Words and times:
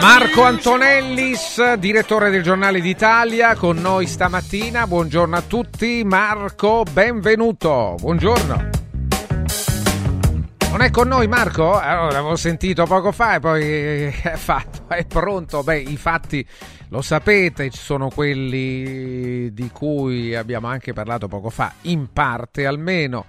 Marco 0.00 0.44
Antonellis, 0.44 1.74
direttore 1.74 2.30
del 2.30 2.42
Giornale 2.42 2.80
d'Italia, 2.80 3.56
con 3.56 3.78
noi 3.78 4.06
stamattina. 4.06 4.86
Buongiorno 4.86 5.36
a 5.36 5.42
tutti. 5.42 6.02
Marco, 6.04 6.84
benvenuto. 6.88 7.96
Buongiorno. 7.98 8.70
Non 10.70 10.82
è 10.82 10.90
con 10.90 11.08
noi 11.08 11.26
Marco? 11.26 11.76
Allora, 11.78 12.12
l'avevo 12.12 12.36
sentito 12.36 12.84
poco 12.84 13.10
fa 13.10 13.34
e 13.34 13.40
poi 13.40 13.64
è 14.04 14.34
fatto, 14.36 14.94
è 14.94 15.04
pronto. 15.04 15.64
Beh, 15.64 15.80
i 15.80 15.96
fatti 15.96 16.46
lo 16.90 17.02
sapete, 17.02 17.68
ci 17.70 17.80
sono 17.80 18.08
quelli 18.08 19.52
di 19.52 19.70
cui 19.72 20.34
abbiamo 20.36 20.68
anche 20.68 20.92
parlato 20.92 21.26
poco 21.26 21.50
fa, 21.50 21.72
in 21.82 22.12
parte 22.12 22.66
almeno. 22.66 23.24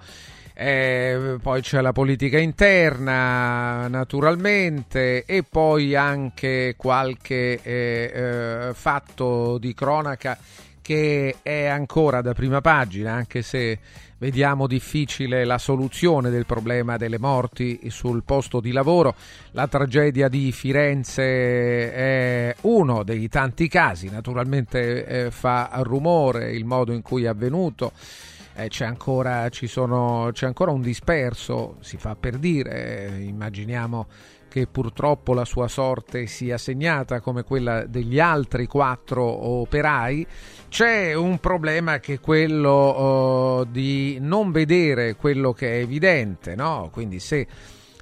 Eh, 0.62 1.38
poi 1.40 1.62
c'è 1.62 1.80
la 1.80 1.92
politica 1.92 2.36
interna, 2.36 3.88
naturalmente, 3.88 5.24
e 5.24 5.42
poi 5.42 5.96
anche 5.96 6.74
qualche 6.76 7.58
eh, 7.62 8.12
eh, 8.12 8.74
fatto 8.74 9.56
di 9.56 9.72
cronaca 9.72 10.36
che 10.82 11.36
è 11.40 11.64
ancora 11.64 12.20
da 12.20 12.34
prima 12.34 12.60
pagina, 12.60 13.14
anche 13.14 13.40
se 13.40 13.78
vediamo 14.18 14.66
difficile 14.66 15.46
la 15.46 15.56
soluzione 15.56 16.28
del 16.28 16.44
problema 16.44 16.98
delle 16.98 17.18
morti 17.18 17.88
sul 17.88 18.22
posto 18.22 18.60
di 18.60 18.72
lavoro. 18.72 19.14
La 19.52 19.66
tragedia 19.66 20.28
di 20.28 20.52
Firenze 20.52 21.90
è 21.90 22.54
uno 22.62 23.02
dei 23.02 23.30
tanti 23.30 23.66
casi, 23.66 24.10
naturalmente 24.10 25.06
eh, 25.06 25.30
fa 25.30 25.70
rumore 25.76 26.50
il 26.50 26.66
modo 26.66 26.92
in 26.92 27.00
cui 27.00 27.24
è 27.24 27.28
avvenuto. 27.28 27.92
Eh, 28.54 28.68
c'è, 28.68 28.84
ancora, 28.84 29.48
sono, 29.50 30.30
c'è 30.32 30.46
ancora 30.46 30.70
un 30.70 30.80
disperso, 30.80 31.76
si 31.80 31.96
fa 31.96 32.16
per 32.16 32.36
dire, 32.36 33.06
eh, 33.06 33.22
immaginiamo 33.22 34.06
che 34.50 34.66
purtroppo 34.66 35.32
la 35.32 35.44
sua 35.44 35.68
sorte 35.68 36.26
sia 36.26 36.58
segnata 36.58 37.20
come 37.20 37.44
quella 37.44 37.86
degli 37.86 38.18
altri 38.18 38.66
quattro 38.66 39.22
operai, 39.24 40.26
c'è 40.68 41.14
un 41.14 41.38
problema 41.38 42.00
che 42.00 42.14
è 42.14 42.20
quello 42.20 42.70
oh, 42.70 43.64
di 43.64 44.18
non 44.20 44.50
vedere 44.50 45.14
quello 45.14 45.52
che 45.52 45.78
è 45.78 45.82
evidente, 45.82 46.56
no? 46.56 46.88
quindi 46.92 47.20
se 47.20 47.46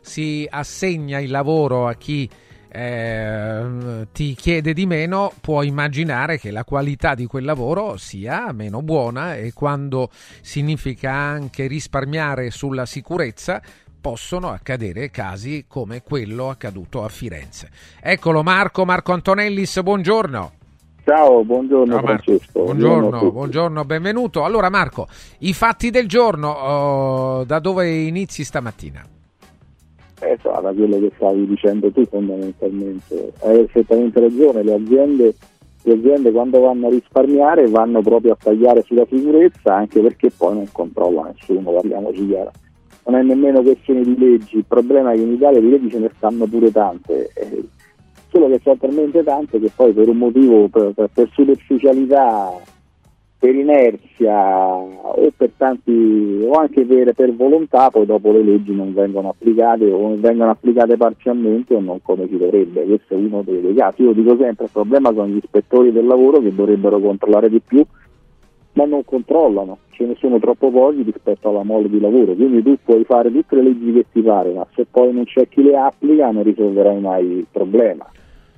si 0.01 0.47
assegna 0.49 1.19
il 1.19 1.31
lavoro 1.31 1.87
a 1.87 1.95
chi 1.95 2.29
eh, 2.71 4.07
ti 4.13 4.35
chiede 4.35 4.73
di 4.73 4.87
meno, 4.87 5.33
puoi 5.41 5.69
immaginare 5.69 6.39
che 6.39 6.51
la 6.51 6.65
qualità 6.65 7.15
di 7.15 7.27
quel 7.27 7.45
lavoro 7.45 7.97
sia 7.97 8.53
meno 8.53 8.83
buona 8.83 9.37
e 9.37 9.53
quando 9.53 10.11
significa 10.41 11.13
anche 11.13 11.67
risparmiare 11.67 12.51
sulla 12.51 12.87
sicurezza 12.87 13.63
possono 14.01 14.51
accadere 14.51 15.11
casi 15.11 15.65
come 15.67 16.03
quello 16.03 16.51
accaduto 16.51 17.05
a 17.05 17.09
Firenze. 17.09 17.71
Eccolo 18.01 18.43
Marco, 18.43 18.85
Marco 18.85 19.13
Antonellis, 19.13 19.81
buongiorno. 19.83 20.53
Ciao, 21.05 21.43
buongiorno 21.43 21.95
Ciao, 21.95 22.03
Marco. 22.03 22.23
Francesco. 22.23 22.63
Buongiorno, 22.65 23.19
tutti. 23.19 23.33
buongiorno, 23.33 23.85
benvenuto. 23.85 24.45
Allora 24.45 24.69
Marco, 24.69 25.09
i 25.39 25.55
fatti 25.55 25.91
del 25.91 26.07
giorno, 26.07 26.51
oh, 26.51 27.45
da 27.45 27.59
dove 27.61 27.89
inizi 27.89 28.45
stamattina? 28.45 29.03
Eh, 30.21 30.37
so, 30.43 30.59
da 30.61 30.73
quello 30.73 30.99
che 30.99 31.13
stavi 31.17 31.47
dicendo 31.47 31.91
tu 31.93 32.05
fondamentalmente. 32.07 33.33
Hai 33.41 33.57
perfettamente 33.59 34.21
ragione, 34.21 34.63
le 34.63 34.75
aziende, 34.75 35.35
le 35.83 35.93
aziende 35.93 36.33
quando 36.33 36.61
vanno 36.61 36.89
a 36.89 36.91
risparmiare 36.91 37.69
vanno 37.69 38.03
proprio 38.03 38.33
a 38.33 38.37
tagliare 38.43 38.83
sulla 38.83 39.07
sicurezza 39.09 39.75
anche 39.75 40.01
perché 40.01 40.31
poi 40.37 40.55
non 40.55 40.67
controlla 40.73 41.23
nessuno, 41.33 41.71
parliamoci 41.71 42.27
chiaro. 42.27 42.51
Non 43.07 43.21
è 43.21 43.23
nemmeno 43.23 43.63
questione 43.63 44.03
di 44.03 44.19
leggi, 44.19 44.57
il 44.57 44.65
problema 44.67 45.13
è 45.13 45.15
che 45.15 45.23
in 45.23 45.33
Italia 45.33 45.61
di 45.61 45.71
leggi 45.71 45.89
ce 45.91 45.99
ne 45.99 46.11
stanno 46.17 46.47
pure 46.47 46.71
tante, 46.73 47.31
eh, 47.35 47.65
solo 48.31 48.49
che 48.49 48.61
sono 48.63 48.77
talmente 48.77 49.23
tante 49.23 49.59
che 49.59 49.71
poi 49.75 49.93
per 49.93 50.09
un 50.09 50.19
motivo, 50.19 50.69
per- 50.69 50.93
per 50.95 51.29
superficialità, 51.33 52.53
per 53.39 53.55
inerzia 53.55 54.75
o 54.75 55.33
per 55.37 55.53
tanti 55.57 56.41
o 56.43 56.53
anche 56.55 56.85
per, 56.85 57.13
per 57.13 57.33
volontà 57.35 57.89
poi 57.89 58.05
dopo 58.05 58.33
le 58.33 58.43
leggi 58.43 58.75
non 58.75 58.93
vengono 58.93 59.29
applicate 59.29 59.85
o 59.85 60.17
vengono 60.17 60.51
applicate 60.51 60.97
parzialmente 60.97 61.75
o 61.75 61.81
non 61.81 62.03
come 62.03 62.27
si 62.27 62.37
dovrebbe. 62.37 62.85
Questo 62.85 63.15
è 63.15 63.17
uno 63.17 63.43
dei, 63.43 63.61
dei 63.61 63.75
casi. 63.75 64.03
Io 64.03 64.13
dico 64.13 64.37
sempre 64.37 64.65
il 64.65 64.71
problema 64.73 65.13
sono 65.13 65.29
gli 65.29 65.37
ispettori 65.37 65.93
del 65.93 66.07
lavoro 66.07 66.41
che 66.41 66.53
dovrebbero 66.53 66.99
controllare 66.99 67.49
di 67.49 67.61
più 67.61 67.85
ma 68.73 68.85
non 68.85 69.05
controllano. 69.05 69.79
Ce 69.91 70.05
ne 70.05 70.17
sono 70.19 70.41
troppo 70.41 70.71
pochi 70.71 71.03
rispetto 71.03 71.49
alla 71.49 71.63
mole 71.63 71.89
di 71.89 72.01
lavoro. 72.01 72.35
Quindi 72.35 72.63
tu 72.63 72.77
puoi 72.85 73.05
fare 73.05 73.31
tutte 73.31 73.55
le 73.55 73.63
leggi 73.63 73.93
che 73.93 74.07
ti 74.13 74.21
pare 74.21 74.53
ma 74.53 74.67
se 74.75 74.85
poi 74.91 75.13
non 75.13 75.25
c'è 75.25 75.49
chi 75.49 75.63
le 75.63 75.77
applica 75.77 76.31
non 76.33 76.43
risolverai 76.43 77.01
mai 77.01 77.25
il 77.25 77.47
problema. 77.51 78.05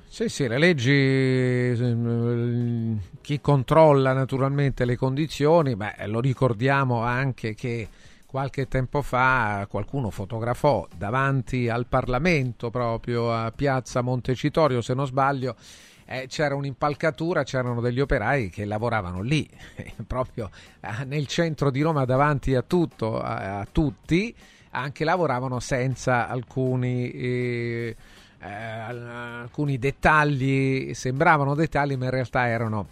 Sì, 0.05 0.27
sì, 0.27 0.47
le 0.47 0.57
leggi, 0.57 0.91
ehm, 0.91 2.99
chi 3.21 3.39
controlla 3.39 4.13
naturalmente 4.13 4.83
le 4.83 4.97
condizioni, 4.97 5.75
beh, 5.75 6.07
lo 6.07 6.19
ricordiamo 6.19 7.01
anche 7.03 7.53
che 7.53 7.87
qualche 8.25 8.67
tempo 8.67 9.01
fa 9.01 9.65
qualcuno 9.69 10.09
fotografò 10.09 10.87
davanti 10.95 11.69
al 11.69 11.85
Parlamento, 11.85 12.69
proprio 12.69 13.33
a 13.33 13.51
Piazza 13.51 14.01
Montecitorio, 14.01 14.81
se 14.81 14.93
non 14.93 15.05
sbaglio, 15.05 15.55
eh, 16.05 16.25
c'era 16.27 16.55
un'impalcatura, 16.55 17.43
c'erano 17.43 17.79
degli 17.79 17.99
operai 17.99 18.49
che 18.49 18.65
lavoravano 18.65 19.21
lì, 19.21 19.47
proprio 20.07 20.49
eh, 20.79 21.05
nel 21.05 21.27
centro 21.27 21.69
di 21.71 21.81
Roma, 21.81 22.05
davanti 22.05 22.55
a 22.55 22.63
tutto, 22.63 23.19
a, 23.19 23.59
a 23.59 23.67
tutti, 23.71 24.35
anche 24.71 25.03
lavoravano 25.03 25.59
senza 25.59 26.27
alcuni... 26.27 27.11
eh, 27.11 27.95
eh, 28.43 28.49
alcuni 28.49 29.77
dettagli 29.77 30.95
sembravano 30.95 31.53
dettagli 31.53 31.95
ma 31.95 32.05
in 32.05 32.09
realtà 32.09 32.47
erano 32.47 32.87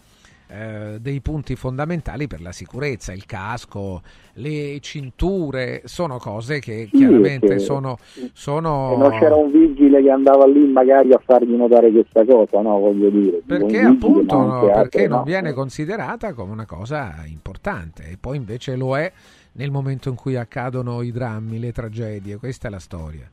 eh, 0.51 0.97
dei 0.99 1.21
punti 1.21 1.55
fondamentali 1.55 2.25
per 2.27 2.41
la 2.41 2.51
sicurezza, 2.51 3.13
il 3.13 3.25
casco, 3.25 4.01
le 4.33 4.79
cinture, 4.79 5.81
sono 5.85 6.17
cose 6.17 6.59
che 6.59 6.87
Sì, 6.91 6.97
chiaramente 6.97 7.47
che- 7.47 7.59
sono, 7.59 7.97
sono 8.33 8.97
non 8.97 9.11
c'era 9.19 9.35
un 9.35 9.51
vigile 9.51 10.01
che 10.01 10.09
andava 10.09 10.47
lì 10.47 10.65
magari 10.65 11.13
a 11.13 11.21
fargli 11.23 11.53
notare 11.53 11.91
questa 11.91 12.25
cosa, 12.25 12.61
no? 12.61 12.79
Voglio 12.79 13.09
dire. 13.09 13.41
perché 13.45 13.65
vigile, 13.65 13.85
appunto 13.85 14.35
no, 14.35 14.41
anche 14.41 14.71
altre, 14.71 14.81
perché 14.81 15.07
non 15.07 15.17
no. 15.19 15.23
viene 15.23 15.53
considerata 15.53 16.33
come 16.33 16.51
una 16.51 16.65
cosa 16.65 17.23
importante 17.27 18.09
e 18.09 18.17
poi 18.19 18.37
invece 18.37 18.75
lo 18.75 18.97
è 18.97 19.11
nel 19.53 19.71
momento 19.71 20.09
in 20.09 20.15
cui 20.15 20.35
accadono 20.35 21.01
i 21.01 21.11
drammi, 21.11 21.59
le 21.59 21.71
tragedie, 21.71 22.37
questa 22.37 22.67
è 22.67 22.71
la 22.71 22.79
storia. 22.79 23.29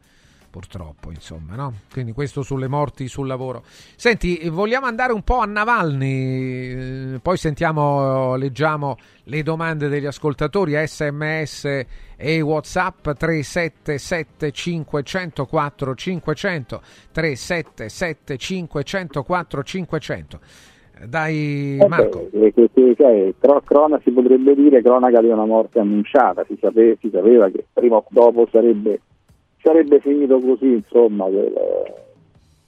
Purtroppo, 0.57 1.11
insomma, 1.11 1.55
no? 1.55 1.73
Quindi 1.93 2.13
questo 2.13 2.41
sulle 2.41 2.67
morti 2.67 3.09
sul 3.09 3.27
lavoro. 3.27 3.63
Senti, 3.95 4.49
vogliamo 4.49 4.87
andare 4.87 5.13
un 5.13 5.21
po' 5.21 5.41
a 5.41 5.45
Navalny, 5.45 7.13
eh, 7.15 7.19
poi 7.21 7.37
sentiamo, 7.37 8.37
leggiamo 8.37 8.97
le 9.25 9.43
domande 9.43 9.89
degli 9.89 10.07
ascoltatori, 10.07 10.73
sms 10.87 11.85
e 12.17 12.41
whatsapp 12.41 13.11
377 13.11 14.51
504 14.51 15.95
500 15.95 16.81
377 17.13 18.37
504 18.39 19.63
500 19.63 20.41
dai 21.07 21.77
Marco 21.87 22.29
beh, 22.33 22.47
eh, 22.47 22.53
che- 22.55 22.95
cioè, 22.97 23.35
cro- 23.39 23.61
crona 23.61 24.01
si 24.03 24.11
potrebbe 24.11 24.55
dire 24.55 24.81
cronaca 24.81 25.21
di 25.21 25.29
una 25.29 25.45
morte 25.45 25.81
annunciata, 25.81 26.47
si, 26.49 26.57
sape- 26.59 26.97
si 26.99 27.11
sapeva 27.13 27.51
che 27.51 27.67
prima 27.75 27.97
o 27.97 28.05
dopo 28.09 28.49
sarebbe, 28.51 29.01
sarebbe 29.67 29.99
finito 29.99 30.39
così, 30.39 30.75
insomma, 30.75 31.25
quel, 31.25 31.53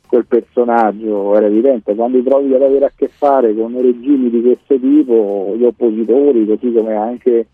quel 0.09 0.27
personaggio 0.27 1.37
era 1.37 1.47
evidente, 1.47 1.95
quando 1.95 2.19
ti 2.19 2.25
trovi 2.25 2.53
ad 2.53 2.63
avere 2.63 2.87
a 2.87 2.93
che 2.93 3.07
fare 3.07 3.55
con 3.55 3.81
regimi 3.81 4.29
di 4.29 4.43
questo 4.43 4.77
tipo, 4.81 5.55
gli 5.57 5.63
oppositori, 5.63 6.45
così 6.45 6.73
come 6.73 6.97
anche 6.97 7.47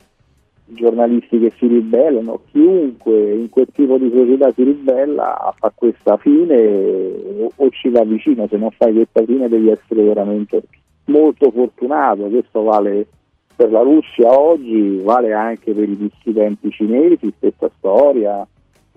giornalisti 0.65 1.39
che 1.39 1.53
si 1.59 1.67
ribellano, 1.67 2.41
chiunque 2.51 3.35
in 3.35 3.51
quel 3.51 3.69
tipo 3.71 3.99
di 3.99 4.11
società 4.11 4.51
si 4.53 4.63
ribella 4.63 5.53
fa 5.59 5.71
questa 5.75 6.17
fine 6.17 6.67
o, 7.41 7.51
o 7.55 7.69
ci 7.69 7.91
va 7.91 8.03
vicino, 8.03 8.47
se 8.49 8.57
non 8.57 8.71
fai 8.71 8.95
questa 8.95 9.23
fine 9.25 9.47
devi 9.51 9.69
essere 9.69 10.05
veramente 10.05 10.63
molto 11.07 11.51
fortunato, 11.51 12.29
questo 12.29 12.63
vale 12.63 13.07
per 13.55 13.71
la 13.71 13.83
Russia 13.83 14.31
oggi, 14.41 15.03
vale 15.03 15.35
anche 15.35 15.75
per 15.75 15.87
i 15.87 15.99
dissidenti 15.99 16.71
cinesi, 16.71 17.31
stessa 17.37 17.71
storia, 17.77 18.49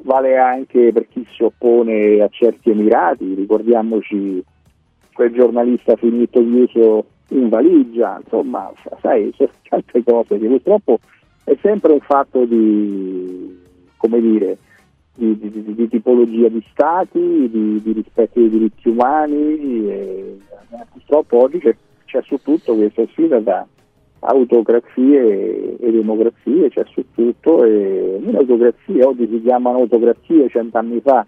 vale 0.04 0.38
anche 0.38 0.92
per 0.92 1.08
chi 1.08 1.26
si 1.30 1.44
oppone 1.44 2.22
a 2.22 2.28
certi 2.30 2.70
Emirati, 2.70 3.34
ricordiamoci 3.34 4.44
quel 5.14 5.34
giornalista 5.34 5.96
finito 5.96 6.40
chiuso 6.40 7.06
in 7.30 7.50
valigia, 7.50 8.20
insomma, 8.24 8.72
sai, 9.02 9.34
sono 9.36 9.50
tante 9.68 10.04
cose 10.04 10.38
che 10.38 10.48
purtroppo 10.48 11.00
è 11.44 11.58
sempre 11.62 11.94
un 11.94 12.00
fatto 12.02 12.46
di, 12.46 13.60
come 13.98 14.22
dire, 14.22 14.58
di, 15.16 15.38
di, 15.38 15.74
di 15.74 15.88
tipologia 15.88 16.48
di 16.48 16.64
stati, 16.72 17.50
di, 17.50 17.82
rispetto 17.92 18.40
dei 18.40 18.50
diritti 18.50 18.90
umani, 18.90 19.90
e, 19.90 20.38
purtroppo 20.92 21.42
oggi 21.44 21.60
c'è, 21.60 21.76
c'è 22.06 22.22
su 22.24 22.40
tutto 22.44 22.76
questa 22.76 23.06
sfida 23.08 23.40
da 23.40 23.66
autocrazie 24.20 25.78
e 25.78 25.92
democrazie, 25.92 26.70
c'è 26.70 26.84
su 26.92 27.04
tutto 27.14 27.64
e 27.64 28.20
le 28.20 28.38
autocrazie 28.38 29.04
oggi 29.04 29.28
si 29.28 29.42
chiamano 29.42 29.80
autocrazie, 29.80 30.50
cent'anni 30.50 31.00
fa 31.02 31.26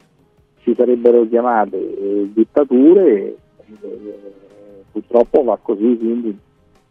si 0.64 0.74
sarebbero 0.76 1.28
chiamate 1.28 1.78
eh, 1.78 2.30
dittature, 2.34 3.16
e, 3.16 3.38
eh, 3.82 4.20
purtroppo 4.92 5.44
va 5.44 5.58
così, 5.62 5.98
quindi 5.98 6.38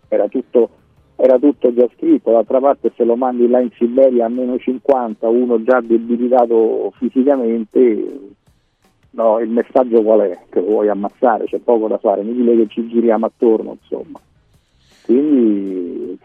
era 0.08 0.28
tutto, 0.28 0.70
era 1.16 1.38
tutto, 1.38 1.72
già 1.74 1.88
scritto, 1.94 2.30
d'altra 2.30 2.60
parte 2.60 2.92
se 2.96 3.04
lo 3.04 3.16
mandi 3.16 3.48
là 3.48 3.60
in 3.60 3.70
Siberia 3.76 4.26
a 4.26 4.28
meno 4.28 4.58
50, 4.58 5.28
uno 5.28 5.62
già 5.62 5.80
debilitato 5.80 6.92
fisicamente, 6.96 8.20
no, 9.10 9.38
il 9.40 9.50
messaggio 9.50 10.02
qual 10.02 10.20
è? 10.20 10.38
Che 10.48 10.60
lo 10.60 10.66
vuoi 10.66 10.88
ammazzare, 10.88 11.44
c'è 11.44 11.58
poco 11.58 11.88
da 11.88 11.98
fare, 11.98 12.22
mi 12.22 12.34
dile 12.34 12.56
che 12.56 12.68
ci 12.68 12.86
giriamo 12.86 13.26
attorno, 13.26 13.76
insomma. 13.80 14.20
Quindi 15.08 16.18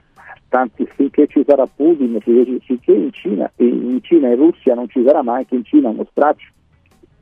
tanti, 0.50 0.86
finché 0.94 1.26
ci 1.28 1.42
sarà 1.48 1.66
Putin, 1.74 2.20
finché 2.20 2.92
in 2.92 3.12
Cina, 3.14 3.50
in 3.56 4.00
Cina 4.02 4.28
e 4.28 4.36
Russia 4.36 4.74
non 4.74 4.90
ci 4.90 5.02
sarà, 5.06 5.24
ma 5.24 5.36
anche 5.36 5.56
in 5.56 5.64
Cina 5.64 5.88
uno 5.88 6.06
straccio 6.12 6.52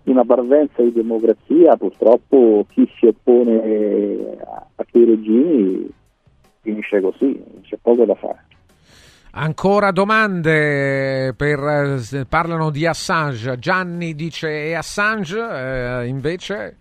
una 0.05 0.25
parvenza 0.25 0.81
di 0.81 0.91
democrazia, 0.91 1.77
purtroppo 1.77 2.65
chi 2.69 2.89
si 2.97 3.05
oppone 3.05 4.37
a 4.75 4.85
quei 4.89 5.05
regimi 5.05 5.87
finisce 6.61 6.99
così, 6.99 7.39
c'è 7.61 7.77
poco 7.79 8.05
da 8.05 8.15
fare. 8.15 8.45
Ancora 9.33 9.91
domande 9.91 11.33
per, 11.37 12.01
parlano 12.27 12.71
di 12.71 12.87
Assange. 12.87 13.59
Gianni 13.59 14.15
dice 14.15 14.65
e 14.65 14.73
Assange 14.73 15.39
eh, 15.39 16.07
invece 16.07 16.77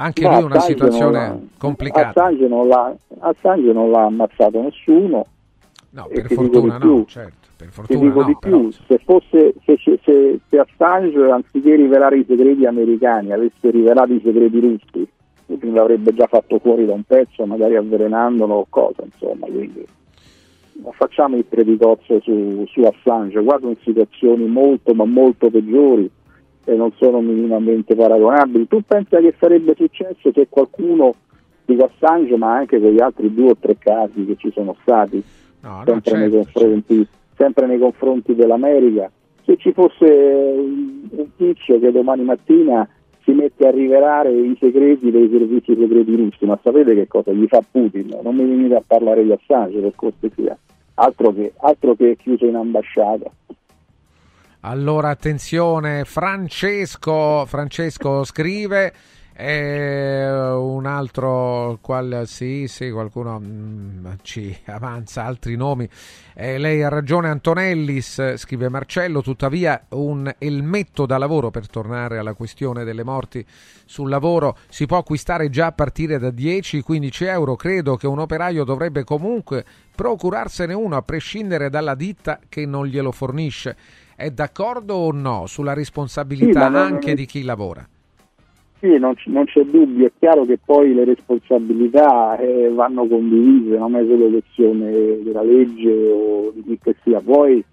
anche 0.00 0.22
no, 0.22 0.34
lui 0.34 0.44
una 0.44 0.60
situazione 0.60 1.48
complicata. 1.58 2.08
Assange 2.08 2.48
non, 2.48 2.68
l'ha, 2.68 2.94
Assange 3.18 3.72
non 3.72 3.90
l'ha 3.90 4.04
ammazzato 4.04 4.62
nessuno. 4.62 5.26
No, 5.90 6.08
per 6.10 6.32
fortuna 6.32 6.78
no, 6.78 7.04
certo. 7.06 7.48
Per 7.56 7.68
fortuna 7.68 7.98
ti 7.98 8.06
dico 8.06 8.20
no, 8.20 8.26
di 8.26 8.36
più, 8.40 8.70
se, 8.70 8.98
fosse, 9.04 9.54
se, 9.64 9.76
se, 9.76 10.40
se, 10.48 10.58
Assange 10.58 11.18
anziché 11.30 11.76
rivelare 11.76 12.18
i 12.18 12.24
segreti 12.26 12.64
americani 12.64 13.32
avesse 13.32 13.70
rivelato 13.70 14.14
i 14.14 14.20
segreti 14.24 14.60
russi, 14.60 15.08
Putin 15.44 15.74
l'avrebbe 15.74 16.14
già 16.14 16.26
fatto 16.26 16.58
fuori 16.58 16.86
da 16.86 16.94
un 16.94 17.02
pezzo, 17.02 17.44
magari 17.44 17.76
avvelenandolo 17.76 18.54
o 18.54 18.66
cosa, 18.70 19.02
insomma, 19.04 19.46
quindi 19.46 19.84
non 20.82 20.92
facciamo 20.92 21.36
il 21.36 21.44
predicozzo 21.44 22.20
su, 22.20 22.64
su 22.66 22.80
Assange, 22.80 23.42
guardo 23.42 23.68
in 23.68 23.76
situazioni 23.82 24.46
molto 24.46 24.94
ma 24.94 25.04
molto 25.04 25.50
peggiori 25.50 26.10
e 26.70 26.76
non 26.76 26.92
sono 26.96 27.20
minimamente 27.20 27.96
paragonabili. 27.96 28.68
Tu 28.68 28.80
pensa 28.86 29.18
che 29.18 29.34
sarebbe 29.38 29.74
successo 29.76 30.30
se 30.32 30.46
qualcuno 30.48 31.14
di 31.64 31.76
Assange, 31.80 32.36
ma 32.36 32.54
anche 32.54 32.80
con 32.80 32.90
gli 32.90 33.00
altri 33.00 33.32
due 33.34 33.50
o 33.50 33.56
tre 33.58 33.76
casi 33.76 34.24
che 34.24 34.36
ci 34.36 34.52
sono 34.52 34.76
stati, 34.82 35.22
no, 35.62 35.82
sempre, 35.84 35.94
no, 35.94 36.00
certo, 36.00 36.18
nei 36.18 36.30
confronti, 36.30 36.94
certo. 36.94 37.10
sempre, 37.36 37.66
nei 37.66 37.78
confronti, 37.78 38.34
dell'America, 38.34 39.10
se 39.44 39.56
ci 39.56 39.72
fosse 39.72 40.06
un 40.06 41.26
tizio 41.36 41.80
che 41.80 41.90
domani 41.90 42.22
mattina 42.22 42.88
si 43.24 43.32
mette 43.32 43.66
a 43.66 43.70
rivelare 43.70 44.32
i 44.32 44.56
segreti 44.58 45.10
dei 45.10 45.28
servizi 45.28 45.74
segreti 45.76 46.14
russi, 46.14 46.44
ma 46.44 46.58
sapete 46.62 46.94
che 46.94 47.08
cosa 47.08 47.32
gli 47.32 47.46
fa 47.46 47.62
Putin? 47.68 48.16
Non 48.22 48.36
mi 48.36 48.44
venite 48.44 48.76
a 48.76 48.82
parlare 48.86 49.24
di 49.24 49.32
Assange 49.32 49.80
per 49.80 49.92
cortesia, 49.96 50.56
altro 50.94 51.32
che, 51.32 51.52
altro 51.58 51.94
che 51.94 52.16
chiuso 52.16 52.46
in 52.46 52.54
ambasciata. 52.54 53.28
Allora 54.62 55.08
attenzione, 55.08 56.04
Francesco, 56.04 57.46
Francesco 57.46 58.24
scrive 58.24 58.92
eh, 59.32 60.30
un 60.30 60.84
altro 60.84 61.78
qual, 61.80 62.24
sì, 62.26 62.66
sì, 62.68 62.90
qualcuno 62.90 63.38
mh, 63.38 63.46
mm, 63.46 64.06
ci 64.20 64.54
avanza 64.66 65.24
altri 65.24 65.56
nomi. 65.56 65.88
Eh, 66.34 66.58
lei 66.58 66.82
ha 66.82 66.90
ragione, 66.90 67.30
Antonellis, 67.30 68.34
scrive 68.34 68.68
Marcello, 68.68 69.22
tuttavia 69.22 69.86
un 69.90 70.30
elmetto 70.36 71.06
da 71.06 71.16
lavoro 71.16 71.50
per 71.50 71.66
tornare 71.66 72.18
alla 72.18 72.34
questione 72.34 72.84
delle 72.84 73.02
morti 73.02 73.42
sul 73.86 74.10
lavoro 74.10 74.58
si 74.68 74.84
può 74.84 74.98
acquistare 74.98 75.48
già 75.48 75.66
a 75.66 75.72
partire 75.72 76.18
da 76.18 76.28
10-15 76.28 77.24
euro. 77.24 77.56
Credo 77.56 77.96
che 77.96 78.06
un 78.06 78.18
operaio 78.18 78.64
dovrebbe 78.64 79.04
comunque 79.04 79.64
procurarsene 79.94 80.74
uno 80.74 80.96
a 80.96 81.02
prescindere 81.02 81.70
dalla 81.70 81.94
ditta 81.94 82.38
che 82.46 82.66
non 82.66 82.86
glielo 82.86 83.10
fornisce. 83.10 83.76
È 84.20 84.28
d'accordo 84.28 84.96
o 84.96 85.12
no 85.12 85.46
sulla 85.46 85.72
responsabilità 85.72 86.68
sì, 86.68 86.76
anche 86.76 87.14
di 87.14 87.24
chi 87.24 87.42
lavora? 87.42 87.88
Sì, 88.78 88.98
non, 88.98 89.14
c- 89.14 89.28
non, 89.28 89.46
c'è 89.46 89.62
dubbio, 89.62 90.08
è 90.08 90.12
chiaro 90.18 90.44
che 90.44 90.58
poi 90.62 90.92
le 90.92 91.06
responsabilità 91.06 92.36
eh, 92.36 92.68
vanno 92.68 93.06
condivise, 93.06 93.78
non 93.78 93.96
è 93.96 94.04
solo 94.04 94.28
questione 94.28 95.22
della 95.22 95.42
legge 95.42 95.90
o 96.12 96.52
di 96.52 96.62
chi 96.64 96.78
che 96.82 96.96
sia, 97.02 97.22
poi 97.22 97.64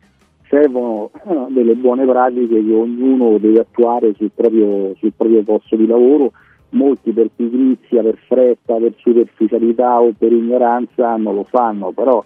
servono 0.47 1.11
eh, 1.25 1.47
delle 1.49 1.75
buone 1.75 2.05
pratiche 2.05 2.65
che 2.65 2.73
ognuno 2.73 3.37
deve 3.39 3.59
attuare 3.59 4.13
sul 4.15 4.31
proprio, 4.33 4.95
sul 4.99 5.11
proprio 5.17 5.43
posto 5.43 5.75
di 5.75 5.85
lavoro, 5.85 6.31
molti 6.69 7.11
per 7.11 7.29
pigrizia, 7.35 8.01
per 8.01 8.17
fretta, 8.25 8.75
per 8.75 8.93
superficialità 8.95 9.99
o 9.99 10.13
per 10.17 10.31
ignoranza 10.31 11.13
non 11.17 11.35
lo 11.35 11.43
fanno, 11.43 11.91
però 11.91 12.23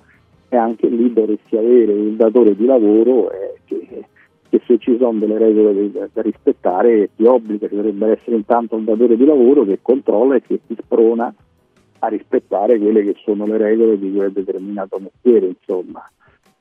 è 0.48 0.58
anche 0.58 0.90
lì 0.90 1.12
dovresti 1.12 1.58
avere 1.58 1.94
il 1.94 2.14
datore 2.18 2.56
di 2.56 2.66
lavoro 2.66 3.32
eh, 3.32 3.56
che 3.66 4.10
che 4.52 4.62
se 4.68 4.78
ci 4.80 4.98
sono 5.00 5.18
delle 5.18 5.38
regole 5.38 5.90
da, 5.94 6.10
da 6.12 6.22
rispettare 6.22 7.10
ti 7.16 7.24
obbliga, 7.24 7.70
ci 7.70 7.76
dovrebbe 7.76 8.20
essere 8.20 8.36
intanto 8.36 8.76
un 8.76 8.84
datore 8.84 9.16
di 9.16 9.24
lavoro 9.24 9.64
che 9.64 9.80
controlla 9.82 10.36
e 10.36 10.42
che 10.42 10.60
ti 10.68 10.76
sprona 10.78 11.34
a 12.00 12.08
rispettare 12.08 12.78
quelle 12.78 13.02
che 13.02 13.16
sono 13.24 13.46
le 13.46 13.58
regole 13.58 13.98
di 13.98 14.12
quel 14.14 14.34
determinato 14.34 15.00
mestiere, 15.00 15.56
insomma, 15.58 16.06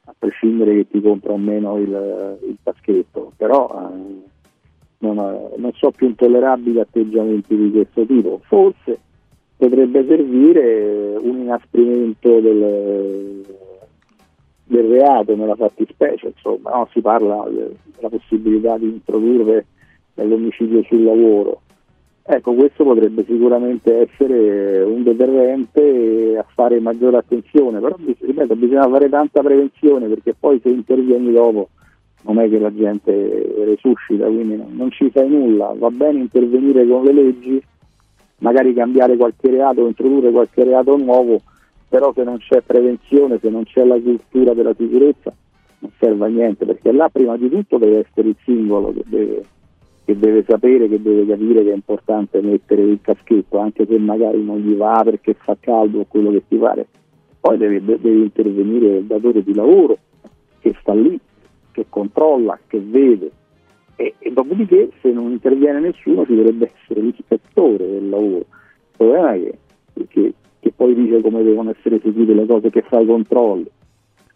a 0.05 0.15
prescindere 0.17 0.75
che 0.75 0.89
ti 0.89 1.03
compra 1.03 1.33
o 1.33 1.37
meno 1.37 1.79
il, 1.79 2.39
il 2.47 2.57
paschetto, 2.63 3.33
però 3.37 3.69
eh, 3.69 4.29
non, 4.99 5.17
non 5.57 5.73
so 5.73 5.91
più 5.91 6.07
intollerabili 6.07 6.79
atteggiamenti 6.79 7.57
di 7.57 7.73
questo 7.73 8.07
tipo, 8.07 8.41
forse 8.45 9.01
potrebbe 9.57 10.07
servire 10.07 11.17
un 11.21 11.41
inasprimento 11.41 12.39
del 12.39 13.45
del 14.71 14.87
reato 14.87 15.35
nella 15.35 15.57
fattispecie, 15.57 16.29
insomma, 16.29 16.71
no? 16.71 16.89
si 16.93 17.01
parla 17.01 17.45
della 17.49 18.09
possibilità 18.09 18.79
di 18.79 18.87
introdurre 18.87 19.67
l'omicidio 20.15 20.83
sul 20.85 21.03
lavoro. 21.03 21.63
Ecco, 22.23 22.55
questo 22.55 22.85
potrebbe 22.85 23.25
sicuramente 23.25 24.09
essere 24.09 24.83
un 24.83 25.03
deterrente 25.03 26.37
a 26.39 26.47
fare 26.55 26.79
maggiore 26.79 27.17
attenzione, 27.17 27.81
però 27.81 27.97
ripeto, 27.99 28.55
bisogna 28.55 28.89
fare 28.89 29.09
tanta 29.09 29.43
prevenzione 29.43 30.07
perché 30.07 30.35
poi 30.39 30.61
se 30.63 30.69
intervieni 30.69 31.33
dopo 31.33 31.71
non 32.23 32.39
è 32.39 32.49
che 32.49 32.59
la 32.61 32.73
gente 32.73 33.53
resuscita, 33.65 34.27
quindi 34.27 34.63
non 34.69 34.93
ci 34.93 35.11
fai 35.11 35.29
nulla, 35.29 35.75
va 35.77 35.91
bene 35.91 36.21
intervenire 36.21 36.87
con 36.87 37.03
le 37.03 37.13
leggi, 37.13 37.61
magari 38.39 38.73
cambiare 38.75 39.17
qualche 39.17 39.51
reato, 39.51 39.85
introdurre 39.85 40.31
qualche 40.31 40.63
reato 40.63 40.97
nuovo, 40.97 41.41
però 41.91 42.13
se 42.15 42.23
non 42.23 42.39
c'è 42.39 42.61
prevenzione, 42.61 43.41
se 43.43 43.51
non 43.51 43.65
c'è 43.65 43.85
la 43.85 43.99
cultura 44.01 44.55
della 44.55 44.75
sicurezza, 44.79 45.35
non 45.81 45.91
serve 45.99 46.25
a 46.25 46.29
niente, 46.29 46.65
perché 46.65 46.93
là 46.93 47.09
prima 47.09 47.37
di 47.37 47.51
tutto 47.51 47.79
deve 47.79 48.07
essere 48.07 48.29
il 48.29 48.37
singolo 48.45 48.93
che 48.93 49.03
deve, 49.07 49.43
che 50.05 50.17
deve 50.17 50.45
sapere, 50.47 50.89
che 50.89 51.03
deve 51.03 51.27
capire 51.27 51.65
che 51.65 51.73
è 51.73 51.75
importante 51.75 52.41
mettere 52.43 52.83
il 52.83 53.01
caschetto, 53.03 53.59
anche 53.59 53.87
se 53.87 53.99
magari 53.99 54.41
non 54.41 54.61
gli 54.61 54.77
va 54.77 55.03
perché 55.05 55.35
fa 55.35 55.57
caldo 55.59 55.99
o 56.01 56.07
quello 56.07 56.31
che 56.31 56.45
ti 56.47 56.57
pare. 56.59 56.87
Poi 57.41 57.57
deve, 57.57 57.85
deve 57.85 58.23
intervenire 58.23 58.99
il 58.99 59.05
datore 59.07 59.43
di 59.43 59.53
lavoro 59.53 59.99
che 60.61 60.77
sta 60.81 60.95
lì, 60.95 61.19
che 61.73 61.87
controlla, 61.89 62.57
che 62.69 62.79
vede, 62.79 63.33
e, 63.97 64.15
e, 64.17 64.31
dopodiché 64.31 64.91
se 65.01 65.11
non 65.11 65.33
interviene 65.33 65.81
nessuno 65.81 66.25
ci 66.25 66.37
dovrebbe 66.37 66.71
essere 66.73 67.01
l'ispettore 67.01 67.85
del 67.85 68.09
lavoro. 68.09 68.39
Il 68.39 68.47
problema 68.97 69.35
è 69.35 69.41
che, 69.41 70.07
che 70.07 70.35
che 70.61 70.73
poi 70.73 70.95
dice 70.95 71.21
come 71.21 71.43
devono 71.43 71.71
essere 71.71 71.97
eseguite 71.97 72.35
le 72.35 72.47
cose, 72.47 72.71
che 72.71 72.83
fa 72.83 73.01
i 73.01 73.07
controlli. 73.07 73.69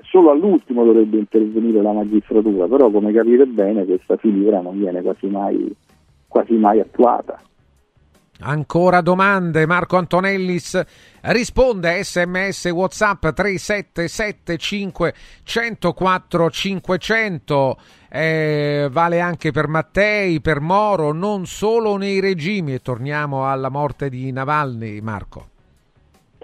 Solo 0.02 0.31
all'ultimo 0.31 0.85
dovrebbe 0.85 1.19
intervenire 1.19 1.83
la 1.83 1.93
magistratura, 1.93 2.66
però 2.66 2.90
come 2.90 3.12
capite 3.12 3.47
bene 3.47 3.85
questa 3.85 4.16
filiera 4.16 4.61
non 4.61 4.78
viene 4.78 5.02
quasi 5.02 5.26
mai, 5.26 5.75
quasi 6.28 6.54
mai 6.54 6.81
attuata. 6.81 7.40
Ancora 8.40 9.00
domande, 9.00 9.64
Marco 9.64 9.97
Antonellis 9.97 10.81
risponde 11.23 12.02
sms 12.02 12.64
whatsapp 12.73 13.28
3775 13.28 15.14
104 15.45 16.50
500 16.50 17.76
eh, 18.09 18.88
vale 18.90 19.21
anche 19.21 19.52
per 19.52 19.69
Mattei, 19.69 20.40
per 20.40 20.61
Moro, 20.61 21.12
non 21.12 21.47
solo 21.47 21.97
nei 21.97 22.21
regimi 22.21 22.75
e 22.75 22.81
torniamo 22.81 23.49
alla 23.49 23.69
morte 23.69 24.09
di 24.09 24.31
Navalny, 24.31 25.00
Marco. 25.00 25.53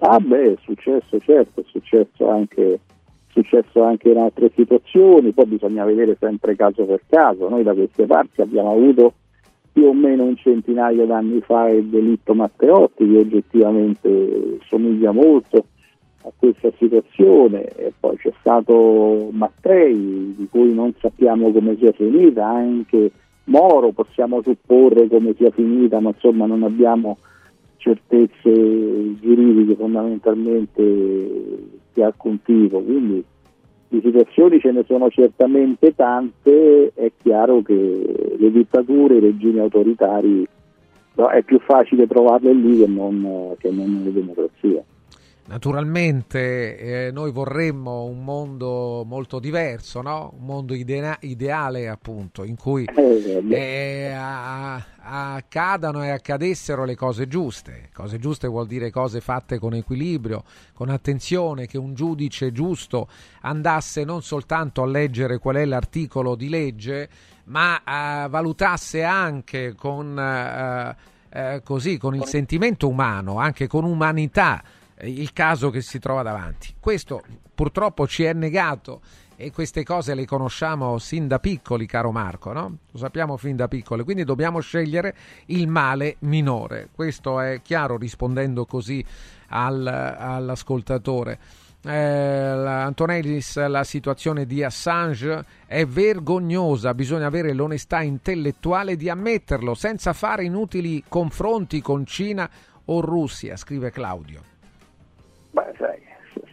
Ah 0.02 0.19
beh, 0.19 0.54
è 0.54 0.57
successo, 0.62 1.19
certo, 1.21 1.61
è 1.61 1.64
successo 1.66 2.28
anche, 2.30 2.80
successo 3.28 3.83
anche 3.83 4.09
in 4.09 4.16
altre 4.16 4.50
situazioni, 4.54 5.33
poi 5.33 5.45
bisogna 5.45 5.85
vedere 5.85 6.16
sempre 6.19 6.57
caso 6.57 6.85
per 6.85 7.02
caso, 7.07 7.50
noi 7.50 7.62
da 7.62 7.75
queste 7.75 8.07
parti 8.07 8.40
abbiamo 8.40 8.73
avuto 8.73 9.12
più 9.73 9.85
o 9.85 9.92
meno 9.92 10.25
un 10.25 10.37
centinaio 10.37 11.04
d'anni 11.04 11.40
fa 11.42 11.69
il 11.69 11.85
delitto 11.85 12.35
Matteotti 12.35 13.09
che 13.09 13.19
oggettivamente 13.19 14.59
somiglia 14.66 15.12
molto 15.12 15.66
a 16.23 16.33
questa 16.35 16.73
situazione 16.78 17.66
e 17.76 17.92
poi 17.99 18.16
c'è 18.16 18.33
stato 18.40 19.28
Mattei 19.33 20.35
di 20.37 20.49
cui 20.50 20.75
non 20.75 20.95
sappiamo 20.99 21.52
come 21.52 21.76
sia 21.76 21.92
finita, 21.92 22.47
anche 22.47 23.11
Moro 23.45 23.90
possiamo 23.90 24.42
supporre 24.42 25.09
come 25.09 25.35
sia 25.37 25.50
finita 25.50 26.00
ma 26.00 26.09
insomma 26.11 26.47
non 26.47 26.62
abbiamo 26.62 27.19
certezze 27.80 29.14
giuridiche 29.20 29.75
fondamentalmente 29.75 30.82
di 31.92 32.02
alcun 32.02 32.42
tipo, 32.42 32.80
quindi 32.80 33.25
di 33.88 34.00
situazioni 34.04 34.60
ce 34.60 34.70
ne 34.70 34.84
sono 34.87 35.08
certamente 35.08 35.94
tante, 35.96 36.92
è 36.94 37.10
chiaro 37.20 37.62
che 37.62 38.37
le 38.37 38.50
dittature, 38.52 39.16
i 39.16 39.20
regimi 39.20 39.58
autoritari, 39.58 40.46
no, 41.14 41.28
è 41.28 41.42
più 41.42 41.58
facile 41.58 42.06
trovarle 42.06 42.52
lì 42.52 42.78
che 42.78 42.87
non, 42.87 43.56
che 43.58 43.70
non 43.70 43.94
nelle 43.94 44.12
democrazie. 44.12 44.84
Naturalmente 45.50 46.78
eh, 46.78 47.11
noi 47.11 47.33
vorremmo 47.33 48.04
un 48.04 48.23
mondo 48.23 49.02
molto 49.04 49.40
diverso, 49.40 50.00
no? 50.00 50.33
un 50.38 50.47
mondo 50.47 50.75
idea- 50.75 51.19
ideale 51.23 51.88
appunto, 51.88 52.45
in 52.45 52.54
cui 52.54 52.85
eh, 52.85 53.50
eh, 53.50 54.12
a- 54.12 54.80
accadano 55.35 56.04
e 56.04 56.11
accadessero 56.11 56.85
le 56.85 56.95
cose 56.95 57.26
giuste. 57.26 57.88
Cose 57.92 58.21
giuste 58.21 58.47
vuol 58.47 58.69
dire 58.69 58.92
cose 58.92 59.21
fatte 59.21 59.59
con 59.59 59.75
equilibrio, 59.75 60.45
con 60.73 60.88
attenzione, 60.88 61.66
che 61.66 61.78
un 61.78 61.95
giudice 61.95 62.52
giusto 62.52 63.09
andasse 63.40 64.04
non 64.04 64.23
soltanto 64.23 64.83
a 64.83 64.87
leggere 64.87 65.38
qual 65.38 65.57
è 65.57 65.64
l'articolo 65.64 66.37
di 66.37 66.49
legge, 66.49 67.09
ma 67.47 67.76
eh, 67.83 68.28
valutasse 68.28 69.02
anche 69.02 69.75
con, 69.75 70.16
eh, 70.16 70.95
eh, 71.28 71.61
così, 71.64 71.99
con 71.99 72.14
il 72.14 72.25
sentimento 72.25 72.87
umano, 72.87 73.40
anche 73.40 73.66
con 73.66 73.83
umanità 73.83 74.62
il 75.04 75.33
caso 75.33 75.71
che 75.71 75.80
si 75.80 75.99
trova 75.99 76.23
davanti. 76.23 76.75
Questo 76.78 77.23
purtroppo 77.54 78.07
ci 78.07 78.25
è 78.25 78.33
negato 78.33 79.00
e 79.37 79.50
queste 79.52 79.85
cose 79.85 80.14
le 80.14 80.26
conosciamo 80.26 80.99
sin 80.99 81.26
da 81.26 81.38
piccoli, 81.38 81.87
caro 81.87 82.12
Marco, 82.12 82.52
no? 82.52 82.76
Lo 82.90 82.99
sappiamo 82.99 83.38
fin 83.38 83.57
da 83.57 83.69
piccoli, 83.69 84.02
quindi 84.04 84.25
dobbiamo 84.25 84.61
scegliere 84.61 85.14
il 85.47 85.66
male 85.66 86.16
minore. 86.21 86.90
Questo 86.95 87.40
è 87.40 87.62
chiaro 87.62 87.97
rispondendo 87.97 88.66
così 88.66 89.02
al, 89.49 89.87
all'ascoltatore. 89.87 91.38
Eh, 91.83 91.90
Antonellis, 91.90 93.66
la 93.66 93.85
situazione 93.85 94.45
di 94.45 94.62
Assange 94.62 95.42
è 95.64 95.87
vergognosa, 95.87 96.92
bisogna 96.92 97.26
avere 97.26 97.54
l'onestà 97.54 98.02
intellettuale 98.02 98.97
di 98.97 99.09
ammetterlo 99.09 99.73
senza 99.73 100.12
fare 100.12 100.45
inutili 100.45 101.02
confronti 101.09 101.80
con 101.80 102.04
Cina 102.04 102.49
o 102.85 103.00
Russia, 103.00 103.57
scrive 103.57 103.90
Claudio. 103.90 104.50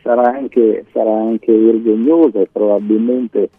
Sarà 0.07 0.33
anche, 0.33 0.85
sarà 0.93 1.13
anche 1.13 1.51
vergognosa 1.51 2.39
e 2.39 2.47
probabilmente 2.49 3.49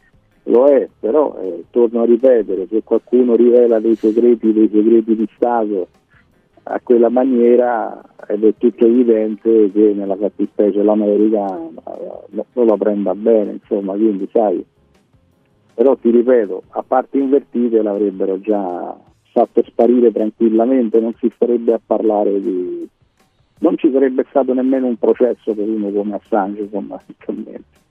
lo 0.44 0.64
è, 0.64 0.88
però 0.98 1.36
eh, 1.42 1.64
torno 1.68 2.00
a 2.00 2.04
ripetere, 2.06 2.66
se 2.70 2.82
qualcuno 2.82 3.36
rivela 3.36 3.80
dei 3.80 3.94
segreti, 3.94 4.54
dei 4.54 4.70
segreti 4.72 5.14
di 5.14 5.28
Stato 5.36 5.88
a 6.62 6.80
quella 6.82 7.10
maniera 7.10 8.02
ed 8.26 8.44
è 8.44 8.54
tutto 8.56 8.86
evidente 8.86 9.70
che 9.72 9.92
nella 9.94 10.16
fattispecie 10.16 10.82
l'America 10.82 11.44
non 11.44 12.66
la 12.66 12.76
prenda 12.78 13.14
bene, 13.14 13.52
insomma, 13.52 13.92
quindi 13.92 14.26
sai, 14.32 14.64
però 15.74 15.96
ti 15.96 16.10
ripeto, 16.10 16.62
a 16.70 16.82
parte 16.82 17.18
invertite 17.18 17.82
l'avrebbero 17.82 18.40
già 18.40 18.98
fatto 19.32 19.62
sparire 19.64 20.10
tranquillamente, 20.12 20.98
non 20.98 21.12
si 21.20 21.30
starebbe 21.34 21.74
a 21.74 21.80
parlare 21.84 22.40
di, 22.40 22.88
non 23.58 23.76
ci 23.76 23.90
sarebbe 23.92 24.24
stato 24.28 24.52
nemmeno 24.52 24.86
un 24.86 24.96
processo 24.96 25.54
per 25.54 25.68
uno 25.68 25.90
come 25.90 26.14
Assange 26.16 26.68
fondamentalmente. 26.70 27.86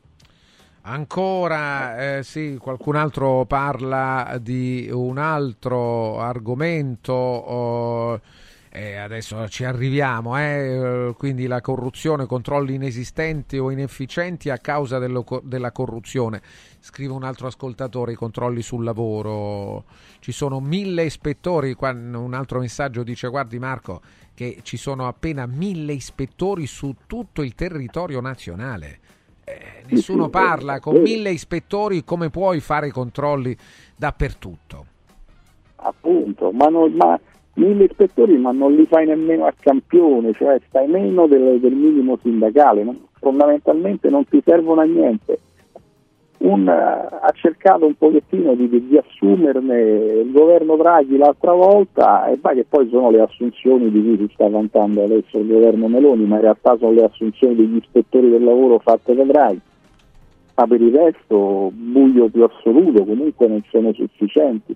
Ancora, 0.89 2.17
eh, 2.17 2.23
sì, 2.23 2.57
qualcun 2.57 2.95
altro 2.95 3.43
parla 3.45 4.37
di 4.41 4.89
un 4.89 5.17
altro 5.17 6.19
argomento. 6.21 7.11
Oh, 7.11 8.21
eh, 8.69 8.95
adesso 8.95 9.49
ci 9.49 9.65
arriviamo, 9.65 10.37
eh, 10.39 11.13
quindi 11.17 11.45
la 11.47 11.59
corruzione, 11.59 12.25
controlli 12.25 12.75
inesistenti 12.75 13.57
o 13.57 13.69
inefficienti 13.69 14.49
a 14.49 14.59
causa 14.59 14.97
dello, 14.97 15.25
della 15.43 15.73
corruzione. 15.73 16.41
Scrive 16.79 17.11
un 17.11 17.23
altro 17.23 17.47
ascoltatore, 17.47 18.13
i 18.13 18.15
controlli 18.15 18.61
sul 18.61 18.85
lavoro. 18.85 19.83
Ci 20.19 20.31
sono 20.31 20.61
mille 20.61 21.03
ispettori, 21.03 21.75
un 21.79 22.33
altro 22.33 22.59
messaggio 22.59 23.03
dice 23.03 23.27
guardi 23.27 23.59
Marco 23.59 24.01
che 24.37 24.59
ci 24.61 24.77
sono 24.77 25.07
appena 25.07 25.47
mille 25.47 25.93
ispettori 25.93 26.67
su 26.67 26.93
tutto 27.07 27.41
il 27.41 27.55
territorio 27.55 28.21
nazionale. 28.21 28.99
Eh, 29.43 29.81
nessuno 29.89 30.29
parla, 30.29 30.79
con 30.79 31.01
mille 31.01 31.31
ispettori 31.31 32.03
come 32.03 32.29
puoi 32.29 32.59
fare 32.59 32.89
i 32.89 32.91
controlli 32.91 33.57
dappertutto? 33.95 34.85
Appunto, 35.77 36.51
ma, 36.51 36.67
non, 36.67 36.91
ma 36.93 37.19
mille 37.55 37.85
ispettori 37.85 38.37
ma 38.37 38.51
non 38.51 38.75
li 38.75 38.85
fai 38.85 39.07
nemmeno 39.07 39.47
a 39.47 39.53
campione, 39.59 40.33
cioè 40.33 40.61
stai 40.67 40.85
meno 40.87 41.25
del, 41.25 41.59
del 41.59 41.73
minimo 41.73 42.19
sindacale, 42.21 42.83
non, 42.83 43.07
fondamentalmente 43.19 44.07
non 44.11 44.23
ti 44.27 44.39
servono 44.45 44.81
a 44.81 44.83
niente 44.85 45.39
un, 46.39 46.67
ha 46.67 47.31
cercato 47.33 47.85
un 47.85 47.95
pochettino 47.95 48.53
di, 48.53 48.69
di, 48.69 48.97
assumerne 48.97 49.79
il 50.21 50.31
governo 50.31 50.75
Draghi 50.75 51.17
l'altra 51.17 51.53
volta 51.53 52.27
e 52.27 52.37
poi 52.37 52.55
che 52.55 52.65
poi 52.65 52.87
sono 52.89 53.09
le 53.09 53.21
assunzioni 53.21 53.89
di 53.89 54.01
cui 54.01 54.17
si 54.17 54.33
sta 54.33 54.47
vantando 54.47 55.03
adesso 55.03 55.39
il 55.39 55.47
governo 55.47 55.87
Meloni, 55.87 56.25
ma 56.25 56.35
in 56.35 56.41
realtà 56.41 56.77
sono 56.77 56.91
le 56.91 57.05
assunzioni 57.05 57.55
degli 57.55 57.77
ispettori 57.77 58.29
del 58.29 58.43
lavoro 58.43 58.79
fatte 58.79 59.15
da 59.15 59.23
Draghi. 59.23 59.61
Ma 60.55 60.67
per 60.67 60.81
il 60.81 60.95
resto 60.95 61.71
buio 61.73 62.29
più 62.29 62.43
assoluto, 62.43 63.03
comunque 63.03 63.47
non 63.47 63.63
sono 63.69 63.93
sufficienti, 63.93 64.75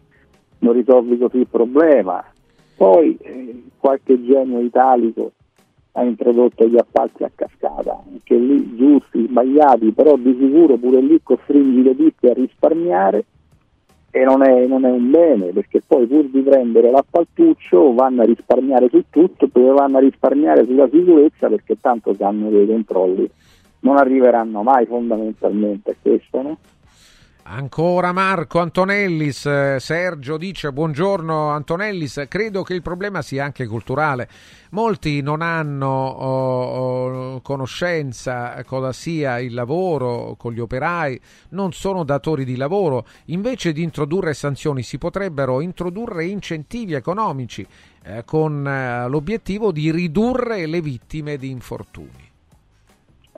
non 0.59 0.73
risolvi 0.73 1.17
così 1.17 1.37
il 1.37 1.47
problema. 1.47 2.23
Poi 2.75 3.17
eh, 3.21 3.63
qualche 3.77 4.23
genio 4.23 4.59
italico 4.59 5.31
ha 5.93 6.03
introdotto 6.03 6.67
gli 6.67 6.77
appalti 6.77 7.23
a 7.23 7.31
cascata, 7.33 8.01
anche 8.09 8.35
lì 8.35 8.75
giusti, 8.75 9.27
sbagliati, 9.27 9.91
però 9.91 10.15
di 10.15 10.35
sicuro 10.39 10.77
pure 10.77 11.01
lì 11.01 11.19
costringi 11.21 11.83
le 11.83 11.95
ditte 11.95 12.29
a 12.29 12.33
risparmiare 12.33 13.25
e 14.11 14.23
non 14.23 14.43
è, 14.43 14.65
non 14.67 14.85
è, 14.85 14.91
un 14.91 15.09
bene 15.09 15.47
perché 15.47 15.81
poi 15.85 16.05
pur 16.05 16.25
di 16.25 16.41
prendere 16.41 16.91
l'appaltuccio 16.91 17.93
vanno 17.93 18.21
a 18.21 18.25
risparmiare 18.25 18.89
su 18.89 19.03
tutto, 19.09 19.47
poi 19.47 19.73
vanno 19.73 19.97
a 19.97 20.01
risparmiare 20.01 20.65
sulla 20.65 20.89
sicurezza 20.89 21.47
perché 21.47 21.77
tanto 21.79 22.13
sanno 22.13 22.49
che 22.49 22.57
i 22.57 22.67
controlli 22.67 23.29
non 23.79 23.97
arriveranno 23.97 24.63
mai 24.63 24.85
fondamentalmente 24.85 25.91
a 25.91 25.95
questo, 26.01 26.41
no? 26.41 26.57
Ancora 27.43 28.11
Marco 28.11 28.59
Antonellis, 28.59 29.45
eh, 29.47 29.77
Sergio 29.79 30.37
dice 30.37 30.71
buongiorno 30.71 31.49
Antonellis, 31.49 32.25
credo 32.29 32.61
che 32.61 32.75
il 32.75 32.83
problema 32.83 33.23
sia 33.23 33.43
anche 33.43 33.65
culturale. 33.65 34.27
Molti 34.71 35.21
non 35.21 35.41
hanno 35.41 35.87
oh, 35.87 36.63
oh, 36.63 37.41
conoscenza 37.41 38.63
cosa 38.63 38.93
sia 38.93 39.39
il 39.39 39.55
lavoro 39.55 40.35
con 40.37 40.53
gli 40.53 40.59
operai, 40.59 41.19
non 41.49 41.71
sono 41.73 42.03
datori 42.03 42.45
di 42.45 42.55
lavoro. 42.55 43.05
Invece 43.25 43.73
di 43.73 43.81
introdurre 43.81 44.33
sanzioni 44.33 44.83
si 44.83 44.99
potrebbero 44.99 45.61
introdurre 45.61 46.25
incentivi 46.25 46.93
economici 46.93 47.65
eh, 48.03 48.23
con 48.23 48.65
eh, 48.67 49.09
l'obiettivo 49.09 49.71
di 49.71 49.91
ridurre 49.91 50.67
le 50.67 50.79
vittime 50.79 51.37
di 51.37 51.49
infortuni. 51.49 52.29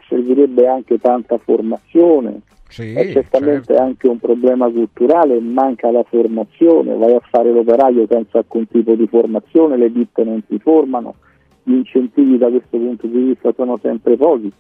Servirebbe 0.07 0.67
anche 0.67 1.00
tanta 1.00 1.38
formazione 1.38 2.41
sì, 2.74 2.92
è 2.92 3.12
certamente 3.12 3.68
certo. 3.68 3.84
anche 3.84 4.08
un 4.08 4.18
problema 4.18 4.68
culturale, 4.68 5.39
manca 5.39 5.92
la 5.92 6.01
formazione, 6.01 6.96
vai 6.96 7.13
a 7.13 7.22
fare 7.30 7.51
l'operaio 7.51 8.08
senza 8.10 8.39
alcun 8.39 8.68
tipo 8.68 8.96
di 8.96 9.06
formazione, 9.06 9.77
le 9.77 9.92
ditte 9.92 10.24
non 10.24 10.42
si 10.48 10.58
formano, 10.58 11.13
gli 11.62 11.74
incentivi 11.74 12.39
da 12.39 12.50
questo 12.50 12.77
punto 12.77 13.06
di 13.06 13.20
vista 13.20 13.53
sono 13.56 13.77
sempre 13.80 14.18
pochi, 14.18 14.48
il 14.48 14.53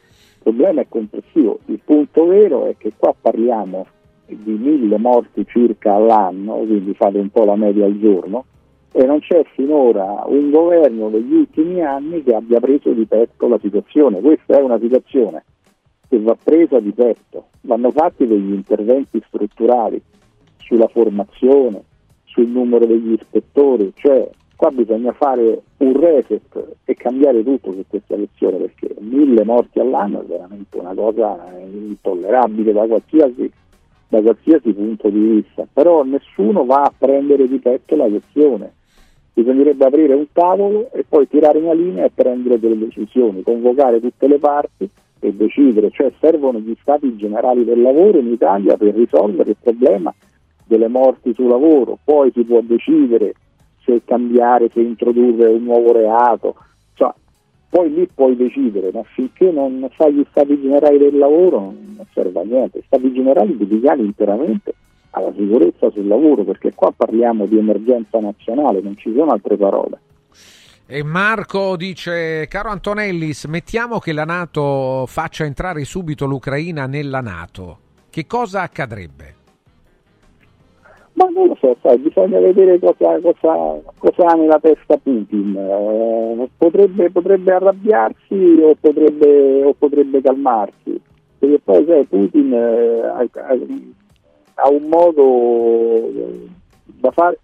problema 0.43 0.81
è 0.81 0.85
complessivo, 0.87 1.57
il 1.65 1.79
punto 1.83 2.27
vero 2.27 2.67
è 2.67 2.75
che 2.77 2.91
qua 2.95 3.15
parliamo 3.19 3.87
di 4.27 4.51
mille 4.51 4.97
morti 4.99 5.43
circa 5.47 5.95
all'anno, 5.95 6.57
quindi 6.57 6.93
fate 6.93 7.17
un 7.17 7.29
po' 7.29 7.45
la 7.45 7.55
media 7.55 7.85
al 7.85 7.97
giorno, 7.99 8.45
e 8.91 9.05
non 9.05 9.21
c'è 9.21 9.43
finora 9.55 10.21
un 10.27 10.51
governo 10.51 11.09
degli 11.09 11.33
ultimi 11.33 11.81
anni 11.81 12.21
che 12.21 12.35
abbia 12.35 12.59
preso 12.59 12.91
di 12.91 13.05
petto 13.05 13.47
la 13.47 13.57
situazione. 13.59 14.21
Questa 14.21 14.59
è 14.59 14.61
una 14.61 14.77
situazione 14.79 15.45
che 16.13 16.19
va 16.19 16.37
presa 16.41 16.79
di 16.79 16.91
petto, 16.91 17.47
vanno 17.61 17.89
fatti 17.89 18.27
degli 18.27 18.53
interventi 18.53 19.19
strutturali 19.25 19.99
sulla 20.57 20.87
formazione, 20.87 21.81
sul 22.25 22.45
numero 22.45 22.85
degli 22.85 23.13
ispettori, 23.13 23.91
cioè 23.95 24.29
qua 24.55 24.69
bisogna 24.69 25.11
fare 25.13 25.59
un 25.77 25.99
reset 25.99 26.75
e 26.85 26.93
cambiare 26.93 27.43
tutto 27.43 27.71
su 27.71 27.83
questa 27.87 28.15
lezione 28.15 28.57
perché 28.57 28.93
mille 28.99 29.43
morti 29.43 29.79
all'anno 29.79 30.21
è 30.21 30.25
veramente 30.25 30.77
una 30.77 30.93
cosa 30.93 31.35
intollerabile 31.63 32.73
da 32.73 32.85
qualsiasi, 32.85 33.51
da 34.07 34.21
qualsiasi 34.21 34.71
punto 34.71 35.09
di 35.09 35.19
vista, 35.19 35.65
però 35.73 36.03
nessuno 36.03 36.63
va 36.63 36.83
a 36.83 36.93
prendere 36.95 37.47
di 37.47 37.57
petto 37.57 37.95
la 37.95 38.05
lezione. 38.05 38.71
Bisognerebbe 39.33 39.83
aprire 39.83 40.13
un 40.13 40.27
tavolo 40.31 40.91
e 40.91 41.05
poi 41.09 41.27
tirare 41.27 41.57
una 41.57 41.73
linea 41.73 42.05
e 42.05 42.11
prendere 42.13 42.59
delle 42.59 42.77
decisioni, 42.77 43.41
convocare 43.41 43.99
tutte 43.99 44.27
le 44.27 44.37
parti 44.37 44.87
e 45.27 45.33
decidere, 45.33 45.89
cioè 45.91 46.11
servono 46.19 46.59
gli 46.59 46.75
stati 46.81 47.15
generali 47.15 47.63
del 47.63 47.81
lavoro 47.81 48.19
in 48.19 48.31
Italia 48.31 48.75
per 48.75 48.93
risolvere 48.93 49.51
il 49.51 49.57
problema 49.59 50.13
delle 50.65 50.87
morti 50.87 51.33
sul 51.33 51.47
lavoro, 51.47 51.97
poi 52.03 52.31
si 52.33 52.43
può 52.43 52.61
decidere 52.61 53.33
se 53.83 54.01
cambiare, 54.05 54.69
se 54.69 54.81
introdurre 54.81 55.47
un 55.47 55.63
nuovo 55.63 55.91
reato, 55.91 56.55
cioè, 56.93 57.11
poi 57.69 57.93
lì 57.93 58.07
puoi 58.13 58.35
decidere, 58.35 58.91
ma 58.93 59.03
finché 59.03 59.51
non 59.51 59.87
fai 59.91 60.13
gli 60.13 60.25
stati 60.29 60.59
generali 60.61 60.97
del 60.97 61.17
lavoro 61.17 61.59
non 61.59 62.05
serve 62.13 62.39
a 62.39 62.43
niente, 62.43 62.81
stati 62.85 63.11
generali 63.13 63.57
dedicati 63.57 64.01
interamente 64.01 64.73
alla 65.11 65.31
sicurezza 65.35 65.89
sul 65.91 66.07
lavoro, 66.07 66.43
perché 66.43 66.73
qua 66.73 66.91
parliamo 66.95 67.45
di 67.45 67.57
emergenza 67.57 68.19
nazionale, 68.19 68.81
non 68.81 68.97
ci 68.97 69.13
sono 69.15 69.31
altre 69.31 69.57
parole. 69.57 69.99
E 70.95 71.03
Marco 71.03 71.75
dice, 71.75 72.45
caro 72.47 72.69
Antonellis, 72.69 73.45
mettiamo 73.45 73.97
che 73.97 74.13
la 74.13 74.25
Nato 74.25 75.05
faccia 75.07 75.43
entrare 75.43 75.85
subito 75.85 76.27
l'Ucraina 76.27 76.85
nella 76.85 77.19
Nato. 77.19 77.79
Che 78.11 78.27
cosa 78.27 78.61
accadrebbe? 78.61 79.35
Ma 81.13 81.25
non 81.33 81.47
lo 81.47 81.57
so, 81.59 81.75
sai, 81.81 81.97
bisogna 81.97 82.37
vedere 82.37 82.77
cosa, 82.77 83.19
cosa, 83.21 83.81
cosa 83.97 84.27
ha 84.27 84.35
nella 84.35 84.59
testa 84.59 84.95
Putin. 84.97 85.55
Eh, 85.57 86.49
potrebbe, 86.55 87.09
potrebbe, 87.09 87.53
arrabbiarsi 87.53 88.59
o 88.61 88.75
potrebbe, 88.79 89.63
o 89.63 89.73
potrebbe, 89.73 90.21
calmarsi. 90.21 91.01
Perché 91.39 91.59
poi 91.63 91.85
sai, 91.87 92.05
Putin 92.05 92.53
eh, 92.53 93.29
ha 94.53 94.69
un 94.69 94.87
modo 94.89 96.11
da 96.85 97.09
fare 97.09 97.39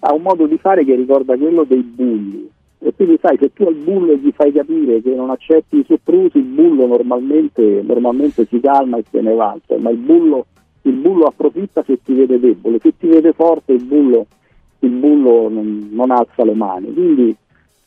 ha 0.00 0.12
un 0.12 0.22
modo 0.22 0.46
di 0.46 0.58
fare 0.58 0.84
che 0.84 0.94
ricorda 0.94 1.36
quello 1.36 1.64
dei 1.64 1.82
bulli 1.82 2.54
e 2.86 2.94
quindi 2.94 3.18
sai 3.20 3.36
se 3.36 3.52
tu 3.52 3.64
al 3.64 3.74
bullo 3.74 4.14
gli 4.14 4.30
fai 4.30 4.52
capire 4.52 5.02
che 5.02 5.12
non 5.12 5.30
accetti 5.30 5.78
i 5.78 5.84
soprusi 5.84 6.38
il 6.38 6.44
bullo 6.44 6.86
normalmente, 6.86 7.82
normalmente 7.84 8.46
si 8.46 8.60
calma 8.60 8.96
e 8.98 9.04
se 9.10 9.20
ne 9.20 9.34
va. 9.34 9.58
Ma 9.78 9.90
il 9.90 9.96
bullo, 9.96 10.46
il 10.82 10.92
bullo 10.92 11.24
approfitta 11.24 11.82
se 11.82 12.00
ti 12.00 12.14
vede 12.14 12.38
debole. 12.38 12.78
Se 12.80 12.96
ti 12.96 13.08
vede 13.08 13.32
forte 13.32 13.72
il 13.72 13.82
bullo, 13.82 14.26
il 14.78 14.90
bullo 14.90 15.48
non, 15.48 15.88
non, 15.90 16.12
alza 16.12 16.44
le 16.44 16.54
mani. 16.54 16.94
Quindi 16.94 17.36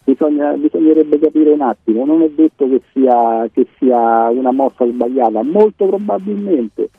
bisogna, 0.04 0.52
bisognerebbe 0.58 1.18
capire 1.18 1.52
un 1.52 1.62
attimo. 1.62 2.04
Non 2.04 2.22
è 2.22 2.30
detto 2.32 2.68
che 2.68 2.82
sia, 2.92 3.48
che 3.54 3.68
sia 3.78 4.28
una 4.28 4.52
mossa 4.52 4.86
sbagliata. 4.86 5.44
Molto 5.44 5.86
probabilmente 5.86 6.90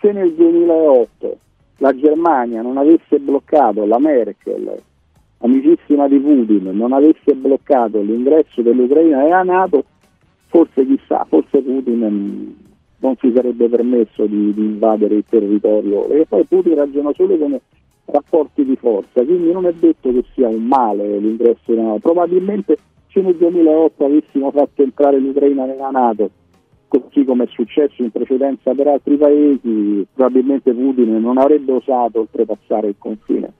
se 0.00 0.12
nel 0.12 0.32
2008 0.32 1.38
la 1.78 1.92
Germania 1.92 2.62
non 2.62 2.76
avesse 2.76 3.18
bloccato 3.18 3.84
la 3.84 3.98
Merkel, 3.98 4.80
amicissima 5.38 6.08
di 6.08 6.18
Putin, 6.18 6.70
non 6.72 6.92
avesse 6.92 7.34
bloccato 7.34 8.00
l'ingresso 8.00 8.62
dell'Ucraina 8.62 9.22
nella 9.22 9.42
Nato, 9.42 9.84
forse 10.46 10.86
chissà, 10.86 11.24
forse 11.28 11.60
Putin 11.62 12.56
non 13.00 13.16
si 13.20 13.32
sarebbe 13.34 13.68
permesso 13.68 14.26
di, 14.26 14.52
di 14.52 14.64
invadere 14.64 15.16
il 15.16 15.24
territorio 15.28 16.08
e 16.08 16.26
poi 16.26 16.44
Putin 16.44 16.74
ragiona 16.74 17.12
solo 17.14 17.36
con 17.36 17.58
rapporti 18.06 18.64
di 18.64 18.76
forza, 18.76 19.22
quindi 19.24 19.52
non 19.52 19.66
è 19.66 19.72
detto 19.72 20.10
che 20.12 20.24
sia 20.34 20.48
un 20.48 20.64
male 20.64 21.18
l'ingresso 21.18 21.72
nella 21.72 21.82
Nato, 21.82 22.00
probabilmente 22.00 22.76
se 23.08 23.20
nel 23.20 23.36
2008 23.36 24.04
avessimo 24.04 24.50
fatto 24.50 24.82
entrare 24.82 25.18
l'Ucraina 25.18 25.64
nella 25.64 25.90
Nato 25.90 26.30
così 26.88 27.24
come 27.24 27.44
è 27.44 27.48
successo 27.48 28.02
in 28.02 28.10
precedenza 28.10 28.72
per 28.72 28.88
altri 28.88 29.16
paesi, 29.16 30.06
probabilmente 30.12 30.72
Putin 30.72 31.20
non 31.20 31.36
avrebbe 31.36 31.72
osato 31.72 32.20
oltrepassare 32.20 32.88
il 32.88 32.94
confine. 32.98 33.52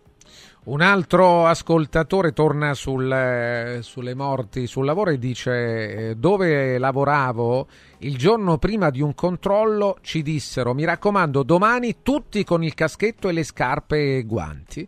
Un 0.68 0.82
altro 0.82 1.46
ascoltatore 1.46 2.32
torna 2.32 2.74
sul, 2.74 3.78
sulle 3.80 4.14
morti 4.14 4.66
sul 4.66 4.84
lavoro 4.84 5.08
e 5.08 5.18
dice 5.18 6.14
dove 6.18 6.76
lavoravo 6.76 7.66
il 8.00 8.18
giorno 8.18 8.58
prima 8.58 8.90
di 8.90 9.00
un 9.00 9.14
controllo 9.14 9.96
ci 10.02 10.20
dissero 10.20 10.74
mi 10.74 10.84
raccomando 10.84 11.42
domani 11.42 12.02
tutti 12.02 12.44
con 12.44 12.62
il 12.62 12.74
caschetto 12.74 13.30
e 13.30 13.32
le 13.32 13.44
scarpe 13.44 14.18
e 14.18 14.24
guanti. 14.24 14.86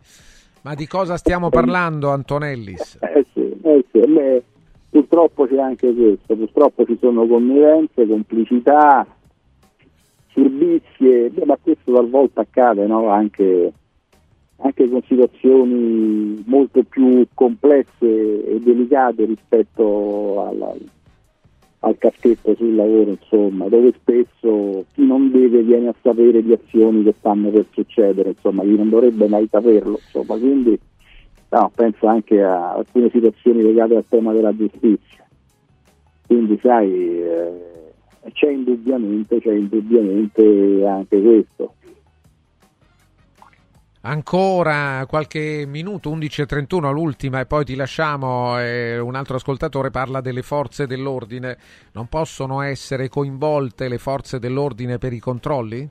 Ma 0.61 0.75
di 0.75 0.85
cosa 0.85 1.17
stiamo 1.17 1.49
parlando 1.49 2.11
Antonellis? 2.11 2.99
Eh 3.01 3.25
sì, 3.33 3.51
eh 3.63 3.85
sì. 3.91 3.99
Beh, 4.01 4.43
Purtroppo 4.91 5.47
c'è 5.47 5.57
anche 5.57 5.91
questo, 5.95 6.35
purtroppo 6.35 6.85
ci 6.85 6.97
sono 6.99 7.25
connivenze, 7.25 8.05
complicità, 8.05 9.07
furbizie, 10.27 11.31
ma 11.45 11.57
questo 11.59 11.93
talvolta 11.93 12.41
accade 12.41 12.85
no? 12.85 13.09
anche, 13.09 13.71
anche, 14.61 14.89
con 14.89 15.01
situazioni 15.03 16.43
molto 16.45 16.83
più 16.83 17.25
complesse 17.33 18.45
e 18.45 18.59
delicate 18.59 19.25
rispetto 19.25 20.45
alla, 20.47 20.73
al 21.79 21.97
caschetto 21.97 22.55
sul 22.55 22.75
lavoro, 22.75 23.11
insomma, 23.11 23.67
dove 23.67 23.93
spesso 23.99 24.85
chi 24.93 25.05
non 25.05 25.31
deve 25.31 25.63
viene 25.63 25.87
a 25.87 25.95
sapere 26.01 26.43
di 26.43 26.53
azioni 26.53 27.03
che 27.03 27.13
stanno 27.17 27.49
per 27.49 27.65
succedere, 27.71 28.29
insomma, 28.29 28.63
chi 28.63 28.75
non 28.75 28.89
dovrebbe 28.89 29.27
mai 29.27 29.47
saperlo, 29.49 29.99
insomma, 30.03 30.37
quindi 30.37 30.79
no, 31.49 31.71
penso 31.73 32.07
anche 32.07 32.41
a 32.41 32.73
alcune 32.73 33.09
situazioni 33.09 33.61
legate 33.61 33.95
al 33.95 34.05
tema 34.07 34.31
della 34.31 34.55
giustizia. 34.55 35.25
Quindi 36.27 36.57
sai, 36.61 37.21
eh, 37.21 37.51
c'è, 38.31 38.51
indubbiamente, 38.51 39.41
c'è 39.41 39.53
indubbiamente 39.53 40.85
anche 40.85 41.21
questo. 41.21 41.73
Ancora 44.03 45.05
qualche 45.07 45.65
minuto, 45.67 46.09
11.31 46.09 46.91
l'ultima 46.91 47.39
e 47.39 47.45
poi 47.45 47.63
ti 47.63 47.75
lasciamo. 47.75 48.59
Eh, 48.59 48.97
un 48.97 49.13
altro 49.13 49.35
ascoltatore 49.35 49.91
parla 49.91 50.21
delle 50.21 50.41
forze 50.41 50.87
dell'ordine. 50.87 51.55
Non 51.93 52.07
possono 52.07 52.61
essere 52.61 53.09
coinvolte 53.09 53.87
le 53.87 53.99
forze 53.99 54.39
dell'ordine 54.39 54.97
per 54.97 55.13
i 55.13 55.19
controlli? 55.19 55.87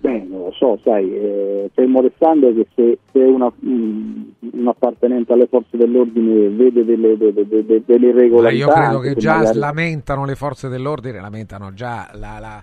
Beh, 0.00 0.26
non 0.28 0.40
lo 0.40 0.52
so, 0.52 0.78
sai, 0.82 1.14
eh, 1.14 1.70
fermo 1.72 2.00
restando 2.02 2.52
che 2.52 2.66
se, 2.74 2.98
se 3.12 3.20
una, 3.20 3.50
mm, 3.64 4.22
un 4.52 4.66
appartenente 4.66 5.32
alle 5.32 5.46
forze 5.46 5.76
dell'ordine 5.76 6.48
vede 6.48 6.84
delle, 6.84 7.16
delle, 7.16 7.46
delle, 7.46 7.82
delle 7.86 8.08
irregolarità... 8.08 8.66
Ma 8.66 8.72
io 8.74 8.82
credo 8.82 8.98
che 8.98 9.14
già 9.14 9.36
magari... 9.36 9.58
lamentano 9.58 10.24
le 10.24 10.34
forze 10.34 10.68
dell'ordine, 10.68 11.20
lamentano 11.20 11.72
già 11.72 12.10
la, 12.14 12.38
la, 12.40 12.62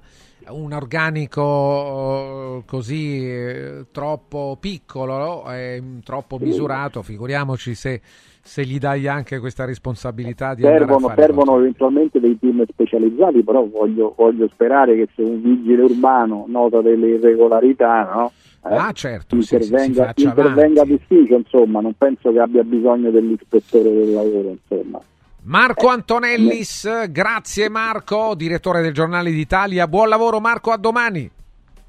un 0.50 0.74
organico 0.74 2.64
così 2.66 3.30
eh, 3.30 3.86
troppo 3.92 4.58
piccolo, 4.60 5.50
eh, 5.52 5.82
troppo 6.04 6.38
misurato, 6.40 7.02
figuriamoci 7.02 7.76
se 7.76 8.02
se 8.42 8.64
gli 8.64 8.80
dai 8.80 9.08
anche 9.08 9.38
questa 9.38 9.66
responsabilità 9.66 10.56
di 10.56 10.64
servono, 10.64 11.14
servono 11.16 11.60
eventualmente 11.60 12.20
dei 12.20 12.40
team 12.40 12.66
specializzati 12.66 13.44
però 13.44 13.64
voglio, 13.64 14.14
voglio, 14.18 14.48
sperare 14.48 14.96
che 14.96 15.08
se 15.14 15.22
un 15.22 15.42
vigile 15.42 15.84
urbano 15.84 16.46
nota 16.48 16.82
delle 16.82 17.10
irregolarità 17.10 18.10
no? 18.12 18.32
eh, 18.66 18.76
ah, 18.76 18.92
certo, 18.92 19.36
intervenga, 19.36 20.14
sì, 20.16 20.24
intervenga 20.24 20.84
d'ufficio 20.84 21.36
insomma 21.36 21.82
non 21.82 21.94
penso 21.96 22.32
che 22.32 22.40
abbia 22.40 22.64
bisogno 22.64 23.12
dell'ispettore 23.12 23.92
del 23.92 24.14
lavoro 24.14 24.58
insomma 24.58 25.00
Marco 25.50 25.88
Antonellis, 25.88 27.10
grazie 27.10 27.70
Marco, 27.70 28.36
direttore 28.36 28.84
del 28.84 28.94
Giornale 28.94 29.32
d'Italia. 29.32 29.88
Buon 29.88 30.08
lavoro 30.08 30.40
Marco, 30.40 30.70
a 30.70 30.78
domani. 30.78 31.28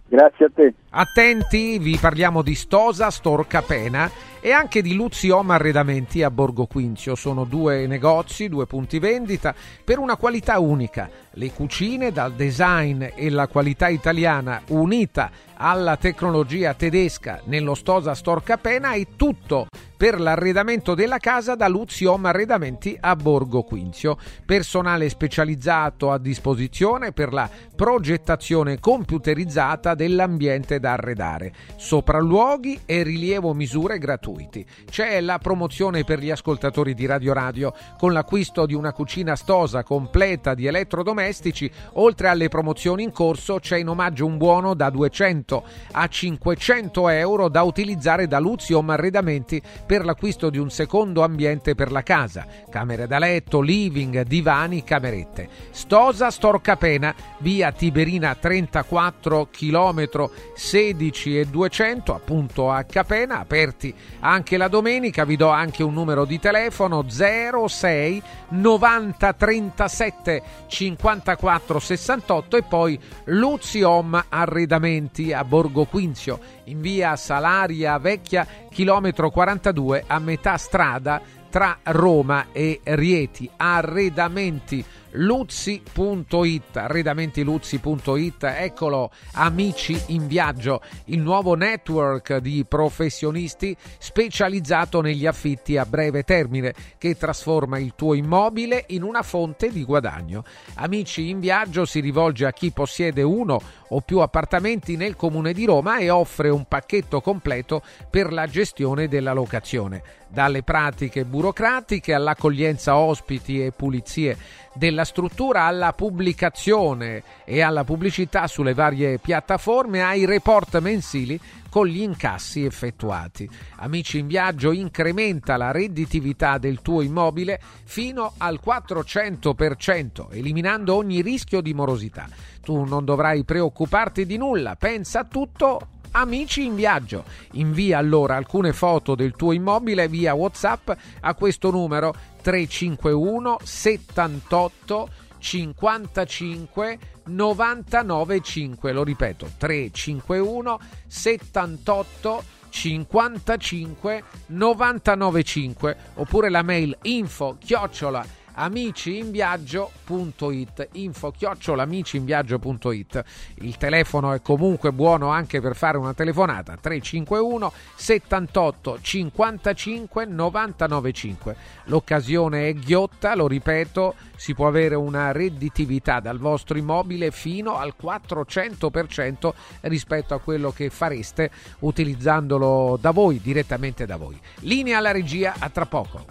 Grazie 0.08 0.46
a 0.46 0.50
te. 0.54 0.74
Attenti, 0.88 1.78
vi 1.78 1.98
parliamo 2.00 2.40
di 2.40 2.54
Stosa, 2.54 3.10
Storca 3.10 3.60
Pena 3.60 4.10
e 4.40 4.50
anche 4.50 4.80
di 4.80 4.94
Luzzi 4.94 5.28
Home 5.28 5.52
Arredamenti 5.52 6.22
a 6.22 6.30
Borgo 6.30 6.64
Quinzio. 6.64 7.14
Sono 7.14 7.44
due 7.44 7.86
negozi, 7.86 8.48
due 8.48 8.64
punti 8.64 8.98
vendita 8.98 9.54
per 9.84 9.98
una 9.98 10.16
qualità 10.16 10.58
unica. 10.58 11.10
Le 11.32 11.52
cucine 11.52 12.12
dal 12.12 12.32
design 12.32 13.08
e 13.14 13.28
la 13.28 13.46
qualità 13.46 13.88
italiana 13.88 14.62
unita 14.68 15.30
alla 15.62 15.98
tecnologia 15.98 16.72
tedesca 16.72 17.42
nello 17.44 17.74
Stosa 17.74 18.14
Storca 18.14 18.56
Pena 18.56 18.94
e 18.94 19.08
tutto 19.14 19.66
per 19.94 20.18
l'arredamento 20.18 20.94
della 20.94 21.18
casa 21.18 21.54
da 21.54 21.68
Luzzi 21.68 22.06
Home 22.06 22.28
Arredamenti 22.28 22.96
a 22.98 23.14
Borgo 23.14 23.62
Quinzio. 23.64 24.16
Personale 24.46 25.10
specializzato 25.10 26.10
a 26.10 26.16
disposizione 26.16 27.12
per 27.12 27.34
la 27.34 27.50
progettazione 27.76 28.80
computerizzata 28.80 29.94
dell'ambiente 29.94 30.80
da 30.80 30.92
arredare, 30.92 31.52
sopralluoghi 31.76 32.80
e 32.86 33.02
rilievo 33.02 33.52
misure 33.52 33.98
gratuiti. 33.98 34.64
C'è 34.88 35.20
la 35.20 35.38
promozione 35.38 36.04
per 36.04 36.20
gli 36.20 36.30
ascoltatori 36.30 36.94
di 36.94 37.04
Radio 37.04 37.34
Radio 37.34 37.74
con 37.98 38.14
l'acquisto 38.14 38.64
di 38.64 38.72
una 38.72 38.94
cucina 38.94 39.36
stosa 39.36 39.82
completa 39.82 40.54
di 40.54 40.64
elettrodomestici, 40.64 41.70
oltre 41.94 42.28
alle 42.28 42.48
promozioni 42.48 43.02
in 43.02 43.12
corso 43.12 43.58
c'è 43.58 43.76
in 43.76 43.88
omaggio 43.88 44.24
un 44.24 44.38
buono 44.38 44.72
da 44.72 44.88
200 44.88 45.49
a 45.92 46.06
500 46.06 47.08
euro 47.08 47.48
da 47.48 47.62
utilizzare 47.62 48.26
da 48.26 48.38
Luzium 48.38 48.90
Arredamenti 48.90 49.60
per 49.84 50.04
l'acquisto 50.04 50.50
di 50.50 50.58
un 50.58 50.70
secondo 50.70 51.22
ambiente 51.22 51.74
per 51.74 51.90
la 51.90 52.02
casa, 52.02 52.46
camere 52.70 53.06
da 53.06 53.18
letto, 53.18 53.60
living, 53.60 54.22
divani, 54.22 54.84
camerette. 54.84 55.48
Stosa 55.70 56.30
Storcapena, 56.30 57.14
via 57.38 57.72
Tiberina 57.72 58.34
34 58.34 59.48
km 59.50 60.30
16 60.54 61.40
e 61.40 61.46
200 61.46 62.14
appunto 62.14 62.70
a 62.70 62.84
Capena, 62.84 63.40
aperti 63.40 63.94
anche 64.20 64.56
la 64.56 64.68
domenica, 64.68 65.24
vi 65.24 65.36
do 65.36 65.48
anche 65.48 65.82
un 65.82 65.94
numero 65.94 66.24
di 66.24 66.38
telefono 66.38 67.04
06 67.08 68.22
90 68.50 69.32
37 69.32 70.42
54 70.66 71.78
68 71.78 72.56
e 72.56 72.62
poi 72.62 72.98
Luziom 73.24 74.24
Arredamenti 74.28 75.32
a 75.40 75.44
Borgo 75.44 75.86
Quinzio 75.86 76.38
in 76.64 76.80
via 76.80 77.16
Salaria 77.16 77.98
Vecchia 77.98 78.46
chilometro 78.70 79.30
42 79.30 80.04
a 80.06 80.18
metà 80.18 80.56
strada 80.58 81.20
tra 81.48 81.78
Roma 81.82 82.48
e 82.52 82.80
Rieti. 82.84 83.50
Arredamenti 83.56 84.84
luzzi.it 85.12 86.76
arredamentiluzzi.it 86.76 88.44
eccolo 88.44 89.10
amici 89.32 90.00
in 90.08 90.26
viaggio 90.26 90.80
il 91.06 91.20
nuovo 91.20 91.54
network 91.54 92.36
di 92.38 92.64
professionisti 92.66 93.76
specializzato 93.98 95.00
negli 95.00 95.26
affitti 95.26 95.76
a 95.76 95.84
breve 95.84 96.22
termine 96.22 96.74
che 96.98 97.16
trasforma 97.16 97.78
il 97.78 97.94
tuo 97.96 98.14
immobile 98.14 98.84
in 98.88 99.02
una 99.02 99.22
fonte 99.22 99.70
di 99.70 99.84
guadagno. 99.84 100.44
Amici 100.74 101.28
in 101.28 101.40
viaggio 101.40 101.84
si 101.84 102.00
rivolge 102.00 102.46
a 102.46 102.52
chi 102.52 102.70
possiede 102.70 103.22
uno 103.22 103.60
o 103.88 104.00
più 104.00 104.18
appartamenti 104.18 104.96
nel 104.96 105.16
comune 105.16 105.52
di 105.52 105.64
Roma 105.64 105.98
e 105.98 106.10
offre 106.10 106.48
un 106.48 106.64
pacchetto 106.66 107.20
completo 107.20 107.82
per 108.08 108.32
la 108.32 108.46
gestione 108.46 109.08
della 109.08 109.32
locazione. 109.32 110.02
Dalle 110.28 110.62
pratiche 110.62 111.24
burocratiche 111.24 112.14
all'accoglienza 112.14 112.96
ospiti 112.96 113.64
e 113.64 113.72
pulizie 113.72 114.36
della 114.74 115.04
struttura 115.04 115.64
alla 115.64 115.92
pubblicazione 115.92 117.22
e 117.44 117.60
alla 117.60 117.84
pubblicità 117.84 118.46
sulle 118.46 118.74
varie 118.74 119.18
piattaforme 119.18 120.02
ai 120.02 120.24
report 120.24 120.78
mensili 120.80 121.38
con 121.68 121.86
gli 121.86 122.00
incassi 122.00 122.64
effettuati. 122.64 123.48
Amici 123.76 124.18
in 124.18 124.26
viaggio 124.26 124.72
incrementa 124.72 125.56
la 125.56 125.70
redditività 125.70 126.58
del 126.58 126.82
tuo 126.82 127.00
immobile 127.00 127.60
fino 127.84 128.32
al 128.36 128.60
400%, 128.62 130.26
eliminando 130.30 130.94
ogni 130.96 131.22
rischio 131.22 131.60
di 131.60 131.72
morosità. 131.72 132.28
Tu 132.60 132.84
non 132.84 133.04
dovrai 133.04 133.44
preoccuparti 133.44 134.26
di 134.26 134.36
nulla, 134.36 134.76
pensa 134.76 135.20
a 135.20 135.24
tutto 135.24 135.98
Amici 136.12 136.64
in 136.64 136.74
viaggio. 136.74 137.24
Invia 137.52 137.98
allora 137.98 138.36
alcune 138.36 138.72
foto 138.72 139.14
del 139.14 139.36
tuo 139.36 139.52
immobile 139.52 140.08
via 140.08 140.34
WhatsApp 140.34 140.90
a 141.20 141.34
questo 141.34 141.70
numero 141.70 142.14
351 142.42 143.58
78 143.62 145.08
55 145.38 146.98
99 147.26 148.40
5. 148.40 148.92
Lo 148.92 149.04
ripeto 149.04 149.50
351 149.56 150.80
78 151.06 152.42
55 152.70 154.24
99 154.46 155.42
5 155.42 155.96
oppure 156.14 156.50
la 156.50 156.62
mail 156.62 156.96
info 157.02 157.56
chiocciola 157.58 158.24
amiciinviaggio.it 158.54 160.88
info 160.92 161.30
chiocciolamicinviaggio.it 161.30 163.24
il 163.56 163.76
telefono 163.76 164.32
è 164.32 164.40
comunque 164.42 164.92
buono 164.92 165.30
anche 165.30 165.60
per 165.60 165.76
fare 165.76 165.98
una 165.98 166.14
telefonata 166.14 166.76
351 166.76 167.72
78 167.94 168.98
55 169.00 170.24
99 170.26 171.12
5 171.12 171.56
l'occasione 171.84 172.68
è 172.68 172.74
ghiotta 172.74 173.34
lo 173.34 173.46
ripeto 173.46 174.14
si 174.40 174.54
può 174.54 174.66
avere 174.66 174.94
una 174.94 175.32
redditività 175.32 176.18
dal 176.20 176.38
vostro 176.38 176.78
immobile 176.78 177.30
fino 177.30 177.76
al 177.76 177.92
400% 178.00 179.52
rispetto 179.82 180.32
a 180.32 180.40
quello 180.40 180.70
che 180.70 180.88
fareste 180.88 181.50
utilizzandolo 181.80 182.96
da 182.98 183.10
voi 183.10 183.38
direttamente 183.42 184.06
da 184.06 184.16
voi. 184.16 184.40
Linea 184.60 184.96
alla 184.96 185.12
regia 185.12 185.56
a 185.58 185.68
tra 185.68 185.84
poco 185.84 186.24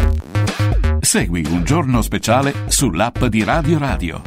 Segui 1.02 1.46
un 1.50 1.64
giorno 1.64 2.02
speciale 2.02 2.54
sull'app 2.68 3.26
di 3.26 3.44
Radio 3.44 3.80
Radio. 3.80 4.22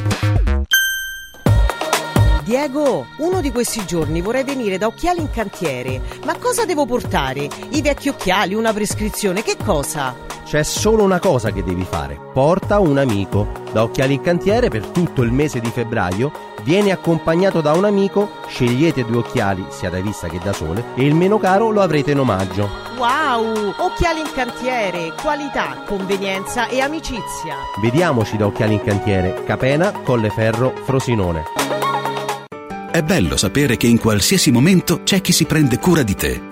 Diego, 2.43 3.07
uno 3.19 3.41
di 3.41 3.53
questi 3.53 3.85
giorni 3.87 4.21
vorrei 4.21 4.43
venire 4.43 4.79
da 4.79 4.87
Occhiali 4.87 5.21
in 5.21 5.31
Cantiere. 5.31 6.01
Ma 6.25 6.37
cosa 6.37 6.65
devo 6.65 6.87
portare? 6.87 7.49
I 7.71 7.83
vecchi 7.83 8.09
occhiali, 8.09 8.55
una 8.55 8.73
prescrizione, 8.73 9.43
che 9.43 9.57
cosa? 9.63 10.17
C'è 10.45 10.63
solo 10.65 11.05
una 11.05 11.21
cosa 11.21 11.53
che 11.53 11.63
devi 11.63 11.85
fare. 11.85 12.19
Porta 12.33 12.81
un 12.81 12.99
amico. 12.99 13.49
Da 13.73 13.83
Occhiali 13.83 14.15
in 14.15 14.21
Cantiere 14.23 14.69
per 14.69 14.87
tutto 14.87 15.23
il 15.23 15.31
mese 15.31 15.61
di 15.61 15.71
febbraio 15.71 16.52
vieni 16.63 16.91
accompagnato 16.91 17.61
da 17.61 17.73
un 17.73 17.85
amico, 17.85 18.31
scegliete 18.49 19.05
due 19.05 19.19
occhiali, 19.19 19.65
sia 19.71 19.91
da 19.91 20.01
vista 20.01 20.29
che 20.29 20.39
da 20.43 20.53
sole, 20.53 20.85
e 20.95 21.05
il 21.05 21.15
meno 21.15 21.39
caro 21.39 21.71
lo 21.71 21.81
avrete 21.81 22.13
in 22.13 22.21
omaggio. 22.21 22.69
Wow! 22.97 23.75
Occhiali 23.77 24.21
in 24.21 24.31
Cantiere, 24.35 25.13
qualità, 25.21 25.83
convenienza 25.87 26.69
e 26.69 26.81
amicizia. 26.81 27.57
Vediamoci 27.81 28.37
da 28.37 28.47
Occhiali 28.47 28.75
in 28.75 28.83
Cantiere, 28.83 29.43
Capena, 29.45 29.93
Colleferro, 29.93 30.73
Frosinone. 30.85 31.45
È 32.91 33.03
bello 33.03 33.37
sapere 33.37 33.77
che 33.77 33.87
in 33.87 33.99
qualsiasi 33.99 34.51
momento 34.51 35.03
c'è 35.03 35.21
chi 35.21 35.33
si 35.33 35.47
prende 35.47 35.79
cura 35.79 36.03
di 36.03 36.15
te. 36.15 36.52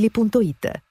ValentinoAutomobili.it 0.01 0.90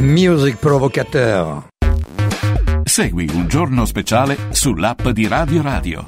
Music 0.00 0.56
Provocateur. 0.56 1.68
Segui 2.84 3.28
un 3.34 3.48
giorno 3.48 3.84
speciale 3.84 4.38
sull'app 4.48 5.08
di 5.08 5.28
Radio 5.28 5.60
Radio. 5.60 6.06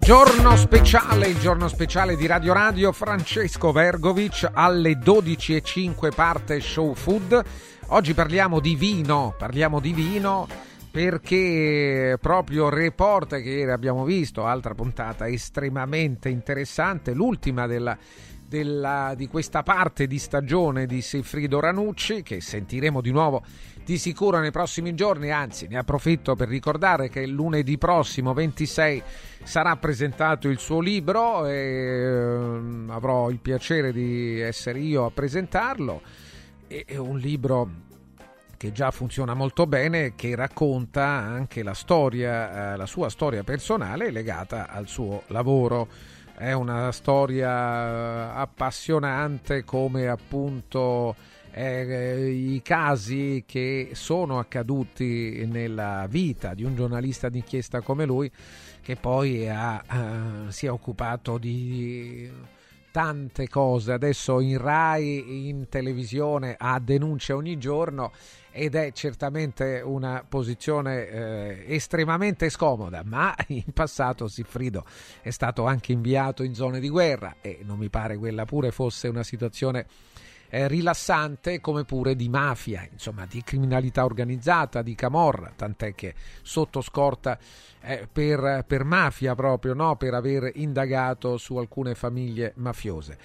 Giorno 0.00 0.56
speciale, 0.56 1.28
il 1.28 1.38
giorno 1.38 1.68
speciale 1.68 2.16
di 2.16 2.26
Radio 2.26 2.52
Radio, 2.54 2.90
Francesco 2.90 3.70
Vergovic 3.70 4.50
alle 4.52 4.98
12.05 4.98 6.12
parte 6.12 6.60
Show 6.60 6.94
Food. 6.94 7.40
Oggi 7.90 8.14
parliamo 8.14 8.58
di 8.58 8.74
vino, 8.74 9.32
parliamo 9.38 9.78
di 9.78 9.92
vino 9.92 10.48
perché 10.90 12.16
proprio 12.20 12.68
Report 12.68 13.40
che 13.40 13.48
ieri 13.48 13.70
abbiamo 13.70 14.04
visto, 14.04 14.46
altra 14.46 14.74
puntata 14.74 15.28
estremamente 15.28 16.28
interessante, 16.28 17.12
l'ultima 17.12 17.66
della, 17.66 17.96
della, 18.46 19.12
di 19.16 19.28
questa 19.28 19.62
parte 19.62 20.06
di 20.06 20.18
stagione 20.18 20.86
di 20.86 21.02
Sefrido 21.02 21.60
Ranucci, 21.60 22.22
che 22.22 22.40
sentiremo 22.40 23.00
di 23.00 23.10
nuovo 23.10 23.42
di 23.88 23.96
sicuro 23.96 24.38
nei 24.38 24.50
prossimi 24.50 24.94
giorni, 24.94 25.30
anzi 25.30 25.66
ne 25.66 25.78
approfitto 25.78 26.36
per 26.36 26.48
ricordare 26.48 27.08
che 27.08 27.26
lunedì 27.26 27.78
prossimo 27.78 28.34
26 28.34 29.02
sarà 29.42 29.76
presentato 29.76 30.48
il 30.48 30.58
suo 30.58 30.80
libro 30.80 31.46
e 31.46 31.54
eh, 31.54 32.60
avrò 32.88 33.30
il 33.30 33.38
piacere 33.38 33.90
di 33.90 34.40
essere 34.40 34.80
io 34.80 35.06
a 35.06 35.10
presentarlo. 35.10 36.02
È 36.66 36.96
un 36.98 37.16
libro 37.16 37.70
che 38.58 38.72
già 38.72 38.90
funziona 38.90 39.34
molto 39.34 39.66
bene, 39.66 40.16
che 40.16 40.34
racconta 40.34 41.04
anche 41.04 41.62
la 41.62 41.74
storia, 41.74 42.72
eh, 42.72 42.76
la 42.76 42.86
sua 42.86 43.08
storia 43.08 43.44
personale 43.44 44.10
legata 44.10 44.68
al 44.68 44.88
suo 44.88 45.22
lavoro. 45.28 45.88
È 46.36 46.52
una 46.52 46.90
storia 46.90 47.48
eh, 47.48 48.38
appassionante 48.40 49.62
come 49.64 50.08
appunto 50.08 51.14
eh, 51.52 52.30
i 52.30 52.60
casi 52.62 53.44
che 53.46 53.90
sono 53.92 54.40
accaduti 54.40 55.46
nella 55.46 56.06
vita 56.08 56.52
di 56.54 56.64
un 56.64 56.74
giornalista 56.74 57.28
d'inchiesta 57.28 57.80
come 57.80 58.04
lui, 58.04 58.30
che 58.82 58.96
poi 58.96 59.48
ha, 59.48 59.82
eh, 59.88 60.50
si 60.50 60.66
è 60.66 60.70
occupato 60.70 61.38
di 61.38 62.28
tante 62.90 63.48
cose. 63.48 63.92
Adesso 63.92 64.40
in 64.40 64.58
Rai, 64.58 65.48
in 65.48 65.68
televisione, 65.68 66.56
ha 66.58 66.80
denunce 66.80 67.32
ogni 67.32 67.56
giorno 67.56 68.10
ed 68.50 68.74
è 68.74 68.92
certamente 68.92 69.80
una 69.84 70.24
posizione 70.28 71.06
eh, 71.08 71.64
estremamente 71.68 72.50
scomoda, 72.50 73.02
ma 73.04 73.34
in 73.48 73.72
passato 73.72 74.28
Siffrido 74.28 74.84
è 75.20 75.30
stato 75.30 75.66
anche 75.66 75.92
inviato 75.92 76.42
in 76.42 76.54
zone 76.54 76.80
di 76.80 76.88
guerra 76.88 77.36
e 77.40 77.60
non 77.62 77.78
mi 77.78 77.88
pare 77.88 78.16
quella 78.16 78.44
pure 78.44 78.70
fosse 78.70 79.08
una 79.08 79.22
situazione 79.22 79.86
eh, 80.50 80.66
rilassante 80.66 81.60
come 81.60 81.84
pure 81.84 82.16
di 82.16 82.28
mafia, 82.28 82.86
insomma 82.90 83.26
di 83.26 83.42
criminalità 83.42 84.04
organizzata, 84.04 84.82
di 84.82 84.94
camorra, 84.94 85.52
tant'è 85.54 85.94
che 85.94 86.14
sotto 86.42 86.80
scorta 86.80 87.38
eh, 87.82 88.08
per, 88.10 88.64
per, 88.66 88.84
mafia 88.84 89.34
proprio, 89.34 89.74
no? 89.74 89.96
per 89.96 90.14
aver 90.14 90.50
indagato 90.54 91.36
su 91.36 91.56
alcune 91.56 91.94
famiglie 91.94 92.52
mafiose. 92.56 93.18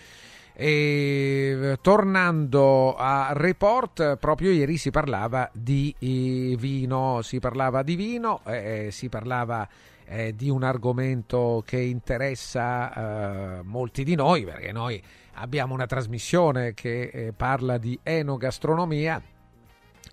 E, 0.56 1.78
tornando 1.82 2.96
a 2.96 3.32
Report, 3.34 4.18
proprio 4.18 4.52
ieri 4.52 4.78
si 4.78 4.92
parlava 4.92 5.50
di 5.52 5.94
eh, 5.98 6.56
vino, 6.58 7.22
si 7.24 7.40
parlava 7.40 7.82
di 7.82 7.96
vino, 7.96 8.42
eh, 8.46 8.90
si 8.92 9.10
parlava 9.10 9.68
eh, 10.06 10.36
di 10.36 10.50
un 10.50 10.64
argomento 10.64 11.64
che 11.66 11.80
interessa 11.80 13.58
eh, 13.58 13.62
molti 13.64 14.04
di 14.04 14.14
noi, 14.14 14.46
perché 14.46 14.72
noi 14.72 15.02
abbiamo 15.34 15.74
una 15.74 15.88
trasmissione 15.88 16.74
che 16.74 17.10
eh, 17.12 17.34
parla 17.36 17.78
di 17.78 17.98
enogastronomia 18.04 19.22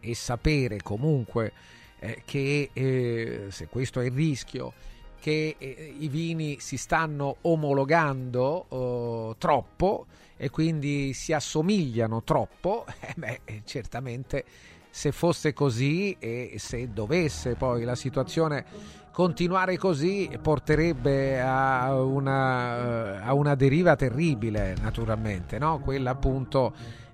e 0.01 0.15
sapere 0.15 0.79
comunque 0.83 1.53
eh, 1.99 2.23
che 2.25 2.71
eh, 2.73 3.47
se 3.51 3.67
questo 3.67 4.01
è 4.01 4.07
il 4.07 4.13
rischio 4.13 4.73
che 5.21 5.57
eh, 5.59 5.95
i 5.99 6.09
vini 6.09 6.59
si 6.61 6.79
stanno 6.79 7.37
omologando 7.43 8.65
oh, 8.69 9.37
troppo 9.37 10.07
e 10.43 10.49
quindi 10.49 11.13
si 11.13 11.35
assomigliano 11.35 12.23
troppo, 12.23 12.87
eh 12.99 13.13
beh, 13.15 13.41
certamente 13.65 14.45
se 14.89 15.13
fosse 15.13 15.53
così 15.53 16.17
e 16.19 16.55
se 16.57 16.89
dovesse 16.95 17.57
poi 17.57 17.85
la 17.85 17.95
situazione 17.95 18.65
continuare 19.13 19.77
così 19.77 20.31
porterebbe 20.41 21.43
a 21.43 21.95
una, 22.03 23.23
a 23.23 23.35
una 23.35 23.55
deriva 23.55 23.95
terribile 23.97 24.75
naturalmente, 24.81 25.59
no? 25.59 25.79
quella 25.81 26.13
appunto 26.13 26.73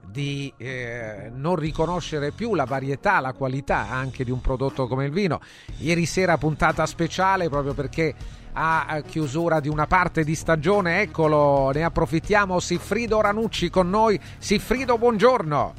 di 0.09 0.53
eh, 0.57 1.31
non 1.35 1.57
riconoscere 1.57 2.31
più 2.31 2.55
la 2.55 2.65
varietà, 2.65 3.19
la 3.19 3.33
qualità 3.33 3.91
anche 3.91 4.23
di 4.23 4.31
un 4.31 4.41
prodotto 4.41 4.87
come 4.87 5.07
il 5.07 5.11
vino. 5.11 5.41
Ieri 5.79 6.07
sera 6.07 6.39
puntata 6.39 6.87
speciale 6.87 7.49
proprio 7.49 7.75
perché 7.75 8.15
a 8.59 9.03
chiusura 9.07 9.61
di 9.61 9.69
una 9.69 9.87
parte 9.87 10.25
di 10.25 10.35
stagione, 10.35 11.03
eccolo, 11.03 11.71
ne 11.75 11.85
approfittiamo, 11.85 12.59
Siffrido 12.59 13.21
Ranucci 13.21 13.69
con 13.69 13.91
noi. 13.91 14.19
Siffrido, 14.39 14.97
buongiorno. 14.97 15.75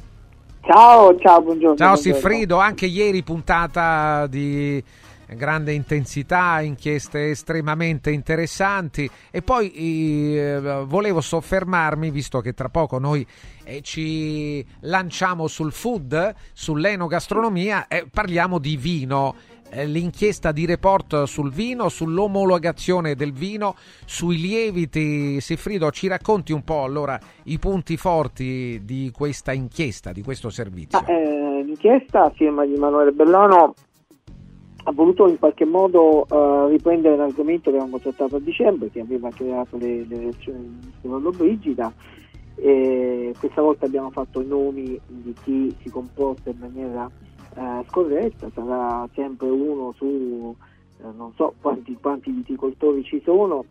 Ciao, 0.60 1.18
ciao, 1.18 1.42
buongiorno. 1.42 1.76
Ciao. 1.76 1.96
Siffrido, 1.96 2.58
anche 2.58 2.86
ieri 2.86 3.24
puntata 3.24 4.26
di 4.28 4.82
grande 5.34 5.72
intensità, 5.72 6.60
inchieste 6.60 7.30
estremamente 7.30 8.10
interessanti 8.10 9.10
e 9.30 9.42
poi 9.42 9.72
eh, 9.72 10.84
volevo 10.86 11.20
soffermarmi, 11.20 12.10
visto 12.10 12.40
che 12.40 12.54
tra 12.54 12.68
poco 12.68 12.98
noi 12.98 13.26
eh, 13.64 13.82
ci 13.82 14.64
lanciamo 14.80 15.46
sul 15.46 15.72
food, 15.72 16.34
sull'enogastronomia, 16.52 17.88
e 17.88 18.06
parliamo 18.10 18.58
di 18.58 18.76
vino. 18.76 19.34
Eh, 19.70 19.86
l'inchiesta 19.86 20.50
di 20.50 20.64
report 20.64 21.24
sul 21.24 21.52
vino, 21.52 21.88
sull'omologazione 21.88 23.14
del 23.14 23.32
vino, 23.32 23.74
sui 24.06 24.40
lieviti. 24.40 25.40
Siffrido, 25.40 25.90
ci 25.90 26.08
racconti 26.08 26.52
un 26.52 26.62
po' 26.62 26.84
allora 26.84 27.18
i 27.44 27.58
punti 27.58 27.96
forti 27.96 28.80
di 28.84 29.10
questa 29.14 29.52
inchiesta, 29.52 30.12
di 30.12 30.22
questo 30.22 30.48
servizio? 30.48 31.04
Eh, 31.06 31.62
l'inchiesta, 31.64 32.30
firma 32.30 32.64
di 32.64 32.74
Emanuele 32.74 33.12
Bellano, 33.12 33.74
ha 34.84 34.92
voluto 34.92 35.28
in 35.28 35.38
qualche 35.38 35.66
modo 35.66 36.24
uh, 36.26 36.68
riprendere 36.68 37.16
l'argomento 37.16 37.70
che 37.70 37.76
avevamo 37.76 37.98
trattato 37.98 38.36
a 38.36 38.40
dicembre, 38.40 38.90
che 38.90 39.00
aveva 39.00 39.28
creato 39.28 39.76
le, 39.76 40.06
le 40.06 40.18
reazioni 40.18 40.60
ministro 40.60 41.10
Lollobrigida. 41.10 41.92
E 42.54 43.34
questa 43.38 43.60
volta 43.60 43.84
abbiamo 43.84 44.10
fatto 44.10 44.40
i 44.40 44.46
nomi 44.46 44.98
di 45.06 45.34
chi 45.44 45.76
si 45.82 45.90
comporta 45.90 46.48
in 46.48 46.56
maniera 46.58 47.08
uh, 47.56 47.84
scorretta, 47.88 48.50
sarà 48.54 49.08
sempre 49.14 49.48
uno 49.48 49.92
su 49.96 50.04
uh, 50.04 50.56
non 51.16 51.32
so 51.34 51.54
quanti, 51.60 51.96
quanti 52.00 52.30
viticoltori 52.30 53.02
ci 53.04 53.20
sono, 53.24 53.64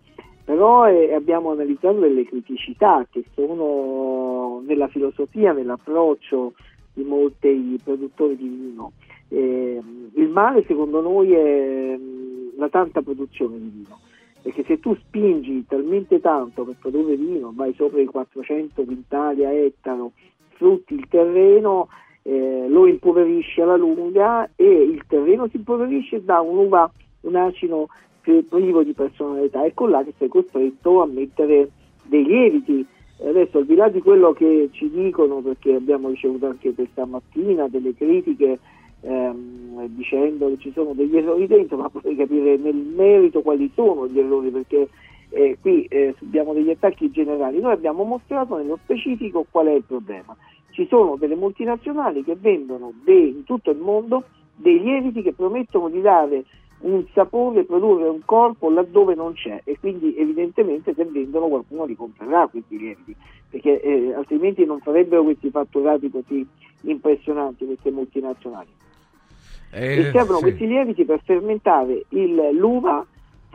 però 0.44 0.88
eh, 0.88 1.14
abbiamo 1.14 1.52
analizzato 1.52 2.00
delle 2.00 2.24
criticità 2.26 3.06
che 3.10 3.26
sono 3.34 4.62
nella 4.66 4.88
filosofia, 4.88 5.52
nell'approccio 5.52 6.54
di 6.94 7.04
molti 7.04 7.78
produttori 7.84 8.38
di 8.38 8.48
vino. 8.48 8.94
Eh, 9.28 9.82
il 10.14 10.30
male 10.30 10.64
secondo 10.66 11.02
noi 11.02 11.34
è 11.34 11.98
mh, 11.98 12.58
la 12.58 12.70
tanta 12.70 13.02
produzione 13.02 13.60
di 13.60 13.72
vino, 13.74 14.00
perché 14.42 14.64
se 14.64 14.80
tu 14.80 14.96
spingi 14.96 15.66
talmente 15.68 16.22
tanto 16.22 16.64
per 16.64 16.76
produrre 16.80 17.18
vino, 17.18 17.52
vai 17.54 17.74
sopra 17.74 18.00
i 18.00 18.06
400 18.06 18.84
quintali 18.84 19.44
a 19.44 19.52
ettaro, 19.52 20.14
sfrutti 20.54 20.94
il 20.94 21.08
terreno, 21.10 21.90
eh, 22.28 22.66
lo 22.68 22.86
impoverisci 22.88 23.62
alla 23.62 23.78
lunga 23.78 24.50
e 24.58 24.66
il 24.66 25.02
terreno 25.08 25.48
si 25.48 25.56
impoverisce 25.56 26.26
da 26.26 26.42
un'uva, 26.42 26.92
un 27.22 27.36
acino 27.36 27.88
privo 28.22 28.84
di 28.84 28.92
personalità, 28.92 29.64
ecco 29.64 29.88
là 29.88 30.04
che 30.04 30.14
sei 30.18 30.28
costretto 30.28 31.02
a 31.02 31.06
mettere 31.06 31.70
dei 32.04 32.26
lieviti. 32.26 32.86
Adesso 33.24 33.60
al 33.60 33.66
di 33.66 33.76
là 33.76 33.88
di 33.88 34.02
quello 34.02 34.34
che 34.34 34.68
ci 34.74 34.90
dicono, 34.90 35.38
perché 35.38 35.76
abbiamo 35.76 36.10
ricevuto 36.10 36.48
anche 36.48 36.74
questa 36.74 37.06
mattina 37.06 37.68
delle 37.70 37.96
critiche 37.96 38.60
ehm, 39.00 39.88
dicendo 39.88 40.50
che 40.50 40.58
ci 40.60 40.72
sono 40.74 40.92
degli 40.94 41.16
errori 41.16 41.48
dentro, 41.48 41.78
ma 41.78 41.90
vorrei 41.92 42.18
capire 42.18 42.58
nel 42.58 42.76
merito 42.76 43.42
quali 43.42 43.72
sono 43.74 44.06
gli 44.06 44.20
errori, 44.20 44.50
perché 44.50 44.90
eh, 45.30 45.58
qui 45.60 45.86
eh, 45.86 46.16
subiamo 46.18 46.54
degli 46.54 46.70
attacchi 46.70 47.12
generali. 47.12 47.60
Noi 47.60 47.74
abbiamo 47.74 48.04
mostrato 48.04 48.58
nello 48.58 48.78
specifico 48.84 49.46
qual 49.50 49.68
è 49.68 49.74
il 49.74 49.84
problema. 49.84 50.36
Ci 50.72 50.88
sono 50.88 51.16
delle 51.16 51.36
multinazionali 51.36 52.24
che 52.24 52.36
vendono 52.36 52.94
dei, 53.04 53.30
in 53.30 53.44
tutto 53.44 53.72
il 53.72 53.78
mondo 53.78 54.24
dei 54.56 54.80
lieviti 54.82 55.22
che 55.22 55.34
promettono 55.34 55.90
di 55.90 56.02
dare 56.02 56.44
un 56.80 57.04
sapore, 57.14 57.64
produrre 57.64 58.08
un 58.08 58.22
corpo 58.24 58.70
laddove 58.70 59.16
non 59.16 59.34
c'è 59.34 59.62
e 59.64 59.78
quindi 59.80 60.16
evidentemente 60.16 60.94
se 60.94 61.06
vendono 61.06 61.48
qualcuno 61.48 61.86
li 61.86 61.96
comprerà 61.96 62.48
questi 62.48 62.78
lieviti 62.78 63.16
perché 63.50 63.82
eh, 63.82 64.14
altrimenti 64.14 64.66
non 64.66 64.80
farebbero 64.80 65.24
questi 65.24 65.50
fatturati 65.50 66.12
così 66.12 66.46
impressionanti 66.82 67.66
queste 67.66 67.92
multinazionali. 67.92 68.70
Eh, 69.72 70.00
e 70.00 70.12
servono 70.12 70.38
sì. 70.38 70.44
questi 70.44 70.68
lieviti 70.68 71.06
per 71.06 71.22
fermentare 71.24 72.06
il, 72.10 72.50
l'uva, 72.54 73.06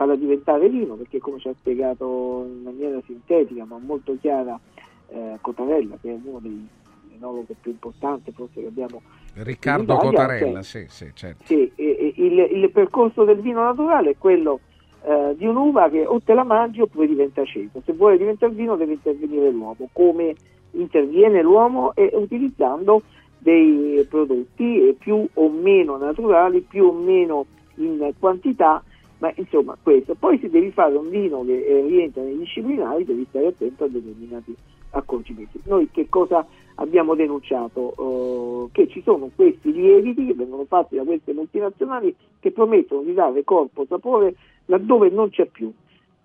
farla 0.03 0.15
diventare 0.15 0.69
vino, 0.69 0.95
perché 0.95 1.19
come 1.19 1.39
ci 1.39 1.47
ha 1.47 1.53
spiegato 1.57 2.45
in 2.45 2.63
maniera 2.63 2.99
sintetica 3.05 3.65
ma 3.65 3.77
molto 3.79 4.17
chiara 4.19 4.59
eh, 5.07 5.37
Cotarella, 5.41 5.97
che 6.01 6.11
è 6.11 6.17
uno 6.21 6.39
dei 6.39 6.67
enologi 7.15 7.55
più 7.59 7.71
importanti 7.71 8.31
forse 8.31 8.61
che 8.61 8.67
abbiamo 8.67 9.01
Riccardo 9.35 9.93
Italia, 9.93 10.09
Cotarella, 10.09 10.61
cioè, 10.61 10.85
sì, 10.87 11.05
sì, 11.05 11.11
certo. 11.13 11.43
sì, 11.45 11.71
e- 11.75 11.97
e 11.99 12.13
il, 12.17 12.63
il 12.63 12.71
percorso 12.71 13.23
del 13.23 13.39
vino 13.39 13.63
naturale 13.63 14.11
è 14.11 14.15
quello 14.17 14.59
eh, 15.03 15.33
di 15.37 15.45
un'uva 15.45 15.89
che 15.89 16.05
o 16.05 16.19
te 16.21 16.33
la 16.33 16.43
mangi 16.43 16.81
oppure 16.81 17.07
diventa 17.07 17.41
aceto. 17.41 17.81
Se 17.85 17.93
vuole 17.93 18.17
diventare 18.17 18.53
vino 18.53 18.75
deve 18.75 18.93
intervenire 18.93 19.49
l'uomo. 19.51 19.89
Come 19.91 20.35
interviene 20.71 21.41
l'uomo? 21.41 21.93
È 21.95 22.09
utilizzando 22.13 23.01
dei 23.37 24.05
prodotti 24.09 24.87
eh, 24.87 24.95
più 24.97 25.27
o 25.33 25.49
meno 25.49 25.97
naturali, 25.97 26.61
più 26.61 26.85
o 26.85 26.93
meno 26.93 27.45
in 27.75 28.13
quantità, 28.19 28.83
ma 29.23 29.31
insomma 29.37 29.77
questo. 29.81 30.15
Poi 30.15 30.37
se 30.39 30.49
devi 30.49 30.69
fare 30.71 30.97
un 30.97 31.09
vino 31.09 31.45
che 31.45 31.65
eh, 31.65 31.87
rientra 31.87 32.21
nei 32.21 32.37
disciplinari 32.37 33.05
devi 33.05 33.25
stare 33.29 33.47
attento 33.47 33.85
a 33.85 33.87
determinati 33.87 34.53
accorgimenti. 34.89 35.61
Noi 35.63 35.87
che 35.91 36.09
cosa 36.09 36.45
abbiamo 36.75 37.15
denunciato? 37.15 37.93
Eh, 37.97 38.69
che 38.73 38.89
ci 38.89 39.01
sono 39.01 39.29
questi 39.33 39.71
lieviti 39.71 40.25
che 40.25 40.33
vengono 40.33 40.65
fatti 40.65 40.97
da 40.97 41.03
queste 41.03 41.31
multinazionali 41.31 42.13
che 42.41 42.51
promettono 42.51 43.03
di 43.03 43.13
dare 43.13 43.45
corpo, 43.45 43.85
sapore 43.87 44.35
laddove 44.65 45.09
non 45.09 45.29
c'è 45.29 45.45
più. 45.45 45.71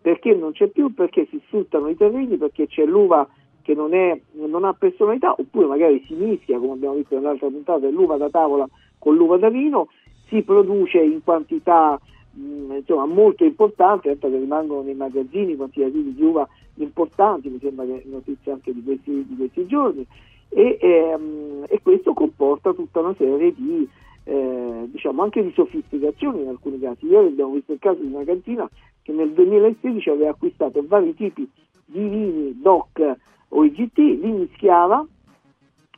Perché 0.01 0.35
non 0.35 0.51
c'è 0.51 0.67
più? 0.67 0.93
Perché 0.93 1.27
si 1.31 1.41
sfruttano 1.47 1.89
i 1.89 1.97
terreni, 1.97 2.37
perché 2.37 2.67
c'è 2.67 2.85
l'uva 2.85 3.29
che 3.63 3.75
non, 3.75 3.95
è, 3.95 4.21
non 4.33 4.65
ha 4.65 4.73
personalità, 4.73 5.35
oppure 5.37 5.67
magari 5.67 6.03
si 6.09 6.15
mischia, 6.15 6.59
come 6.59 6.73
abbiamo 6.73 6.95
visto 6.95 7.15
nell'altra 7.15 7.47
puntata, 7.47 7.89
l'uva 7.91 8.17
da 8.17 8.29
tavola 8.29 8.67
con 8.99 9.15
l'uva 9.15 9.37
da 9.37 9.51
vino, 9.51 9.89
si 10.29 10.43
produce 10.43 10.99
in 10.99 11.23
quantità 11.23 12.01
mh, 12.33 12.77
insomma, 12.77 13.07
molto 13.07 13.45
importanti, 13.45 14.09
tanto 14.09 14.31
che 14.31 14.39
rimangono 14.39 14.83
nei 14.83 14.95
magazzini 14.95 15.57
quantitativi 15.57 16.15
di 16.15 16.23
uva 16.23 16.49
importanti, 16.75 17.49
mi 17.49 17.59
sembra 17.61 17.85
che 17.85 18.03
notizia 18.07 18.53
anche 18.53 18.73
di 18.73 18.83
questi, 18.83 19.27
di 19.27 19.37
questi 19.37 19.67
giorni, 19.67 20.07
e, 20.51 20.79
ehm, 20.81 21.65
e 21.69 21.81
questo 21.83 22.13
comporta 22.15 22.73
tutta 22.73 23.01
una 23.01 23.15
serie 23.17 23.53
di 23.55 23.89
eh, 24.25 24.89
diciamo 24.91 25.23
anche 25.23 25.43
di 25.43 25.53
sofisticazioni 25.53 26.43
in 26.43 26.49
alcuni 26.49 26.79
casi. 26.79 27.07
Ieri 27.07 27.29
abbiamo 27.29 27.55
visto 27.55 27.73
il 27.73 27.79
caso 27.79 28.01
di 28.03 28.13
una 28.13 28.25
cantina 28.25 28.69
che 29.03 29.13
nel 29.13 29.33
2016 29.33 30.11
aveva 30.11 30.31
acquistato 30.31 30.85
vari 30.87 31.15
tipi 31.15 31.49
di 31.87 32.09
vini 32.09 32.61
DOC 32.61 33.17
o 33.49 33.65
IGT, 33.65 33.97
li 33.97 34.31
mischiava 34.31 35.07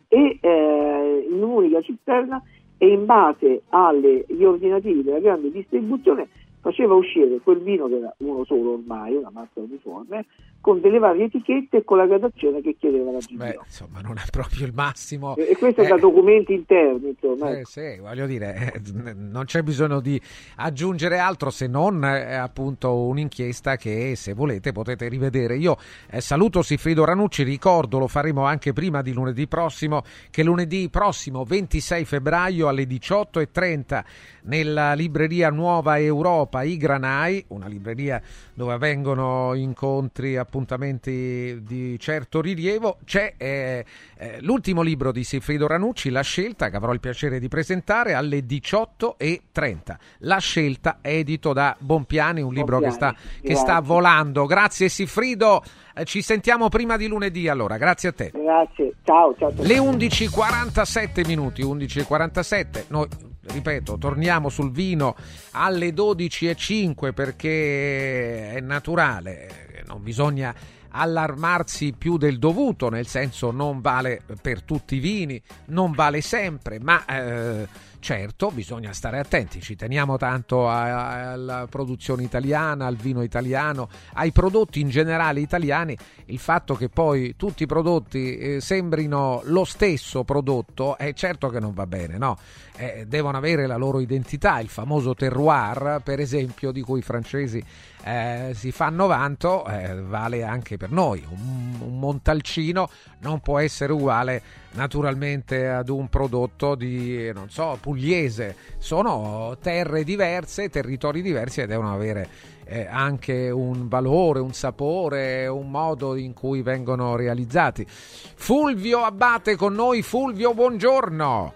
e 0.06 0.38
eh, 0.40 1.26
in 1.28 1.42
un'unica 1.42 1.80
cisterna 1.82 2.40
e 2.82 2.88
in 2.88 3.04
base 3.04 3.60
agli 3.68 4.42
ordinativi 4.42 5.02
della 5.02 5.18
grande 5.18 5.50
distribuzione 5.50 6.28
faceva 6.60 6.94
uscire 6.94 7.38
quel 7.42 7.60
vino 7.62 7.88
che 7.88 7.96
era 7.96 8.14
uno 8.18 8.44
solo 8.44 8.72
ormai, 8.74 9.14
una 9.14 9.30
massa 9.30 9.60
uniforme, 9.60 10.26
con 10.60 10.80
delle 10.80 10.98
varie 10.98 11.24
etichette 11.24 11.78
e 11.78 11.84
con 11.84 11.96
la 11.96 12.06
gradazione 12.06 12.60
che 12.60 12.76
chiedeva 12.78 13.10
la. 13.12 13.18
Beh, 13.30 13.60
insomma, 13.64 14.00
non 14.00 14.18
è 14.18 14.28
proprio 14.30 14.66
il 14.66 14.74
massimo. 14.74 15.34
E, 15.36 15.50
e 15.50 15.56
questo 15.56 15.82
Eh, 15.82 15.88
da 15.88 15.96
documenti 15.96 16.52
interni, 16.52 17.08
insomma. 17.08 17.50
Eh, 17.50 17.58
ecco. 17.60 17.68
sì, 17.68 17.98
voglio 17.98 18.26
dire, 18.26 18.72
eh, 18.74 19.12
non 19.14 19.44
c'è 19.46 19.62
bisogno 19.62 20.00
di 20.00 20.20
aggiungere 20.56 21.18
altro 21.18 21.48
se 21.48 21.66
non 21.66 22.04
eh, 22.04 22.34
appunto 22.34 22.94
un'inchiesta 22.94 23.76
che 23.76 24.14
se 24.16 24.34
volete 24.34 24.72
potete 24.72 25.08
rivedere. 25.08 25.56
Io 25.56 25.76
eh, 26.10 26.20
saluto 26.20 26.60
Siffrido 26.60 27.04
Ranucci, 27.04 27.42
ricordo, 27.42 27.98
lo 27.98 28.06
faremo 28.06 28.44
anche 28.44 28.74
prima 28.74 29.00
di 29.00 29.12
lunedì 29.12 29.46
prossimo, 29.46 30.02
che 30.30 30.42
lunedì 30.42 30.90
prossimo 30.90 31.44
26 31.44 32.04
febbraio 32.04 32.68
alle 32.68 32.84
18.30 32.84 34.04
nella 34.42 34.92
libreria 34.92 35.48
Nuova 35.50 35.98
Europa 35.98 36.49
I 36.52 36.76
Granai, 36.76 37.44
una 37.48 37.66
libreria 37.66 38.20
dove 38.54 38.72
avvengono 38.72 39.54
incontri, 39.54 40.36
appuntamenti 40.36 41.62
di 41.62 41.98
certo 41.98 42.40
rilievo, 42.40 42.98
c'è 43.04 43.34
eh, 43.36 43.84
eh, 44.16 44.38
l'ultimo 44.40 44.82
libro 44.82 45.12
di 45.12 45.24
Siffrido 45.24 45.66
Ranucci, 45.66 46.10
La 46.10 46.22
scelta, 46.22 46.68
che 46.68 46.76
avrò 46.76 46.92
il 46.92 47.00
piacere 47.00 47.38
di 47.38 47.48
presentare 47.48 48.14
alle 48.14 48.40
18.30. 48.40 49.96
La 50.18 50.38
scelta, 50.38 50.98
edito 51.00 51.52
da 51.52 51.76
Bompiani, 51.78 52.42
un 52.42 52.52
libro 52.52 52.80
che 52.80 52.90
sta, 52.90 53.12
Bompiani, 53.12 53.40
che 53.46 53.54
sta 53.54 53.80
volando. 53.80 54.46
Grazie 54.46 54.88
Siffrido, 54.88 55.62
Eh, 55.94 56.04
ci 56.04 56.22
sentiamo 56.22 56.68
prima 56.68 56.96
di 56.96 57.06
lunedì 57.06 57.48
allora, 57.48 57.76
grazie 57.76 58.10
a 58.10 58.12
te. 58.12 58.30
Grazie, 58.32 58.94
ciao, 59.02 59.34
ciao. 59.38 59.54
ciao. 59.54 59.64
Le 59.64 59.78
11.47 59.78 61.26
minuti, 61.26 61.62
11.47, 61.62 62.84
noi 62.88 63.08
ripeto, 63.42 63.98
torniamo 63.98 64.48
sul 64.48 64.70
vino 64.70 65.16
alle 65.52 65.90
12.05 65.90 67.12
perché 67.12 68.52
è 68.52 68.60
naturale, 68.60 69.82
non 69.86 70.02
bisogna 70.02 70.54
allarmarsi 70.90 71.94
più 71.96 72.16
del 72.16 72.38
dovuto, 72.38 72.88
nel 72.88 73.06
senso 73.06 73.50
non 73.50 73.80
vale 73.80 74.22
per 74.40 74.62
tutti 74.62 74.96
i 74.96 75.00
vini, 75.00 75.40
non 75.66 75.92
vale 75.92 76.20
sempre, 76.20 76.80
ma 76.80 77.04
eh, 77.06 77.68
certo 78.00 78.50
bisogna 78.50 78.92
stare 78.92 79.18
attenti, 79.18 79.60
ci 79.60 79.76
teniamo 79.76 80.16
tanto 80.16 80.68
alla 80.68 81.66
produzione 81.70 82.22
italiana, 82.24 82.86
al 82.86 82.96
vino 82.96 83.22
italiano, 83.22 83.88
ai 84.14 84.32
prodotti 84.32 84.80
in 84.80 84.88
generale 84.88 85.40
italiani, 85.40 85.96
il 86.26 86.38
fatto 86.38 86.74
che 86.74 86.88
poi 86.88 87.34
tutti 87.36 87.62
i 87.62 87.66
prodotti 87.66 88.36
eh, 88.36 88.60
sembrino 88.60 89.42
lo 89.44 89.64
stesso 89.64 90.24
prodotto 90.24 90.96
è 90.98 91.12
certo 91.12 91.48
che 91.48 91.60
non 91.60 91.72
va 91.72 91.86
bene, 91.86 92.18
no? 92.18 92.36
Eh, 92.76 93.04
devono 93.06 93.36
avere 93.36 93.66
la 93.66 93.76
loro 93.76 94.00
identità, 94.00 94.58
il 94.58 94.68
famoso 94.68 95.14
terroir, 95.14 96.00
per 96.02 96.18
esempio, 96.18 96.72
di 96.72 96.80
cui 96.80 97.00
i 97.00 97.02
francesi 97.02 97.62
eh, 98.04 98.52
si 98.54 98.72
fanno 98.72 99.06
vanto, 99.06 99.66
eh, 99.66 100.00
vale 100.00 100.42
anche 100.42 100.76
per 100.76 100.90
noi. 100.90 101.24
Un, 101.28 101.78
un 101.80 101.98
Montalcino 101.98 102.88
non 103.20 103.40
può 103.40 103.58
essere 103.58 103.92
uguale 103.92 104.42
naturalmente 104.72 105.68
ad 105.68 105.88
un 105.88 106.08
prodotto 106.08 106.74
di, 106.74 107.30
non 107.32 107.50
so, 107.50 107.78
pugliese. 107.80 108.56
Sono 108.78 109.56
terre 109.60 110.04
diverse, 110.04 110.68
territori 110.68 111.22
diversi 111.22 111.60
e 111.60 111.66
devono 111.66 111.92
avere 111.92 112.28
eh, 112.64 112.86
anche 112.88 113.50
un 113.50 113.88
valore, 113.88 114.38
un 114.40 114.52
sapore, 114.52 115.46
un 115.48 115.70
modo 115.70 116.14
in 116.16 116.32
cui 116.32 116.62
vengono 116.62 117.16
realizzati. 117.16 117.84
Fulvio 117.86 119.02
Abbate 119.02 119.56
con 119.56 119.74
noi. 119.74 120.02
Fulvio, 120.02 120.54
buongiorno. 120.54 121.54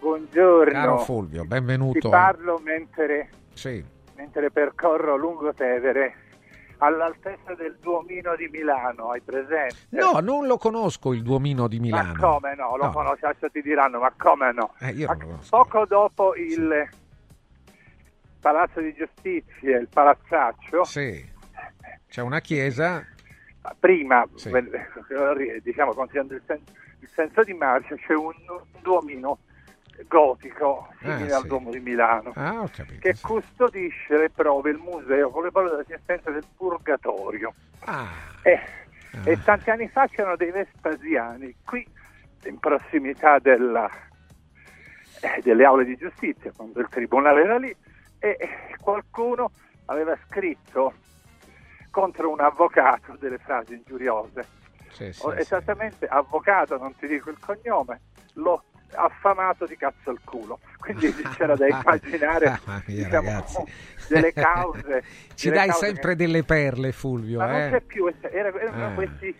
Buongiorno. 0.00 0.72
Caro 0.72 0.98
Fulvio, 0.98 1.44
benvenuto. 1.44 1.98
Ti 1.98 2.08
parlo 2.08 2.60
mentre, 2.62 3.30
Sì. 3.54 3.96
Mentre 4.18 4.50
percorro 4.50 5.16
lungo 5.16 5.54
Tevere 5.54 6.14
all'altezza 6.78 7.54
del 7.54 7.76
Duomino 7.80 8.34
di 8.34 8.48
Milano, 8.48 9.10
hai 9.10 9.20
presente? 9.20 9.76
No, 9.90 10.18
non 10.18 10.46
lo 10.46 10.58
conosco 10.58 11.12
il 11.12 11.22
Duomino 11.22 11.68
di 11.68 11.78
Milano. 11.78 12.14
Ma 12.14 12.18
come 12.18 12.54
no? 12.56 12.76
Lo 12.76 12.84
No. 12.86 12.90
conosci, 12.92 13.24
adesso 13.24 13.48
ti 13.48 13.62
diranno, 13.62 14.00
ma 14.00 14.12
come 14.16 14.52
no? 14.52 14.74
Eh, 14.80 15.04
Ma 15.06 15.16
poco 15.48 15.86
dopo 15.86 16.34
il 16.34 16.88
Palazzo 18.40 18.80
di 18.80 18.92
Giustizia, 18.94 19.78
il 19.78 19.88
Palazzaccio, 19.88 20.82
Sì. 20.84 21.36
C'è 22.08 22.22
una 22.22 22.40
chiesa. 22.40 23.04
prima, 23.78 24.26
Sì. 24.34 24.48
eh, 24.50 25.60
diciamo, 25.62 25.92
considerando 25.92 26.34
il, 26.34 26.42
sen- 26.46 26.62
il 27.00 27.08
senso 27.14 27.42
di 27.44 27.52
marcia, 27.54 27.94
c'è 27.96 28.14
un 28.14 28.32
Duomino 28.80 29.38
gotico 30.06 30.88
simile 31.00 31.32
Ah, 31.32 31.36
al 31.36 31.42
sì. 31.42 31.48
Duomo 31.48 31.70
di 31.70 31.80
Milano. 31.80 32.32
Ah, 32.36 32.68
capito. 32.70 33.00
che 33.00 33.14
custodisce 33.20 34.16
le 34.16 34.30
prove, 34.30 34.70
il 34.70 34.78
museo 34.78 35.30
con 35.30 35.42
le 35.44 35.50
prove 35.50 35.70
dell'esistenza 35.70 36.30
del 36.30 36.44
purgatorio. 36.56 37.54
Ah. 37.84 38.08
E, 38.42 38.60
e 39.24 39.42
tanti 39.42 39.70
anni 39.70 39.88
fa 39.88 40.06
c'erano 40.06 40.36
dei 40.36 40.50
Vespasiani 40.50 41.54
qui 41.64 41.86
in 42.44 42.58
prossimità 42.58 43.38
della- 43.38 43.90
eh, 45.20 45.40
delle 45.42 45.64
aule 45.64 45.84
di 45.84 45.96
giustizia, 45.96 46.52
quando 46.54 46.80
il 46.80 46.88
tribunale 46.88 47.42
era 47.42 47.58
lì, 47.58 47.74
e 48.20 48.36
qualcuno 48.80 49.50
aveva 49.86 50.16
scritto 50.28 50.92
contro 51.90 52.30
un 52.30 52.40
avvocato 52.40 53.16
delle 53.18 53.38
frasi 53.38 53.74
ingiuriose. 53.74 54.44
Sì, 54.90 55.12
sì, 55.12 55.20
sì. 55.20 55.28
esattamente, 55.36 56.06
avvocato, 56.06 56.76
non 56.78 56.94
ti 56.96 57.06
dico 57.06 57.30
il 57.30 57.38
cognome, 57.38 58.00
l'ho 58.34 58.62
affamato 58.94 59.66
di 59.66 59.76
cazzo 59.76 60.10
al 60.10 60.18
culo. 60.24 60.58
Quindi 60.78 61.12
c'era 61.36 61.54
da 61.56 61.66
immaginare 61.66 62.46
Mamma 62.64 62.82
mia, 62.86 63.04
diciamo, 63.04 63.44
delle 64.08 64.32
cause. 64.32 65.02
Ci 65.34 65.48
delle 65.48 65.56
dai 65.60 65.68
cause 65.68 65.86
sempre 65.86 66.10
che- 66.10 66.16
delle 66.16 66.42
perle, 66.44 66.92
Fulvio. 66.92 67.38
Ma 67.38 67.46
non 67.50 67.60
eh? 67.60 67.70
c'è 67.70 67.80
più, 67.80 68.06
era- 68.20 68.52
erano 68.60 68.90
Eh. 68.90 68.94
questi 68.94 69.36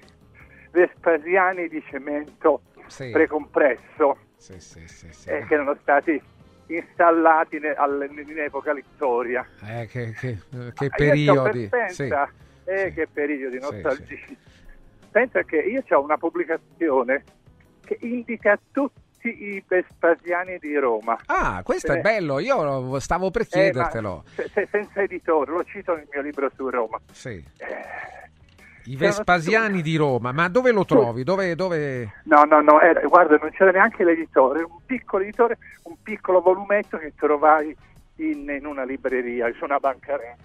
Vespasiani 0.70 1.68
di 1.68 1.82
cemento 1.88 2.60
Sì. 2.86 3.10
precompresso 3.10 4.18
Sì, 4.36 4.60
sì, 4.60 4.84
eh, 5.26 5.44
che 5.46 5.54
erano 5.54 5.76
stati 5.80 6.20
installati 6.66 7.56
alle- 7.76 8.06
in 8.06 8.38
epoca 8.38 8.72
Littoria. 8.72 9.46
Eh, 9.64 9.86
che, 9.86 10.12
che- 10.12 10.38
che 10.74 10.84
Ah, 10.86 10.88
periodi. 10.94 11.68
pensa, 11.68 12.30
eh, 12.64 12.92
che 12.92 13.08
periodi 13.10 13.58
Sì, 13.58 13.62
nostalgici. 13.62 14.36
Pensa 15.10 15.42
che 15.42 15.56
io 15.56 15.82
ho 15.88 16.02
una 16.02 16.18
pubblicazione 16.18 17.24
che 17.84 17.96
indica 18.02 18.60
tutti 18.70 19.00
i 19.26 19.62
Vespasiani 19.66 20.58
di 20.60 20.76
Roma. 20.76 21.18
Ah, 21.26 21.60
questo 21.64 21.92
è 21.92 21.98
Eh, 21.98 22.00
bello. 22.00 22.38
Io 22.38 22.98
stavo 23.00 23.30
per 23.30 23.42
eh, 23.42 23.46
chiedertelo. 23.46 24.24
se- 24.34 24.48
se- 24.52 24.68
senza 24.70 25.02
editore, 25.02 25.50
lo 25.50 25.64
cito 25.64 25.94
nel 25.94 26.06
mio 26.12 26.22
libro 26.22 26.50
su 26.54 26.68
Roma. 26.70 26.98
Sì. 27.12 27.42
I 28.84 28.96
c'erano 28.96 28.96
Vespasiani 28.96 29.82
di 29.82 29.96
Roma, 29.96 30.32
ma 30.32 30.48
dove 30.48 30.70
lo 30.72 30.84
trovi? 30.86 31.22
Dove, 31.22 31.54
dove... 31.54 32.10
No, 32.24 32.44
no, 32.44 32.60
no, 32.62 32.80
era- 32.80 33.00
guarda, 33.02 33.36
non 33.36 33.50
c'era 33.50 33.70
neanche 33.70 34.02
l'editore, 34.02 34.62
un 34.62 34.78
piccolo 34.86 35.22
editore, 35.24 35.58
un 35.82 35.96
piccolo 36.02 36.40
volumetto 36.40 36.96
che 36.96 37.12
trovai 37.14 37.76
in, 38.16 38.48
in 38.48 38.64
una 38.64 38.84
libreria, 38.84 39.52
su 39.58 39.64
una 39.64 39.78
bancarella, 39.78 40.36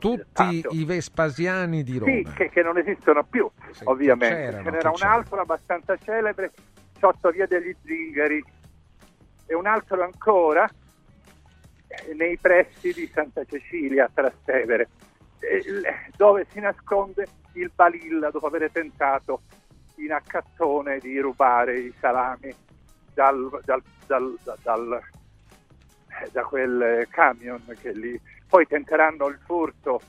Tutti 0.00 0.66
i 0.70 0.84
Vespasiani 0.84 1.82
di 1.82 1.96
Roma. 1.98 2.12
Sì, 2.12 2.26
che, 2.34 2.50
che 2.50 2.62
non 2.62 2.76
esistono 2.76 3.24
più, 3.24 3.48
ovviamente. 3.84 4.34
c'erano, 4.34 4.64
Ce 4.64 4.70
n'era 4.70 4.78
che 4.82 4.86
un 4.88 4.92
c'erano. 4.94 5.14
altro 5.16 5.40
abbastanza 5.40 5.96
celebre 5.96 6.52
sotto 6.98 7.30
via 7.30 7.46
degli 7.46 7.74
Zingari. 7.84 8.42
E 9.46 9.54
un 9.54 9.66
altro 9.66 10.02
ancora 10.02 10.68
eh, 11.86 12.14
nei 12.14 12.36
pressi 12.38 12.92
di 12.92 13.10
Santa 13.14 13.44
Cecilia 13.44 14.04
a 14.06 14.10
Trastevere, 14.12 14.88
eh, 15.38 16.10
dove 16.16 16.46
si 16.50 16.60
nasconde 16.60 17.26
il 17.54 17.70
Balilla 17.74 18.30
dopo 18.30 18.46
aver 18.46 18.70
tentato 18.70 19.42
in 19.96 20.12
accattone 20.12 20.98
di 20.98 21.18
rubare 21.20 21.78
i 21.78 21.94
salami 22.00 22.52
dal, 23.14 23.48
dal- 23.64 23.82
dal- 24.06 24.38
da- 24.42 24.58
dal- 24.62 25.00
eh, 26.22 26.28
da 26.32 26.42
quel 26.44 27.06
camion 27.08 27.62
che 27.80 27.92
lì. 27.92 28.20
Poi 28.48 28.66
tenteranno 28.66 29.26
il 29.28 29.38
furto 29.44 30.00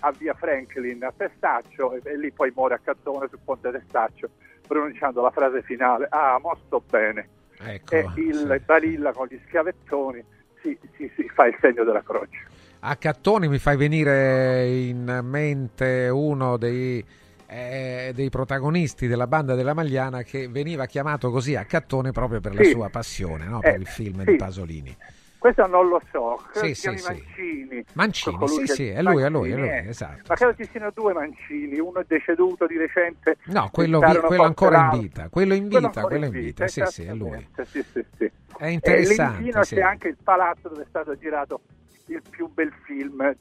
a 0.00 0.12
via 0.12 0.34
Franklin 0.34 1.04
a 1.04 1.12
Testaccio 1.16 1.94
e, 1.94 2.00
e 2.04 2.16
lì 2.18 2.30
poi 2.32 2.52
muore 2.54 2.74
a 2.74 2.78
Cattone 2.78 3.28
sul 3.28 3.40
ponte 3.42 3.70
Testaccio 3.70 4.30
pronunciando 4.66 5.22
la 5.22 5.30
frase 5.30 5.62
finale 5.62 6.06
ah 6.10 6.38
mo 6.42 6.56
sto 6.66 6.82
bene 6.88 7.28
Ecco, 7.58 7.94
e 7.94 8.04
il 8.16 8.60
Balilla 8.64 9.12
con 9.12 9.26
gli 9.30 9.38
schiavettoni 9.46 10.22
si, 10.60 10.76
si- 10.96 11.10
si 11.14 11.28
fa 11.32 11.46
il 11.46 11.56
segno 11.60 11.84
della 11.84 12.02
croce 12.02 12.38
A 12.80 12.96
Cattoni 12.96 13.48
mi 13.48 13.58
fai 13.58 13.76
venire 13.76 14.66
in 14.68 15.20
mente 15.22 16.08
uno 16.12 16.56
dei, 16.56 17.02
eh, 17.46 18.12
dei 18.14 18.28
protagonisti 18.28 19.06
della 19.06 19.26
banda 19.26 19.54
della 19.54 19.72
Magliana 19.72 20.22
che 20.22 20.48
veniva 20.48 20.84
chiamato 20.86 21.30
così 21.30 21.54
a 21.54 21.64
Cattone 21.64 22.10
proprio 22.10 22.40
per 22.40 22.54
la 22.54 22.62
Sì. 22.64 22.70
sua 22.70 22.88
passione, 22.90 23.46
no? 23.46 23.60
per 23.60 23.74
Eh, 23.74 23.78
il 23.78 23.86
film 23.86 24.24
sì. 24.24 24.30
di 24.32 24.36
Pasolini. 24.36 24.96
Questo 25.44 25.66
non 25.66 25.88
lo 25.88 26.00
so 26.10 26.40
credo 26.52 26.68
Sì, 26.68 26.74
si 26.74 26.88
sì, 26.88 26.96
sì. 26.96 27.04
Mancini 27.12 27.84
Mancini, 27.92 28.48
sì, 28.48 28.66
sì, 28.66 28.88
è 28.88 29.02
lui, 29.02 29.22
è 29.22 29.28
lui, 29.28 29.50
è 29.50 29.56
lui, 29.56 29.68
eh. 29.68 29.88
esatto. 29.88 30.22
ma 30.26 30.34
credo 30.36 30.54
ci 30.54 30.66
siano 30.70 30.90
due 30.94 31.12
Mancini 31.12 31.78
uno 31.78 32.00
è 32.00 32.04
deceduto 32.08 32.66
di 32.66 32.78
recente 32.78 33.36
No, 33.48 33.68
quello, 33.70 34.00
vi- 34.00 34.20
quello 34.20 34.44
ancora 34.44 34.78
in 34.90 35.00
vita, 35.00 35.28
quello 35.28 35.52
in 35.52 35.68
Quello 35.68 35.88
vita, 35.88 36.00
ancora 36.00 36.18
quello 36.18 36.24
in 36.34 36.44
vita, 36.44 36.66
sì, 36.66 36.82
sì, 36.86 37.02
è 37.04 37.12
lui. 37.12 37.46
sì, 37.70 37.84
sì, 37.92 38.04
sì. 38.16 38.24
È 38.56 38.64
E 38.64 38.68
lì 38.68 38.72
interessante, 38.72 39.36
vicino 39.42 39.62
sì. 39.64 39.74
c'è 39.74 39.80
anche 39.82 40.08
il 40.08 40.16
palazzo 40.24 40.68
dove 40.68 40.82
è 40.82 40.86
stato 40.88 41.14
girato 41.18 41.60
il 42.06 42.22
più 42.30 42.50
bel 42.50 42.72
film 42.84 43.34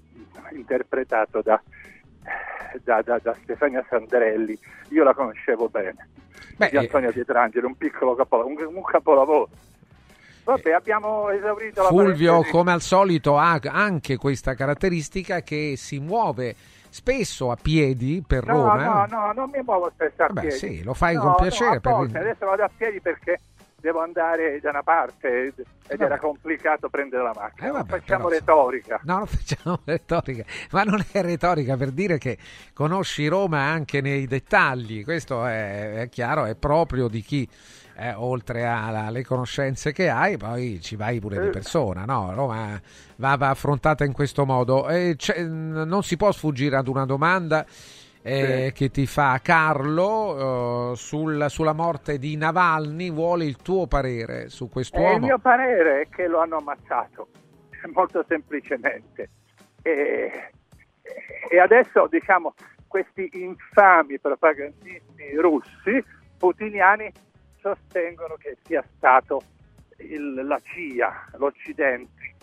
interpretato 0.52 1.42
da, 1.42 1.62
da, 2.84 3.02
da- 3.02 3.20
da 3.24 3.34
Stefania 3.44 3.86
Sandrelli. 3.90 4.60
Io 4.90 5.06
la 5.06 5.14
conoscevo 5.14 5.70
bene, 5.70 6.10
Beh, 6.58 6.70
di 6.70 6.76
Antonio 6.78 7.14
Pietrangelo, 7.14 7.68
un 7.68 7.76
piccolo 7.76 8.14
capolavoro, 8.14 8.68
un, 8.68 8.76
un 8.76 8.84
capolavoro. 8.84 9.50
Vabbè, 10.44 10.72
abbiamo 10.72 11.30
esaurito 11.30 11.82
la 11.84 11.88
Fulvio, 11.88 12.28
parentesi. 12.32 12.52
come 12.52 12.72
al 12.74 12.82
solito, 12.82 13.38
ha 13.38 13.60
anche 13.72 14.18
questa 14.18 14.54
caratteristica 14.56 15.42
che 15.42 15.76
si 15.78 16.00
muove 16.00 16.56
spesso 16.90 17.50
a 17.50 17.58
piedi 17.60 18.24
per 18.26 18.46
No, 18.46 18.54
Roma. 18.54 19.06
no, 19.10 19.18
no, 19.18 19.32
non 19.34 19.50
mi 19.52 19.62
muovo 19.64 19.90
spesso 19.94 20.24
a 20.24 20.28
Vabbè, 20.28 20.42
piedi. 20.42 20.56
sì, 20.58 20.84
lo 20.84 20.94
fai 20.94 21.16
No, 21.16 21.22
con 21.22 21.30
no, 21.30 21.36
piacere, 21.38 21.76
a 21.78 21.80
per- 21.80 21.92
volte, 21.94 22.18
adesso 22.18 22.46
vado 22.46 22.64
a 22.64 22.70
piedi 22.76 23.00
perché 23.02 23.40
devo 23.84 24.02
andare 24.02 24.60
da 24.62 24.70
una 24.70 24.82
parte 24.84 25.44
ed 25.48 25.64
ed 25.88 26.00
era 26.00 26.18
complicato 26.18 26.88
prendere 26.90 27.24
la 27.24 27.34
macchina. 27.36 27.68
Eh, 27.68 27.72
vabbè, 27.72 27.90
facciamo 28.00 28.28
però- 28.28 28.40
retorica. 28.40 29.00
No, 29.04 29.18
non 29.18 29.28
facciamo 29.28 29.80
retorica, 29.86 30.44
ma 30.72 30.84
non 30.84 31.04
è 31.12 31.22
retorica 31.22 31.76
per 31.78 31.92
dire 31.92 32.18
che 32.18 32.38
conosci 32.74 33.28
Roma 33.28 33.60
anche 33.60 34.00
nei 34.02 34.26
dettagli, 34.28 35.04
questo 35.04 35.46
è, 35.46 35.96
è 36.02 36.10
chiaro, 36.10 36.46
è 36.46 36.56
proprio 36.56 37.08
di 37.10 37.22
chi, 37.22 37.48
eh, 37.96 38.14
oltre 38.14 38.66
alle 38.66 39.24
conoscenze 39.24 39.92
che 39.92 40.10
hai, 40.10 40.38
poi 40.38 40.80
ci 40.82 40.96
vai 40.96 41.20
pure 41.20 41.40
di 41.40 41.48
Eh. 41.48 41.52
persona, 41.52 42.06
no? 42.06 42.34
Roma 42.34 42.80
va, 43.18 43.36
va 43.36 43.50
affrontata 43.50 44.04
in 44.06 44.14
questo 44.14 44.46
modo. 44.46 44.88
Non 45.38 46.04
si 46.04 46.18
può 46.18 46.32
sfuggire 46.32 46.76
ad 46.78 46.88
una 46.88 47.06
domanda 47.06 47.66
eh, 48.26 48.72
che 48.74 48.90
ti 48.90 49.06
fa 49.06 49.40
Carlo 49.44 50.92
eh, 50.94 50.96
sul- 50.96 51.46
sulla 51.50 51.74
morte 51.74 52.18
di 52.18 52.38
Navalny, 52.38 53.12
vuole 53.12 53.46
il 53.46 53.58
tuo 53.58 53.86
parere 53.88 54.50
su 54.50 54.64
E 54.64 54.68
il 54.68 54.72
quest'uomo? 54.72 55.18
mio 55.18 55.40
parere 55.40 56.02
è 56.02 56.08
che 56.10 56.28
lo 56.28 56.40
hanno 56.40 56.58
ammazzato, 56.58 57.28
molto 57.94 58.24
semplicemente. 58.28 59.30
E, 59.82 60.32
e 61.52 61.60
adesso, 61.60 62.08
diciamo, 62.10 62.54
questi 62.88 63.30
infami 63.34 64.18
propagandisti 64.20 65.36
russi, 65.36 66.02
putiniani, 66.38 67.12
sostengono 67.64 68.36
che 68.36 68.58
sia 68.66 68.84
stato 68.98 69.42
il- 69.98 70.46
la 70.46 70.60
CIA, 70.62 71.30
l'Occidente. 71.38 72.36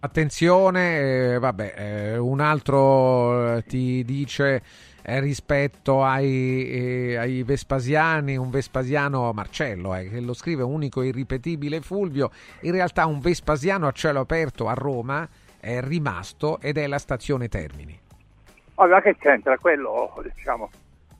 Attenzione, 0.00 1.34
eh, 1.34 1.38
vabbè, 1.38 1.74
eh, 1.76 2.16
un 2.18 2.40
altro 2.40 3.56
eh, 3.56 3.62
ti 3.62 4.04
dice 4.04 4.62
rispetto 5.02 6.02
ai, 6.02 7.16
ai 7.16 7.42
Vespasiani, 7.44 8.36
un 8.36 8.50
Vespasiano 8.50 9.32
Marcello, 9.32 9.94
eh, 9.94 10.08
che 10.08 10.20
lo 10.20 10.34
scrive 10.34 10.62
unico 10.64 11.00
e 11.00 11.06
irripetibile 11.06 11.80
Fulvio, 11.80 12.30
in 12.62 12.72
realtà 12.72 13.06
un 13.06 13.20
Vespasiano 13.20 13.86
a 13.86 13.92
cielo 13.92 14.20
aperto 14.20 14.66
a 14.68 14.74
Roma 14.74 15.26
è 15.60 15.80
rimasto 15.80 16.58
ed 16.60 16.76
è 16.76 16.86
la 16.88 16.98
stazione 16.98 17.48
Termini. 17.48 17.98
Ma 18.74 19.00
che 19.00 19.16
c'entra 19.16 19.56
quello, 19.58 20.20
diciamo, 20.34 20.70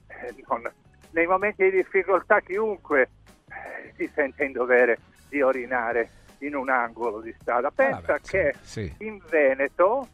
eh, 0.08 0.34
non- 0.48 0.72
nei 1.16 1.26
momenti 1.26 1.64
di 1.64 1.70
difficoltà 1.70 2.40
chiunque 2.40 3.08
eh, 3.48 3.92
si 3.96 4.06
sente 4.14 4.44
in 4.44 4.52
dovere 4.52 4.98
di 5.30 5.40
orinare 5.40 6.10
in 6.40 6.54
un 6.54 6.68
angolo 6.68 7.22
di 7.22 7.34
strada. 7.40 7.70
Pensa 7.70 8.18
che 8.18 8.54
sì. 8.60 8.94
in 8.98 9.18
Veneto, 9.30 10.08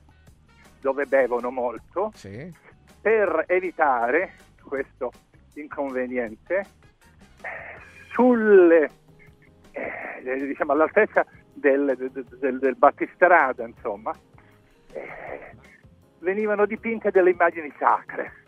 dove 0.80 1.06
bevono 1.06 1.50
molto, 1.50 2.12
per 3.00 3.44
evitare 3.48 4.34
questo 4.62 5.10
inconveniente, 5.54 6.64
sulle, 8.12 8.88
eh, 9.72 10.46
diciamo, 10.46 10.70
all'altezza 10.70 11.26
del, 11.52 11.96
del- 11.96 12.24
del- 12.38 12.58
del 12.60 12.76
battistrada, 12.76 13.66
insomma, 13.66 14.12
eh, 14.92 15.56
venivano 16.20 16.64
dipinte 16.64 17.10
delle 17.10 17.30
immagini 17.30 17.72
sacre 17.76 18.41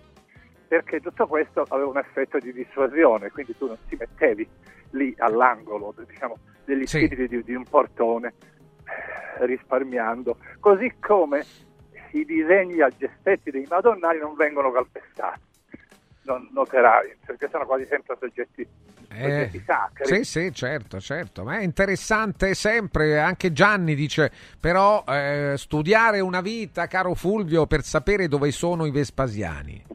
perché 0.75 0.99
tutto 1.01 1.29
questo 1.29 1.65
aveva 1.69 1.89
un 1.89 1.99
effetto 1.99 2.39
di 2.39 2.53
dissuasione, 2.53 3.31
quindi 3.31 3.57
tu 3.57 3.67
non 3.69 3.79
ti 3.89 3.97
mettevi 3.97 4.49
lì 4.91 5.15
all'angolo 5.19 5.95
diciamo, 6.05 6.39
degli 6.65 6.85
Sì. 6.85 6.99
spiriti 7.07 7.29
di, 7.29 7.45
di 7.45 7.55
un 7.55 7.63
portone 7.63 8.35
eh, 9.39 9.47
risparmiando, 9.47 10.37
così 10.59 10.93
come 10.99 11.47
i 12.13 12.25
disegni 12.25 12.81
a 12.81 12.91
gestetti 12.97 13.53
dei 13.53 13.67
madonnari 13.69 14.19
non 14.19 14.35
vengono 14.35 14.73
calpestati, 14.73 15.41
non 16.23 16.49
noterai, 16.53 17.19
perché 17.25 17.49
sono 17.51 17.67
quasi 17.67 17.87
sempre 17.87 18.17
soggetti, 18.19 18.67
soggetti 19.09 19.63
sacri. 19.65 20.07
sì, 20.07 20.25
sì, 20.25 20.53
certo, 20.53 20.99
certo, 20.99 21.45
ma 21.45 21.59
è 21.59 21.63
interessante 21.63 22.55
sempre, 22.55 23.21
anche 23.21 23.53
Gianni 23.53 23.95
dice, 23.95 24.33
però 24.59 25.05
eh, 25.07 25.55
studiare 25.57 26.19
una 26.19 26.41
vita, 26.41 26.89
caro 26.89 27.15
Fulvio, 27.15 27.67
per 27.67 27.83
sapere 27.83 28.27
dove 28.27 28.51
sono 28.51 28.87
i 28.87 28.91
Vespasiani. 28.91 29.93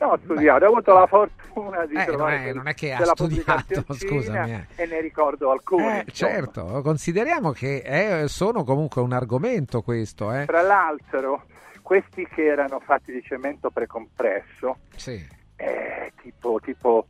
No, 0.00 0.06
ho 0.12 0.18
studiato, 0.24 0.64
ho 0.64 0.68
avuto 0.68 0.94
la 0.94 1.06
fortuna 1.06 1.84
di 1.84 1.92
Eh, 1.92 1.96
non 1.98 2.06
trovare 2.06 2.44
è- 2.44 2.52
non 2.54 2.66
è 2.68 2.74
che 2.74 2.92
ha 2.94 3.04
studiato, 3.04 3.84
scusami, 3.92 4.52
eh. 4.52 4.66
e 4.82 4.86
ne 4.86 5.00
ricordo 5.02 5.50
alcuni. 5.50 5.98
Eh, 5.98 6.04
certo, 6.10 6.80
consideriamo 6.82 7.52
che 7.52 7.82
eh, 8.22 8.28
sono 8.28 8.64
comunque 8.64 9.02
un 9.02 9.12
argomento 9.12 9.82
questo, 9.82 10.32
eh. 10.32 10.46
Tra 10.46 10.62
l'altro, 10.62 11.44
questi 11.82 12.26
che 12.26 12.46
erano 12.46 12.80
fatti 12.80 13.12
di 13.12 13.22
cemento 13.22 13.68
precompresso, 13.68 14.78
Sì. 14.96 15.22
eh, 15.56 16.12
tipo, 16.22 16.58
tipo 16.62 17.06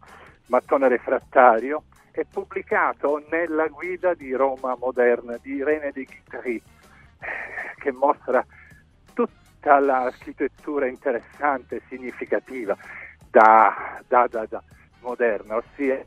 mattone 0.47 0.89
refrattario, 0.89 1.85
è 2.11 2.25
pubblicato 2.29 3.23
nella 3.31 3.69
guida 3.69 4.15
di 4.15 4.33
Roma 4.33 4.75
moderna 4.77 5.39
di 5.41 5.53
Irene 5.55 5.93
de 5.93 6.05
Guitry, 6.05 6.57
eh, 6.57 7.75
che 7.79 7.93
mostra 7.93 8.45
tutta 9.61 9.79
l'architettura 9.79 10.87
interessante 10.87 11.77
e 11.77 11.83
significativa 11.89 12.75
da, 13.31 14.01
da- 14.09 14.27
da- 14.27 14.47
da 14.49 14.63
moderna, 15.01 15.57
ossia 15.57 15.97
eh, 15.97 16.07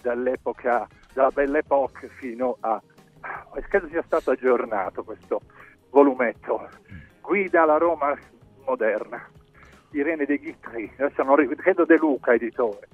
dall'epoca, 0.00 0.86
dalla 1.12 1.28
Belle 1.30 1.58
Époque 1.58 2.08
fino 2.18 2.56
a... 2.60 2.80
credo 3.68 3.88
sia 3.88 4.02
stato 4.02 4.30
aggiornato 4.30 5.04
questo 5.04 5.42
volumetto, 5.90 6.66
guida 7.20 7.62
alla 7.62 7.76
Roma 7.76 8.16
moderna, 8.64 9.28
Irene 9.90 10.24
De 10.24 10.38
Guitry, 10.38 10.90
adesso 10.96 11.22
non 11.22 11.36
ri- 11.36 11.54
credo 11.56 11.84
De 11.84 11.98
Luca 11.98 12.32
editore, 12.32 12.88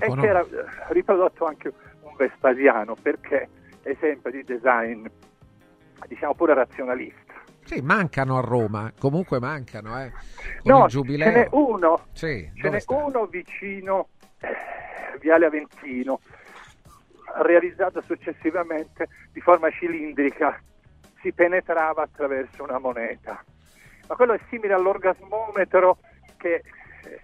e 0.00 0.12
che 0.20 0.26
era 0.26 0.40
eh, 0.40 0.64
riprodotto 0.88 1.46
anche 1.46 1.72
un 2.02 2.14
Vespasiano 2.16 2.96
perché 3.00 3.48
esempio 3.82 4.30
di 4.32 4.42
design 4.42 5.06
diciamo 6.08 6.34
pure 6.34 6.54
razionalista. 6.54 7.23
Sì, 7.64 7.80
mancano 7.80 8.36
a 8.38 8.40
Roma, 8.40 8.92
comunque 8.98 9.38
mancano, 9.40 10.00
eh. 10.02 10.10
Con 10.62 10.72
No, 10.72 10.84
il 10.84 10.90
giubileo. 10.90 11.26
ce 11.30 11.32
n'è 11.38 11.48
uno, 11.52 12.06
Sì, 12.12 12.50
ce 12.54 12.68
n'è 12.68 12.78
sta? 12.80 12.94
uno 12.94 13.26
vicino 13.26 14.08
eh, 14.40 15.18
Viale 15.20 15.46
Aventino, 15.46 16.20
realizzato 17.42 18.02
successivamente 18.02 19.08
di 19.32 19.40
forma 19.40 19.70
cilindrica, 19.70 20.60
si 21.22 21.32
penetrava 21.32 22.02
attraverso 22.02 22.62
una 22.62 22.78
moneta. 22.78 23.42
Ma 24.08 24.14
quello 24.14 24.34
è 24.34 24.40
simile 24.50 24.74
all'orgasmometro 24.74 25.98
che 26.36 26.62
eh, 27.04 27.20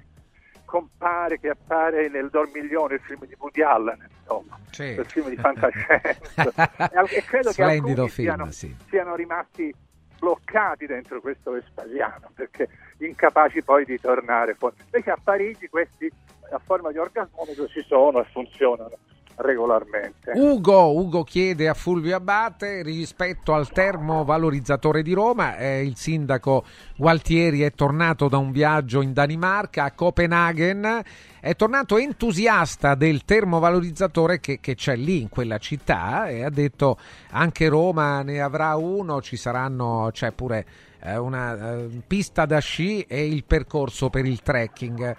compare, 0.64 1.38
che 1.38 1.50
appare 1.50 2.08
nel 2.08 2.30
Dormiglione, 2.30 2.94
il 2.94 3.00
film 3.00 3.26
di 3.26 3.34
Woody 3.38 3.60
Allen, 3.62 4.08
insomma, 4.20 4.58
Sì. 4.70 4.84
il 4.84 5.04
film 5.06 5.28
di 5.28 5.36
fantascienza. 5.36 6.72
e, 7.10 7.22
credo 7.24 7.48
che 7.48 7.52
Splendido 7.52 8.04
alcuni 8.04 8.08
film, 8.08 8.26
siano, 8.28 8.50
sì. 8.50 8.74
siano 8.88 9.14
rimasti 9.14 9.74
bloccati 10.20 10.86
dentro 10.86 11.20
questo 11.20 11.52
Vespasiano 11.52 12.30
perché 12.34 12.68
incapaci 12.98 13.62
poi 13.62 13.84
di 13.84 13.98
tornare 13.98 14.54
fuori. 14.54 14.76
Invece 14.84 15.10
a 15.10 15.18
Parigi 15.20 15.68
questi 15.68 16.08
a 16.52 16.58
forma 16.58 16.92
di 16.92 16.98
orgasmometro 16.98 17.66
ci 17.66 17.82
sono 17.82 18.20
e 18.20 18.24
funzionano 18.30 18.96
regolarmente. 19.40 20.32
Ugo, 20.34 20.92
Ugo 20.92 21.24
chiede 21.24 21.68
a 21.68 21.74
Fulvio 21.74 22.16
Abate 22.16 22.82
rispetto 22.82 23.52
al 23.54 23.70
termovalorizzatore 23.70 25.02
di 25.02 25.12
Roma, 25.12 25.56
eh, 25.56 25.82
il 25.82 25.96
sindaco 25.96 26.64
Gualtieri 26.96 27.62
è 27.62 27.72
tornato 27.72 28.28
da 28.28 28.38
un 28.38 28.52
viaggio 28.52 29.00
in 29.00 29.12
Danimarca 29.12 29.84
a 29.84 29.92
Copenaghen, 29.92 31.02
è 31.40 31.56
tornato 31.56 31.96
entusiasta 31.96 32.94
del 32.94 33.24
termovalorizzatore 33.24 34.40
che, 34.40 34.60
che 34.60 34.74
c'è 34.74 34.96
lì 34.96 35.22
in 35.22 35.28
quella 35.28 35.58
città 35.58 36.28
e 36.28 36.44
ha 36.44 36.50
detto 36.50 36.98
anche 37.30 37.68
Roma 37.68 38.22
ne 38.22 38.40
avrà 38.40 38.76
uno, 38.76 39.22
ci 39.22 39.36
saranno, 39.36 40.10
c'è 40.12 40.32
pure 40.32 40.66
eh, 41.02 41.16
una 41.16 41.54
eh, 41.54 41.88
pista 42.06 42.44
da 42.44 42.58
sci 42.58 43.02
e 43.02 43.26
il 43.26 43.44
percorso 43.44 44.10
per 44.10 44.26
il 44.26 44.42
trekking. 44.42 45.16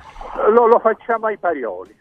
Lo, 0.53 0.67
lo 0.67 0.79
facciamo 0.79 1.25
ai 1.27 1.37
Parioli. 1.37 2.00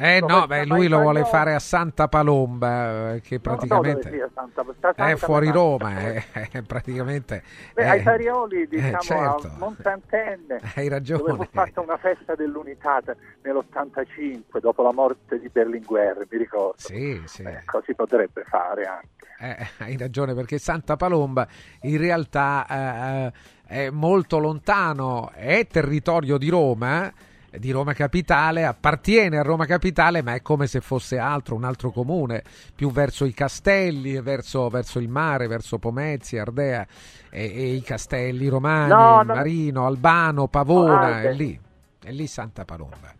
Eh 0.00 0.20
no, 0.20 0.46
beh, 0.46 0.64
lui 0.64 0.88
lo 0.88 1.00
vuole 1.00 1.24
fare 1.24 1.54
a 1.54 1.58
Santa 1.58 2.08
Palomba, 2.08 3.14
eh, 3.14 3.20
che 3.20 3.38
praticamente 3.38 4.10
sia 4.10 4.28
Santa- 4.32 4.64
sta 4.76 4.90
è 4.90 4.94
Santa 4.94 5.16
fuori 5.16 5.46
Palomba. 5.48 5.88
Roma, 5.88 5.98
è, 5.98 6.24
è 6.50 6.62
praticamente... 6.66 7.42
Beh, 7.74 7.82
eh, 7.82 7.86
ai 7.88 8.00
Farioli, 8.00 8.66
diciamo, 8.66 9.00
certo. 9.00 9.46
a 9.46 9.56
Montantenne, 9.58 10.60
Hai 10.74 10.88
ragione. 10.88 11.22
dove 11.22 11.44
fu 11.44 11.50
fatta 11.52 11.80
una 11.80 11.98
festa 11.98 12.34
dell'unità 12.34 13.02
nell'85, 13.42 14.60
dopo 14.60 14.82
la 14.82 14.92
morte 14.92 15.38
di 15.38 15.48
Berlinguer, 15.48 16.26
mi 16.30 16.38
ricordo. 16.38 16.74
Sì, 16.76 17.20
sì. 17.26 17.42
Ecco, 17.42 17.82
si 17.84 17.94
potrebbe 17.94 18.44
fare 18.44 18.84
anche. 18.84 19.08
Eh, 19.38 19.84
hai 19.84 19.96
ragione 19.96 20.34
perché 20.34 20.58
Santa 20.58 20.96
Palomba 20.96 21.46
in 21.82 21.96
realtà 21.96 22.66
eh, 22.68 23.32
eh, 23.74 23.86
è 23.86 23.90
molto 23.90 24.38
lontano, 24.38 25.30
è 25.32 25.66
territorio 25.66 26.36
di 26.36 26.50
Roma, 26.50 27.06
eh, 27.06 27.12
di 27.58 27.70
Roma 27.70 27.92
Capitale, 27.94 28.64
appartiene 28.64 29.38
a 29.38 29.42
Roma 29.42 29.66
Capitale, 29.66 30.22
ma 30.22 30.34
è 30.34 30.42
come 30.42 30.66
se 30.66 30.80
fosse 30.80 31.18
altro, 31.18 31.54
un 31.54 31.64
altro 31.64 31.90
comune, 31.90 32.42
più 32.74 32.90
verso 32.90 33.24
i 33.24 33.32
castelli, 33.32 34.20
verso, 34.20 34.68
verso 34.68 34.98
il 34.98 35.08
mare, 35.08 35.46
verso 35.46 35.78
Pomezia, 35.78 36.42
Ardea 36.42 36.86
e, 37.28 37.44
e 37.44 37.74
i 37.74 37.82
castelli 37.82 38.48
romani, 38.48 38.88
No, 38.90 39.22
no. 39.22 39.34
Marino, 39.34 39.86
Albano, 39.86 40.46
Pavona, 40.46 41.16
Ah, 41.16 41.22
è 41.22 41.32
lì, 41.32 41.58
è 42.02 42.10
lì 42.12 42.26
Santa 42.26 42.64
Palomba. 42.64 43.12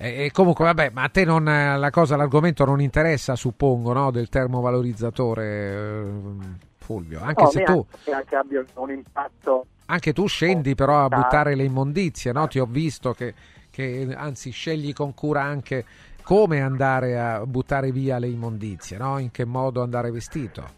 E, 0.00 0.26
e 0.26 0.30
comunque, 0.30 0.64
vabbè, 0.64 0.90
ma 0.92 1.02
a 1.02 1.08
te 1.08 1.24
non, 1.24 1.44
la 1.44 1.90
cosa, 1.90 2.16
l'argomento 2.16 2.64
non 2.64 2.80
interessa, 2.80 3.34
suppongo, 3.34 3.92
no? 3.92 4.10
Del 4.10 4.28
termovalorizzatore, 4.28 5.44
eh, 5.44 6.04
Fulvio. 6.76 7.20
Anche 7.20 7.46
se 7.46 7.64
tu, 7.64 7.84
anche 8.12 8.36
abbia 8.36 8.64
un 8.74 8.90
impatto 8.90 9.66
anche 9.90 10.12
tu 10.12 10.26
scendi 10.26 10.74
però 10.74 11.00
a 11.00 11.04
Ah. 11.04 11.08
buttare 11.08 11.54
le 11.54 11.64
immondizie, 11.64 12.32
no? 12.32 12.46
Ti 12.46 12.58
ho 12.58 12.66
visto 12.66 13.12
che, 13.12 13.34
che, 13.70 14.08
anzi, 14.16 14.50
scegli 14.50 14.92
con 14.92 15.14
cura 15.14 15.42
anche 15.42 15.84
come 16.22 16.60
andare 16.60 17.18
a 17.18 17.46
buttare 17.46 17.90
via 17.90 18.18
le 18.18 18.28
immondizie, 18.28 18.98
no? 18.98 19.18
In 19.18 19.30
che 19.30 19.44
modo 19.44 19.82
andare 19.82 20.10
vestito. 20.10 20.77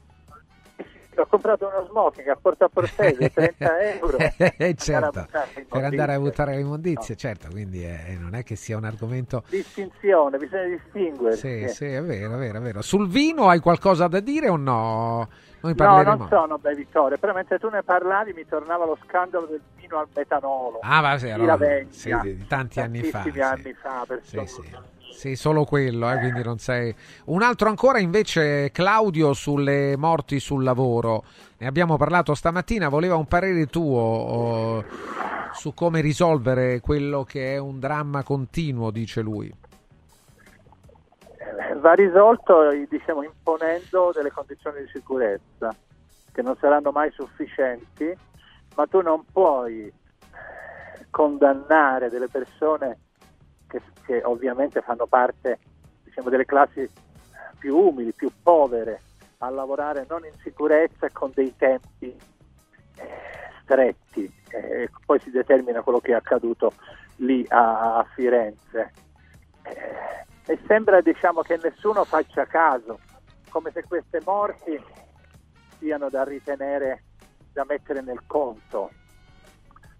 Ho 1.21 1.27
comprato 1.27 1.67
uno 1.67 1.87
smoking 1.89 2.29
a 2.29 2.37
porta 2.41 2.65
a 2.67 2.69
portese 2.69 3.31
30 3.31 3.81
euro. 3.95 4.19
Eh, 4.19 4.75
certo, 4.77 5.21
buttare 5.21 5.67
per 5.69 5.85
andare 5.85 6.15
a 6.15 6.19
buttare 6.19 6.55
le 6.55 6.61
immondizie, 6.61 7.17
certo, 7.17 7.49
quindi 7.51 7.85
eh, 7.85 8.17
non 8.19 8.35
è 8.35 8.43
che 8.43 8.57
sia 8.57 8.77
un 8.77 8.85
argomento... 8.85 9.43
distinzione 9.49 10.39
bisogna 10.39 10.65
distinguere. 10.65 11.37
Sì, 11.37 11.69
sì, 11.69 11.87
è 11.87 12.03
vero, 12.03 12.35
è 12.35 12.39
vero, 12.39 12.59
è 12.59 12.61
vero. 12.61 12.83
Sul 12.83 13.09
vino 13.09 13.49
hai 13.49 13.61
qualcosa 13.61 14.09
da 14.09 14.21
dire 14.21 14.49
o 14.49 14.57
no? 14.57 15.29
Noi 15.63 15.73
no 15.73 15.75
parleremo... 15.75 16.17
non 16.17 16.29
sono 16.29 16.59
bevitore 16.59 17.19
però 17.19 17.35
mentre 17.35 17.59
tu 17.59 17.69
ne 17.69 17.83
parlavi 17.83 18.33
mi 18.33 18.47
tornava 18.47 18.87
lo 18.87 18.97
scandalo 19.07 19.47
del 19.47 19.61
vino 19.77 19.99
al 19.99 20.09
metanolo. 20.15 20.79
Ah, 20.81 21.03
ma 21.03 21.19
sì, 21.19 21.27
Di 21.27 21.33
allora, 21.33 21.59
sì, 21.89 22.17
di, 22.23 22.47
tanti 22.47 22.81
anni 22.81 23.03
fa. 23.03 23.19
tantissimi 23.23 23.45
anni 23.45 23.73
fa 23.75 24.05
per 24.07 24.21
Sì, 24.23 24.47
sì. 24.47 24.63
Sì, 25.11 25.37
solo 25.37 25.65
quello, 25.65 26.11
eh, 26.11 26.19
quindi 26.19 26.43
non 26.43 26.59
sei... 26.59 26.95
Un 27.27 27.43
altro 27.43 27.69
ancora 27.69 27.99
invece, 27.99 28.71
Claudio, 28.71 29.33
sulle 29.35 29.97
morti 29.97 30.41
sul 30.41 30.65
lavoro. 30.65 31.25
Ne 31.59 31.67
abbiamo 31.67 31.97
parlato 31.97 32.35
stamattina, 32.35 32.89
voleva 32.89 33.17
un 33.17 33.27
parere 33.27 33.67
tuo 33.67 34.01
oh, 34.01 34.85
su 35.53 35.75
come 35.75 36.01
risolvere 36.01 36.81
quello 36.81 37.25
che 37.25 37.55
è 37.55 37.59
un 37.59 37.79
dramma 37.79 38.23
continuo, 38.23 38.91
dice 38.91 39.21
lui. 39.21 39.53
Eh, 41.37 41.75
va 41.75 41.93
risolto 41.93 42.71
diciamo, 42.89 43.23
imponendo 43.23 44.13
delle 44.15 44.31
condizioni 44.31 44.81
di 44.81 44.91
sicurezza 44.93 45.75
che 46.33 46.43
non 46.43 46.57
saranno 46.57 46.93
mai 46.93 47.11
sufficienti, 47.11 48.11
ma 48.77 48.87
tu 48.87 49.03
non 49.03 49.25
puoi 49.31 49.93
condannare 51.11 52.09
delle 52.09 52.29
persone 52.29 52.99
che, 53.71 53.81
che 54.05 54.23
ovviamente 54.25 54.83
fanno 54.83 55.07
parte 55.07 55.59
diciamo, 56.05 56.29
delle 56.29 56.45
classi 56.45 56.89
più 57.59 57.77
umili, 57.77 58.13
più 58.13 58.31
povere, 58.43 59.03
a 59.39 59.51
lavorare 59.51 60.05
non 60.09 60.25
in 60.25 60.35
sicurezza 60.43 61.09
con 61.11 61.31
dei 61.35 61.55
tempi 61.57 62.15
eh, 62.97 63.09
stretti. 63.63 64.33
Eh, 64.51 64.91
poi 65.07 65.21
si 65.21 65.31
determina 65.31 65.83
quello 65.83 66.01
che 66.01 66.11
è 66.11 66.15
accaduto 66.15 66.73
lì 67.17 67.45
a, 67.49 67.99
a 67.99 68.05
Firenze. 68.15 68.93
Eh, 69.63 70.53
e 70.53 70.59
sembra 70.67 71.01
diciamo 71.01 71.43
che 71.43 71.59
nessuno 71.63 72.05
faccia 72.05 72.45
caso, 72.45 72.99
come 73.51 73.71
se 73.73 73.85
queste 73.85 74.21
morti 74.25 74.83
siano 75.79 76.09
da 76.09 76.25
ritenere, 76.25 77.05
da 77.53 77.65
mettere 77.69 78.01
nel 78.01 78.23
conto. 78.27 78.91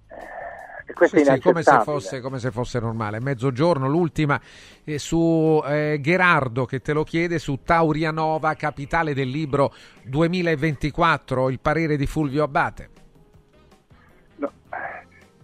Eh, 0.09 0.69
Sì, 1.07 1.25
sì, 1.25 1.41
come, 1.41 1.63
se 1.63 1.81
fosse, 1.83 2.21
come 2.21 2.39
se 2.39 2.51
fosse 2.51 2.81
normale. 2.81 3.21
Mezzogiorno, 3.21 3.89
l'ultima 3.89 4.41
eh, 4.85 4.99
su 4.99 5.63
eh, 5.65 5.99
Gherardo 6.01 6.65
che 6.65 6.81
te 6.81 6.93
lo 6.93 7.05
chiede 7.05 7.39
su 7.39 7.61
Taurianova, 7.65 8.55
capitale 8.55 9.15
del 9.15 9.29
libro 9.29 9.73
2024, 10.05 11.51
il 11.51 11.61
parere 11.61 11.97
di 11.97 12.07
Fulvio 12.07 12.43
Abbate. 12.45 13.00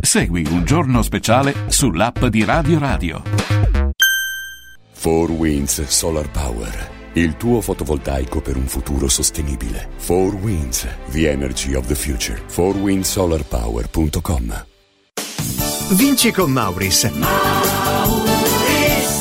Segui 0.00 0.46
un 0.50 0.64
giorno 0.64 1.02
speciale 1.02 1.54
sull'app 1.68 2.24
di 2.26 2.44
Radio 2.44 2.78
Radio. 2.78 3.22
4 5.00 5.32
Winds 5.32 5.82
Solar 5.86 6.30
Power. 6.30 6.97
Il 7.18 7.36
tuo 7.36 7.60
fotovoltaico 7.60 8.40
per 8.40 8.56
un 8.56 8.68
futuro 8.68 9.08
sostenibile. 9.08 9.88
4 10.06 10.38
Winds, 10.40 10.86
the 11.10 11.28
energy 11.28 11.74
of 11.74 11.88
the 11.88 11.96
future. 11.96 12.40
4windsolarpower.com 12.46 14.66
Vinci 15.96 16.30
con 16.30 16.52
Mauris. 16.52 18.27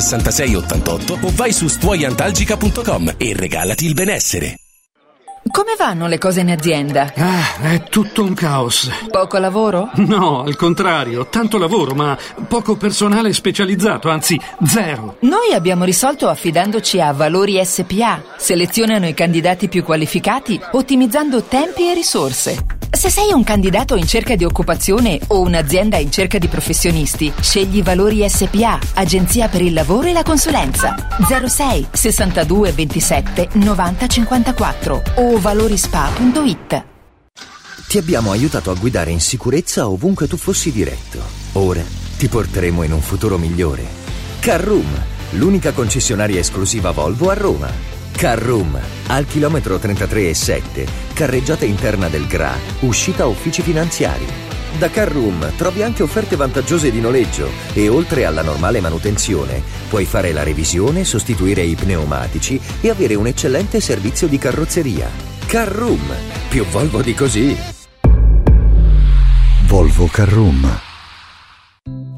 66 0.00 0.54
88 0.54 1.18
o 1.22 1.32
vai 1.34 1.52
su 1.52 1.68
stuoiantalgica.com 1.68 3.14
e 3.16 3.34
regalati 3.34 3.86
il 3.86 3.94
benessere. 3.94 4.56
Come 5.50 5.74
vanno 5.76 6.06
le 6.06 6.18
cose 6.18 6.40
in 6.40 6.50
azienda? 6.50 7.12
Ah, 7.16 7.72
è 7.72 7.84
tutto 7.84 8.22
un 8.22 8.34
caos. 8.34 8.90
Poco 9.10 9.38
lavoro? 9.38 9.90
No, 9.94 10.42
al 10.42 10.54
contrario, 10.54 11.26
tanto 11.28 11.56
lavoro, 11.56 11.94
ma 11.94 12.16
poco 12.46 12.76
personale 12.76 13.32
specializzato, 13.32 14.10
anzi 14.10 14.38
zero. 14.64 15.16
Noi 15.20 15.52
abbiamo 15.52 15.84
risolto 15.84 16.28
affidandoci 16.28 17.00
a 17.00 17.12
Valori 17.12 17.60
SPA. 17.64 18.22
Selezionano 18.36 19.08
i 19.08 19.14
candidati 19.14 19.68
più 19.68 19.82
qualificati 19.82 20.60
ottimizzando 20.72 21.42
tempi 21.42 21.88
e 21.88 21.94
risorse. 21.94 22.79
Se 22.92 23.08
sei 23.08 23.32
un 23.32 23.44
candidato 23.44 23.94
in 23.94 24.04
cerca 24.04 24.34
di 24.34 24.44
occupazione 24.44 25.18
o 25.28 25.40
un'azienda 25.40 25.96
in 25.96 26.10
cerca 26.10 26.38
di 26.38 26.48
professionisti, 26.48 27.32
scegli 27.40 27.82
Valori 27.84 28.28
SPA, 28.28 28.78
Agenzia 28.94 29.48
per 29.48 29.62
il 29.62 29.72
lavoro 29.72 30.08
e 30.08 30.12
la 30.12 30.24
consulenza. 30.24 30.96
06 31.46 31.86
62 31.92 32.72
27 32.72 33.48
90 33.52 34.06
54 34.06 35.02
o 35.14 35.38
valorispa.it. 35.38 36.84
Ti 37.86 37.98
abbiamo 37.98 38.32
aiutato 38.32 38.70
a 38.70 38.74
guidare 38.74 39.12
in 39.12 39.20
sicurezza 39.20 39.88
ovunque 39.88 40.26
tu 40.26 40.36
fossi 40.36 40.72
diretto. 40.72 41.20
Ora 41.52 41.82
ti 42.18 42.28
porteremo 42.28 42.82
in 42.82 42.92
un 42.92 43.00
futuro 43.00 43.38
migliore. 43.38 43.84
Carroom, 44.40 45.00
l'unica 45.30 45.72
concessionaria 45.72 46.40
esclusiva 46.40 46.90
Volvo 46.90 47.30
a 47.30 47.34
Roma. 47.34 47.99
Carroom, 48.20 48.78
al 49.06 49.24
chilometro 49.24 49.78
33 49.78 50.28
e 50.28 50.34
7, 50.34 50.86
carreggiata 51.14 51.64
interna 51.64 52.08
del 52.08 52.26
GRA, 52.26 52.52
uscita 52.80 53.24
uffici 53.24 53.62
finanziari. 53.62 54.26
Da 54.78 54.90
Carroom 54.90 55.56
trovi 55.56 55.82
anche 55.82 56.02
offerte 56.02 56.36
vantaggiose 56.36 56.90
di 56.90 57.00
noleggio 57.00 57.48
e 57.72 57.88
oltre 57.88 58.26
alla 58.26 58.42
normale 58.42 58.80
manutenzione 58.80 59.62
puoi 59.88 60.04
fare 60.04 60.32
la 60.32 60.42
revisione, 60.42 61.04
sostituire 61.04 61.62
i 61.62 61.74
pneumatici 61.74 62.60
e 62.82 62.90
avere 62.90 63.14
un 63.14 63.26
eccellente 63.26 63.80
servizio 63.80 64.26
di 64.28 64.36
carrozzeria. 64.36 65.08
Carroom, 65.46 66.14
più 66.50 66.66
Volvo 66.66 67.00
di 67.00 67.14
così. 67.14 67.56
Volvo 69.62 70.06
Carroom. 70.08 70.89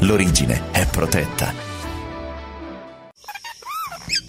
L'origine 0.00 0.70
è 0.72 0.86
protetta. 0.86 1.52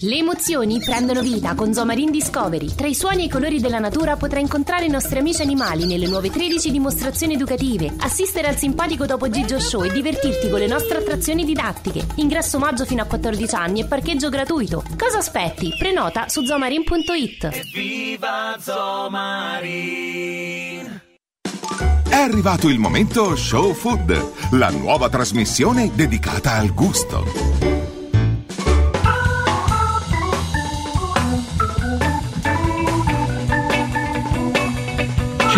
Le 0.00 0.16
emozioni 0.16 0.78
prendono 0.78 1.20
vita 1.22 1.54
con 1.54 1.74
Zomarin 1.74 2.10
Discovery. 2.10 2.74
Tra 2.74 2.86
i 2.86 2.94
suoni 2.94 3.22
e 3.22 3.24
i 3.26 3.28
colori 3.28 3.60
della 3.60 3.78
natura 3.78 4.16
potrai 4.16 4.42
incontrare 4.42 4.86
i 4.86 4.90
nostri 4.90 5.18
amici 5.18 5.42
animali 5.42 5.86
nelle 5.86 6.06
nuove 6.06 6.30
13 6.30 6.70
dimostrazioni 6.70 7.34
educative, 7.34 7.92
assistere 7.98 8.46
al 8.48 8.56
simpatico 8.56 9.04
Topo 9.06 9.28
Gigio 9.28 9.58
Show 9.58 9.82
e 9.82 9.90
divertirti 9.90 10.48
con 10.48 10.60
le 10.60 10.68
nostre 10.68 10.98
attrazioni 10.98 11.44
didattiche. 11.44 12.06
Ingresso 12.14 12.58
maggio 12.58 12.86
fino 12.86 13.02
a 13.02 13.06
14 13.06 13.54
anni 13.54 13.80
e 13.80 13.86
parcheggio 13.86 14.28
gratuito. 14.30 14.84
Cosa 14.96 15.18
aspetti? 15.18 15.74
Prenota 15.76 16.28
su 16.28 16.44
zomarin.it. 16.44 17.72
Viva 17.72 18.56
Zomarin! 18.58 20.28
È 22.08 22.14
arrivato 22.14 22.68
il 22.68 22.78
momento 22.78 23.36
Show 23.36 23.74
Food, 23.74 24.32
la 24.52 24.70
nuova 24.70 25.10
trasmissione 25.10 25.90
dedicata 25.94 26.54
al 26.54 26.72
gusto. 26.72 27.77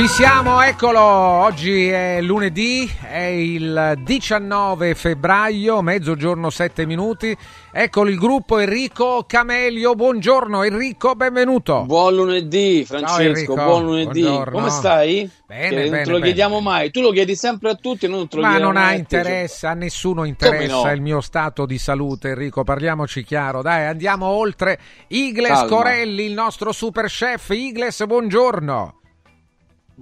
Ci 0.00 0.08
siamo, 0.08 0.62
eccolo, 0.62 0.98
oggi 0.98 1.88
è 1.88 2.22
lunedì, 2.22 2.90
è 3.02 3.18
il 3.18 4.00
19 4.02 4.94
febbraio, 4.94 5.82
mezzogiorno 5.82 6.48
7 6.48 6.86
minuti. 6.86 7.36
Eccolo 7.70 8.08
il 8.08 8.16
gruppo 8.16 8.56
Enrico 8.56 9.26
Camelio, 9.28 9.94
buongiorno 9.94 10.62
Enrico, 10.62 11.14
benvenuto. 11.16 11.84
Buon 11.84 12.14
lunedì 12.14 12.82
Francesco, 12.86 13.20
Enrico, 13.20 13.54
buon 13.56 13.84
lunedì. 13.84 14.22
buongiorno. 14.22 14.50
Come 14.52 14.70
stai? 14.70 15.30
Bene, 15.44 15.68
Che 15.68 15.74
bene, 15.74 15.90
non 15.90 15.98
te 15.98 16.04
lo 16.06 16.12
bene. 16.12 16.24
chiediamo 16.24 16.60
mai, 16.60 16.90
tu 16.90 17.02
lo 17.02 17.10
chiedi 17.10 17.36
sempre 17.36 17.68
a 17.68 17.74
tutti 17.74 18.06
e 18.06 18.08
non 18.08 18.26
te 18.26 18.36
lo 18.36 18.42
Ma 18.42 18.56
non 18.56 18.78
ha 18.78 18.94
interesse, 18.94 19.66
a 19.66 19.74
nessuno 19.74 20.24
interessa 20.24 20.86
no? 20.86 20.92
il 20.92 21.02
mio 21.02 21.20
stato 21.20 21.66
di 21.66 21.76
salute, 21.76 22.30
Enrico. 22.30 22.64
Parliamoci 22.64 23.22
chiaro, 23.22 23.60
dai, 23.60 23.84
andiamo 23.84 24.24
oltre. 24.28 24.78
Igles 25.08 25.50
Calma. 25.50 25.68
Corelli, 25.68 26.24
il 26.24 26.32
nostro 26.32 26.72
super 26.72 27.04
chef. 27.04 27.50
Igles, 27.50 28.02
buongiorno. 28.06 28.94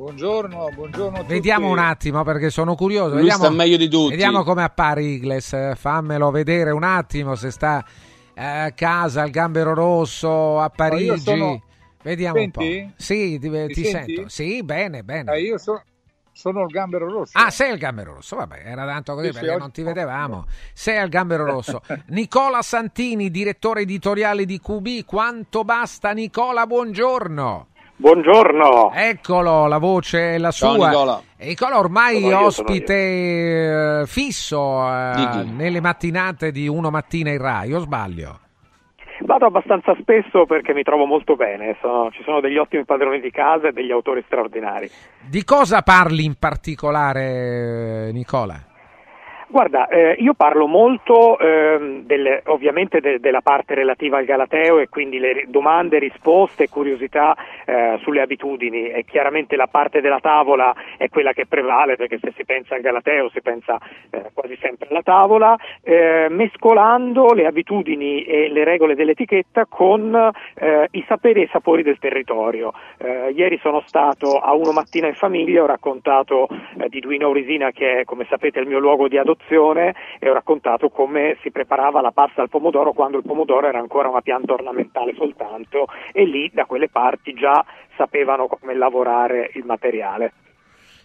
Buongiorno, 0.02 0.68
buongiorno 0.76 1.16
a 1.16 1.20
tutti. 1.22 1.32
Vediamo 1.32 1.68
un 1.70 1.80
attimo 1.80 2.22
perché 2.22 2.50
sono 2.50 2.76
curioso. 2.76 3.14
Lui 3.14 3.22
Vediamo, 3.22 3.42
sta 3.46 3.52
meglio 3.52 3.76
di 3.76 3.88
tutti. 3.88 4.10
Vediamo 4.10 4.44
come 4.44 4.62
appare 4.62 5.02
Igles. 5.02 5.74
Fammelo 5.76 6.30
vedere 6.30 6.70
un 6.70 6.84
attimo 6.84 7.34
se 7.34 7.50
sta 7.50 7.84
eh, 8.32 8.44
a 8.44 8.70
casa 8.70 9.22
al 9.22 9.30
Gambero 9.30 9.74
Rosso, 9.74 10.60
a 10.60 10.70
Parigi. 10.70 11.18
sono- 11.18 11.64
Vediamo 12.00 12.38
un 12.40 12.50
Senti? 12.52 12.84
po'. 12.86 12.92
Sì, 12.96 13.38
ti, 13.40 13.50
ti 13.50 13.84
senti? 13.84 14.14
sento. 14.14 14.28
Sì, 14.28 14.62
bene, 14.62 15.02
bene. 15.02 15.32
Eh, 15.34 15.40
io 15.40 15.58
so- 15.58 15.82
sono 16.30 16.60
il 16.62 16.68
gambero 16.68 17.10
rosso. 17.10 17.36
Ah, 17.36 17.50
sei 17.50 17.72
il 17.72 17.78
Gambero 17.78 18.14
Rosso, 18.14 18.36
vabbè, 18.36 18.62
era 18.64 18.86
tanto 18.86 19.14
così 19.14 19.26
Sì, 19.26 19.32
perché 19.32 19.48
oggi- 19.50 19.58
non 19.58 19.72
ti 19.72 19.82
vedevamo. 19.82 20.46
Sei 20.74 20.96
al 20.96 21.08
Gambero 21.08 21.44
Rosso. 21.44 21.82
Nicola 22.10 22.62
Santini, 22.62 23.32
direttore 23.32 23.80
editoriale 23.80 24.44
di 24.44 24.60
QB. 24.60 25.04
Quanto 25.04 25.64
basta, 25.64 26.12
Nicola? 26.12 26.68
Buongiorno. 26.68 27.67
Buongiorno. 28.00 28.92
Eccolo, 28.94 29.66
la 29.66 29.78
voce 29.78 30.34
è 30.34 30.38
la 30.38 30.52
Ciao, 30.52 30.74
sua. 30.74 30.88
Nicola. 30.88 31.20
Nicola 31.40 31.78
ormai 31.80 32.20
Sono 32.20 32.28
io, 32.38 32.46
ospite 32.46 34.00
eh, 34.02 34.06
fisso 34.06 34.86
eh, 34.88 35.42
nelle 35.44 35.80
mattinate 35.80 36.52
di 36.52 36.68
Uno 36.68 36.90
Mattina 36.90 37.30
in 37.30 37.38
Rai, 37.38 37.72
o 37.72 37.80
sbaglio? 37.80 38.38
Vado 39.22 39.46
abbastanza 39.46 39.96
spesso 40.00 40.46
perché 40.46 40.72
mi 40.74 40.84
trovo 40.84 41.06
molto 41.06 41.34
bene, 41.34 41.76
sono- 41.80 42.08
ci 42.12 42.22
sono 42.22 42.40
degli 42.40 42.56
ottimi 42.56 42.84
padroni 42.84 43.18
di 43.20 43.32
casa 43.32 43.66
e 43.68 43.72
degli 43.72 43.90
autori 43.90 44.22
straordinari. 44.24 44.88
Di 45.28 45.42
cosa 45.42 45.82
parli 45.82 46.24
in 46.24 46.36
particolare, 46.38 48.06
eh, 48.06 48.12
Nicola? 48.12 48.54
Guarda, 49.50 49.88
eh, 49.88 50.14
io 50.18 50.34
parlo 50.34 50.66
molto 50.66 51.38
ehm, 51.38 52.02
del- 52.02 52.42
ovviamente 52.48 53.00
de- 53.00 53.18
della 53.18 53.40
parte 53.40 53.74
relativa 53.74 54.18
al 54.18 54.26
Galateo 54.26 54.78
e 54.78 54.90
quindi 54.90 55.18
le 55.18 55.44
domande, 55.48 55.98
risposte 55.98 56.68
curiosità 56.68 57.34
eh, 57.64 57.96
sulle 58.02 58.20
abitudini 58.20 58.90
e 58.90 59.06
chiaramente 59.06 59.56
la 59.56 59.66
parte 59.66 60.02
della 60.02 60.20
tavola 60.20 60.74
è 60.98 61.08
quella 61.08 61.32
che 61.32 61.46
prevale 61.46 61.96
perché 61.96 62.18
se 62.20 62.34
si 62.36 62.44
pensa 62.44 62.74
al 62.74 62.82
Galateo 62.82 63.30
si 63.30 63.40
pensa 63.40 63.78
eh, 64.10 64.26
quasi 64.34 64.54
sempre 64.60 64.88
alla 64.90 65.02
tavola, 65.02 65.56
eh, 65.82 66.26
mescolando 66.28 67.32
le 67.32 67.46
abitudini 67.46 68.24
e 68.24 68.50
le 68.50 68.64
regole 68.64 68.94
dell'etichetta 68.94 69.64
con 69.64 70.14
eh, 70.56 70.88
i 70.90 71.02
saperi 71.08 71.40
e 71.40 71.44
i 71.44 71.48
sapori 71.50 71.82
del 71.82 71.98
territorio. 71.98 72.74
Eh, 72.98 73.32
ieri 73.34 73.58
sono 73.62 73.82
stato 73.86 74.40
a 74.40 74.52
Uno 74.52 74.72
Mattina 74.72 75.06
in 75.06 75.14
Famiglia, 75.14 75.62
ho 75.62 75.66
raccontato 75.66 76.48
eh, 76.78 76.90
di 76.90 77.00
Duino 77.00 77.28
Aurisina 77.28 77.70
che 77.70 78.00
è 78.00 78.04
come 78.04 78.26
sapete 78.28 78.60
il 78.60 78.66
mio 78.66 78.78
luogo 78.78 79.08
di 79.08 79.16
adozione 79.16 79.36
e 79.48 80.28
ho 80.28 80.32
raccontato 80.32 80.90
come 80.90 81.36
si 81.40 81.50
preparava 81.50 82.00
la 82.00 82.10
pasta 82.10 82.42
al 82.42 82.48
pomodoro 82.48 82.92
quando 82.92 83.16
il 83.16 83.24
pomodoro 83.24 83.66
era 83.66 83.78
ancora 83.78 84.08
una 84.08 84.20
pianta 84.20 84.52
ornamentale 84.52 85.14
soltanto 85.14 85.86
e 86.12 86.24
lì 86.24 86.50
da 86.52 86.66
quelle 86.66 86.88
parti 86.88 87.32
già 87.34 87.64
sapevano 87.96 88.46
come 88.46 88.74
lavorare 88.74 89.50
il 89.54 89.64
materiale. 89.64 90.32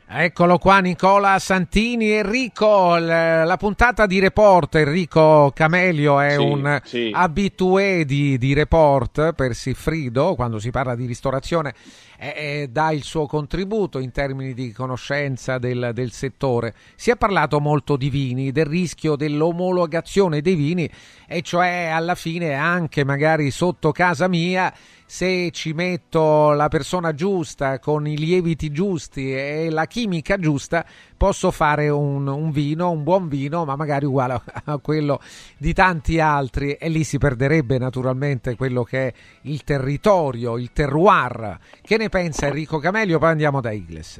Eccolo 0.05 0.57
qua 0.57 0.79
Nicola 0.79 1.39
Santini, 1.39 2.11
Enrico, 2.11 2.97
la 2.97 3.55
puntata 3.57 4.05
di 4.05 4.19
Report, 4.19 4.75
Enrico 4.75 5.51
Camelio 5.55 6.19
è 6.19 6.31
Sì, 6.31 6.37
un 6.37 6.81
sì. 6.83 7.11
abitué 7.13 8.03
di, 8.05 8.37
di 8.37 8.53
Report 8.53 9.33
per 9.33 9.55
Siffrido, 9.55 10.35
quando 10.35 10.59
si 10.59 10.69
parla 10.71 10.95
di 10.95 11.05
ristorazione 11.05 11.73
eh, 12.19 12.33
eh, 12.35 12.67
dà 12.69 12.91
il 12.91 13.03
suo 13.03 13.25
contributo 13.25 13.97
in 13.99 14.11
termini 14.11 14.53
di 14.53 14.71
conoscenza 14.71 15.57
del, 15.57 15.91
del 15.93 16.11
settore. 16.11 16.73
Si 16.95 17.09
è 17.09 17.15
parlato 17.15 17.59
molto 17.59 17.97
di 17.97 18.09
vini, 18.09 18.51
del 18.51 18.65
rischio 18.65 19.15
dell'omologazione 19.15 20.41
dei 20.41 20.55
vini 20.55 20.87
e 21.27 21.41
cioè 21.41 21.89
alla 21.91 22.15
fine 22.15 22.53
anche 22.53 23.03
magari 23.03 23.51
sotto 23.51 23.91
casa 23.91 24.27
mia 24.27 24.71
se 25.13 25.51
ci 25.51 25.73
metto 25.73 26.53
la 26.53 26.69
persona 26.69 27.13
giusta 27.13 27.77
con 27.77 28.07
i 28.07 28.17
lieviti 28.17 28.71
giusti 28.71 29.31
e 29.31 29.69
la 29.69 29.85
chimica 29.85 30.39
giusta, 30.39 30.83
posso 31.15 31.51
fare 31.51 31.87
un, 31.89 32.25
un 32.25 32.49
vino, 32.49 32.89
un 32.89 33.03
buon 33.03 33.27
vino, 33.27 33.63
ma 33.63 33.75
magari 33.75 34.05
uguale 34.05 34.41
a, 34.65 34.77
quello 34.79 35.21
di 35.59 35.71
tanti 35.71 36.19
altri 36.19 36.71
e 36.71 36.89
lì 36.89 37.03
si 37.03 37.19
perderebbe 37.19 37.77
naturalmente 37.77 38.55
quello 38.55 38.81
che 38.81 39.07
è 39.09 39.13
il 39.41 39.63
territorio, 39.63 40.57
il 40.57 40.71
terroir. 40.73 41.59
Che 41.79 41.95
ne 41.95 42.09
pensa 42.09 42.47
Enrico 42.47 42.79
Camelio? 42.79 43.19
Poi 43.19 43.29
andiamo 43.29 43.61
da 43.61 43.69
Igles. 43.69 44.19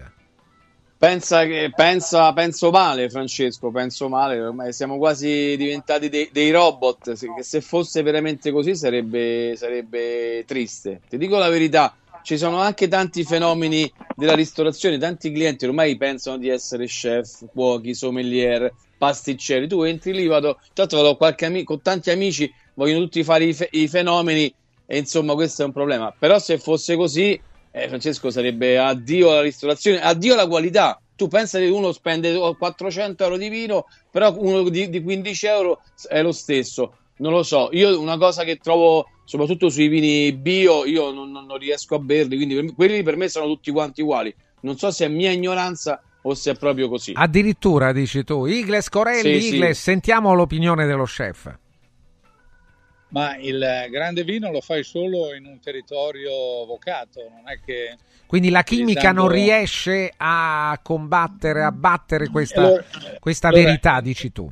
Pensa 1.04 1.46
che, 1.46 1.70
pensa, 1.76 2.32
penso 2.32 2.72
male, 2.72 3.10
Francesco. 3.10 3.72
Penso 3.72 4.08
male. 4.08 4.40
Ormai 4.40 4.72
siamo 4.72 4.98
quasi 4.98 5.58
diventati 5.58 6.08
dei, 6.08 6.30
dei 6.32 6.50
robot. 6.50 7.12
Se, 7.12 7.28
se 7.40 7.60
fosse 7.60 8.02
veramente 8.04 8.52
così 8.52 8.74
sarebbe, 8.74 9.54
sarebbe 9.58 10.46
triste. 10.48 11.02
Ti 11.10 11.18
dico 11.18 11.36
la 11.38 11.50
verità. 11.50 11.94
Ci 12.24 12.38
sono 12.38 12.60
anche 12.60 12.88
tanti 12.88 13.26
fenomeni 13.26 13.92
della 14.16 14.34
ristorazione. 14.34 14.98
Tanti 14.98 15.30
clienti 15.34 15.66
ormai 15.66 15.98
pensano 15.98 16.38
di 16.38 16.48
essere 16.48 16.86
chef, 16.86 17.48
cuochi, 17.52 17.94
sommelier, 17.94 18.74
pasticceri. 18.98 19.68
Tu 19.68 19.84
entri 19.84 20.14
lì, 20.14 20.26
vado. 20.26 20.58
Tanto 20.74 20.96
vado 20.96 21.18
ami- 21.46 21.66
con 21.66 21.82
tanti 21.82 22.12
amici, 22.12 22.50
vogliono 22.76 23.04
tutti 23.04 23.26
fare 23.26 23.44
i, 23.44 23.54
fe- 23.54 23.68
i 23.72 23.90
fenomeni. 23.90 24.56
E 24.86 25.00
insomma, 25.00 25.34
questo 25.34 25.64
è 25.64 25.66
un 25.66 25.74
problema. 25.74 26.16
Però 26.18 26.40
se 26.40 26.58
fosse 26.60 26.96
così, 26.96 27.38
eh, 27.76 27.88
Francesco 27.88 28.30
sarebbe 28.30 28.78
addio 28.78 29.32
alla 29.32 29.42
ristorazione, 29.42 30.00
addio 30.02 30.34
alla 30.34 30.48
qualità. 30.48 31.02
Tu 31.16 31.28
pensa 31.28 31.58
che 31.60 31.68
uno 31.70 31.92
spende 31.92 32.34
400 32.58 33.24
euro 33.24 33.38
di 33.38 33.50
vino, 33.50 33.86
però 34.12 34.34
uno 34.38 34.68
di, 34.70 34.90
di 34.90 35.02
15 35.02 35.46
euro 35.48 35.82
è 36.08 36.22
lo 36.22 36.32
stesso. 36.32 36.98
Non 37.18 37.32
lo 37.32 37.44
so. 37.44 37.70
Io 37.72 38.00
una 38.00 38.18
cosa 38.18 38.44
che 38.44 38.58
trovo, 38.58 39.06
soprattutto 39.26 39.70
sui 39.70 39.88
vini 39.88 40.34
bio, 40.34 40.86
io 40.86 41.12
non, 41.12 41.32
non- 41.32 41.46
non 41.46 41.58
riesco 41.58 41.96
a 41.96 42.00
berli, 42.00 42.36
quindi 42.36 42.56
per 42.56 42.64
me- 42.64 42.74
quelli 42.74 43.04
per 43.04 43.16
me 43.16 43.28
sono 43.30 43.46
tutti 43.48 43.72
quanti 43.72 44.02
uguali. 44.02 44.34
Non 44.62 44.78
so 44.78 44.92
se 44.92 45.06
è 45.06 45.08
mia 45.08 45.32
ignoranza 45.32 46.02
o 46.24 46.34
se 46.34 46.52
è 46.52 46.56
proprio 46.56 46.90
così. 46.90 47.12
Addirittura 47.16 47.92
dici 47.92 48.24
tu, 48.24 48.46
Igles 48.46 48.90
Corelli, 48.90 49.40
Sì, 49.42 49.50
sì. 49.50 49.56
Igles, 49.56 49.82
sentiamo 49.82 50.34
l'opinione 50.34 50.86
dello 50.86 51.04
chef. 51.06 51.54
Ma 53.14 53.38
il 53.38 53.88
grande 53.92 54.24
vino 54.24 54.50
lo 54.52 54.60
fai 54.60 54.84
solo 54.84 55.36
in 55.36 55.46
un 55.46 55.60
territorio 55.60 56.32
vocato, 56.66 57.22
non 57.30 57.48
è 57.48 57.60
che... 57.64 57.96
Quindi 58.26 58.50
la 58.50 58.64
chimica 58.64 59.12
non 59.12 59.28
riesce 59.28 60.12
a 60.18 60.80
combattere, 60.82 61.64
a 61.64 61.72
battere 61.72 62.28
questa, 62.30 62.62
Allora- 62.62 62.84
questa 63.20 63.48
allora- 63.50 63.64
verità, 63.66 64.02
dici 64.02 64.32
tu. 64.32 64.52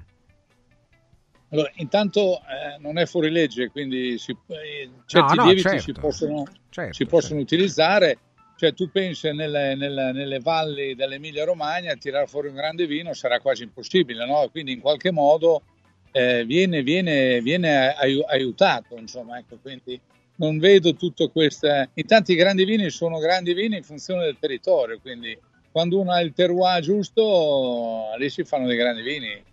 Allora, 1.49 1.71
intanto 1.77 2.37
eh, 2.37 2.77
non 2.79 2.97
è 2.99 3.05
fuori 3.07 3.31
legge, 3.31 3.69
quindi 3.71 4.17
si- 4.19 4.37
eh, 4.47 4.89
certi 5.07 5.35
no, 5.35 5.43
lieviti 5.45 5.63
certo. 5.67 5.81
si 5.81 5.91
possono, 5.93 6.43
Certo, 6.69 6.93
si 6.93 7.05
possono 7.05 7.39
utilizzare. 7.39 8.17
Cioè, 8.55 8.73
tu 8.75 8.91
pensi 8.91 9.31
nelle, 9.33 9.73
nelle- 9.75 10.11
nelle 10.11 10.39
valli 10.39 10.93
dell'Emilia 10.93 11.43
Romagna, 11.45 11.95
tirare 11.95 12.27
fuori 12.27 12.47
un 12.47 12.53
grande 12.53 12.85
vino 12.85 13.11
sarà 13.13 13.39
quasi 13.39 13.63
impossibile, 13.63 14.23
no? 14.27 14.47
Quindi 14.51 14.71
in 14.71 14.79
qualche 14.79 15.11
modo 15.11 15.63
eh, 16.11 16.45
viene, 16.45 16.83
viene- 16.83 17.41
viene 17.41 17.95
ai- 17.95 18.23
aiutato, 18.27 18.97
insomma, 18.97 19.37
ecco, 19.37 19.57
quindi 19.61 19.99
non 20.35 20.57
vedo 20.57 20.95
tutto 20.95 21.29
questo. 21.29 21.67
Intanto 21.93 22.31
i 22.31 22.35
grandi 22.35 22.65
vini 22.65 22.89
sono 22.89 23.19
grandi 23.19 23.53
vini 23.53 23.77
in 23.77 23.83
funzione 23.83 24.23
del 24.23 24.37
territorio, 24.39 24.99
quindi 24.99 25.37
quando 25.71 25.99
uno 25.99 26.11
ha 26.11 26.21
il 26.21 26.33
terroir 26.33 26.81
giusto, 26.81 28.09
lì 28.17 28.29
si 28.29 28.43
fanno 28.43 28.67
dei 28.67 28.77
grandi 28.77 29.01
vini. 29.01 29.43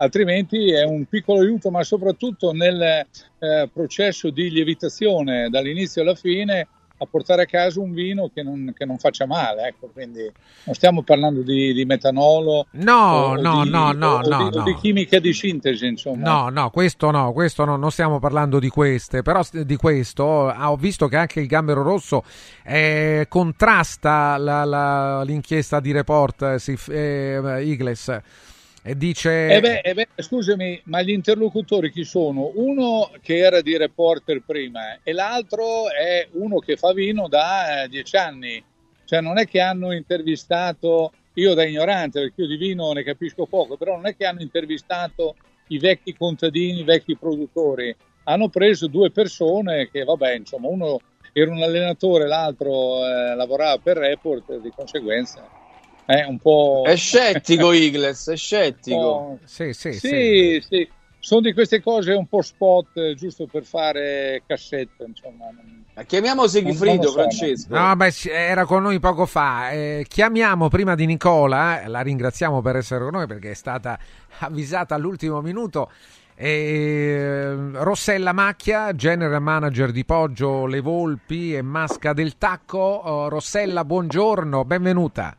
altrimenti 0.00 0.70
è 0.70 0.84
un 0.84 1.04
piccolo 1.06 1.40
aiuto, 1.40 1.70
ma 1.70 1.82
soprattutto 1.82 2.52
nel 2.52 2.80
eh, 2.80 3.68
processo 3.72 4.30
di 4.30 4.50
lievitazione 4.50 5.48
dall'inizio 5.50 6.02
alla 6.02 6.14
fine 6.14 6.68
a 7.00 7.06
portare 7.06 7.42
a 7.42 7.46
casa 7.46 7.80
un 7.80 7.92
vino 7.92 8.30
che 8.34 8.42
non, 8.42 8.72
che 8.76 8.84
non 8.84 8.98
faccia 8.98 9.24
male. 9.26 9.68
Ecco, 9.68 9.88
quindi 9.92 10.30
non 10.64 10.74
stiamo 10.74 11.02
parlando 11.02 11.42
di, 11.42 11.72
di 11.72 11.84
metanolo 11.84 12.66
No, 12.72 13.34
no, 13.34 13.62
di, 13.62 13.70
no, 13.70 13.92
no, 13.92 14.06
o 14.16 14.22
di- 14.22 14.28
no, 14.28 14.36
o 14.46 14.50
no. 14.50 14.62
di 14.64 14.74
chimica 14.74 15.18
di 15.18 15.32
sintesi, 15.32 15.86
insomma. 15.86 16.28
No, 16.28 16.48
no, 16.48 16.70
questo 16.70 17.10
no, 17.10 17.32
questo 17.32 17.64
no, 17.64 17.76
non 17.76 17.90
stiamo 17.90 18.18
parlando 18.18 18.58
di 18.58 18.68
queste, 18.68 19.22
però 19.22 19.42
di 19.50 19.76
questo 19.76 20.48
ah, 20.48 20.70
ho 20.70 20.76
visto 20.76 21.06
che 21.08 21.16
anche 21.16 21.40
il 21.40 21.46
Gambero 21.46 21.82
Rosso 21.82 22.24
eh, 22.64 23.26
contrasta 23.28 24.36
la- 24.38 24.64
la- 24.64 25.22
l'inchiesta 25.22 25.80
di 25.80 25.92
report 25.92 26.42
eh, 26.42 26.78
eh, 26.92 27.62
Igles 27.64 28.20
e 28.88 28.96
dice... 28.96 29.48
Eh 29.48 29.60
beh, 29.60 29.80
eh 29.80 29.92
beh, 29.92 30.08
scusami, 30.16 30.80
ma 30.84 31.02
gli 31.02 31.10
interlocutori 31.10 31.92
chi 31.92 32.04
sono? 32.04 32.52
Uno 32.54 33.10
che 33.20 33.36
era 33.36 33.60
di 33.60 33.76
reporter 33.76 34.40
prima 34.40 35.00
e 35.02 35.12
l'altro 35.12 35.90
è 35.90 36.26
uno 36.32 36.58
che 36.58 36.78
fa 36.78 36.94
vino 36.94 37.28
da 37.28 37.82
eh, 37.82 37.88
dieci 37.88 38.16
anni. 38.16 38.64
Cioè 39.04 39.20
non 39.20 39.36
è 39.36 39.46
che 39.46 39.60
hanno 39.60 39.92
intervistato, 39.92 41.12
io 41.34 41.52
da 41.52 41.66
ignorante 41.66 42.20
perché 42.20 42.40
io 42.40 42.46
di 42.46 42.56
vino 42.56 42.90
ne 42.92 43.02
capisco 43.02 43.44
poco, 43.44 43.76
però 43.76 43.94
non 43.94 44.06
è 44.06 44.16
che 44.16 44.24
hanno 44.24 44.40
intervistato 44.40 45.36
i 45.66 45.78
vecchi 45.78 46.16
contadini, 46.16 46.80
i 46.80 46.84
vecchi 46.84 47.14
produttori. 47.14 47.94
Hanno 48.24 48.48
preso 48.48 48.86
due 48.86 49.10
persone 49.10 49.90
che, 49.90 50.02
vabbè, 50.02 50.34
insomma, 50.34 50.68
uno 50.68 50.98
era 51.34 51.50
un 51.50 51.62
allenatore, 51.62 52.26
l'altro 52.26 53.04
eh, 53.04 53.34
lavorava 53.34 53.76
per 53.76 53.98
report, 53.98 54.60
di 54.60 54.72
conseguenza 54.74 55.57
è 56.08 56.24
un 56.24 56.38
po'... 56.38 56.84
È 56.86 56.96
scettico 56.96 57.70
Igles, 57.70 58.30
è 58.30 58.36
scettico. 58.36 59.38
Sì, 59.44 59.74
sì, 59.74 59.92
Sì, 59.92 60.64
sì. 60.66 60.88
Sono 61.20 61.42
di 61.42 61.52
queste 61.52 61.82
cose 61.82 62.12
un 62.12 62.26
po' 62.26 62.40
spot, 62.40 62.96
eh, 62.96 63.14
giusto 63.14 63.46
per 63.46 63.64
fare 63.64 64.42
cassette, 64.46 65.04
insomma. 65.06 65.44
Chiamiamo 66.06 66.46
Sigfrido, 66.46 67.10
Francesco. 67.10 67.76
No, 67.76 67.94
beh, 67.94 68.12
era 68.30 68.64
con 68.64 68.84
noi 68.84 68.98
poco 69.00 69.26
fa. 69.26 69.70
Eh, 69.70 70.06
chiamiamo 70.08 70.68
prima 70.68 70.94
di 70.94 71.04
Nicola, 71.04 71.82
eh, 71.82 71.88
la 71.88 72.00
ringraziamo 72.00 72.62
per 72.62 72.76
essere 72.76 73.04
con 73.04 73.12
noi 73.12 73.26
perché 73.26 73.50
è 73.50 73.54
stata 73.54 73.98
avvisata 74.38 74.94
all'ultimo 74.94 75.42
minuto. 75.42 75.90
Eh, 76.34 77.54
Rossella 77.72 78.32
Macchia, 78.32 78.94
general 78.94 79.42
manager 79.42 79.90
di 79.90 80.06
Poggio 80.06 80.64
Le 80.64 80.80
Volpi 80.80 81.54
e 81.54 81.60
Masca 81.60 82.14
del 82.14 82.38
Tacco. 82.38 82.78
Oh, 82.78 83.28
Rossella, 83.28 83.84
buongiorno, 83.84 84.64
benvenuta. 84.64 85.36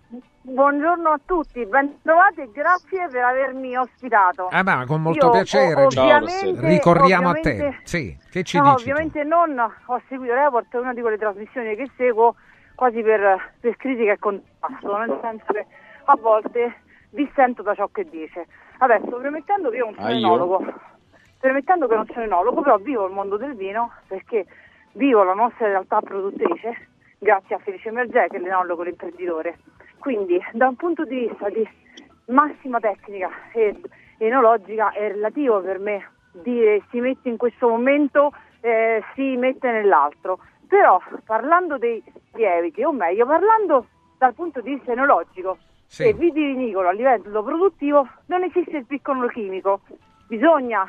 Buongiorno 0.53 1.09
a 1.09 1.19
tutti, 1.23 1.63
ben 1.67 2.01
trovati 2.01 2.41
e 2.41 2.49
grazie 2.51 3.07
per 3.09 3.23
avermi 3.23 3.77
ospitato. 3.77 4.47
Ah, 4.49 4.63
ma 4.63 4.83
con 4.87 4.99
molto 5.03 5.27
Io, 5.27 5.31
piacere. 5.31 5.83
o- 5.83 5.85
ovviamente- 5.85 6.67
Ricorriamo 6.67 7.29
a 7.29 7.33
te. 7.33 7.77
Sì, 7.83 8.17
che 8.31 8.41
ci 8.41 8.57
no, 8.57 8.63
dici? 8.63 8.75
tu? 8.75 8.81
ovviamente 8.89 9.23
non 9.23 9.59
ho 9.59 10.01
seguito 10.07 10.33
Report, 10.33 10.73
è 10.73 10.77
una 10.79 10.93
di 10.93 11.01
quelle 11.01 11.17
trasmissioni 11.19 11.75
che 11.75 11.87
seguo 11.95 12.35
quasi 12.73 13.01
per, 13.03 13.51
per 13.59 13.77
critica 13.77 14.13
e 14.13 14.17
contrasto, 14.17 14.97
nel 14.97 15.19
senso 15.21 15.45
che 15.53 15.65
a 16.05 16.15
volte 16.19 16.81
dissento 17.11 17.61
da 17.61 17.75
ciò 17.75 17.87
che 17.91 18.09
dice. 18.09 18.47
Adesso, 18.79 19.05
premettendo 19.17 19.69
che 19.69 19.77
io 19.77 19.85
non 19.85 19.93
sono 19.93 20.07
Ah, 20.07 20.11
enologo, 20.13 20.65
premettendo 21.39 21.85
che 21.87 21.95
non 21.95 22.07
sono 22.07 22.23
enologo, 22.23 22.61
però 22.63 22.77
vivo 22.77 23.05
il 23.05 23.13
mondo 23.13 23.37
del 23.37 23.53
vino 23.55 23.91
perché 24.07 24.45
vivo 24.93 25.21
la 25.23 25.33
nostra 25.33 25.67
realtà 25.67 26.01
produttrice 26.01 26.87
grazie 27.19 27.55
a 27.55 27.59
Felice 27.59 27.91
Mergè 27.91 28.27
che 28.27 28.37
è 28.37 28.39
l'enologo, 28.39 28.83
l'imprenditore. 28.83 29.59
Quindi 29.99 30.39
da 30.53 30.69
un 30.69 30.75
punto 30.75 31.03
di 31.03 31.27
vista 31.27 31.49
di 31.49 31.67
massima 32.27 32.79
tecnica 32.79 33.29
ed 33.53 33.77
enologica 34.17 34.91
è 34.91 35.09
relativo 35.09 35.61
per 35.61 35.79
me 35.79 36.09
dire 36.31 36.81
si 36.89 36.99
mette 36.99 37.29
in 37.29 37.37
questo 37.37 37.67
momento, 37.67 38.33
eh, 38.61 39.03
si 39.15 39.35
mette 39.35 39.69
nell'altro. 39.71 40.39
Però 40.67 41.01
parlando 41.25 41.77
dei 41.77 42.01
lieviti, 42.33 42.83
o 42.83 42.91
meglio 42.91 43.25
parlando 43.25 43.87
dal 44.17 44.33
punto 44.33 44.61
di 44.61 44.75
vista 44.75 44.91
enologico 44.91 45.57
Sì. 45.87 46.07
e 46.07 46.13
vitivinicolo 46.13 46.87
a 46.87 46.91
livello 46.91 47.43
produttivo 47.43 48.07
non 48.27 48.43
esiste 48.43 48.77
il 48.77 48.85
piccolo 48.85 49.27
chimico. 49.27 49.81
Bisogna 50.27 50.87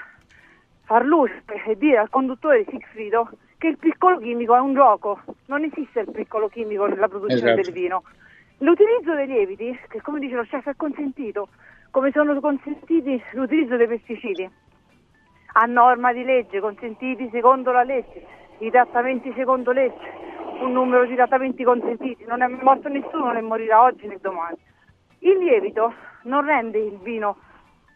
far 0.84 1.04
luce 1.04 1.42
e 1.64 1.76
dire 1.76 1.96
al 1.98 2.10
conduttore 2.10 2.66
Sigfrido 2.68 3.30
che 3.60 3.66
il 3.68 3.76
piccolo 3.76 4.18
chimico 4.18 4.56
è 4.56 4.58
un 4.58 4.72
gioco, 4.72 5.20
non 5.46 5.62
esiste 5.62 6.00
il 6.00 6.10
piccolo 6.10 6.48
chimico 6.48 6.86
nella 6.86 7.08
produzione 7.08 7.52
Esatto. 7.52 7.60
del 7.60 7.72
vino. 7.72 8.02
L'utilizzo 8.58 9.14
dei 9.14 9.26
lieviti, 9.26 9.78
che 9.86 10.00
come 10.00 10.18
dice 10.18 10.34
lo 10.36 10.44
chef 10.44 10.66
è 10.66 10.74
consentito, 10.76 11.48
come 11.90 12.10
sono 12.10 12.40
consentiti 12.40 13.22
l'utilizzo 13.32 13.76
dei 13.76 13.86
pesticidi, 13.86 14.50
a 15.52 15.66
norma 15.66 16.14
di 16.14 16.24
legge, 16.24 16.58
consentiti 16.58 17.28
secondo 17.30 17.70
la 17.70 17.82
legge, 17.82 18.24
i 18.60 18.70
trattamenti 18.70 19.30
secondo 19.36 19.72
legge, 19.72 20.10
un 20.62 20.72
numero 20.72 21.04
di 21.04 21.14
trattamenti 21.14 21.62
consentiti, 21.62 22.24
non 22.24 22.40
è 22.40 22.48
morto 22.48 22.88
nessuno 22.88 23.30
né 23.30 23.42
morirà 23.42 23.82
oggi 23.82 24.06
né 24.06 24.16
domani. 24.22 24.56
Il 25.18 25.36
lievito 25.36 25.92
non 26.22 26.46
rende 26.46 26.78
il 26.78 26.96
vino 27.02 27.36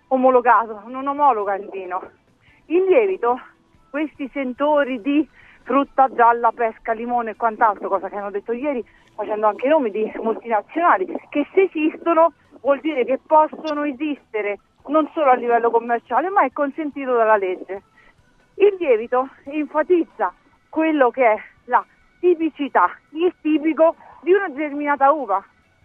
omologato, 0.09 0.83
non 0.89 1.07
omologa 1.07 1.55
il 1.55 1.71
vino. 1.71 2.03
Il 2.67 2.85
lievito, 2.85 3.41
questi 3.89 4.29
sentori 4.31 5.01
di 5.01 5.27
frutta 5.65 6.09
gialla, 6.15 6.53
pesca, 6.53 6.93
limone 6.93 7.31
e 7.31 7.37
quant'altro, 7.37 7.89
cosa 7.89 8.09
che 8.09 8.17
hanno 8.17 8.31
detto 8.31 8.53
ieri, 8.53 8.85
facendo 9.15 9.47
anche 9.47 9.67
i 9.67 9.71
nomi 9.71 9.91
di 9.91 10.11
multinazionali, 10.17 11.07
che 11.31 11.47
se 11.53 11.63
esistono 11.63 12.33
vuol 12.61 12.81
dire 12.81 13.05
che 13.05 13.19
possono 13.27 13.85
esistere 13.85 14.61
non 14.87 15.11
solo 15.13 15.31
a 15.31 15.35
livello 15.35 15.71
commerciale, 15.71 16.29
ma 16.29 16.45
è 16.45 16.53
consentito 16.53 17.15
dalla 17.15 17.37
legge. 17.37 17.83
Il 18.57 18.77
lievito 18.79 19.29
enfatizza 19.45 20.33
quello 20.69 21.11
che 21.11 21.25
è 21.25 21.37
la 21.65 21.85
tipicità, 22.21 22.91
il 23.11 23.35
tipico 23.41 23.97
di 24.21 24.33
una 24.33 24.49
determinata 24.49 25.11
uva, 25.11 25.43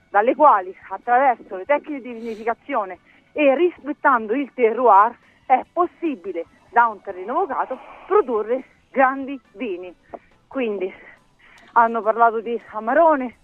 dalle 0.10 0.36
quali 0.36 0.76
attraverso 0.90 1.56
le 1.56 1.66
tecniche 1.66 2.02
di 2.02 2.14
vinificazione 2.14 3.00
e 3.32 3.56
rispettando 3.56 4.34
il 4.34 4.52
terroir 4.54 5.16
è 5.46 5.64
possibile 5.72 6.46
da 6.70 6.88
un 6.88 7.02
terreno 7.02 7.34
vocato 7.34 7.80
produrre 8.08 8.64
grandi 8.92 9.40
vini. 9.54 9.94
Quindi 10.48 10.92
hanno 11.74 12.02
parlato 12.02 12.42
di 12.42 12.60
Amarone, 12.72 13.36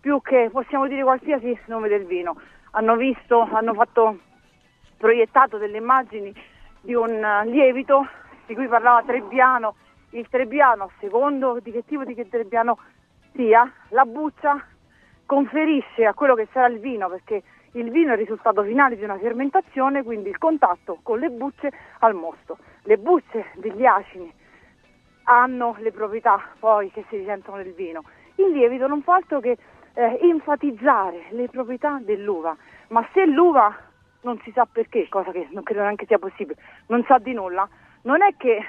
più 0.00 0.20
che 0.20 0.48
possiamo 0.50 0.86
dire 0.86 1.02
qualsiasi 1.02 1.58
nome 1.66 1.88
del 1.88 2.04
vino. 2.04 2.40
Hanno 2.72 2.96
visto, 2.96 3.40
hanno 3.40 3.74
fatto 3.74 4.18
proiettato 4.96 5.58
delle 5.58 5.78
immagini 5.78 6.34
di 6.80 6.94
un 6.94 7.10
eh, 7.10 7.46
lievito 7.46 8.06
di 8.46 8.54
cui 8.54 8.66
parlava 8.66 9.02
Trebbiano, 9.02 9.76
il 10.10 10.28
Trebbiano, 10.28 10.90
secondo 11.00 11.58
di 11.60 11.70
che 11.70 11.84
tipo 11.84 12.04
di 12.04 12.14
che 12.14 12.28
Trebbiano 12.28 12.78
sia, 13.34 13.70
la 13.88 14.04
buccia 14.04 14.62
conferisce 15.26 16.04
a 16.04 16.14
quello 16.14 16.34
che 16.34 16.48
sarà 16.52 16.66
il 16.66 16.78
vino, 16.78 17.08
perché 17.08 17.42
il 17.72 17.90
vino 17.90 18.10
è 18.10 18.12
il 18.12 18.18
risultato 18.18 18.62
finale 18.62 18.96
di 18.96 19.04
una 19.04 19.18
fermentazione, 19.18 20.02
quindi 20.02 20.28
il 20.28 20.38
contatto 20.38 20.98
con 21.02 21.18
le 21.18 21.30
bucce 21.30 21.70
al 22.00 22.14
mosto. 22.14 22.58
Le 22.82 22.98
bucce 22.98 23.46
degli 23.54 23.84
acini 23.84 24.32
hanno 25.24 25.76
le 25.78 25.92
proprietà 25.92 26.40
poi 26.58 26.90
che 26.90 27.04
si 27.08 27.16
risentono 27.16 27.58
del 27.58 27.72
vino. 27.72 28.02
Il 28.36 28.50
lievito 28.50 28.86
non 28.86 29.02
fa 29.02 29.14
altro 29.14 29.40
che 29.40 29.56
eh, 29.94 30.18
enfatizzare 30.22 31.26
le 31.30 31.48
proprietà 31.48 32.00
dell'uva, 32.02 32.56
ma 32.88 33.06
se 33.12 33.26
l'uva 33.26 33.74
non 34.22 34.40
si 34.42 34.50
sa 34.52 34.66
perché, 34.70 35.08
cosa 35.08 35.30
che 35.30 35.48
non 35.50 35.62
credo 35.62 35.82
neanche 35.82 36.06
sia 36.06 36.18
possibile, 36.18 36.56
non 36.86 37.04
sa 37.04 37.18
di 37.18 37.32
nulla, 37.32 37.68
non 38.02 38.22
è 38.22 38.34
che 38.36 38.64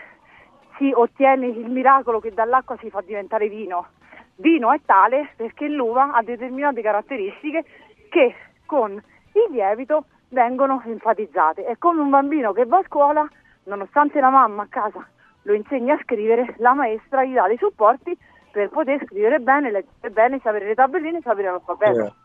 si 0.78 0.92
ottiene 0.94 1.48
il 1.48 1.70
miracolo 1.70 2.20
che 2.20 2.34
dall'acqua 2.34 2.78
si 2.78 2.90
fa 2.90 3.02
diventare 3.02 3.48
vino. 3.48 3.88
Vino 4.38 4.72
è 4.74 4.82
tale 4.86 5.30
perché 5.38 5.68
l'uva 5.70 6.14
ha 6.14 6.22
determinate 6.22 6.82
caratteristiche 6.82 7.64
che 8.10 8.36
con 8.66 8.92
il 8.92 9.52
lievito 9.52 10.06
vengono 10.30 10.82
enfatizzate. 10.86 11.64
È 11.66 11.78
come 11.78 12.02
un 12.02 12.10
bambino 12.10 12.52
che 12.52 12.66
va 12.66 12.80
a 12.80 12.84
scuola, 12.86 13.28
nonostante 13.64 14.20
la 14.20 14.30
mamma 14.30 14.64
a 14.64 14.68
casa 14.70 15.08
lo 15.46 15.54
insegni 15.54 15.92
a 15.92 16.00
scrivere, 16.04 16.56
la 16.58 16.74
maestra 16.74 17.24
gli 17.24 17.34
dà 17.34 17.48
dei 17.48 17.58
supporti 17.58 18.16
per 18.52 18.70
poter 18.70 19.02
scrivere 19.06 19.40
bene, 19.40 19.72
leggere 19.72 20.10
bene, 20.12 20.40
sapere 20.44 20.66
le 20.68 20.74
tabelline, 20.76 21.20
sapere 21.24 21.50
l'alfabeto. 21.50 22.16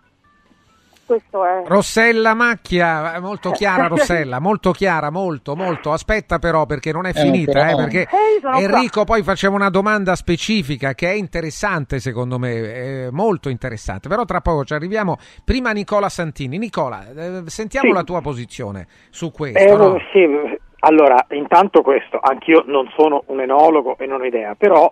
Questo 1.06 1.44
è... 1.44 1.64
Rossella 1.66 2.34
Macchia, 2.34 3.16
eh, 3.16 3.18
molto 3.18 3.50
chiara 3.50 3.88
Rossella, 3.88 4.38
molto 4.38 4.70
chiara, 4.70 5.10
molto, 5.10 5.56
molto. 5.56 5.90
Aspetta 5.90 6.38
però 6.38 6.66
perché 6.66 6.92
non 6.92 7.04
è 7.04 7.08
Eh, 7.10 7.20
finita, 7.20 7.68
eh, 7.70 7.74
perché 7.74 8.02
Eh, 8.02 8.40
qua. 8.40 8.60
Enrico 8.60 9.02
poi 9.04 9.24
faceva 9.24 9.56
una 9.56 9.70
domanda 9.70 10.14
specifica 10.14 10.94
che 10.94 11.10
è 11.10 11.14
interessante 11.14 11.98
secondo 11.98 12.38
me, 12.38 13.06
è 13.06 13.08
molto 13.10 13.48
interessante, 13.48 14.08
però 14.08 14.24
tra 14.24 14.40
poco 14.40 14.64
ci 14.64 14.72
arriviamo. 14.74 15.16
Prima 15.44 15.72
Nicola 15.72 16.08
Santini. 16.08 16.58
Nicola, 16.58 17.04
eh, 17.10 17.42
sentiamo 17.46 17.88
Sì. 17.88 17.94
la 17.94 18.04
tua 18.04 18.20
posizione 18.20 18.86
su 19.10 19.32
questo. 19.32 19.58
Eh, 19.58 19.76
no? 19.76 19.98
sì, 20.12 20.58
allora, 20.80 21.26
intanto 21.30 21.82
questo, 21.82 22.18
anch'io 22.20 22.62
non 22.66 22.90
sono 22.96 23.24
un 23.26 23.40
enologo 23.40 23.96
e 23.98 24.06
non 24.06 24.20
ho 24.20 24.24
idea, 24.24 24.54
però 24.54 24.90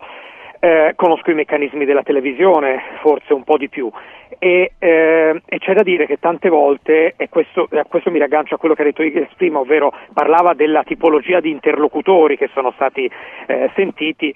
eh, 0.59 0.93
conosco 0.95 1.31
i 1.31 1.35
meccanismi 1.35 1.85
della 1.85 2.03
televisione, 2.03 2.81
forse 3.01 3.33
un 3.33 3.43
po' 3.43 3.57
di 3.57 3.69
più, 3.69 3.89
e, 4.37 4.73
eh, 4.77 5.41
e 5.45 5.57
c'è 5.57 5.73
da 5.73 5.83
dire 5.83 6.05
che 6.05 6.17
tante 6.19 6.49
volte, 6.49 7.13
e 7.17 7.29
questo, 7.29 7.67
a 7.71 7.85
questo 7.85 8.11
mi 8.11 8.19
raggancio 8.19 8.55
a 8.55 8.57
quello 8.57 8.75
che 8.75 8.81
ha 8.81 8.85
detto 8.85 9.03
Igles 9.03 9.33
prima, 9.35 9.59
ovvero 9.59 9.93
parlava 10.13 10.53
della 10.53 10.83
tipologia 10.83 11.39
di 11.39 11.49
interlocutori 11.49 12.37
che 12.37 12.49
sono 12.53 12.71
stati 12.75 13.09
eh, 13.47 13.71
sentiti, 13.75 14.33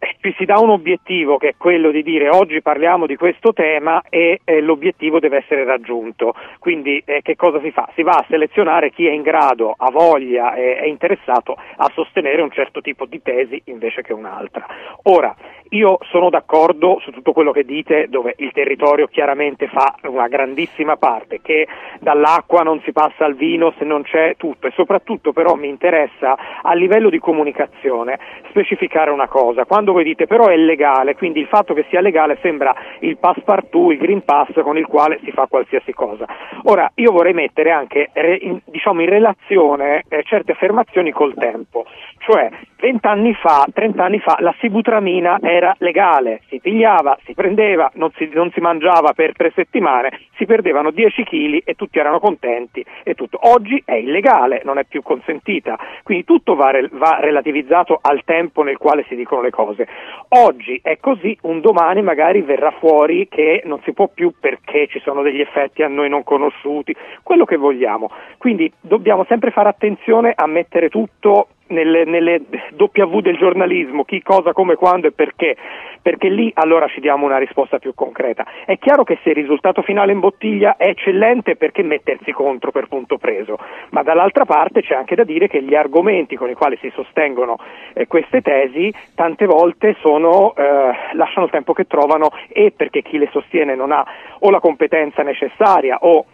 ci 0.20 0.34
si 0.36 0.44
dà 0.44 0.58
un 0.58 0.70
obiettivo 0.70 1.36
che 1.36 1.50
è 1.50 1.54
quello 1.56 1.90
di 1.90 2.02
dire 2.02 2.28
oggi 2.28 2.62
parliamo 2.62 3.06
di 3.06 3.16
questo 3.16 3.52
tema 3.52 4.02
e 4.08 4.40
eh, 4.44 4.60
l'obiettivo 4.60 5.20
deve 5.20 5.38
essere 5.38 5.64
raggiunto. 5.64 6.34
Quindi 6.58 7.02
eh, 7.04 7.20
che 7.22 7.36
cosa 7.36 7.60
si 7.60 7.70
fa? 7.70 7.88
Si 7.94 8.02
va 8.02 8.12
a 8.12 8.24
selezionare 8.28 8.90
chi 8.90 9.06
è 9.06 9.10
in 9.10 9.22
grado, 9.22 9.74
ha 9.76 9.90
voglia 9.90 10.54
e 10.54 10.76
è 10.76 10.86
interessato 10.86 11.56
a 11.76 11.90
sostenere 11.94 12.42
un 12.42 12.50
certo 12.50 12.80
tipo 12.80 13.04
di 13.06 13.20
tesi 13.22 13.60
invece 13.66 14.02
che 14.02 14.12
un'altra. 14.12 14.66
Ora, 15.04 15.34
io 15.70 15.98
sono 16.10 16.30
d'accordo 16.30 16.98
su 17.00 17.12
tutto 17.12 17.32
quello 17.32 17.52
che 17.52 17.64
dite, 17.64 18.08
dove 18.08 18.34
il 18.38 18.50
territorio 18.52 19.06
chiaramente 19.06 19.68
fa 19.68 19.94
una 20.04 20.26
grandissima 20.26 20.96
parte, 20.96 21.40
che 21.40 21.68
dall'acqua 22.00 22.62
non 22.62 22.80
si 22.84 22.90
passa 22.92 23.24
al 23.24 23.36
vino 23.36 23.72
se 23.78 23.84
non 23.84 24.02
c'è 24.02 24.34
tutto 24.36 24.66
e 24.66 24.72
soprattutto 24.72 25.32
però 25.32 25.54
mi 25.54 25.68
interessa 25.68 26.36
a 26.62 26.74
livello 26.74 27.08
di 27.08 27.18
comunicazione 27.18 28.18
specificare 28.48 29.10
una 29.10 29.28
cosa. 29.28 29.64
Quando 29.64 29.89
voi 29.92 30.04
dite 30.04 30.26
però 30.26 30.46
è 30.46 30.56
legale, 30.56 31.16
quindi 31.16 31.40
il 31.40 31.46
fatto 31.46 31.74
che 31.74 31.84
sia 31.88 32.00
legale 32.00 32.38
sembra 32.40 32.74
il 33.00 33.16
passepartout, 33.18 33.92
il 33.92 33.98
green 33.98 34.22
pass 34.24 34.52
con 34.62 34.76
il 34.76 34.86
quale 34.86 35.20
si 35.24 35.30
fa 35.32 35.46
qualsiasi 35.46 35.92
cosa. 35.92 36.26
Ora, 36.64 36.90
io 36.94 37.12
vorrei 37.12 37.32
mettere 37.32 37.70
anche 37.70 38.10
in, 38.40 38.60
diciamo, 38.64 39.00
in 39.02 39.08
relazione 39.08 40.04
eh, 40.08 40.22
certe 40.24 40.52
affermazioni 40.52 41.10
col 41.10 41.34
tempo, 41.34 41.84
cioè 42.18 42.50
20 42.80 43.06
anni 43.06 43.34
fa, 43.34 43.66
30 43.72 44.02
anni 44.02 44.18
fa 44.20 44.36
la 44.40 44.54
sibutramina 44.58 45.38
era 45.42 45.74
legale, 45.78 46.40
si 46.48 46.60
pigliava, 46.60 47.18
si 47.24 47.34
prendeva, 47.34 47.90
non 47.94 48.10
si, 48.16 48.28
non 48.32 48.50
si 48.52 48.60
mangiava 48.60 49.12
per 49.12 49.34
tre 49.34 49.52
settimane, 49.54 50.18
si 50.36 50.46
perdevano 50.46 50.90
10 50.90 51.24
kg 51.24 51.60
e 51.64 51.74
tutti 51.74 51.98
erano 51.98 52.18
contenti 52.18 52.84
e 53.02 53.14
tutto. 53.14 53.38
Oggi 53.42 53.82
è 53.84 53.94
illegale, 53.94 54.62
non 54.64 54.78
è 54.78 54.84
più 54.84 55.02
consentita, 55.02 55.78
quindi 56.02 56.24
tutto 56.24 56.54
va, 56.54 56.72
va 56.92 57.18
relativizzato 57.20 57.98
al 58.00 58.22
tempo 58.24 58.62
nel 58.62 58.78
quale 58.78 59.04
si 59.08 59.14
dicono 59.14 59.42
le 59.42 59.50
cose. 59.50 59.79
Oggi 60.28 60.80
è 60.82 60.98
così, 60.98 61.36
un 61.42 61.60
domani 61.60 62.02
magari 62.02 62.40
verrà 62.42 62.70
fuori 62.72 63.28
che 63.28 63.62
non 63.64 63.80
si 63.84 63.92
può 63.92 64.08
più 64.08 64.32
perché 64.38 64.86
ci 64.88 65.00
sono 65.00 65.22
degli 65.22 65.40
effetti 65.40 65.82
a 65.82 65.88
noi 65.88 66.08
non 66.08 66.24
conosciuti, 66.24 66.94
quello 67.22 67.44
che 67.44 67.56
vogliamo. 67.56 68.10
Quindi 68.38 68.72
dobbiamo 68.80 69.24
sempre 69.28 69.50
fare 69.50 69.68
attenzione 69.68 70.32
a 70.34 70.46
mettere 70.46 70.88
tutto 70.88 71.48
nelle, 71.70 72.04
nelle 72.04 72.42
W 72.76 73.18
del 73.20 73.36
giornalismo, 73.36 74.04
chi, 74.04 74.22
cosa, 74.22 74.52
come, 74.52 74.76
quando 74.76 75.08
e 75.08 75.12
perché, 75.12 75.56
perché 76.00 76.28
lì 76.28 76.50
allora 76.54 76.86
ci 76.88 77.00
diamo 77.00 77.26
una 77.26 77.38
risposta 77.38 77.78
più 77.78 77.94
concreta. 77.94 78.46
È 78.64 78.78
chiaro 78.78 79.04
che 79.04 79.18
se 79.22 79.30
il 79.30 79.36
risultato 79.36 79.82
finale 79.82 80.12
in 80.12 80.20
bottiglia 80.20 80.76
è 80.76 80.88
eccellente, 80.88 81.56
perché 81.56 81.82
mettersi 81.82 82.32
contro 82.32 82.70
per 82.70 82.86
punto 82.86 83.18
preso? 83.18 83.58
Ma 83.90 84.02
dall'altra 84.02 84.44
parte 84.44 84.82
c'è 84.82 84.94
anche 84.94 85.14
da 85.14 85.24
dire 85.24 85.48
che 85.48 85.62
gli 85.62 85.74
argomenti 85.74 86.36
con 86.36 86.50
i 86.50 86.54
quali 86.54 86.76
si 86.80 86.90
sostengono 86.94 87.56
eh, 87.94 88.06
queste 88.06 88.40
tesi 88.40 88.92
tante 89.14 89.46
volte 89.46 89.96
sono, 90.00 90.54
eh, 90.54 90.92
lasciano 91.12 91.46
il 91.46 91.52
tempo 91.52 91.72
che 91.72 91.86
trovano 91.86 92.30
e 92.48 92.72
perché 92.76 93.02
chi 93.02 93.18
le 93.18 93.28
sostiene 93.32 93.74
non 93.74 93.92
ha 93.92 94.04
o 94.40 94.50
la 94.50 94.60
competenza 94.60 95.22
necessaria 95.22 95.98
o 96.00 96.24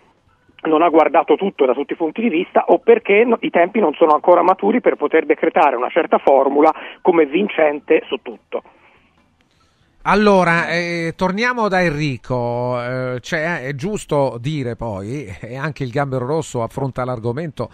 non 0.66 0.82
ha 0.82 0.88
guardato 0.88 1.36
tutto 1.36 1.64
da 1.64 1.72
tutti 1.72 1.94
i 1.94 1.96
punti 1.96 2.20
di 2.20 2.28
vista 2.28 2.64
o 2.68 2.78
perché 2.78 3.24
no, 3.24 3.38
i 3.40 3.50
tempi 3.50 3.80
non 3.80 3.94
sono 3.94 4.12
ancora 4.12 4.42
maturi 4.42 4.80
per 4.80 4.96
poter 4.96 5.26
decretare 5.26 5.76
una 5.76 5.88
certa 5.88 6.18
formula 6.18 6.72
come 7.00 7.26
vincente 7.26 8.02
su 8.06 8.16
tutto. 8.22 8.62
Allora, 10.08 10.68
eh, 10.68 11.14
torniamo 11.16 11.66
da 11.66 11.82
Enrico, 11.82 12.80
eh, 12.80 13.18
cioè, 13.20 13.62
è 13.62 13.74
giusto 13.74 14.38
dire 14.40 14.76
poi, 14.76 15.26
e 15.40 15.56
anche 15.56 15.82
il 15.82 15.90
Gambero 15.90 16.26
Rosso 16.26 16.62
affronta 16.62 17.04
l'argomento 17.04 17.68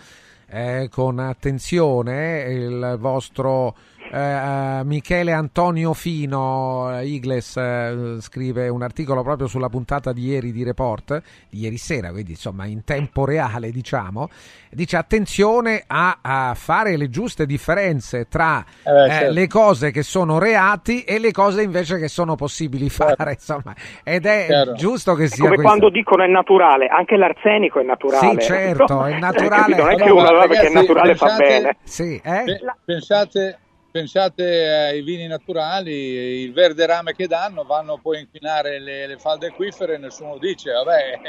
eh, 0.49 0.89
con 0.91 1.19
attenzione, 1.19 2.45
il 2.49 2.97
vostro 2.99 3.75
eh, 4.13 4.83
Michele 4.85 5.33
Antonio 5.33 5.95
Fino, 5.95 6.99
eh, 6.99 7.07
Igles, 7.07 7.57
eh, 7.57 8.17
scrive 8.21 8.69
un 8.69 8.83
articolo 8.83 9.23
proprio 9.23 9.47
sulla 9.47 9.69
puntata 9.69 10.13
di 10.13 10.27
ieri 10.27 10.53
di 10.53 10.63
Report, 10.63 11.23
di 11.49 11.61
ieri 11.61 11.79
sera, 11.79 12.11
quindi 12.11 12.33
insomma 12.33 12.67
in 12.67 12.85
tempo 12.85 13.25
reale 13.25 13.71
diciamo, 13.71 14.29
dice 14.71 14.99
attenzione 14.99 15.85
a, 15.87 16.19
a 16.21 16.55
fare 16.55 16.99
le 16.99 17.09
giuste 17.09 17.47
differenze 17.47 18.29
tra 18.29 18.61
eh, 18.61 19.11
certo. 19.11 19.33
le 19.33 19.47
cose 19.47 19.91
che 19.91 20.03
sono 20.03 20.39
reati 20.39 21.05
e 21.05 21.19
le 21.19 21.33
cose 21.33 21.63
invece 21.63 21.99
che 21.99 22.09
sono 22.09 22.35
possibili 22.35 22.91
fare, 22.91 23.17
certo. 23.17 23.31
insomma, 23.31 23.75
ed 24.05 24.27
è 24.27 24.47
certo. 24.47 24.75
giusto 24.75 25.15
che 25.15 25.27
sia 25.29 25.45
come 25.45 25.55
questo. 25.55 25.71
quando 25.71 25.89
dicono 25.89 26.23
è 26.23 26.29
naturale, 26.29 26.87
anche 26.89 27.17
l'arsenico 27.17 27.81
è 27.81 27.83
naturale. 27.83 28.41
Sì, 28.43 28.47
certo, 28.47 29.05
è 29.05 29.17
naturale. 29.19 29.75
non 29.75 29.91
è 29.91 29.97
che 29.97 30.11
uno 30.11 30.31
ragazzi, 30.31 30.61
che 30.61 30.67
è 30.67 30.73
naturale 30.73 31.09
pensate, 31.09 31.33
fa 31.33 31.39
bene. 31.39 31.77
Sì, 31.83 32.21
eh? 32.23 32.45
Pensate 32.85 33.57
pensate 33.93 34.69
ai 34.69 35.03
vini 35.03 35.27
naturali, 35.27 35.93
il 35.93 36.53
verde 36.53 36.87
rame 36.87 37.15
che 37.15 37.27
danno, 37.29 37.63
vanno 37.63 37.99
poi 38.03 38.17
a 38.17 38.21
inquinare 38.21 38.81
le, 38.81 39.07
le 39.07 39.19
falde 39.19 39.49
acquifere 39.49 39.95
e 39.95 39.99
nessuno 39.99 40.39
dice, 40.39 40.73
vabbè, 40.73 41.21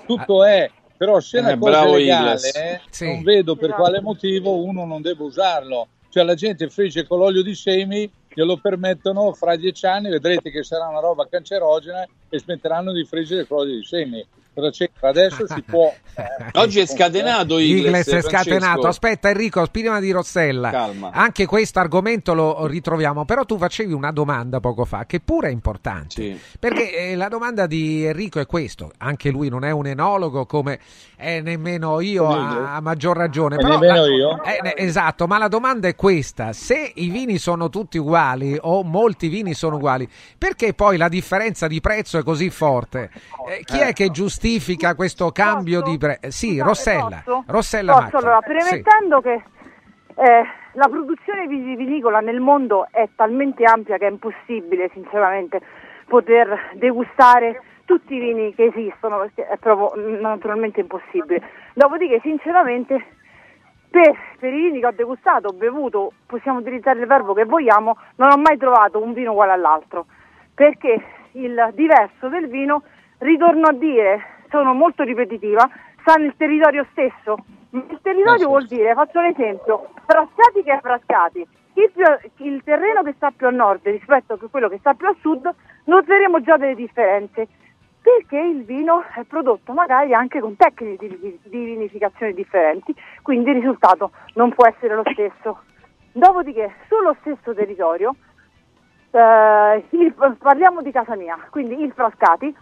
tutto 0.06 0.44
è, 0.44 0.70
però 0.96 1.18
se 1.18 1.40
una 1.40 1.50
eh, 1.52 1.58
cosa 1.58 1.82
è 1.82 1.90
legale, 1.90 2.80
sì. 2.88 3.06
non 3.06 3.22
vedo 3.24 3.56
per 3.56 3.72
quale 3.72 4.00
motivo 4.00 4.62
uno 4.62 4.86
non 4.86 5.02
debba 5.02 5.24
usarlo. 5.24 5.88
Cioè 6.08 6.22
la 6.22 6.36
gente 6.36 6.70
frigge 6.70 7.04
con 7.08 7.18
l'olio 7.18 7.42
di 7.42 7.56
semi, 7.56 8.08
glielo 8.32 8.56
permettono 8.58 9.32
fra 9.32 9.56
dieci 9.56 9.84
anni, 9.84 10.08
vedrete 10.10 10.52
che 10.52 10.62
sarà 10.62 10.86
una 10.86 11.00
roba 11.00 11.26
cancerogena 11.28 12.06
e 12.28 12.38
smetteranno 12.38 12.92
di 12.92 13.04
friggere 13.04 13.48
con 13.48 13.58
l'olio 13.58 13.74
di 13.74 13.84
semi 13.84 14.24
c'entra? 14.70 15.08
Adesso 15.08 15.46
si 15.46 15.62
può. 15.62 15.92
Eh, 16.14 16.24
Oggi 16.60 16.80
è 16.80 16.86
scatenato 16.86 17.58
Igles. 17.58 18.06
è 18.08 18.22
scatenato. 18.22 18.86
Aspetta, 18.86 19.30
Enrico, 19.30 19.66
prima 19.70 20.00
di 20.00 20.10
Rossella. 20.10 20.70
Calma. 20.70 21.10
Anche 21.12 21.46
questo 21.46 21.80
argomento 21.80 22.34
lo 22.34 22.66
ritroviamo. 22.66 23.24
Però 23.24 23.44
tu 23.44 23.58
facevi 23.58 23.92
una 23.92 24.12
domanda 24.12 24.60
poco 24.60 24.84
fa, 24.84 25.06
che 25.06 25.20
pure 25.20 25.48
è 25.48 25.50
importante. 25.50 26.14
Sì. 26.14 26.40
Perché 26.58 27.10
eh, 27.10 27.14
la 27.16 27.28
domanda 27.28 27.66
di 27.66 28.04
Enrico 28.04 28.40
è 28.40 28.46
questo. 28.46 28.92
Anche 28.98 29.30
lui 29.30 29.48
non 29.48 29.64
è 29.64 29.70
un 29.70 29.86
enologo 29.86 30.46
come 30.46 30.78
è 31.16 31.40
nemmeno 31.40 32.00
io, 32.00 32.28
a, 32.28 32.76
a, 32.76 32.80
maggior 32.80 33.16
ragione. 33.16 33.56
Però, 33.56 33.78
nemmeno 33.78 34.06
io. 34.06 34.42
Eh, 34.42 34.74
esatto, 34.76 35.26
ma 35.26 35.38
la 35.38 35.48
domanda 35.48 35.88
è 35.88 35.94
questa: 35.94 36.52
se 36.52 36.92
i 36.94 37.08
vini 37.08 37.38
sono 37.38 37.68
tutti 37.70 37.98
uguali 37.98 38.56
o 38.60 38.82
molti 38.82 39.28
vini 39.28 39.54
sono 39.54 39.76
uguali, 39.76 40.08
perché 40.36 40.74
poi 40.74 40.96
la 40.96 41.08
differenza 41.08 41.66
di 41.66 41.80
prezzo 41.80 42.18
è 42.18 42.22
così 42.22 42.50
forte? 42.50 43.10
Eh, 43.48 43.64
chi 43.64 43.78
è 43.78 43.92
che 43.92 44.10
giustifica? 44.10 44.43
Giustifica 44.44 44.94
questo 44.94 45.30
cambio 45.30 45.80
posso? 45.80 45.90
di 45.90 45.98
prezzo? 45.98 46.30
Sì, 46.30 46.56
no, 46.56 46.64
Rossella. 46.64 47.22
Posso? 47.24 47.44
Rossella 47.46 47.92
posso, 47.94 48.16
allora, 48.18 48.40
premettendo 48.40 49.16
sì. 49.16 49.22
che 49.22 49.42
eh, 50.16 50.46
la 50.72 50.88
produzione 50.88 51.46
vinicola 51.46 52.20
nel 52.20 52.40
mondo 52.40 52.86
è 52.90 53.08
talmente 53.16 53.64
ampia 53.64 53.96
che 53.96 54.06
è 54.06 54.10
impossibile, 54.10 54.90
sinceramente, 54.92 55.60
poter 56.06 56.72
degustare 56.74 57.62
tutti 57.86 58.14
i 58.14 58.18
vini 58.18 58.54
che 58.54 58.64
esistono, 58.64 59.18
perché 59.18 59.46
è 59.46 59.56
proprio 59.56 60.20
naturalmente 60.20 60.80
impossibile. 60.80 61.42
Dopodiché, 61.72 62.20
sinceramente, 62.22 63.02
per, 63.88 64.14
per, 64.38 64.52
i 64.52 64.60
vini 64.60 64.80
che 64.80 64.86
ho 64.86 64.92
degustato, 64.92 65.48
ho 65.48 65.52
bevuto, 65.52 66.12
possiamo 66.26 66.58
utilizzare 66.58 67.00
il 67.00 67.06
verbo 67.06 67.32
che 67.32 67.44
vogliamo, 67.44 67.96
non 68.16 68.30
ho 68.30 68.36
mai 68.36 68.58
trovato 68.58 69.02
un 69.02 69.12
vino 69.12 69.32
uguale 69.32 69.52
all'altro, 69.52 70.06
perché 70.54 71.02
il 71.32 71.70
diverso 71.74 72.28
del 72.28 72.48
vino 72.48 72.82
ritorno 73.18 73.68
a 73.68 73.72
dire, 73.72 74.33
sono 74.54 74.72
molto 74.72 75.02
ripetitiva, 75.02 75.68
sta 76.00 76.14
nel 76.14 76.34
territorio 76.36 76.86
stesso. 76.92 77.36
Il 77.70 77.98
territorio 78.02 78.46
vuol 78.46 78.66
dire, 78.66 78.94
faccio 78.94 79.18
un 79.18 79.24
esempio, 79.24 79.88
frascati 80.06 80.62
che 80.62 80.78
frascati. 80.80 81.46
Il, 81.74 81.90
più, 81.90 82.46
il, 82.46 82.62
terreno 82.62 83.02
che 83.02 83.14
sta 83.16 83.32
più 83.32 83.48
a 83.48 83.50
nord 83.50 83.80
rispetto 83.82 84.34
a 84.34 84.38
quello 84.48 84.68
che 84.68 84.78
sta 84.78 84.94
più 84.94 85.08
a 85.08 85.16
sud, 85.20 85.52
noteremo 85.86 86.40
già 86.40 86.56
delle 86.56 86.76
differenze, 86.76 87.48
perché 88.00 88.38
il 88.38 88.62
vino 88.62 89.02
è 89.16 89.24
prodotto 89.24 89.72
magari 89.72 90.14
anche 90.14 90.38
con 90.38 90.54
tecniche 90.54 91.08
di, 91.08 91.40
di 91.42 91.64
vinificazione 91.64 92.32
differenti, 92.32 92.94
quindi 93.22 93.50
il 93.50 93.56
risultato 93.56 94.12
non 94.34 94.54
può 94.54 94.68
essere 94.68 94.94
lo 94.94 95.02
stesso. 95.10 95.62
Dopodiché, 96.12 96.74
sullo 96.86 97.16
stesso 97.22 97.52
territorio, 97.52 98.14
eh, 99.10 99.84
il, 99.90 100.14
parliamo 100.38 100.80
di 100.80 100.92
casa 100.92 101.16
mia, 101.16 101.36
quindi 101.50 101.82
il 101.82 101.90
Frascati 101.92 102.54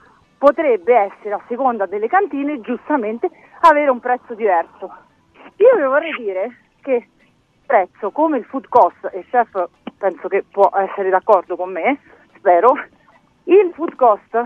potrebbe 0.43 0.93
essere, 0.97 1.34
a 1.34 1.40
seconda 1.47 1.86
delle 1.86 2.09
cantine, 2.09 2.61
giustamente 2.62 3.30
avere 3.61 3.93
un 3.93 4.01
prezzo 4.01 4.34
diverso. 4.34 4.93
Io 5.59 5.76
vi 5.76 5.82
vorrei 5.84 6.12
dire 6.16 6.57
che 6.80 6.95
il 6.95 7.62
prezzo, 7.64 8.11
come 8.11 8.38
il 8.38 8.45
food 8.47 8.66
cost, 8.68 9.09
e 9.12 9.20
il 9.20 9.26
chef 9.30 9.68
penso 9.97 10.26
che 10.26 10.43
può 10.51 10.68
essere 10.74 11.11
d'accordo 11.11 11.55
con 11.55 11.70
me, 11.70 12.01
spero, 12.34 12.72
il 13.45 13.70
food 13.72 13.95
cost, 13.95 14.45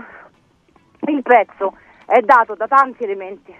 il 1.07 1.23
prezzo 1.23 1.75
è 2.05 2.19
dato 2.19 2.53
da 2.53 2.67
tanti 2.67 3.03
elementi, 3.03 3.51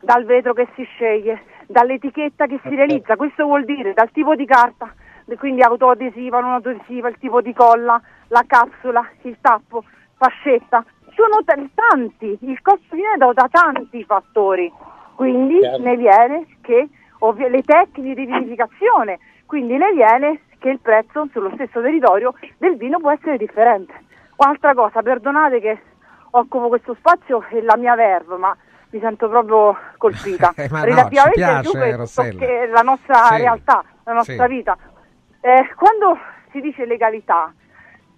dal 0.00 0.24
vetro 0.24 0.52
che 0.52 0.66
si 0.74 0.82
sceglie, 0.82 1.44
dall'etichetta 1.68 2.46
che 2.46 2.58
si 2.64 2.74
realizza, 2.74 3.14
questo 3.14 3.44
vuol 3.44 3.64
dire 3.64 3.92
dal 3.92 4.10
tipo 4.10 4.34
di 4.34 4.46
carta, 4.46 4.92
quindi 5.38 5.62
autoadesiva, 5.62 6.40
non 6.40 6.54
autoadesiva, 6.54 7.08
il 7.08 7.18
tipo 7.18 7.40
di 7.40 7.52
colla, 7.52 8.02
la 8.30 8.42
capsula, 8.44 9.08
il 9.22 9.36
tappo, 9.40 9.84
fascetta. 10.16 10.84
Sono 11.14 11.38
tanti, 11.74 12.36
il 12.40 12.60
costo 12.60 12.94
viene 12.96 13.16
da, 13.16 13.32
da 13.32 13.48
tanti 13.50 14.02
fattori, 14.04 14.72
quindi 15.14 15.58
Chiaro. 15.58 15.82
ne 15.82 15.96
viene 15.96 16.46
che 16.60 16.88
ovvi- 17.20 17.48
le 17.48 17.62
tecniche 17.62 18.14
di 18.14 18.26
vinificazione, 18.26 19.18
quindi 19.46 19.76
ne 19.76 19.92
viene 19.92 20.40
che 20.58 20.70
il 20.70 20.80
prezzo 20.80 21.28
sullo 21.32 21.50
stesso 21.54 21.80
territorio 21.80 22.34
del 22.58 22.76
vino 22.76 22.98
può 22.98 23.12
essere 23.12 23.36
differente. 23.36 23.92
Un'altra 24.36 24.74
cosa, 24.74 25.02
perdonate 25.02 25.60
che 25.60 25.78
occupo 26.30 26.68
questo 26.68 26.94
spazio 26.94 27.44
e 27.50 27.62
la 27.62 27.76
mia 27.76 27.94
verve, 27.94 28.36
ma 28.36 28.56
mi 28.90 28.98
sento 29.00 29.28
proprio 29.28 29.76
colpita. 29.98 30.52
Eh, 30.56 30.68
no, 30.70 30.82
Relativamente 30.84 31.40
piace, 31.40 32.28
più 32.30 32.38
che 32.38 32.66
la 32.66 32.80
nostra 32.82 33.14
Sì, 33.26 33.36
realtà, 33.36 33.84
la 34.04 34.12
nostra 34.12 34.46
sì. 34.46 34.54
vita. 34.54 34.76
Eh, 35.40 35.74
quando 35.76 36.18
si 36.50 36.60
dice 36.60 36.84
legalità, 36.86 37.52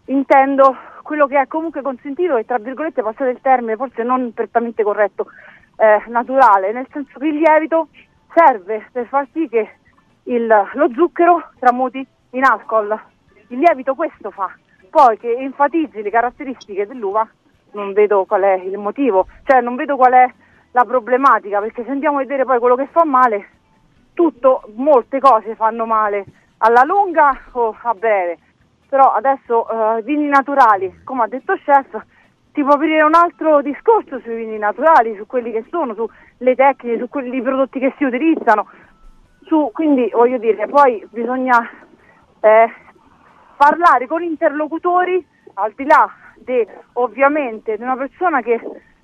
intendo 0.06 0.76
quello 1.06 1.28
che 1.28 1.38
è 1.40 1.46
comunque 1.46 1.82
consentito 1.82 2.36
e 2.36 2.44
tra 2.44 2.58
virgolette 2.58 3.00
passate 3.00 3.30
il 3.30 3.40
termine, 3.40 3.76
forse 3.76 4.02
non 4.02 4.32
prettamente 4.34 4.82
corretto, 4.82 5.28
eh, 5.76 6.02
naturale, 6.08 6.72
nel 6.72 6.88
senso 6.90 7.20
che 7.20 7.28
il 7.28 7.36
lievito 7.36 7.88
serve 8.34 8.88
per 8.90 9.06
far 9.06 9.24
sì 9.32 9.48
che 9.48 9.70
il- 10.24 10.68
lo 10.72 10.90
zucchero 10.92 11.50
tramuti 11.60 12.04
in 12.30 12.42
alcol. 12.42 13.00
Il 13.48 13.58
lievito 13.58 13.94
questo 13.94 14.32
fa. 14.32 14.50
Poi 14.90 15.16
che 15.16 15.30
enfatizzi 15.32 16.02
le 16.02 16.10
caratteristiche 16.10 16.88
dell'uva, 16.88 17.26
non 17.74 17.92
vedo 17.92 18.24
qual 18.24 18.42
è 18.42 18.54
il 18.54 18.76
motivo, 18.76 19.28
cioè 19.44 19.60
non 19.60 19.76
vedo 19.76 19.94
qual 19.94 20.12
è 20.12 20.28
la 20.72 20.84
problematica, 20.84 21.60
perché 21.60 21.84
se 21.84 21.90
andiamo 21.90 22.16
a 22.16 22.22
vedere 22.22 22.44
poi 22.44 22.58
quello 22.58 22.74
che 22.74 22.88
fa 22.90 23.04
male, 23.04 23.50
tutto, 24.12 24.62
molte 24.74 25.20
cose 25.20 25.54
fanno 25.54 25.86
male 25.86 26.24
alla 26.58 26.82
lunga 26.82 27.38
o 27.52 27.76
a 27.80 27.94
breve. 27.94 28.38
Però 28.88 29.12
adesso 29.12 29.68
eh, 29.68 30.02
vini 30.02 30.26
naturali, 30.28 31.00
come 31.04 31.24
ha 31.24 31.28
detto 31.28 31.54
chef, 31.64 32.00
ti 32.52 32.62
può 32.62 32.72
aprire 32.72 33.02
un 33.02 33.14
altro 33.14 33.60
discorso 33.60 34.18
sui 34.20 34.36
vini 34.36 34.58
naturali, 34.58 35.16
su 35.16 35.26
quelli 35.26 35.52
che 35.52 35.64
sono, 35.70 35.94
sulle 35.94 36.54
tecniche, 36.54 36.98
su 36.98 37.08
quelli 37.08 37.36
i 37.36 37.42
prodotti 37.42 37.78
che 37.78 37.92
si 37.98 38.04
utilizzano. 38.04 38.68
Su, 39.42 39.70
quindi 39.72 40.08
voglio 40.12 40.38
dire, 40.38 40.66
poi 40.66 41.06
bisogna 41.10 41.58
eh, 42.40 42.72
parlare 43.56 44.06
con 44.06 44.22
interlocutori 44.22 45.24
al 45.54 45.72
di 45.74 45.84
là 45.84 46.10
di 46.36 46.66
ovviamente 46.94 47.76
di 47.76 47.82
una 47.82 47.96
persona 47.96 48.40
che 48.40 48.60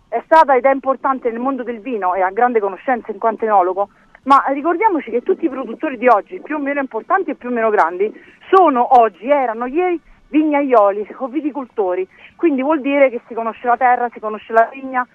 è 0.09 0.23
stata 0.27 0.55
ed 0.55 0.65
è 0.65 0.73
importante 0.73 1.31
nel 1.31 1.41
mondo 1.41 1.63
del 1.63 1.81
vino 1.81 2.15
e 2.15 2.21
ha 2.21 2.31
grande 2.31 2.61
conoscenza 2.61 3.11
in 3.11 3.19
quanto 3.19 3.45
enologo, 3.45 3.89
ma 4.25 4.45
ricordiamoci 4.49 5.11
che 5.11 5.23
tutti 5.23 5.47
i 5.47 5.49
produttori 5.49 5.99
di 5.99 6.07
oggi, 6.07 6.41
più 6.41 6.57
o 6.57 6.59
meno 6.59 6.81
importanti 6.81 7.31
e 7.31 7.35
più 7.35 7.49
o 7.49 7.53
meno 7.53 7.71
grandi, 7.71 8.13
sono 8.51 9.01
oggi, 9.01 9.29
erano 9.29 9.67
ieri 9.67 10.01
vignaioli 10.29 11.07
o 11.19 11.27
viticoltori, 11.29 12.09
quindi 12.37 12.63
vuol 12.63 12.81
dire 12.81 13.11
che 13.11 13.21
si 13.27 13.35
conosce 13.35 13.67
la 13.67 13.77
terra, 13.77 14.09
si 14.13 14.21
conosce 14.21 14.53
la 14.53 14.69
vigna, 14.73 15.07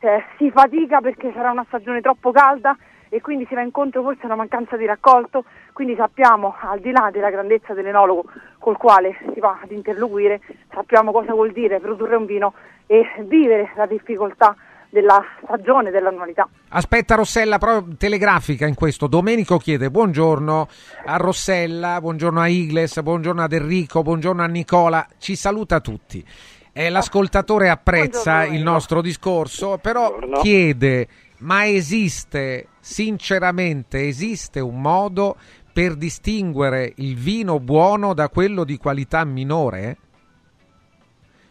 eh, 0.00 0.24
si 0.36 0.50
fatica 0.50 1.00
perché 1.00 1.32
sarà 1.32 1.50
una 1.50 1.64
stagione 1.68 2.00
troppo 2.00 2.30
calda 2.30 2.76
e 3.08 3.20
quindi 3.20 3.46
si 3.46 3.54
va 3.54 3.62
incontro 3.62 4.02
forse 4.02 4.22
a 4.22 4.26
una 4.26 4.36
mancanza 4.36 4.76
di 4.76 4.84
raccolto, 4.84 5.44
quindi 5.72 5.94
sappiamo 5.94 6.54
al 6.60 6.80
di 6.80 6.90
là 6.90 7.08
della 7.10 7.30
grandezza 7.30 7.72
dell'enologo 7.72 8.24
col 8.58 8.76
quale 8.76 9.16
si 9.32 9.40
va 9.40 9.60
ad 9.62 9.70
interloquire, 9.70 10.40
sappiamo 10.72 11.12
cosa 11.12 11.32
vuol 11.32 11.52
dire 11.52 11.80
produrre 11.80 12.16
un 12.16 12.26
vino 12.26 12.52
e 12.86 13.06
vivere 13.20 13.70
la 13.76 13.86
difficoltà 13.86 14.54
della 14.96 15.22
stagione, 15.44 15.90
dell'annualità. 15.90 16.48
Aspetta 16.70 17.16
Rossella, 17.16 17.58
proprio 17.58 17.94
telegrafica 17.98 18.66
in 18.66 18.74
questo. 18.74 19.06
Domenico 19.06 19.58
chiede 19.58 19.90
buongiorno 19.90 20.68
a 21.04 21.16
Rossella, 21.16 22.00
buongiorno 22.00 22.40
a 22.40 22.48
Igles, 22.48 23.02
buongiorno 23.02 23.42
ad 23.42 23.52
Enrico, 23.52 24.02
buongiorno 24.02 24.42
a 24.42 24.46
Nicola. 24.46 25.06
Ci 25.18 25.36
saluta 25.36 25.80
tutti. 25.80 26.24
Eh, 26.72 26.88
l'ascoltatore 26.88 27.68
apprezza 27.68 28.44
il 28.44 28.62
nostro 28.62 29.02
discorso, 29.02 29.78
però 29.78 30.18
chiede, 30.40 31.08
ma 31.38 31.66
esiste, 31.66 32.68
sinceramente, 32.80 34.06
esiste 34.06 34.60
un 34.60 34.80
modo 34.80 35.36
per 35.72 35.94
distinguere 35.94 36.92
il 36.96 37.16
vino 37.16 37.60
buono 37.60 38.14
da 38.14 38.30
quello 38.30 38.64
di 38.64 38.78
qualità 38.78 39.24
minore? 39.24 39.98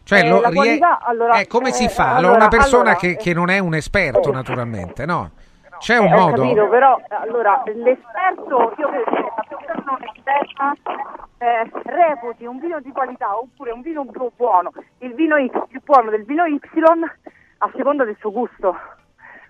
Cioè, 0.06 0.20
Eh, 0.20 0.28
lo 0.28 0.40
qualità, 0.40 1.00
allora, 1.00 1.40
eh, 1.40 1.48
come 1.48 1.72
si 1.72 1.86
eh, 1.86 1.88
fa? 1.88 2.14
Allora, 2.14 2.36
una 2.36 2.46
persona 2.46 2.82
allora, 2.82 2.94
che, 2.94 3.10
eh, 3.10 3.16
che 3.16 3.34
non 3.34 3.50
è 3.50 3.58
un 3.58 3.74
esperto, 3.74 4.30
naturalmente, 4.30 5.04
no? 5.04 5.32
C'è 5.78 5.96
un 5.98 6.06
Eh, 6.06 6.14
ho 6.14 6.18
modo? 6.20 6.42
capito, 6.42 6.68
però 6.68 7.00
allora 7.08 7.62
l'esperto, 7.66 8.72
io 8.78 8.88
credo 8.88 9.04
che 9.04 9.20
la 9.36 9.44
persona 9.48 9.82
non 9.84 9.98
esperta 10.14 10.74
eh, 11.38 11.70
reputi 11.82 12.44
un 12.46 12.60
vino 12.60 12.78
di 12.78 12.92
qualità 12.92 13.36
oppure 13.36 13.72
un 13.72 13.80
vino 13.82 14.04
bu- 14.04 14.30
buono, 14.36 14.70
il 14.98 15.12
vino 15.14 15.36
X 15.44 15.66
più 15.66 15.80
buono 15.82 16.10
del 16.10 16.24
vino 16.24 16.44
Y 16.46 16.60
a 17.58 17.70
seconda 17.74 18.04
del 18.04 18.16
suo 18.20 18.30
gusto. 18.30 18.78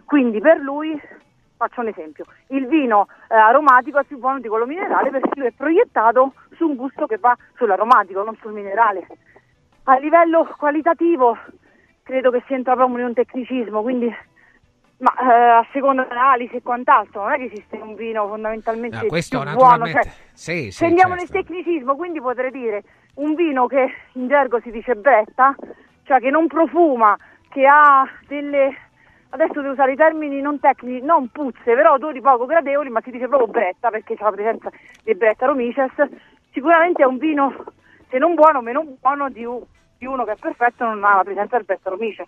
Quindi 0.06 0.40
per 0.40 0.56
lui, 0.58 0.98
faccio 1.58 1.82
un 1.82 1.88
esempio, 1.88 2.24
il 2.46 2.66
vino 2.66 3.08
eh, 3.28 3.34
aromatico 3.34 3.98
è 3.98 4.04
più 4.04 4.18
buono 4.18 4.40
di 4.40 4.48
quello 4.48 4.64
minerale 4.64 5.10
perché 5.10 5.28
lui 5.34 5.48
è 5.48 5.52
proiettato 5.52 6.32
su 6.56 6.66
un 6.66 6.76
gusto 6.76 7.06
che 7.06 7.18
va 7.18 7.36
sull'aromatico, 7.56 8.24
non 8.24 8.36
sul 8.40 8.52
minerale. 8.52 9.06
A 9.88 9.98
livello 9.98 10.52
qualitativo 10.58 11.38
credo 12.02 12.30
che 12.30 12.42
si 12.46 12.54
entra 12.54 12.74
proprio 12.74 12.98
in 12.98 13.04
un 13.04 13.14
tecnicismo, 13.14 13.82
quindi 13.82 14.12
ma 14.98 15.14
eh, 15.14 15.50
a 15.58 15.66
seconda 15.72 16.04
dell'analisi 16.04 16.56
e 16.56 16.62
quant'altro, 16.62 17.22
non 17.22 17.32
è 17.32 17.36
che 17.36 17.44
esiste 17.44 17.76
un 17.76 17.94
vino 17.94 18.26
fondamentalmente 18.26 18.96
No, 18.96 19.06
questo 19.06 19.42
buono. 19.52 19.86
Cioè, 19.86 20.02
sì, 20.32 20.62
sì, 20.64 20.70
se 20.70 20.86
andiamo 20.86 21.16
certo. 21.16 21.32
nel 21.32 21.44
tecnicismo, 21.44 21.96
quindi 21.96 22.20
potrei 22.20 22.50
dire 22.50 22.82
un 23.14 23.34
vino 23.34 23.66
che 23.66 23.92
in 24.12 24.26
gergo 24.26 24.60
si 24.60 24.70
dice 24.70 24.94
bretta, 24.94 25.54
cioè 26.04 26.18
che 26.18 26.30
non 26.30 26.46
profuma, 26.46 27.16
che 27.48 27.66
ha 27.66 28.08
delle 28.26 28.74
adesso 29.30 29.60
devo 29.60 29.72
usare 29.72 29.92
i 29.92 29.96
termini 29.96 30.40
non 30.40 30.58
tecnici, 30.60 31.04
non 31.04 31.28
puzze, 31.28 31.74
però 31.74 31.94
odori 31.94 32.20
poco 32.20 32.46
gradevoli, 32.46 32.88
ma 32.88 33.00
si 33.02 33.10
dice 33.10 33.28
proprio 33.28 33.48
bretta 33.48 33.90
perché 33.90 34.16
c'è 34.16 34.22
la 34.22 34.32
presenza 34.32 34.70
di 35.04 35.14
bretta 35.14 35.46
romices. 35.46 35.92
Sicuramente 36.52 37.02
è 37.02 37.06
un 37.06 37.18
vino, 37.18 37.52
se 38.08 38.18
non 38.18 38.34
buono, 38.34 38.60
meno 38.60 38.84
buono 39.00 39.28
di, 39.30 39.46
di 39.98 40.06
uno 40.06 40.24
che 40.24 40.32
è 40.32 40.36
perfetto 40.38 40.84
non 40.84 41.02
ha 41.04 41.16
la 41.16 41.24
presenza 41.24 41.56
del 41.56 41.64
bretta 41.64 41.90
romices. 41.90 42.26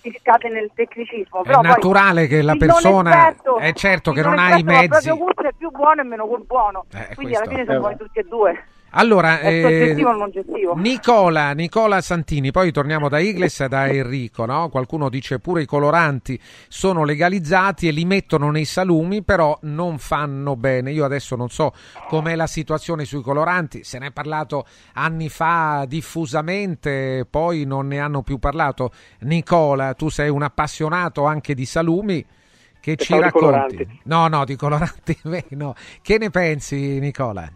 Si 0.00 0.14
scade 0.20 0.48
nel 0.50 0.70
tecnicismo. 0.74 1.40
È 1.42 1.46
però 1.46 1.60
poi 1.60 1.68
naturale 1.70 2.26
che 2.28 2.40
la 2.42 2.52
il 2.52 2.58
persona- 2.58 3.10
esperto- 3.28 3.56
è 3.58 3.72
certo 3.72 4.12
che 4.12 4.20
il 4.20 4.26
non 4.26 4.38
ha 4.38 4.56
i 4.56 4.62
mezzi. 4.62 4.88
proprio 4.88 5.16
gusto 5.16 5.42
è 5.42 5.52
più 5.56 5.70
buono 5.70 6.00
e 6.02 6.04
meno 6.04 6.26
buono. 6.46 6.84
Eh, 6.94 7.14
Quindi 7.16 7.34
alla 7.34 7.46
fine 7.46 7.64
sono 7.64 7.76
Eh, 7.78 7.80
buoni 7.80 7.96
tutti 7.96 8.18
e 8.20 8.22
due. 8.22 8.64
Allora, 8.98 9.40
eh? 9.40 9.94
Nicola, 10.76 11.52
Nicola 11.52 12.00
Santini, 12.00 12.50
poi 12.50 12.72
torniamo 12.72 13.10
da 13.10 13.18
Igles 13.18 13.60
e 13.60 13.68
da 13.68 13.88
Enrico, 13.88 14.46
no? 14.46 14.70
Qualcuno 14.70 15.10
dice 15.10 15.38
pure 15.38 15.60
i 15.60 15.66
coloranti 15.66 16.40
sono 16.68 17.04
legalizzati 17.04 17.88
e 17.88 17.90
li 17.90 18.06
mettono 18.06 18.50
nei 18.50 18.64
salumi, 18.64 19.22
però 19.22 19.58
non 19.62 19.98
fanno 19.98 20.56
bene. 20.56 20.92
Io 20.92 21.04
adesso 21.04 21.36
non 21.36 21.50
so 21.50 21.74
com'è 22.08 22.34
la 22.34 22.46
situazione 22.46 23.04
sui 23.04 23.20
coloranti, 23.20 23.84
se 23.84 23.98
ne 23.98 24.06
è 24.06 24.12
parlato 24.12 24.64
anni 24.94 25.28
fa 25.28 25.84
diffusamente, 25.86 27.26
poi 27.28 27.64
non 27.64 27.88
ne 27.88 27.98
hanno 27.98 28.22
più 28.22 28.38
parlato. 28.38 28.92
Nicola, 29.20 29.92
tu 29.92 30.08
sei 30.08 30.30
un 30.30 30.42
appassionato 30.42 31.26
anche 31.26 31.54
di 31.54 31.66
salumi. 31.66 32.24
Che 32.80 32.96
ci 32.96 33.18
racconti? 33.18 34.00
No, 34.04 34.28
no, 34.28 34.46
di 34.46 34.56
coloranti, 34.56 35.18
no. 35.50 35.74
Che 36.00 36.16
ne 36.16 36.30
pensi, 36.30 36.98
Nicola? 36.98 37.46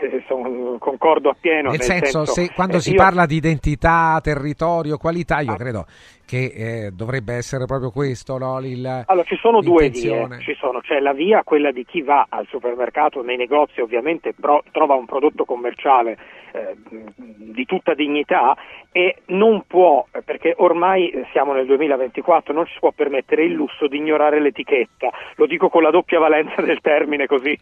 Sono- 0.26 0.78
concordo 0.78 1.30
appieno. 1.30 1.70
Nel 1.70 1.82
senso, 1.82 2.24
se, 2.24 2.52
quando 2.52 2.76
eh, 2.76 2.80
si 2.80 2.90
io- 2.90 2.96
parla 2.96 3.26
di 3.26 3.36
identità, 3.36 4.18
territorio, 4.22 4.96
qualità, 4.96 5.40
io 5.40 5.54
credo 5.56 5.86
che 6.30 6.52
eh, 6.54 6.90
dovrebbe 6.92 7.34
essere 7.34 7.64
proprio 7.64 7.90
questo 7.90 8.38
no? 8.38 8.60
Il, 8.60 8.86
Allora, 8.86 9.26
ci 9.26 9.34
sono 9.34 9.60
due 9.60 9.88
vie, 9.88 10.28
ci 10.42 10.54
sono, 10.54 10.78
c'è 10.78 11.00
la 11.00 11.12
via, 11.12 11.42
quella 11.42 11.72
di 11.72 11.84
chi 11.84 12.02
va 12.02 12.26
al 12.28 12.46
supermercato, 12.46 13.20
nei 13.22 13.36
negozi 13.36 13.80
ovviamente, 13.80 14.32
pro- 14.32 14.62
trova 14.70 14.94
un 14.94 15.06
prodotto 15.06 15.44
commerciale 15.44 16.16
eh, 16.52 16.76
di 17.16 17.64
tutta 17.64 17.94
dignità 17.94 18.56
e 18.92 19.16
non 19.26 19.64
può, 19.66 20.06
perché 20.24 20.54
ormai 20.58 21.10
eh, 21.10 21.26
siamo 21.32 21.52
nel 21.52 21.66
2024, 21.66 22.54
non 22.54 22.64
ci 22.66 22.74
si 22.74 22.78
può 22.78 22.92
permettere 22.92 23.42
il 23.44 23.52
lusso 23.52 23.88
di 23.88 23.96
ignorare 23.96 24.40
l'etichetta, 24.40 25.10
lo 25.34 25.46
dico 25.46 25.68
con 25.68 25.82
la 25.82 25.90
doppia 25.90 26.20
valenza 26.20 26.62
del 26.62 26.80
termine 26.80 27.26
così 27.26 27.58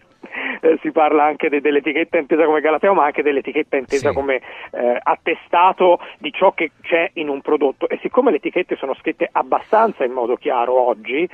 eh, 0.60 0.78
si 0.82 0.90
parla 0.90 1.24
anche 1.24 1.48
de- 1.48 1.60
dell'etichetta 1.60 2.18
intesa 2.18 2.44
come 2.44 2.60
galateo 2.60 2.94
ma 2.94 3.04
anche 3.04 3.22
dell'etichetta 3.22 3.76
intesa 3.76 4.08
Sì. 4.10 4.14
come 4.14 4.36
eh, 4.72 4.98
attestato 5.02 6.00
di 6.18 6.32
ciò 6.32 6.52
che 6.52 6.72
c'è 6.82 7.10
in 7.14 7.28
un 7.28 7.40
prodotto 7.40 7.88
e 7.88 7.98
siccome 8.02 8.30
le 8.30 8.40
etichette 8.58 8.76
sono 8.76 8.94
scritte 8.94 9.28
abbastanza 9.30 10.04
in 10.04 10.12
modo 10.12 10.36
chiaro 10.36 10.78
oggi 10.78 11.28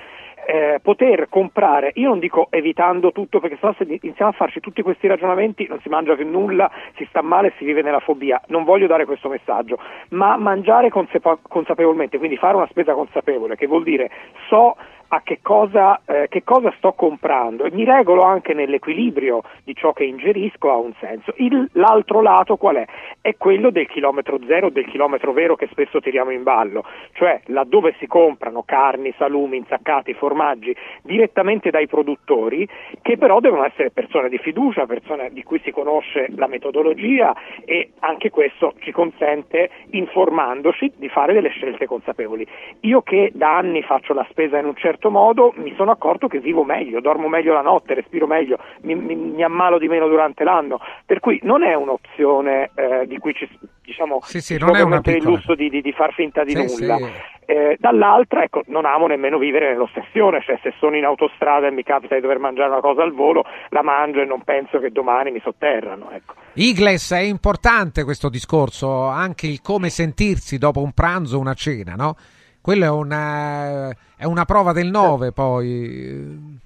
eh, 0.46 0.78
poter 0.82 1.28
comprare, 1.30 1.92
io 1.94 2.08
non 2.08 2.18
dico 2.18 2.48
evitando 2.50 3.12
tutto 3.12 3.40
perché 3.40 3.56
sennò 3.58 3.74
se 3.78 3.84
iniziamo 3.84 4.30
a 4.30 4.34
farci 4.34 4.60
tutti 4.60 4.82
questi 4.82 5.06
ragionamenti 5.06 5.66
non 5.66 5.80
si 5.80 5.88
mangia 5.88 6.14
più 6.14 6.28
nulla, 6.28 6.70
si 6.96 7.06
sta 7.08 7.22
male, 7.22 7.54
si 7.56 7.64
vive 7.64 7.80
nella 7.80 8.00
fobia, 8.00 8.40
non 8.48 8.64
voglio 8.64 8.86
dare 8.86 9.06
questo 9.06 9.28
messaggio, 9.28 9.78
ma 10.10 10.36
mangiare 10.36 10.90
consape- 10.90 11.38
consapevolmente, 11.48 12.18
quindi 12.18 12.36
fare 12.36 12.56
una 12.56 12.68
spesa 12.68 12.92
consapevole, 12.92 13.56
che 13.56 13.66
vuol 13.66 13.84
dire 13.84 14.10
so 14.48 14.76
a 15.08 15.22
che 15.22 15.38
cosa, 15.42 16.00
eh, 16.06 16.26
che 16.28 16.42
cosa 16.44 16.72
sto 16.76 16.92
comprando 16.92 17.64
e 17.64 17.70
mi 17.72 17.84
regolo 17.84 18.22
anche 18.22 18.54
nell'equilibrio 18.54 19.42
di 19.64 19.74
ciò 19.74 19.92
che 19.92 20.04
ingerisco 20.04 20.70
ha 20.70 20.76
un 20.76 20.92
senso. 21.00 21.32
Il, 21.36 21.68
l'altro 21.72 22.20
lato 22.20 22.56
qual 22.56 22.76
è? 22.76 22.86
È 23.20 23.36
quello 23.36 23.70
del 23.70 23.86
chilometro 23.86 24.38
zero, 24.46 24.70
del 24.70 24.86
chilometro 24.86 25.32
vero 25.32 25.56
che 25.56 25.68
spesso 25.70 26.00
tiriamo 26.00 26.30
in 26.30 26.42
ballo, 26.42 26.84
cioè 27.12 27.40
laddove 27.46 27.94
si 27.98 28.06
comprano 28.06 28.62
carni, 28.64 29.14
salumi, 29.16 29.56
insaccati, 29.56 30.14
formaggi 30.14 30.74
direttamente 31.02 31.70
dai 31.70 31.86
produttori, 31.86 32.68
che 33.02 33.16
però 33.16 33.40
devono 33.40 33.64
essere 33.64 33.90
persone 33.90 34.28
di 34.28 34.38
fiducia, 34.38 34.86
persone 34.86 35.30
di 35.32 35.42
cui 35.42 35.60
si 35.64 35.70
conosce 35.70 36.28
la 36.36 36.46
metodologia 36.46 37.34
e 37.64 37.92
anche 38.00 38.30
questo 38.30 38.74
ci 38.80 38.92
consente, 38.92 39.70
informandoci, 39.90 40.92
di 40.96 41.08
fare 41.08 41.32
delle 41.32 41.50
scelte 41.50 41.86
consapevoli. 41.86 42.46
Io 42.80 43.02
che 43.02 43.30
da 43.34 43.56
anni 43.56 43.82
faccio 43.82 44.12
la 44.12 44.26
spesa 44.30 44.58
in 44.58 44.66
un 44.66 44.76
certo 44.76 44.93
modo, 45.10 45.52
mi 45.56 45.74
sono 45.76 45.90
accorto 45.90 46.28
che 46.28 46.38
vivo 46.38 46.64
meglio, 46.64 47.00
dormo 47.00 47.28
meglio 47.28 47.52
la 47.52 47.62
notte, 47.62 47.94
respiro 47.94 48.26
meglio, 48.26 48.58
mi, 48.82 48.94
mi, 48.94 49.14
mi 49.14 49.42
ammalo 49.42 49.78
di 49.78 49.88
meno 49.88 50.08
durante 50.08 50.44
l'anno, 50.44 50.80
per 51.06 51.20
cui 51.20 51.40
non 51.42 51.62
è 51.62 51.74
un'opzione 51.74 52.70
eh, 52.74 53.06
di 53.06 53.18
cui 53.18 53.34
ci, 53.34 53.48
diciamo, 53.82 54.20
sì, 54.22 54.40
sì, 54.40 54.58
non 54.58 54.76
è 54.76 54.82
una 54.82 55.00
il 55.04 55.22
lusso 55.22 55.54
di, 55.54 55.68
di, 55.68 55.80
di, 55.82 55.92
far 55.92 56.12
finta 56.12 56.42
di 56.44 56.52
sì, 56.52 56.86
nulla. 56.86 56.98
Eh, 57.46 57.76
dall'altra, 57.78 58.42
ecco, 58.42 58.62
non 58.66 58.86
amo 58.86 59.06
nemmeno 59.06 59.36
vivere 59.36 59.70
nell'ossessione, 59.70 60.40
cioè 60.40 60.58
se 60.62 60.72
sono 60.78 60.96
in 60.96 61.04
autostrada 61.04 61.66
e 61.66 61.70
mi 61.70 61.82
capita 61.82 62.14
di 62.14 62.22
dover 62.22 62.38
mangiare 62.38 62.70
una 62.70 62.80
cosa 62.80 63.02
al 63.02 63.12
volo, 63.12 63.44
la 63.68 63.82
mangio 63.82 64.20
e 64.20 64.24
non 64.24 64.42
penso 64.42 64.78
che 64.78 64.90
domani 64.90 65.30
mi 65.30 65.40
sotterrano. 65.40 66.10
Ecco. 66.10 66.34
Igles, 66.54 67.12
è 67.12 67.20
importante 67.20 68.04
questo 68.04 68.30
discorso, 68.30 69.06
anche 69.06 69.46
il 69.46 69.60
come 69.60 69.90
sentirsi 69.90 70.56
dopo 70.56 70.80
un 70.80 70.92
pranzo 70.92 71.36
o 71.36 71.40
una 71.40 71.54
cena, 71.54 71.94
no? 71.94 72.16
Quello 72.64 72.84
è 72.86 72.88
una, 72.88 73.90
è 74.16 74.24
una 74.24 74.46
prova 74.46 74.72
del 74.72 74.88
9 74.88 75.32
poi. 75.32 76.58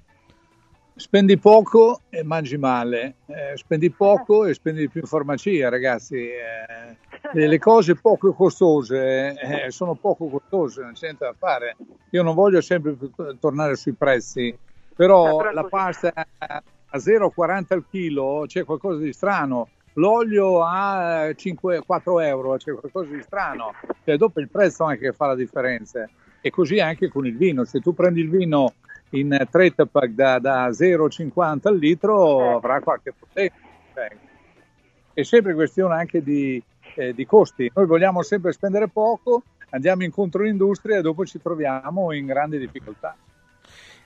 Spendi 0.95 1.37
poco 1.37 2.03
e 2.09 2.23
mangi 2.23 2.55
male, 2.55 3.15
eh, 3.25 3.57
spendi 3.57 3.89
poco 3.89 4.45
e 4.45 4.53
spendi 4.53 4.79
di 4.79 4.87
più 4.87 5.01
in 5.01 5.07
farmacia, 5.07 5.67
ragazzi. 5.67 6.15
Eh, 6.15 6.95
le 7.33 7.59
cose 7.59 7.95
poco 7.95 8.31
costose 8.31 9.33
eh, 9.37 9.71
sono 9.71 9.95
poco 9.95 10.29
costose, 10.29 10.83
non 10.83 10.93
c'è 10.93 11.07
niente 11.07 11.25
da 11.25 11.35
fare. 11.37 11.75
Io 12.11 12.23
non 12.23 12.33
voglio 12.33 12.61
sempre 12.61 12.95
tornare 13.37 13.75
sui 13.75 13.91
prezzi, 13.91 14.57
però 14.95 15.51
la 15.51 15.65
pasta 15.65 16.13
a 16.15 16.63
0,40 16.93 17.73
al 17.73 17.85
chilo 17.89 18.45
c'è 18.47 18.63
qualcosa 18.63 18.99
di 19.01 19.11
strano 19.11 19.67
l'olio 19.99 20.63
a 20.63 21.31
5, 21.35 21.83
4 21.85 22.19
euro, 22.21 22.55
c'è 22.55 22.73
qualcosa 22.73 23.13
di 23.13 23.21
strano, 23.21 23.73
cioè 24.05 24.15
dopo 24.17 24.39
il 24.39 24.49
prezzo 24.49 24.85
anche 24.85 25.01
che 25.01 25.13
fa 25.13 25.27
la 25.27 25.35
differenza. 25.35 26.09
E 26.41 26.49
così 26.49 26.79
anche 26.79 27.09
con 27.09 27.27
il 27.27 27.35
vino, 27.35 27.65
se 27.65 27.81
tu 27.81 27.93
prendi 27.93 28.21
il 28.21 28.29
vino 28.29 28.73
in 29.11 29.37
pack 29.49 30.07
da, 30.09 30.39
da 30.39 30.69
0,50 30.69 31.67
al 31.67 31.77
litro 31.77 32.55
avrà 32.55 32.79
qualche. 32.79 33.13
Cioè, 33.33 33.51
è 35.13 35.23
sempre 35.23 35.53
questione 35.53 35.95
anche 35.95 36.23
di, 36.23 36.63
eh, 36.95 37.13
di 37.13 37.25
costi. 37.25 37.69
Noi 37.73 37.85
vogliamo 37.85 38.21
sempre 38.21 38.53
spendere 38.53 38.87
poco, 38.87 39.43
andiamo 39.71 40.03
incontro 40.03 40.43
all'industria 40.43 40.99
e 40.99 41.01
dopo 41.01 41.25
ci 41.25 41.41
troviamo 41.41 42.13
in 42.13 42.25
grandi 42.25 42.57
difficoltà. 42.57 43.17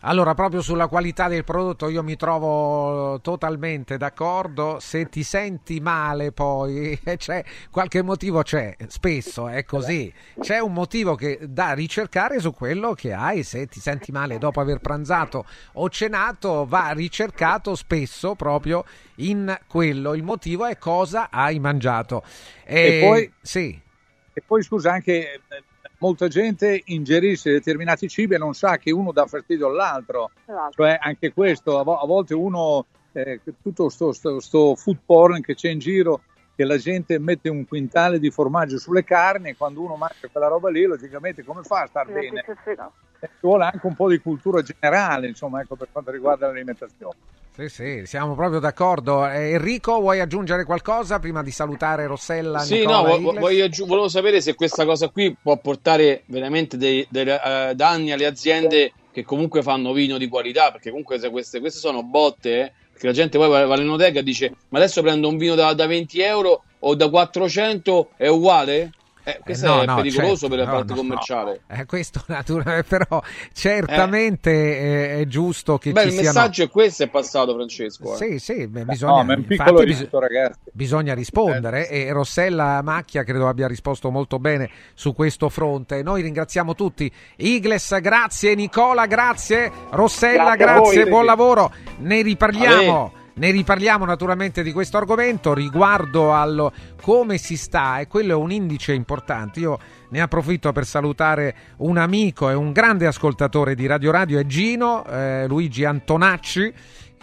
Allora, 0.06 0.34
proprio 0.34 0.62
sulla 0.62 0.88
qualità 0.88 1.30
del 1.30 1.46
prodotto 1.46 1.88
io 1.88 2.04
mi 2.04 2.18
trovo 2.18 3.22
totalmente 3.22 3.96
d'accordo. 3.96 4.78
Se 4.82 5.08
ti 5.08 5.24
senti 5.24 5.80
male 5.80 6.34
poi, 6.34 7.00
c'è 7.16 7.42
qualche 7.72 8.02
motivo, 8.02 8.42
c'è, 8.42 8.76
spesso 8.88 9.48
è 9.48 9.64
così. 9.64 10.14
C'è 10.38 10.60
un 10.60 10.74
motivo 10.74 11.16
che, 11.16 11.40
da 11.44 11.72
ricercare 11.72 12.40
su 12.42 12.52
quello 12.54 12.94
che 12.94 13.14
hai. 13.14 13.44
Se 13.44 13.66
ti 13.68 13.80
senti 13.80 14.12
male 14.12 14.38
dopo 14.40 14.60
aver 14.60 14.80
pranzato 14.80 15.46
o 15.74 15.90
cenato, 15.90 16.66
va 16.66 16.92
ricercato 16.92 17.74
spesso 17.74 18.36
proprio 18.36 18.84
in 19.16 19.58
quello. 19.68 20.16
Il 20.16 20.24
motivo 20.24 20.66
è 20.66 20.78
cosa 20.78 21.30
hai 21.32 21.60
mangiato. 21.60 22.24
E, 22.66 22.98
e 22.98 23.00
poi, 23.00 23.34
sì. 23.42 23.82
E 24.34 24.44
poi 24.46 24.64
scusa 24.64 24.92
anche 24.92 25.40
molta 26.04 26.28
gente 26.28 26.82
ingerisce 26.88 27.50
determinati 27.50 28.10
cibi 28.10 28.36
e 28.36 28.38
non 28.38 28.54
sa 28.54 28.78
che 28.78 28.92
uno 28.92 29.14
dà 29.14 29.26
fastidio 29.26 29.68
all'altro. 29.68 30.32
Esatto. 30.46 30.72
Cioè 30.74 30.98
anche 31.00 31.32
questo, 31.32 31.80
a, 31.80 31.84
vo- 31.84 31.98
a 31.98 32.06
volte 32.06 32.34
uno, 32.34 32.86
eh, 33.14 33.40
tutto 33.62 33.90
questo 33.90 34.76
food 34.76 34.98
porn 35.06 35.40
che 35.40 35.56
c'è 35.56 35.70
in 35.70 35.80
giro, 35.80 36.22
che 36.56 36.64
la 36.66 36.78
gente 36.78 37.18
mette 37.20 37.50
un 37.50 37.66
quintale 37.66 38.20
di 38.20 38.30
formaggio 38.30 38.78
sulle 38.78 39.04
carni 39.04 39.50
e 39.50 39.56
quando 39.56 39.82
uno 39.82 39.96
mangia 39.96 40.28
quella 40.32 40.48
roba 40.48 40.70
lì, 40.70 40.84
logicamente 40.84 41.44
come 41.44 41.64
fa 41.64 41.82
a 41.82 41.88
star 41.88 42.06
sì, 42.08 42.14
bene? 42.14 42.44
Sì, 42.46 42.54
sì, 42.64 42.74
no. 42.78 42.92
Ci 43.20 43.30
vuole 43.40 43.66
anche 43.66 43.88
un 43.88 43.96
po' 43.96 44.10
di 44.10 44.20
cultura 44.20 44.62
generale, 44.62 45.28
insomma, 45.28 45.62
ecco, 45.62 45.76
per 45.76 45.88
quanto 45.92 46.12
riguarda 46.12 46.48
l'alimentazione. 46.48 47.16
Sì, 47.56 47.70
sì, 47.70 48.02
siamo 48.06 48.34
proprio 48.34 48.60
d'accordo. 48.60 49.28
Eh, 49.28 49.52
Enrico, 49.52 50.00
vuoi 50.00 50.20
aggiungere 50.20 50.64
qualcosa 50.64 51.20
prima 51.20 51.44
di 51.44 51.52
salutare 51.52 52.08
Rossella? 52.08 52.60
Sì, 52.60 52.80
Nicola, 52.80 53.16
no, 53.16 53.40
voglio, 53.40 53.86
volevo 53.86 54.10
sapere 54.10 54.42
se 54.42 54.56
questa 54.56 54.86
cosa 54.86 55.08
qui 55.10 55.38
può 55.40 55.56
portare 55.58 56.24
veramente 56.26 56.78
dei, 56.78 57.06
dei 57.10 57.28
uh, 57.28 57.74
danni 57.76 58.12
alle 58.12 58.26
aziende 58.26 58.92
che 59.12 59.24
comunque 59.24 59.62
fanno 59.62 59.94
vino 59.94 60.18
di 60.18 60.28
qualità, 60.28 60.72
perché 60.72 60.90
comunque 60.90 61.20
se 61.20 61.30
queste, 61.30 61.60
queste 61.60 61.78
sono 61.78 62.02
botte, 62.02 62.50
eh, 62.50 62.74
perché 63.04 63.08
la 63.08 63.12
gente 63.14 63.38
poi 63.38 63.50
va, 63.50 63.74
all'enoteca 63.74 64.20
e 64.20 64.24
dice 64.24 64.56
ma 64.70 64.78
adesso 64.78 65.02
prendo 65.02 65.28
un 65.28 65.38
vino 65.38 65.56
da, 65.56 65.74
da 65.74 65.86
20 65.86 66.22
euro 66.22 66.64
o 66.80 66.96
da 66.96 67.10
400, 67.10 68.12
è 68.16 68.28
uguale? 68.28 68.92
Eh, 69.26 69.40
questo 69.42 69.66
eh 69.66 69.70
no, 69.70 69.82
è 69.82 69.86
no, 69.86 69.96
pericoloso 69.96 70.36
certo, 70.36 70.48
per 70.50 70.58
la 70.58 70.66
no, 70.66 70.72
parte 70.72 70.94
commerciale. 70.94 71.62
Eh, 71.68 71.86
questo 71.86 72.24
naturalmente, 72.28 72.84
però 72.84 73.24
certamente 73.54 74.52
eh. 74.52 75.22
è 75.22 75.28
giusto 75.28 75.78
che 75.78 75.92
Beh, 75.92 76.02
ci 76.02 76.08
il 76.08 76.14
siano... 76.14 76.28
messaggio 76.28 76.64
è 76.64 76.70
questo 76.70 77.04
è 77.04 77.08
passato 77.08 77.54
Francesco. 77.54 78.14
Eh. 78.14 78.18
Sì, 78.18 78.40
sì, 78.40 78.68
bisogna, 78.68 79.24
no, 79.24 79.34
infatti, 79.34 79.86
bis... 79.86 80.08
bisogna 80.74 81.14
rispondere 81.14 81.90
e 81.90 82.12
Rossella 82.12 82.82
Macchia 82.82 83.24
credo 83.24 83.48
abbia 83.48 83.68
risposto 83.68 84.12
molto 84.12 84.40
bene 84.40 84.70
su 84.94 85.14
questo 85.14 85.48
fronte. 85.48 86.04
Noi 86.04 86.22
ringraziamo 86.22 86.76
tutti. 86.76 87.12
Igles, 87.38 88.00
grazie, 88.02 88.56
Nicola, 88.56 89.06
grazie, 89.06 89.72
Rossella, 89.92 90.56
grazie, 90.56 90.82
grazie 90.82 91.02
voi, 91.02 91.10
buon 91.10 91.26
lavoro. 91.26 91.72
Ne 92.00 92.22
riparliamo. 92.22 93.22
Ne 93.36 93.50
riparliamo 93.50 94.06
naturalmente 94.06 94.62
di 94.62 94.72
questo 94.72 94.98
argomento 94.98 95.56
riguardo 95.56 96.34
a 96.34 96.72
come 97.02 97.38
si 97.40 97.58
sta 97.58 97.98
e 97.98 98.08
quello 98.08 98.34
è 98.34 98.36
un 98.36 98.52
indice 98.52 98.94
importante. 98.94 99.60
Io 99.60 99.80
ne 100.10 100.22
approfitto 100.22 100.72
per 100.72 100.86
salutare 100.86 101.56
un 101.78 101.98
amico 101.98 102.52
e 102.52 102.54
un 102.54 102.72
grande 102.72 103.08
ascoltatore 103.08 103.74
di 103.74 103.88
Radio 103.88 104.12
Radio, 104.12 104.38
è 104.38 104.46
Gino, 104.46 105.04
eh, 105.06 105.48
Luigi 105.48 105.84
Antonacci, 105.84 106.74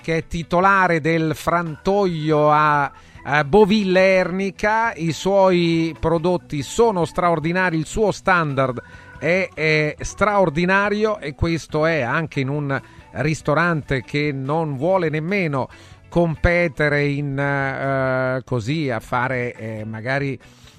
che 0.03 0.17
è 0.17 0.27
titolare 0.27 1.01
del 1.01 1.37
frantoio 1.37 2.51
a, 2.51 2.91
a 3.23 3.45
Boville 3.45 4.01
Ernica. 4.01 4.93
I 4.95 5.13
suoi 5.13 5.95
prodotti 5.99 6.63
sono 6.63 7.05
straordinari, 7.05 7.79
il 7.79 7.87
suo 7.87 8.11
standard 8.11 8.83
è, 9.21 9.49
è 9.55 9.95
straordinario 10.01 11.19
e 11.21 11.35
questo 11.35 11.87
è 11.87 12.01
anche 12.01 12.41
in 12.41 12.49
un 12.49 12.81
ristorante 13.13 14.03
che 14.03 14.33
non 14.33 14.77
vuole 14.77 15.09
nemmeno 15.09 15.69
competere 16.11 17.07
in 17.07 17.39
uh, 17.39 18.45
così 18.45 18.91
a 18.91 19.01
fare 19.01 19.55
eh, 19.55 19.85
magari 19.85 20.39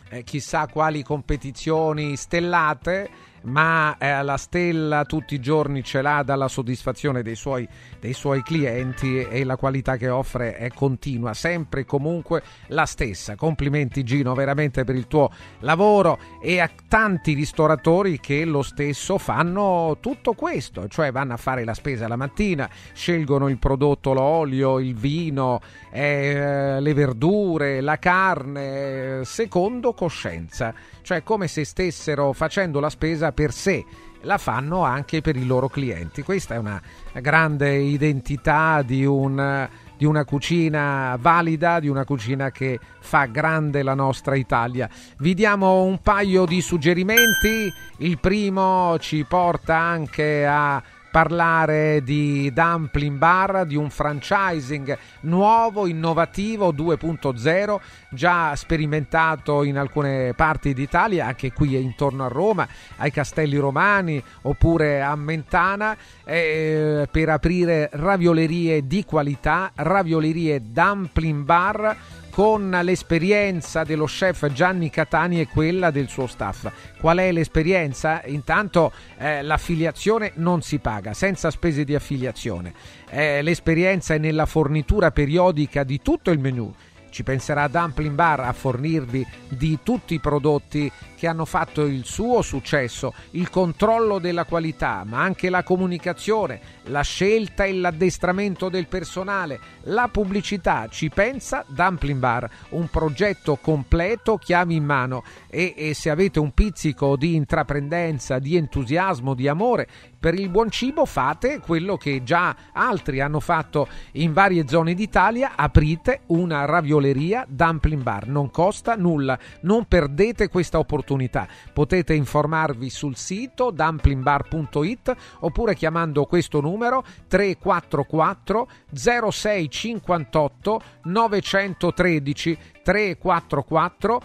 eh, 0.09 0.23
chissà 0.23 0.67
quali 0.67 1.03
competizioni 1.03 2.17
stellate 2.17 3.09
ma 3.43 3.97
eh, 3.97 4.21
la 4.23 4.37
stella 4.37 5.05
tutti 5.05 5.35
i 5.35 5.39
giorni 5.39 5.83
ce 5.83 6.01
l'ha 6.01 6.23
dalla 6.23 6.47
soddisfazione 6.47 7.21
dei 7.21 7.35
suoi, 7.35 7.67
dei 7.99 8.13
suoi 8.13 8.41
clienti 8.43 9.21
e 9.21 9.43
la 9.43 9.55
qualità 9.55 9.97
che 9.97 10.09
offre 10.09 10.55
è 10.55 10.69
continua, 10.69 11.33
sempre 11.33 11.81
e 11.81 11.85
comunque 11.85 12.43
la 12.67 12.85
stessa. 12.85 13.35
Complimenti 13.35 14.03
Gino 14.03 14.33
veramente 14.33 14.83
per 14.83 14.95
il 14.95 15.07
tuo 15.07 15.31
lavoro 15.59 16.19
e 16.41 16.59
a 16.59 16.69
tanti 16.87 17.33
ristoratori 17.33 18.19
che 18.19 18.45
lo 18.45 18.61
stesso 18.61 19.17
fanno 19.17 19.97
tutto 19.99 20.33
questo, 20.33 20.87
cioè 20.87 21.11
vanno 21.11 21.33
a 21.33 21.37
fare 21.37 21.63
la 21.63 21.73
spesa 21.73 22.07
la 22.07 22.15
mattina, 22.15 22.69
scelgono 22.93 23.47
il 23.47 23.57
prodotto, 23.57 24.13
l'olio, 24.13 24.79
il 24.79 24.95
vino, 24.95 25.59
eh, 25.91 26.79
le 26.79 26.93
verdure, 26.93 27.81
la 27.81 27.97
carne, 27.97 29.21
secondo 29.23 29.93
coscienza, 29.93 30.73
cioè 31.01 31.23
come 31.23 31.47
se 31.47 31.65
stessero 31.65 32.33
facendo 32.33 32.79
la 32.79 32.89
spesa 32.89 33.31
per 33.31 33.51
sé 33.51 33.85
la 34.21 34.37
fanno 34.37 34.83
anche 34.83 35.21
per 35.21 35.35
i 35.35 35.45
loro 35.45 35.67
clienti. 35.67 36.21
Questa 36.21 36.55
è 36.55 36.57
una 36.57 36.81
grande 37.13 37.75
identità 37.75 38.81
di, 38.81 39.05
un, 39.05 39.67
di, 39.97 40.05
una 40.05 40.25
cucina 40.25 41.17
valida, 41.19 41.79
di 41.79 41.87
una 41.87 42.05
cucina 42.05 42.51
che 42.51 42.79
fa 42.99 43.25
grande 43.25 43.83
la 43.83 43.93
nostra 43.93 44.35
Italia. 44.35 44.89
Vi 45.17 45.33
diamo 45.33 45.83
un 45.83 45.99
paio 46.01 46.45
di 46.45 46.61
suggerimenti. 46.61 47.71
Il 47.97 48.19
primo 48.19 48.97
ci 48.99 49.25
porta 49.27 49.77
anche 49.77 50.45
a 50.45 50.81
parlare 51.11 52.01
di 52.03 52.51
Dumpling 52.53 53.17
Bar, 53.17 53.65
di 53.65 53.75
un 53.75 53.89
franchising 53.89 54.97
nuovo, 55.21 55.85
innovativo 55.85 56.71
2.0, 56.71 57.79
già 58.09 58.55
sperimentato 58.55 59.63
in 59.63 59.77
alcune 59.77 60.33
parti 60.33 60.73
d'Italia, 60.73 61.27
anche 61.27 61.51
qui 61.51 61.75
intorno 61.75 62.25
a 62.25 62.29
Roma, 62.29 62.67
ai 62.97 63.11
Castelli 63.11 63.57
Romani 63.57 64.23
oppure 64.43 65.01
a 65.01 65.15
Mentana, 65.15 65.95
eh, 66.23 67.07
per 67.11 67.29
aprire 67.29 67.89
raviolerie 67.91 68.87
di 68.87 69.03
qualità, 69.03 69.71
raviolerie 69.75 70.61
Dumpling 70.71 71.43
Bar 71.43 71.97
con 72.31 72.75
l'esperienza 72.81 73.83
dello 73.83 74.05
chef 74.05 74.51
Gianni 74.51 74.89
Catani 74.89 75.39
e 75.39 75.47
quella 75.47 75.91
del 75.91 76.07
suo 76.07 76.25
staff. 76.25 76.71
Qual 76.99 77.17
è 77.17 77.31
l'esperienza? 77.31 78.23
Intanto 78.25 78.91
eh, 79.17 79.43
l'affiliazione 79.43 80.31
non 80.35 80.61
si 80.61 80.79
paga, 80.79 81.13
senza 81.13 81.51
spese 81.51 81.83
di 81.83 81.93
affiliazione. 81.93 82.73
Eh, 83.09 83.43
l'esperienza 83.43 84.15
è 84.15 84.17
nella 84.17 84.45
fornitura 84.45 85.11
periodica 85.11 85.83
di 85.83 86.01
tutto 86.01 86.31
il 86.31 86.39
menù 86.39 86.73
ci 87.11 87.23
penserà 87.23 87.67
Dumpling 87.67 88.15
Bar 88.15 88.39
a 88.39 88.53
fornirvi 88.53 89.25
di 89.49 89.79
tutti 89.83 90.15
i 90.15 90.19
prodotti 90.19 90.91
che 91.21 91.27
hanno 91.27 91.45
fatto 91.45 91.85
il 91.85 92.03
suo 92.03 92.41
successo, 92.41 93.13
il 93.31 93.51
controllo 93.51 94.17
della 94.17 94.45
qualità, 94.45 95.03
ma 95.05 95.21
anche 95.21 95.51
la 95.51 95.61
comunicazione, 95.61 96.59
la 96.85 97.01
scelta 97.01 97.63
e 97.63 97.73
l'addestramento 97.73 98.69
del 98.69 98.87
personale, 98.87 99.59
la 99.83 100.09
pubblicità. 100.11 100.87
Ci 100.89 101.09
pensa 101.09 101.63
Dumpling 101.67 102.17
Bar, 102.17 102.49
un 102.69 102.87
progetto 102.89 103.57
completo, 103.57 104.37
chiavi 104.37 104.73
in 104.73 104.83
mano 104.83 105.23
e, 105.47 105.75
e 105.77 105.93
se 105.93 106.09
avete 106.09 106.39
un 106.39 106.55
pizzico 106.55 107.15
di 107.15 107.35
intraprendenza, 107.35 108.39
di 108.39 108.55
entusiasmo, 108.55 109.35
di 109.35 109.47
amore 109.47 109.87
per 110.21 110.35
il 110.35 110.49
buon 110.49 110.69
cibo 110.69 111.05
fate 111.05 111.59
quello 111.59 111.97
che 111.97 112.21
già 112.23 112.55
altri 112.73 113.21
hanno 113.21 113.39
fatto 113.39 113.87
in 114.13 114.33
varie 114.33 114.67
zone 114.67 114.93
d'Italia, 114.93 115.53
aprite 115.55 116.21
una 116.27 116.65
ravioleria 116.65 117.00
Dumpling 117.47 118.03
Bar, 118.03 118.27
non 118.27 118.51
costa 118.51 118.95
nulla, 118.95 119.37
non 119.61 119.85
perdete 119.85 120.47
questa 120.49 120.77
opportunità. 120.77 121.47
Potete 121.73 122.13
informarvi 122.13 122.89
sul 122.89 123.15
sito 123.15 123.71
dumplingbar.it 123.71 125.15
oppure 125.39 125.73
chiamando 125.75 126.25
questo 126.25 126.61
numero 126.61 127.03
344 127.27 128.69
0658 128.93 130.81
913 131.03 132.57
344 132.83 134.21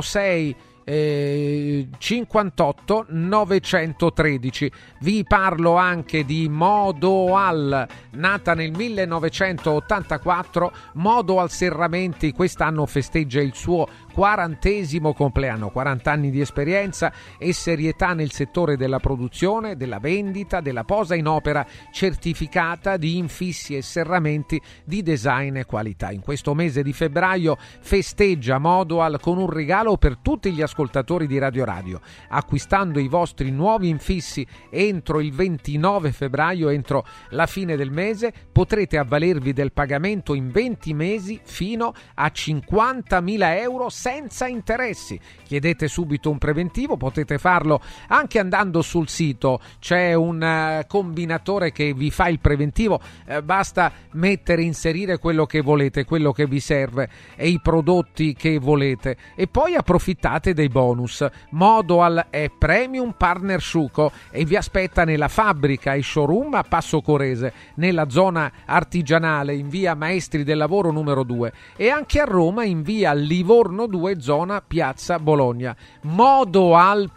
06 0.00 0.56
58 0.88 3.04
913. 3.08 4.72
Vi 5.00 5.22
parlo 5.24 5.76
anche 5.76 6.24
di 6.24 6.48
Modoal, 6.48 7.86
nata 8.12 8.54
nel 8.54 8.70
1984. 8.70 10.72
Modoal 10.94 11.50
Serramenti 11.50 12.32
quest'anno 12.32 12.86
festeggia 12.86 13.42
il 13.42 13.54
suo 13.54 13.86
quarantesimo 14.18 15.14
compleanno, 15.14 15.70
40 15.70 16.10
anni 16.10 16.30
di 16.32 16.40
esperienza 16.40 17.12
e 17.38 17.52
serietà 17.52 18.14
nel 18.14 18.32
settore 18.32 18.76
della 18.76 18.98
produzione, 18.98 19.76
della 19.76 20.00
vendita, 20.00 20.60
della 20.60 20.82
posa 20.82 21.14
in 21.14 21.28
opera 21.28 21.64
certificata 21.92 22.96
di 22.96 23.16
infissi 23.16 23.76
e 23.76 23.82
serramenti 23.82 24.60
di 24.84 25.04
design 25.04 25.58
e 25.58 25.66
qualità. 25.66 26.10
In 26.10 26.20
questo 26.20 26.52
mese 26.52 26.82
di 26.82 26.92
febbraio 26.92 27.56
festeggia 27.60 28.58
Modoal 28.58 29.20
con 29.20 29.38
un 29.38 29.48
regalo 29.48 29.96
per 29.98 30.16
tutti 30.16 30.50
gli 30.50 30.62
ascoltatori 30.62 31.28
di 31.28 31.38
Radio 31.38 31.64
Radio. 31.64 32.00
Acquistando 32.30 32.98
i 32.98 33.06
vostri 33.06 33.52
nuovi 33.52 33.88
infissi 33.88 34.44
entro 34.68 35.20
il 35.20 35.32
29 35.32 36.10
febbraio, 36.10 36.70
entro 36.70 37.06
la 37.30 37.46
fine 37.46 37.76
del 37.76 37.92
mese, 37.92 38.32
potrete 38.50 38.98
avvalervi 38.98 39.52
del 39.52 39.70
pagamento 39.70 40.34
in 40.34 40.50
20 40.50 40.92
mesi 40.92 41.38
fino 41.40 41.92
a 42.14 42.26
50.000 42.34 43.60
euro 43.60 43.88
senza 44.08 44.46
interessi. 44.46 45.20
Chiedete 45.44 45.86
subito 45.86 46.30
un 46.30 46.38
preventivo, 46.38 46.96
potete 46.96 47.36
farlo 47.36 47.78
anche 48.06 48.38
andando 48.38 48.80
sul 48.80 49.06
sito, 49.06 49.60
c'è 49.78 50.14
un 50.14 50.40
uh, 50.40 50.86
combinatore 50.86 51.72
che 51.72 51.92
vi 51.92 52.10
fa 52.10 52.28
il 52.28 52.40
preventivo, 52.40 52.98
uh, 53.26 53.42
basta 53.42 53.92
mettere, 54.12 54.62
inserire 54.62 55.18
quello 55.18 55.44
che 55.44 55.60
volete, 55.60 56.06
quello 56.06 56.32
che 56.32 56.46
vi 56.46 56.58
serve 56.58 57.10
e 57.36 57.48
i 57.48 57.60
prodotti 57.60 58.32
che 58.32 58.58
volete. 58.58 59.16
E 59.34 59.46
poi 59.46 59.74
approfittate 59.74 60.54
dei 60.54 60.68
bonus. 60.68 61.26
Modoal 61.50 62.28
è 62.30 62.50
Premium 62.56 63.12
Partner 63.14 63.60
Sciuco 63.60 64.10
e 64.30 64.46
vi 64.46 64.56
aspetta 64.56 65.04
nella 65.04 65.28
fabbrica 65.28 65.92
e 65.92 66.02
showroom 66.02 66.54
a 66.54 66.62
Passo 66.62 67.02
Corese, 67.02 67.52
nella 67.74 68.08
zona 68.08 68.50
artigianale 68.64 69.54
in 69.54 69.68
via 69.68 69.94
Maestri 69.94 70.44
del 70.44 70.56
Lavoro 70.56 70.90
numero 70.90 71.24
2 71.24 71.52
e 71.76 71.90
anche 71.90 72.20
a 72.20 72.24
Roma 72.24 72.64
in 72.64 72.80
via 72.80 73.12
Livorno 73.12 73.86
2 73.86 73.97
2 73.98 74.20
zona 74.20 74.60
Piazza 74.60 75.18
Bologna. 75.18 75.76
Modoal.it 76.02 77.16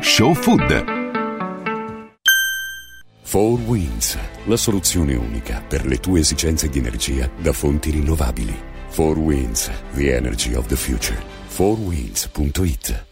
Show 0.00 0.32
Food 0.34 0.84
4 3.22 3.62
Winds, 3.66 4.18
la 4.44 4.56
soluzione 4.56 5.14
unica 5.14 5.62
per 5.66 5.86
le 5.86 5.98
tue 5.98 6.20
esigenze 6.20 6.68
di 6.68 6.78
energia 6.78 7.30
da 7.40 7.52
fonti 7.52 7.90
rinnovabili. 7.90 8.54
4 8.90 9.18
Winds, 9.18 9.70
the 9.94 10.14
energy 10.14 10.54
of 10.54 10.66
the 10.66 10.76
future. 10.76 11.18
4winds.it 11.48 13.11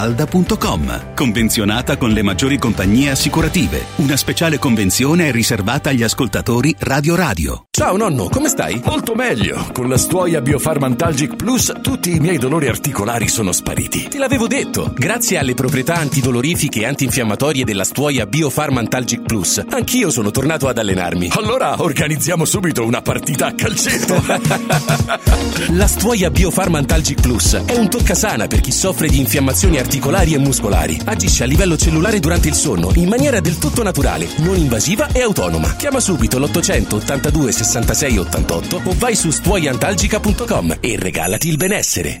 falda.com. 0.00 1.14
Convenzionata 1.14 1.98
con 1.98 2.10
le 2.10 2.22
maggiori 2.22 2.56
compagnie 2.56 3.10
assicurative. 3.10 3.84
Una 3.96 4.16
speciale 4.16 4.58
convenzione 4.58 5.28
è 5.28 5.30
riservata 5.30 5.90
agli 5.90 6.02
ascoltatori 6.02 6.74
Radio 6.78 7.14
Radio. 7.14 7.66
Ciao 7.70 7.96
nonno, 7.98 8.28
come 8.30 8.48
stai? 8.48 8.80
Molto 8.84 9.14
meglio. 9.14 9.68
Con 9.72 9.88
la 9.88 9.98
stuoia 9.98 10.40
Biofarmantalgic 10.40 11.36
Plus 11.36 11.72
tutti 11.82 12.14
i 12.14 12.18
miei 12.18 12.38
dolori 12.38 12.68
articolari 12.68 13.28
sono 13.28 13.52
spariti. 13.52 14.08
Te 14.08 14.18
l'avevo 14.18 14.46
detto. 14.46 14.92
Grazie 14.96 15.38
alle 15.38 15.54
proprietà 15.54 15.96
antidolorifiche 15.96 16.80
e 16.80 16.86
antinfiammatorie 16.86 17.64
della 17.64 17.84
stuoia 17.84 18.24
Biofarmantalgic 18.26 19.22
Plus, 19.22 19.62
anch'io 19.68 20.10
sono 20.10 20.30
tornato 20.30 20.68
ad 20.68 20.78
allenarmi. 20.78 21.30
Allora 21.32 21.82
organizziamo 21.82 22.46
subito 22.46 22.84
una 22.84 23.02
partita 23.02 23.46
a 23.46 23.52
calcetto. 23.52 24.22
la 25.72 25.86
stuoia 25.86 26.30
Biofarmantalgic 26.30 27.20
Plus 27.20 27.62
è 27.66 27.76
un 27.76 27.90
toccasana 27.90 28.46
per 28.46 28.60
chi 28.60 28.72
soffre 28.72 29.08
di 29.08 29.18
infiammazioni 29.18 29.78
articolari 29.80 30.34
e 30.34 30.38
muscolari. 30.38 31.00
Agisce 31.04 31.42
a 31.42 31.46
livello 31.46 31.76
cellulare 31.76 32.20
durante 32.20 32.48
il 32.48 32.54
sonno 32.54 32.92
in 32.94 33.08
maniera 33.08 33.40
del 33.40 33.58
tutto 33.58 33.82
naturale, 33.82 34.28
non 34.38 34.56
invasiva 34.56 35.08
e 35.12 35.20
autonoma. 35.20 35.74
Chiama 35.74 36.00
subito 36.00 36.38
l'882 36.38 37.48
66 37.48 38.18
88 38.18 38.80
o 38.84 38.94
vai 38.96 39.16
su 39.16 39.30
stuoiantalgica.com 39.30 40.78
e 40.80 40.96
regalati 40.98 41.48
il 41.48 41.56
benessere. 41.56 42.20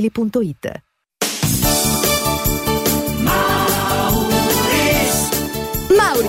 ValentinoAutomobili.it 0.00 0.89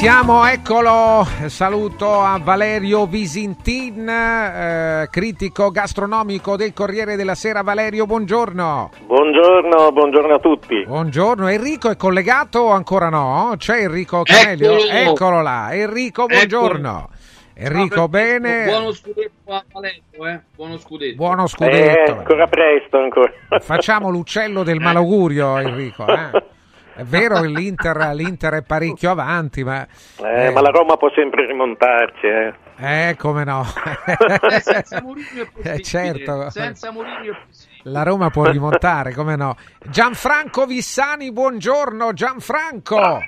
Siamo, 0.00 0.46
eccolo, 0.46 1.26
saluto 1.48 2.20
a 2.22 2.40
Valerio 2.42 3.04
Visintin, 3.04 4.08
eh, 4.08 5.08
critico 5.10 5.70
gastronomico 5.70 6.56
del 6.56 6.72
Corriere 6.72 7.16
della 7.16 7.34
Sera. 7.34 7.60
Valerio, 7.60 8.06
buongiorno. 8.06 8.92
Buongiorno, 9.04 9.92
buongiorno 9.92 10.34
a 10.34 10.38
tutti. 10.38 10.84
Buongiorno, 10.86 11.48
Enrico 11.48 11.90
è 11.90 11.96
collegato 11.96 12.60
o 12.60 12.70
ancora 12.70 13.10
no? 13.10 13.52
C'è 13.58 13.82
Enrico 13.82 14.22
Camelio? 14.22 14.78
Eccolo. 14.78 15.10
Eccolo 15.10 15.42
là, 15.42 15.68
Enrico, 15.74 16.24
buongiorno. 16.24 17.10
Enrico, 17.52 17.94
Ciao, 17.96 18.08
bene? 18.08 18.64
Buono 18.64 18.92
scudetto 18.92 19.52
a 19.52 19.62
Palermo, 19.70 20.26
eh? 20.26 20.40
Buono 20.56 20.78
scudetto. 20.78 21.16
Buono 21.16 21.46
scudetto. 21.46 22.10
Eh, 22.12 22.16
ancora 22.16 22.46
presto 22.46 22.96
ancora. 22.96 23.30
Facciamo 23.60 24.08
l'uccello 24.08 24.62
del 24.62 24.80
malaugurio, 24.80 25.58
Enrico. 25.58 26.06
eh? 26.06 26.44
È 27.00 27.04
vero 27.04 27.40
che 27.40 27.46
l'Inter, 27.46 28.10
l'Inter 28.12 28.52
è 28.56 28.62
parecchio 28.62 29.10
avanti, 29.10 29.64
ma... 29.64 29.86
Eh, 30.22 30.50
Ma 30.50 30.60
la 30.60 30.68
Roma 30.68 30.98
può 30.98 31.10
sempre 31.14 31.46
rimontarci, 31.46 32.26
eh. 32.26 32.54
Eh, 32.76 33.16
come 33.16 33.42
no. 33.44 33.62
Eh, 34.04 34.60
senza 34.60 35.00
Mourinho 35.00 35.42
è 35.42 35.46
possibile. 35.46 35.72
Eh, 35.76 35.80
certo. 35.80 36.50
Senza 36.50 36.92
Mourinho 36.92 37.32
è 37.32 37.36
possibile. 37.46 37.90
La 37.90 38.02
Roma 38.02 38.28
può 38.28 38.44
rimontare, 38.44 39.14
come 39.14 39.34
no. 39.34 39.56
Gianfranco 39.88 40.66
Vissani, 40.66 41.32
buongiorno 41.32 42.12
Gianfranco. 42.12 43.18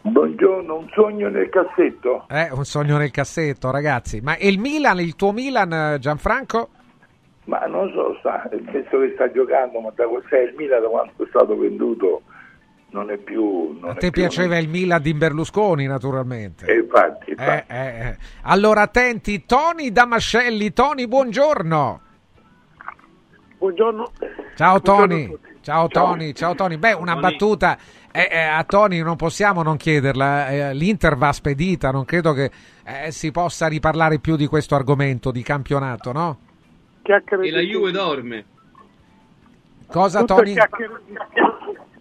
Buongiorno, 0.00 0.78
un 0.78 0.88
sogno 0.92 1.28
nel 1.28 1.48
cassetto. 1.48 2.26
Eh, 2.28 2.48
un 2.50 2.64
sogno 2.64 2.96
nel 2.96 3.12
cassetto, 3.12 3.70
ragazzi. 3.70 4.20
Ma 4.20 4.34
e 4.34 4.48
il 4.48 4.58
Milan, 4.58 4.98
il 4.98 5.14
tuo 5.14 5.30
Milan, 5.30 5.72
eh, 5.72 5.98
Gianfranco? 6.00 6.70
Ma 7.44 7.60
non 7.66 7.88
so, 7.92 8.16
sta, 8.18 8.48
il 8.50 8.68
senso 8.72 8.98
che 8.98 9.12
sta 9.14 9.30
giocando, 9.30 9.78
ma 9.78 9.92
da 9.94 10.06
cos'è 10.06 10.40
il 10.40 10.54
Milan 10.56 10.82
da 10.82 10.88
quando 10.88 11.12
è 11.18 11.26
stato 11.28 11.56
venduto 11.56 12.22
non 12.92 13.10
è 13.10 13.16
più... 13.18 13.78
Non 13.80 13.90
A 13.90 13.94
è 13.94 13.98
te 13.98 14.10
più- 14.10 14.22
piaceva 14.22 14.56
il 14.58 14.68
Milan 14.68 15.02
di 15.02 15.12
Berlusconi, 15.14 15.86
naturalmente. 15.86 16.66
Eh, 16.66 16.76
infatti, 16.78 17.30
infatti. 17.30 17.72
Eh, 17.72 17.76
eh, 17.76 18.06
eh. 18.08 18.16
Allora, 18.42 18.82
attenti, 18.82 19.44
Tony 19.44 19.90
Damascelli. 19.92 20.72
Tony, 20.72 21.06
buongiorno. 21.06 22.00
Buongiorno. 23.58 24.10
Ciao 24.56 24.78
Buongiorno 24.80 25.06
Tony. 25.06 25.26
tutti. 25.28 25.50
Ciao 25.62 25.86
Tony, 25.86 26.32
ciao 26.32 26.54
Tony. 26.56 26.76
Beh, 26.76 26.92
una 26.94 27.12
Tony. 27.12 27.20
battuta 27.20 27.78
eh, 28.10 28.28
eh, 28.32 28.38
a 28.40 28.64
Tony 28.64 29.00
non 29.00 29.14
possiamo 29.14 29.62
non 29.62 29.76
chiederla. 29.76 30.48
eh, 30.48 30.74
L'Inter 30.74 31.16
va 31.16 31.32
spedita, 31.32 31.92
non 31.92 32.04
credo 32.04 32.32
che 32.32 32.50
eh, 32.84 33.12
si 33.12 33.30
possa 33.30 33.68
riparlare 33.68 34.18
più 34.18 34.34
di 34.34 34.48
questo 34.48 34.74
argomento 34.74 35.30
di 35.30 35.42
campionato, 35.42 36.10
no? 36.10 36.38
Chiacchiere 37.02 37.46
E 37.46 37.50
la 37.52 37.60
Juve 37.60 37.92
dorme. 37.92 38.44
Cosa 39.86 40.20
tutto 40.20 40.34
Tony? 40.34 40.54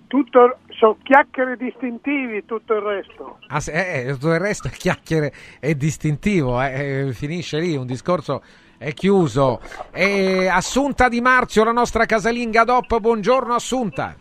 tutto 0.08 0.58
sono 0.82 0.98
chiacchiere 1.04 1.58
distintivi, 1.58 2.44
tutto 2.44 2.74
il 2.74 2.82
resto. 2.82 3.38
Ah, 3.50 3.60
se- 3.60 3.72
eh, 3.72 4.08
eh, 4.08 4.14
tutto 4.14 4.34
il 4.34 4.40
resto 4.40 4.68
è 4.68 4.72
chiacchiere 4.72 5.32
è 5.60 5.76
distintivo, 5.76 6.60
eh, 6.60 7.06
eh, 7.10 7.14
finisce 7.14 7.60
lì, 7.60 7.76
un 7.76 7.86
discorso 7.86 8.42
è 8.80 8.92
chiuso. 8.94 9.62
E 9.92 10.48
Assunta 10.48 11.08
Di 11.08 11.22
Marzio, 11.22 11.64
la 11.64 11.72
nostra 11.72 12.06
casalinga 12.06 12.64
DOP, 12.64 13.00
buongiorno 13.00 13.54
Assunta. 13.54 14.16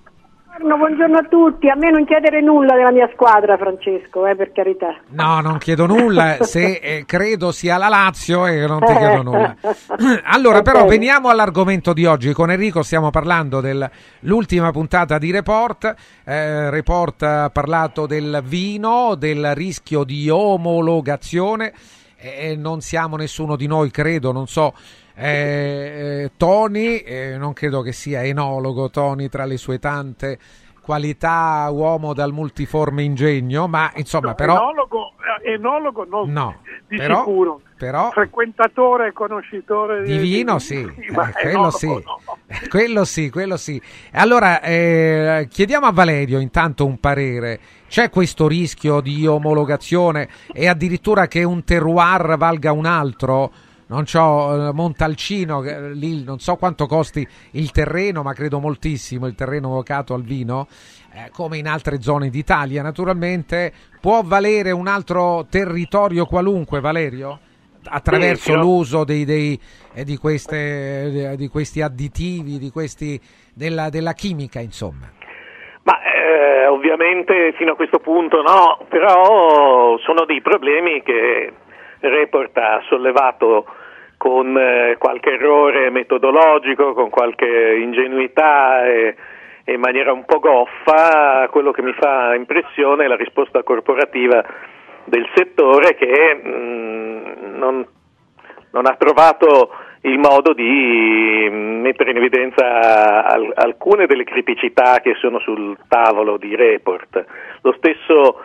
Buongiorno, 0.61 0.77
buongiorno 0.77 1.17
a 1.17 1.23
tutti. 1.23 1.69
A 1.71 1.75
me 1.75 1.91
non 1.91 2.05
chiedere 2.05 2.43
nulla 2.43 2.75
della 2.75 2.93
mia 2.93 3.09
squadra, 3.15 3.57
Francesco, 3.57 4.27
eh, 4.27 4.37
per 4.37 4.53
carità. 4.53 4.95
No, 5.09 5.41
non 5.41 5.57
chiedo 5.57 5.87
nulla, 5.87 6.37
se 6.43 6.81
eh, 6.83 7.05
credo 7.07 7.51
sia 7.51 7.79
la 7.79 7.89
Lazio 7.89 8.47
e 8.47 8.67
non 8.67 8.81
ti 8.81 8.95
chiedo 8.95 9.23
nulla. 9.23 9.57
Allora, 10.25 10.61
però, 10.61 10.85
veniamo 10.85 11.31
all'argomento 11.31 11.95
di 11.95 12.05
oggi. 12.05 12.33
Con 12.35 12.51
Enrico 12.51 12.83
stiamo 12.83 13.09
parlando 13.11 13.63
dell'ultima 13.63 14.71
puntata 14.71 15.17
di 15.17 15.31
Report. 15.31 15.95
Eh, 16.25 16.69
Report 16.69 17.23
ha 17.23 17.51
parlato 17.51 18.07
del 18.07 18.43
vino, 18.45 19.15
del 19.15 19.55
rischio 19.55 20.05
di 20.05 20.29
omologazione. 20.29 21.73
E 22.17 22.55
non 22.55 22.83
siamo 22.83 23.17
nessuno 23.17 23.57
di 23.57 23.67
noi, 23.67 23.91
credo, 23.91 24.31
non 24.31 24.47
so. 24.47 24.75
Eh, 25.23 26.31
Tony, 26.37 26.97
eh, 26.99 27.37
non 27.37 27.53
credo 27.53 27.83
che 27.83 27.93
sia 27.93 28.23
enologo 28.25 28.89
Tony 28.91 29.29
tra 29.29 29.45
le 29.45 29.57
sue 29.59 29.79
tante 29.79 30.39
qualità, 30.83 31.69
uomo 31.71 32.15
dal 32.15 32.33
multiforme 32.33 33.03
ingegno, 33.03 33.69
ma 33.69 33.93
insomma, 33.97 34.35
però. 34.35 34.55
Enologo, 34.57 35.13
eh, 35.45 35.53
enologo 35.53 36.05
non 36.05 36.33
No, 36.33 36.61
di 36.89 36.97
però- 36.97 37.19
sicuro. 37.19 37.61
però- 37.77 38.11
Frequentatore 38.11 39.09
e 39.09 39.13
conoscitore 39.13 40.03
Di 40.03 40.17
vino 40.19 40.59
sì, 40.59 40.83
ma 41.15 41.29
Eh, 41.29 41.43
quello 41.43 41.71
sì, 41.71 41.87
no. 41.87 42.03
quello 42.69 43.05
sì, 43.05 43.31
quello 43.31 43.57
sì. 43.57 43.81
Allora, 44.13 44.61
eh, 44.63 45.47
chiediamo 45.51 45.87
a 45.87 45.93
Valerio 45.93 46.41
intanto 46.41 46.87
un 46.87 46.99
parere. 46.99 47.61
C'è 47.87 48.09
questo 48.11 48.49
rischio 48.49 49.01
di 49.01 49.27
omologazione 49.27 50.29
e 50.53 50.67
addirittura 50.67 51.29
che 51.29 51.45
un 51.45 51.63
terroir 51.63 52.37
valga 52.37 52.73
un 52.73 52.87
altro? 52.87 53.53
Non 53.91 54.07
so, 54.07 54.69
eh, 54.69 54.73
Montalcino, 54.73 55.59
che, 55.59 55.91
lì 55.91 56.23
non 56.23 56.39
so 56.39 56.55
quanto 56.55 56.87
costi 56.87 57.27
il 57.53 57.73
terreno, 57.73 58.23
ma 58.23 58.33
credo 58.35 58.61
moltissimo 58.61 59.27
il 59.27 59.35
terreno 59.35 59.69
vocato 59.69 60.15
al 60.15 60.23
vino, 60.23 60.69
eh, 61.13 61.29
come 61.33 61.59
in 61.59 61.67
altre 61.67 62.01
zone 62.01 62.31
d'Italia 62.31 62.83
naturalmente. 62.83 63.73
Può 64.01 64.23
valere 64.23 64.71
un 64.71 64.87
altro 64.87 65.45
territorio 65.51 66.25
qualunque, 66.27 66.79
Valerio? 66.79 67.41
Attraverso 67.85 68.53
Sì, 68.53 68.59
l'uso 68.59 69.03
dei, 69.03 69.25
dei- 69.25 69.59
eh, 69.93 70.05
di, 70.05 70.17
queste, 70.19 71.33
eh, 71.33 71.37
di 71.37 71.49
questi 71.49 71.83
additivi, 71.83 72.59
di 72.59 72.71
questi, 72.71 73.21
della, 73.53 73.89
della 73.89 74.13
chimica, 74.13 74.61
insomma. 74.61 75.11
Ma 75.83 75.99
eh, 76.01 76.67
ovviamente 76.69 77.55
fino 77.57 77.73
a 77.73 77.75
questo 77.75 77.99
punto 77.99 78.41
no, 78.41 78.87
però 78.89 79.99
sono 79.99 80.25
dei 80.27 80.41
problemi 80.43 81.03
che 81.03 81.53
Report 81.99 82.57
ha 82.57 82.81
sollevato 82.89 83.67
con 84.21 84.55
eh, 84.55 84.97
qualche 84.99 85.31
errore 85.31 85.89
metodologico, 85.89 86.93
con 86.93 87.09
qualche 87.09 87.79
ingenuità 87.81 88.85
e, 88.85 89.17
e 89.65 89.73
in 89.73 89.81
maniera 89.81 90.13
un 90.13 90.27
po' 90.27 90.41
goffa. 90.41 91.49
Quello 91.51 91.71
che 91.71 91.81
mi 91.81 91.95
fa 91.95 92.35
impressione 92.35 93.07
è 93.07 93.09
la 93.09 93.17
risposta 93.17 93.63
corporativa 93.63 94.45
del 95.05 95.27
settore 95.35 95.95
che 95.95 96.35
mh, 96.35 97.57
non, 97.57 97.87
non 98.73 98.85
ha 98.85 98.95
trovato 98.97 99.71
il 100.03 100.19
modo 100.19 100.53
di 100.53 101.49
mh, 101.51 101.55
mettere 101.81 102.11
in 102.11 102.19
evidenza 102.19 103.25
al- 103.25 103.53
alcune 103.55 104.05
delle 104.05 104.25
criticità 104.25 105.01
che 105.01 105.15
sono 105.15 105.39
sul 105.39 105.79
tavolo 105.89 106.37
di 106.37 106.55
Report. 106.55 107.25
Lo 107.63 107.73
stesso 107.79 108.39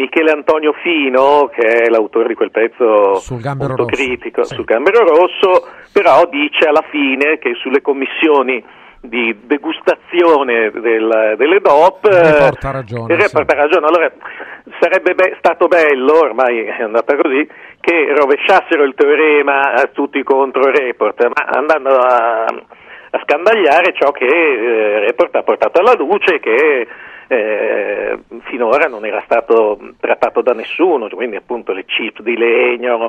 Michele 0.00 0.30
Antonio 0.30 0.72
Fino, 0.82 1.50
che 1.54 1.60
è 1.84 1.88
l'autore 1.90 2.28
di 2.28 2.34
quel 2.34 2.50
pezzo 2.50 3.16
Sul 3.16 3.40
gambero 3.40 3.74
molto 3.76 3.84
rosso, 3.84 4.02
critico 4.02 4.44
sul 4.44 4.64
Gambero 4.64 5.04
Rosso, 5.04 5.66
però 5.92 6.24
dice 6.26 6.66
alla 6.66 6.84
fine 6.88 7.36
che 7.38 7.52
sulle 7.60 7.82
commissioni 7.82 8.64
di 9.02 9.34
degustazione 9.44 10.70
del- 10.72 11.34
delle 11.36 11.60
DOP 11.60 12.04
Il 12.06 12.12
report 12.12 12.64
ha 12.64 12.70
ragione, 12.70 13.14
il 13.14 13.20
report 13.20 13.50
sì. 13.50 13.56
ha 13.56 13.60
ragione. 13.60 13.86
Allora 13.86 14.12
sarebbe 14.78 15.14
be- 15.14 15.36
stato 15.38 15.68
bello, 15.68 16.18
ormai 16.18 16.64
è 16.64 16.82
andata 16.82 17.16
così, 17.16 17.46
che 17.80 18.14
rovesciassero 18.14 18.82
il 18.84 18.94
teorema 18.94 19.72
a 19.74 19.86
tutti 19.92 20.22
contro 20.22 20.66
il 20.68 20.74
report, 20.74 21.22
ma 21.26 21.46
andando 21.46 21.90
a, 21.90 22.44
a 22.44 23.20
scandagliare 23.22 23.92
ciò 23.94 24.12
che 24.12 24.26
eh, 24.26 24.98
report 25.00 25.34
ha 25.36 25.42
portato 25.42 25.80
alla 25.80 25.94
luce 25.96 26.38
che 26.40 26.86
eh, 27.32 28.18
finora 28.46 28.88
non 28.88 29.06
era 29.06 29.22
stato 29.24 29.78
trattato 30.00 30.42
da 30.42 30.52
nessuno, 30.52 31.08
quindi 31.08 31.36
appunto 31.36 31.72
le 31.72 31.84
chip 31.84 32.22
di 32.22 32.36
legno, 32.36 33.08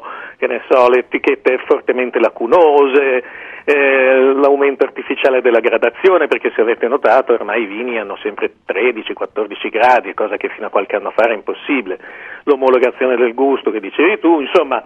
so, 0.70 0.90
le 0.90 1.00
etichette 1.00 1.58
fortemente 1.66 2.20
lacunose, 2.20 3.24
eh, 3.64 4.34
l'aumento 4.36 4.84
artificiale 4.84 5.42
della 5.42 5.60
gradazione, 5.60 6.28
perché 6.28 6.52
se 6.56 6.62
avete 6.62 6.88
notato 6.88 7.34
ormai 7.34 7.64
i 7.64 7.66
vini 7.66 7.98
hanno 7.98 8.16
sempre 8.18 8.52
13-14 8.68 9.70
gradi, 9.72 10.14
cosa 10.14 10.38
che 10.38 10.50
fino 10.50 10.68
a 10.68 10.70
qualche 10.70 10.98
anno 10.98 11.10
fa 11.10 11.24
era 11.24 11.34
impossibile, 11.34 11.98
l'omologazione 12.44 13.16
del 13.16 13.34
gusto 13.34 13.72
che 13.72 13.80
dicevi 13.80 14.20
tu, 14.20 14.40
insomma 14.40 14.84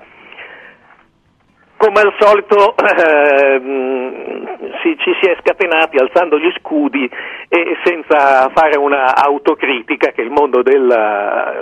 come 1.77 1.99
al 2.01 2.13
solito 2.19 2.75
ehm, 2.77 4.47
si- 4.81 4.97
ci 4.99 5.15
si 5.21 5.29
è 5.29 5.37
scatenati 5.41 5.97
alzando 5.97 6.37
gli 6.39 6.51
scudi 6.59 7.09
e 7.49 7.77
senza 7.83 8.49
fare 8.53 8.77
una 8.77 9.15
autocritica 9.15 10.11
che 10.11 10.21
il 10.21 10.29
mondo 10.31 10.61
della, 10.61 11.53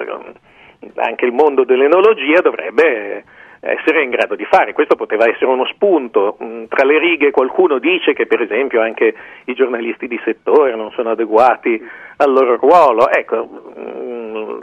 anche 0.96 1.26
il 1.26 1.34
mondo 1.34 1.64
dell'enologia 1.64 2.42
dovrebbe 2.42 3.24
essere 3.60 4.04
in 4.04 4.10
grado 4.10 4.36
di 4.36 4.44
fare. 4.46 4.74
Questo 4.74 4.96
poteva 4.96 5.28
essere 5.30 5.46
uno 5.46 5.66
spunto. 5.68 6.38
Mm, 6.44 6.66
Tra 6.68 6.86
le 6.86 7.00
righe 7.00 7.32
qualcuno 7.32 7.80
dice 7.80 8.14
che 8.14 8.26
per 8.28 8.42
esempio 8.42 8.82
anche 8.82 9.14
i 9.46 9.54
giornalisti 9.54 10.08
di 10.08 10.20
settore 10.26 10.76
non 10.76 10.92
sono 10.92 11.12
adeguati 11.12 11.82
al 12.18 12.32
loro 12.32 12.58
ruolo. 12.58 13.10
Ecco, 13.10 13.48
mm, 13.80 14.60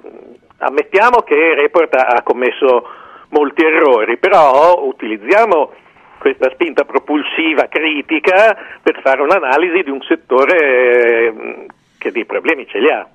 ammettiamo 0.59 1.23
che 1.23 1.55
Report 1.55 1.95
ha 1.95 2.23
commesso 2.23 2.87
molti 3.31 3.63
errori, 3.63 4.19
però 4.19 4.85
utilizziamo 4.87 5.73
questa 6.19 6.51
spinta 6.51 6.85
propulsiva 6.85 7.67
critica 7.69 8.57
per 8.83 9.01
fare 9.03 9.23
un'analisi 9.23 9.83
di 9.83 9.91
un 9.91 10.03
settore 10.03 10.57
eh, 10.57 11.67
che 11.99 12.13
dei 12.13 12.27
problemi 12.27 12.67
ce 12.67 12.79
li 12.79 12.91
ha. 12.91 13.09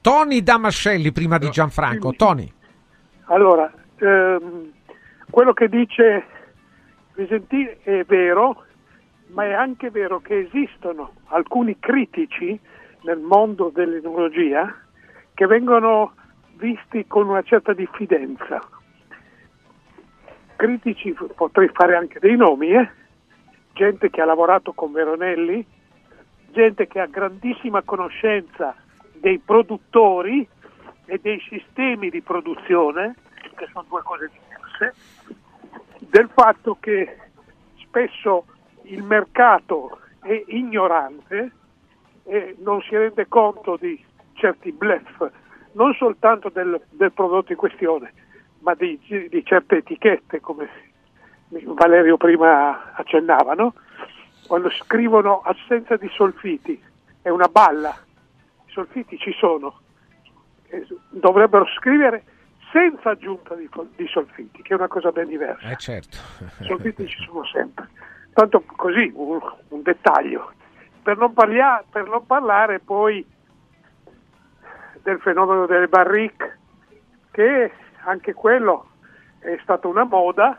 Tony 0.00 0.42
Damascelli 0.42 1.12
prima 1.12 1.38
di 1.38 1.48
Gianfranco. 1.48 2.12
Tony. 2.12 2.52
Allora, 3.26 3.72
ehm, 3.98 4.70
quello 5.30 5.54
che 5.54 5.68
dice 5.68 6.24
Visentini 7.14 7.74
è 7.82 8.04
vero, 8.04 8.64
ma 9.28 9.44
è 9.44 9.52
anche 9.52 9.90
vero 9.90 10.20
che 10.20 10.40
esistono 10.40 11.12
alcuni 11.28 11.78
critici 11.78 12.58
nel 13.02 13.18
mondo 13.18 13.70
dell'enologia 13.72 14.76
che 15.32 15.46
vengono 15.46 16.12
visti 16.56 17.06
con 17.06 17.28
una 17.28 17.42
certa 17.42 17.72
diffidenza. 17.72 18.60
Critici, 20.56 21.14
potrei 21.34 21.68
fare 21.68 21.96
anche 21.96 22.18
dei 22.20 22.36
nomi, 22.36 22.70
eh? 22.70 22.90
gente 23.72 24.08
che 24.08 24.20
ha 24.20 24.24
lavorato 24.24 24.72
con 24.72 24.92
Veronelli, 24.92 25.64
gente 26.52 26.86
che 26.86 27.00
ha 27.00 27.06
grandissima 27.06 27.82
conoscenza 27.82 28.74
dei 29.14 29.38
produttori 29.38 30.46
e 31.06 31.18
dei 31.20 31.40
sistemi 31.48 32.08
di 32.08 32.22
produzione, 32.22 33.16
che 33.56 33.68
sono 33.72 33.84
due 33.88 34.02
cose 34.02 34.30
diverse, 34.30 34.94
del 35.98 36.30
fatto 36.32 36.76
che 36.80 37.18
spesso 37.76 38.46
il 38.82 39.02
mercato 39.02 39.98
è 40.20 40.42
ignorante 40.46 41.52
e 42.24 42.56
non 42.60 42.80
si 42.82 42.96
rende 42.96 43.26
conto 43.28 43.76
di 43.76 44.02
certi 44.34 44.72
bluff, 44.72 45.24
non 45.72 45.92
soltanto 45.94 46.48
del, 46.48 46.80
del 46.90 47.12
prodotto 47.12 47.52
in 47.52 47.58
questione, 47.58 48.12
ma 48.64 48.74
di, 48.74 48.98
di 49.06 49.44
certe 49.44 49.76
etichette, 49.76 50.40
come 50.40 50.68
Valerio 51.48 52.16
prima 52.16 52.94
accennava, 52.94 53.52
no? 53.52 53.74
quando 54.46 54.70
scrivono 54.70 55.42
assenza 55.42 55.96
di 55.96 56.08
solfiti, 56.08 56.82
è 57.20 57.28
una 57.28 57.48
balla, 57.48 57.94
i 58.66 58.70
solfiti 58.70 59.18
ci 59.18 59.32
sono, 59.32 59.80
dovrebbero 61.10 61.66
scrivere 61.76 62.24
senza 62.72 63.10
aggiunta 63.10 63.54
di, 63.54 63.68
di 63.96 64.06
solfiti, 64.08 64.62
che 64.62 64.72
è 64.72 64.76
una 64.76 64.88
cosa 64.88 65.12
ben 65.12 65.28
diversa. 65.28 65.68
Eh 65.68 65.76
certo. 65.76 66.16
I 66.60 66.64
solfiti 66.64 67.06
ci 67.06 67.22
sono 67.22 67.44
sempre. 67.44 67.88
Tanto 68.32 68.64
così, 68.64 69.12
un, 69.14 69.38
un 69.68 69.82
dettaglio. 69.82 70.52
Per 71.02 71.18
non, 71.18 71.34
parlia- 71.34 71.84
per 71.88 72.08
non 72.08 72.26
parlare 72.26 72.80
poi 72.80 73.24
del 75.02 75.20
fenomeno 75.20 75.66
delle 75.66 75.86
barrique, 75.86 76.58
che 77.30 77.70
anche 78.04 78.34
quello 78.34 78.88
è 79.38 79.58
stata 79.62 79.88
una 79.88 80.04
moda, 80.04 80.58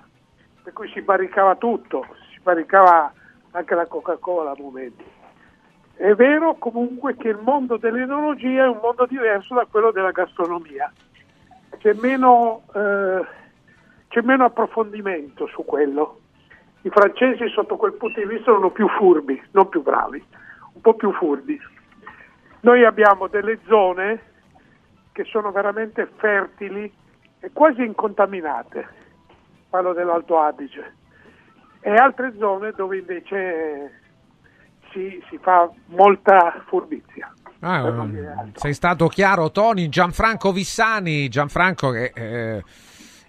per 0.63 0.73
cui 0.73 0.89
si 0.89 1.01
barricava 1.01 1.55
tutto, 1.55 2.05
si 2.31 2.39
barricava 2.41 3.11
anche 3.51 3.75
la 3.75 3.85
Coca-Cola 3.85 4.51
a 4.51 4.55
momenti. 4.57 5.03
È 5.95 6.13
vero 6.13 6.55
comunque 6.55 7.15
che 7.15 7.29
il 7.29 7.39
mondo 7.41 7.77
dell'enologia 7.77 8.65
è 8.65 8.67
un 8.67 8.79
mondo 8.81 9.05
diverso 9.05 9.55
da 9.55 9.65
quello 9.65 9.91
della 9.91 10.11
gastronomia. 10.11 10.91
C'è 11.77 11.93
meno, 11.93 12.63
eh, 12.73 13.25
c'è 14.09 14.21
meno 14.21 14.45
approfondimento 14.45 15.47
su 15.47 15.63
quello. 15.63 16.19
I 16.81 16.89
francesi 16.89 17.47
sotto 17.49 17.77
quel 17.77 17.93
punto 17.93 18.19
di 18.19 18.27
vista 18.27 18.51
sono 18.51 18.71
più 18.71 18.87
furbi, 18.89 19.41
non 19.51 19.69
più 19.69 19.81
bravi, 19.81 20.23
un 20.73 20.81
po' 20.81 20.95
più 20.95 21.11
furbi. 21.13 21.59
Noi 22.61 22.83
abbiamo 22.83 23.27
delle 23.27 23.59
zone 23.67 24.33
che 25.11 25.23
sono 25.23 25.51
veramente 25.51 26.09
fertili 26.17 26.91
quasi 27.53 27.83
incontaminate, 27.83 28.87
parlo 29.69 29.93
dell'Alto 29.93 30.39
Adige, 30.39 30.93
e 31.79 31.93
altre 31.93 32.33
zone 32.37 32.71
dove 32.71 32.97
invece 32.97 34.01
si, 34.91 35.21
si 35.29 35.37
fa 35.37 35.69
molta 35.87 36.63
furbizia. 36.67 37.31
Ah, 37.59 37.81
altro. 37.81 38.09
sei 38.55 38.73
stato 38.73 39.07
chiaro, 39.07 39.51
Tony. 39.51 39.89
Gianfranco 39.89 40.51
Vissani, 40.51 41.29
Gianfranco 41.29 41.89
che 41.89 42.11
eh, 42.13 42.63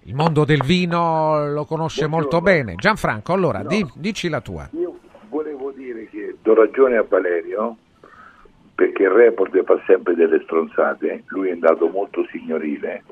il 0.02 0.14
mondo 0.14 0.44
del 0.44 0.62
vino 0.62 1.47
lo 1.51 1.64
conosce 1.64 2.06
molto 2.06 2.40
bene. 2.40 2.74
Gianfranco, 2.74 3.32
allora, 3.32 3.62
di- 3.62 3.86
dici 3.94 4.28
la 4.28 4.40
tua. 4.40 4.68
Io 4.72 4.98
volevo 5.28 5.70
dire 5.70 6.06
che 6.09 6.36
do 6.43 6.55
ragione 6.55 6.97
a 6.97 7.05
Valerio 7.09 7.76
perché 8.74 9.05
il 9.05 9.10
report 9.10 9.64
fa 9.64 9.80
sempre 9.86 10.14
delle 10.14 10.43
stronzate, 10.43 11.24
lui 11.28 11.48
è 11.48 11.52
andato 11.52 11.88
molto 11.88 12.26
signorile. 12.30 13.02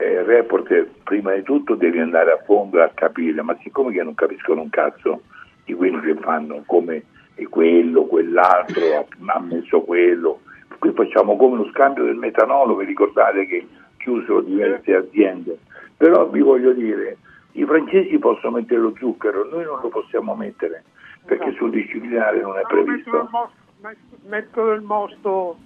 Eh, 0.00 0.12
il 0.12 0.24
report 0.24 0.86
prima 1.04 1.34
di 1.34 1.42
tutto 1.42 1.74
devi 1.74 1.98
andare 1.98 2.32
a 2.32 2.42
fondo 2.42 2.82
a 2.82 2.90
capire, 2.94 3.42
ma 3.42 3.54
siccome 3.62 3.92
che 3.92 4.02
non 4.02 4.14
capiscono 4.14 4.62
un 4.62 4.70
cazzo 4.70 5.20
di 5.64 5.74
quelli 5.74 6.00
che 6.00 6.14
fanno 6.14 6.62
come 6.64 7.04
quello, 7.50 8.04
quell'altro, 8.04 9.06
ha, 9.26 9.40
messo 9.40 9.82
quello, 9.82 10.40
qui 10.78 10.92
facciamo 10.92 11.36
come 11.36 11.58
lo 11.58 11.68
scambio 11.70 12.04
del 12.04 12.16
metanolo, 12.16 12.76
vi 12.76 12.86
ricordate 12.86 13.46
che 13.46 13.66
chiusero 13.98 14.40
diverse 14.40 14.94
aziende, 14.94 15.58
però 15.96 16.26
vi 16.28 16.40
voglio 16.40 16.72
dire, 16.72 17.18
i 17.52 17.64
francesi 17.66 18.18
possono 18.18 18.56
mettere 18.56 18.80
lo 18.80 18.94
zucchero, 18.96 19.48
noi 19.50 19.64
non 19.64 19.80
lo 19.82 19.88
possiamo 19.88 20.34
mettere 20.34 20.84
perché 21.26 21.52
sul 21.52 21.70
disciplinare 21.70 22.40
non 22.40 22.56
è 22.56 22.62
previsto. 22.62 23.10
Metto 23.10 23.22
il 23.22 23.28
mosto, 23.30 23.56
metto 24.26 24.70
il 24.72 24.82
mosto, 24.82 25.56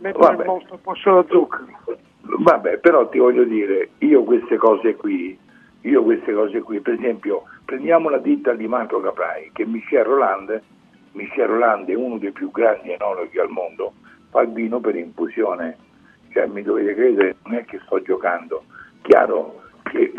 metto 0.00 0.30
il 0.30 0.44
mosto 0.44 0.78
posto 0.78 1.10
lo 1.10 1.26
zucchero. 1.28 2.04
Vabbè, 2.28 2.78
però 2.78 3.08
ti 3.08 3.18
voglio 3.18 3.44
dire, 3.44 3.90
io 3.98 4.24
queste 4.24 4.56
cose 4.56 4.96
qui, 4.96 5.38
io 5.82 6.02
queste 6.02 6.32
cose 6.32 6.60
qui, 6.60 6.80
per 6.80 6.94
esempio, 6.94 7.44
prendiamo 7.64 8.08
la 8.08 8.18
ditta 8.18 8.52
di 8.54 8.66
Marco 8.66 9.00
Caprai, 9.00 9.50
che 9.52 9.64
Michel 9.64 10.04
Roland, 10.04 10.60
Michel 11.12 11.46
Roland 11.46 11.88
è 11.88 11.94
uno 11.94 12.18
dei 12.18 12.32
più 12.32 12.50
grandi 12.50 12.90
enologhi 12.90 13.38
al 13.38 13.48
mondo, 13.48 13.92
fa 14.30 14.42
il 14.42 14.50
vino 14.50 14.80
per 14.80 14.96
infusione, 14.96 15.76
cioè 16.32 16.46
mi 16.46 16.62
dovete 16.62 16.94
credere, 16.94 17.36
non 17.44 17.54
è 17.54 17.64
che 17.64 17.80
sto 17.84 18.02
giocando, 18.02 18.64
chiaro 19.02 19.62
che 19.84 20.12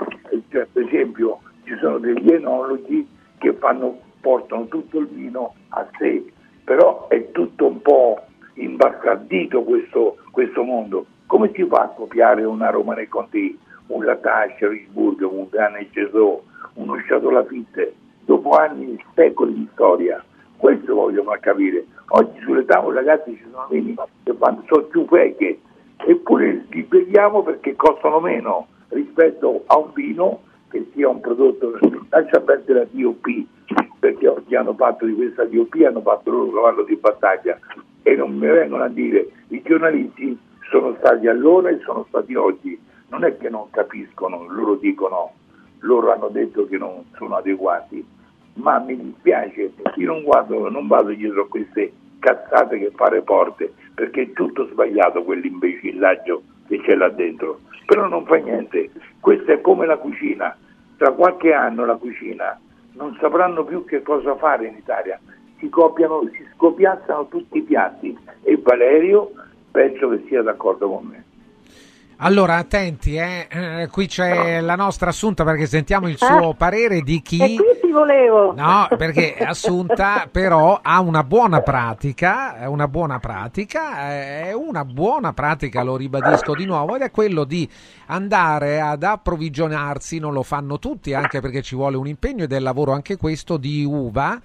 cioè, 0.50 0.66
per 0.72 0.84
esempio 0.84 1.40
ci 1.66 1.76
sono 1.82 1.98
degli 1.98 2.32
enologi 2.32 3.06
che 3.38 3.54
fanno, 3.54 4.00
portano 4.22 4.68
tutto 4.68 5.00
il 5.00 5.08
vino 5.08 5.56
a 5.70 5.86
sé, 5.98 6.24
però 6.64 7.10
è 7.10 7.32
tutto 7.32 7.68
un 7.68 7.82
po' 7.82 8.22
imbastardito 8.54 9.64
questo, 9.64 10.18
questo 10.32 10.64
mondo. 10.64 11.06
Come 11.28 11.52
si 11.54 11.66
fa 11.66 11.82
a 11.82 11.88
copiare 11.90 12.46
una 12.46 12.70
Romane 12.70 13.10
Conti, 13.10 13.60
un 13.88 14.06
Latache, 14.06 14.66
Risburg, 14.66 15.22
un 15.22 15.48
Gane 15.50 15.90
Gesù, 15.92 16.42
uno 16.76 16.94
Chateau 17.06 17.30
Lafitte, 17.30 17.94
dopo 18.24 18.52
anni, 18.52 18.98
secoli 19.14 19.54
di 19.54 19.68
storia? 19.74 20.24
Questo 20.56 20.96
voglio 20.96 21.24
far 21.24 21.42
capire. 21.42 21.86
Oggi 22.08 22.40
sulle 22.40 22.64
tavole 22.64 22.96
ragazzi 22.96 23.36
ci 23.36 23.46
sono 23.52 23.68
vini 23.70 23.94
che 24.24 24.34
fanno, 24.36 24.64
sono 24.68 24.84
più 24.84 25.06
vecchie, 25.06 25.60
eppure 25.98 26.66
li 26.70 26.84
beviamo 26.84 27.44
perché 27.44 27.76
costano 27.76 28.22
meno 28.22 28.68
rispetto 28.90 29.64
a 29.66 29.78
un 29.78 29.92
vino 29.94 30.44
che 30.70 30.90
sia 30.94 31.10
un 31.10 31.20
prodotto, 31.20 31.78
lascia 32.08 32.40
perdere 32.40 32.80
la 32.80 32.88
DOP, 32.90 33.26
perché 34.00 34.30
oggi 34.30 34.56
hanno 34.56 34.74
fatto 34.74 35.06
di 35.06 35.14
questa 35.14 35.44
DOP, 35.44 35.76
hanno 35.86 36.00
fatto 36.00 36.32
loro 36.32 36.52
cavallo 36.52 36.84
di 36.84 36.96
battaglia 36.96 37.60
e 38.04 38.16
non 38.16 38.32
mi 38.32 38.48
vengono 38.48 38.84
a 38.84 38.88
dire 38.88 39.28
i 39.50 39.62
giornalisti 39.62 40.46
sono 40.70 40.96
stati 41.00 41.28
allora 41.28 41.70
e 41.70 41.80
sono 41.80 42.06
stati 42.10 42.36
oggi, 42.36 42.80
non 43.10 43.24
è 43.24 43.38
che 43.38 43.50
non 43.50 43.70
capiscono, 43.70 44.46
loro 44.50 44.76
dicono, 44.76 45.34
loro 45.80 46.12
hanno 46.12 46.28
detto 46.30 46.68
che 46.68 46.78
non 46.78 47.06
sono 47.16 47.36
adeguati, 47.36 48.06
ma 48.56 48.80
mi 48.80 48.98
dispiace, 48.98 49.74
io 49.96 50.12
non, 50.12 50.24
guardo, 50.24 50.70
non 50.70 50.88
vado 50.88 51.10
dietro 51.10 51.44
a 51.44 51.48
queste 51.48 51.94
cazzate 52.20 52.80
che 52.80 52.92
fare 52.96 53.22
porte, 53.22 53.74
perché 53.94 54.24
è 54.24 54.34
tutto 54.34 54.68
sbagliato 54.68 55.24
quell'imbecillaggio 55.24 56.42
che 56.68 56.82
c'è 56.82 56.96
là 56.96 57.10
dentro, 57.10 57.60
però 57.86 58.08
non 58.08 58.26
fa 58.26 58.36
niente, 58.36 58.90
questa 59.20 59.54
è 59.54 59.62
come 59.62 59.86
la 59.86 59.98
cucina, 59.98 60.56
tra 60.98 61.12
qualche 61.12 61.54
anno 61.54 61.86
la 61.86 61.96
cucina 61.96 62.60
non 62.94 63.16
sapranno 63.20 63.64
più 63.64 63.86
che 63.86 64.02
cosa 64.02 64.36
fare 64.36 64.68
in 64.68 64.76
Italia, 64.76 65.20
si 65.60 65.70
copiano, 65.70 66.22
si 66.34 66.46
scopiazzano 66.54 67.28
tutti 67.28 67.60
i 67.60 67.62
piatti. 67.62 68.18
E 68.42 68.58
Valerio 68.62 69.32
penso 69.78 70.10
che 70.10 70.24
sia 70.28 70.42
d'accordo 70.42 70.90
con 70.90 71.06
me. 71.06 71.24
Allora, 72.20 72.56
attenti, 72.56 73.16
eh, 73.16 73.48
eh, 73.48 73.88
qui 73.92 74.08
c'è 74.08 74.60
la 74.60 74.74
nostra 74.74 75.10
Assunta 75.10 75.44
perché 75.44 75.68
sentiamo 75.68 76.08
il 76.08 76.18
suo 76.18 76.50
Eh? 76.50 76.56
parere 76.56 77.02
di 77.02 77.22
chi... 77.22 77.40
E 77.40 77.56
qui 77.56 77.80
ti 77.80 77.92
volevo. 77.92 78.56
No, 78.56 78.88
perché 78.98 79.36
Assunta 79.38 80.28
però 80.32 80.80
ha 80.82 81.00
una 81.00 81.24
buona 81.24 81.62
pratica, 81.62 82.58
è 82.58 82.66
una 82.66 82.88
buona 82.88 83.20
pratica, 83.20 84.10
è 84.10 84.52
una 84.52 84.84
buona 84.84 85.32
pratica, 85.34 85.84
lo 85.84 85.96
ribadisco 85.96 86.56
di 86.56 86.66
nuovo, 86.66 86.96
ed 86.96 87.04
è 87.04 87.12
quello 87.12 87.44
di 87.44 87.70
andare 88.08 88.82
ad 88.82 89.04
approvvigionarsi, 89.04 90.18
non 90.18 90.34
lo 90.34 90.42
fanno 90.42 90.80
tutti, 90.80 91.14
anche 91.14 91.40
perché 91.40 91.62
ci 91.62 91.76
vuole 91.76 91.98
un 91.98 92.08
impegno 92.08 92.46
ed 92.46 92.52
è 92.52 92.58
lavoro 92.60 92.94
anche 92.94 93.16
questo 93.16 93.58
di 93.58 93.86
uva. 93.86 94.42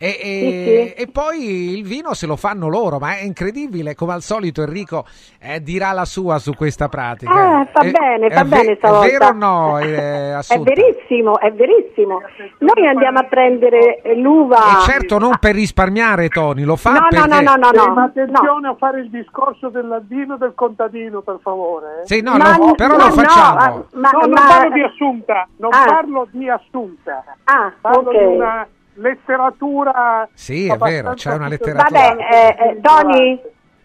E, 0.00 0.16
e- 0.22 0.94
e 0.96 1.08
poi 1.10 1.76
il 1.76 1.84
vino 1.84 2.14
se 2.14 2.26
lo 2.26 2.36
fanno 2.36 2.68
loro, 2.68 2.98
ma 2.98 3.16
è 3.16 3.22
incredibile, 3.24 3.96
come 3.96 4.12
al 4.12 4.22
solito 4.22 4.62
Enrico 4.62 5.04
eh, 5.40 5.60
dirà 5.60 5.90
la 5.90 6.04
sua 6.04 6.38
su 6.38 6.54
questa 6.54 6.88
pratica. 6.88 7.62
Eh, 7.62 7.66
fa 7.72 7.80
È- 7.80 7.90
bene, 7.90 8.30
fa 8.30 8.44
bene 8.44 8.76
stavolta. 8.76 9.06
È 9.06 9.10
vero 9.10 9.26
o 9.26 9.32
no, 9.32 9.78
eh, 9.82 10.38
È 10.38 10.58
verissimo, 10.60 11.40
è 11.40 11.52
verissimo. 11.52 12.20
Noi 12.58 12.86
andiamo 12.86 13.18
a 13.18 13.24
prendere 13.24 14.00
l'uva. 14.14 14.78
E 14.78 14.82
certo 14.82 15.18
non 15.18 15.36
per 15.40 15.54
risparmiare 15.56 16.28
Tony, 16.28 16.62
lo 16.62 16.76
fa 16.76 16.92
No, 16.92 16.98
no, 17.00 17.06
perché... 17.08 17.26
no, 17.26 17.40
no, 17.40 17.56
no, 17.56 17.68
Sì, 17.72 17.76
no. 17.86 17.94
ma 17.94 18.02
attenzione 18.04 18.68
a 18.68 18.74
fare 18.78 19.00
il 19.00 19.10
discorso 19.10 19.68
del 19.68 20.04
vino 20.06 20.36
del 20.36 20.52
contadino, 20.54 21.22
per 21.22 21.38
favore. 21.42 22.02
eh. 22.02 22.06
Sì, 22.06 22.20
no, 22.22 22.36
Ma- 22.36 22.56
no, 22.56 22.74
però 22.76 22.96
ma 22.96 23.06
lo 23.06 23.10
facciamo. 23.10 23.52
no, 23.58 23.86
ma- 23.94 24.10
no, 24.12 24.18
non 24.20 24.30
ma- 24.30 24.46
parlo 24.46 24.72
di 24.74 24.80
assunta, 24.82 25.48
non 25.56 25.70
Ah. 25.72 25.84
parlo 25.86 26.28
di 26.30 26.48
assunta. 26.48 27.24
Ah, 27.44 27.72
parlo 27.80 28.10
ok. 28.10 28.16
di 28.16 28.24
una 28.36 28.66
letteratura. 28.98 30.28
Sì, 30.32 30.68
è 30.68 30.76
vero, 30.76 31.14
c'è 31.14 31.34
una 31.34 31.48
letteratura. 31.48 31.88
Vabbè, 31.90 32.16
eh, 32.22 32.68
eh, 32.68 32.80
Tony, 32.80 33.40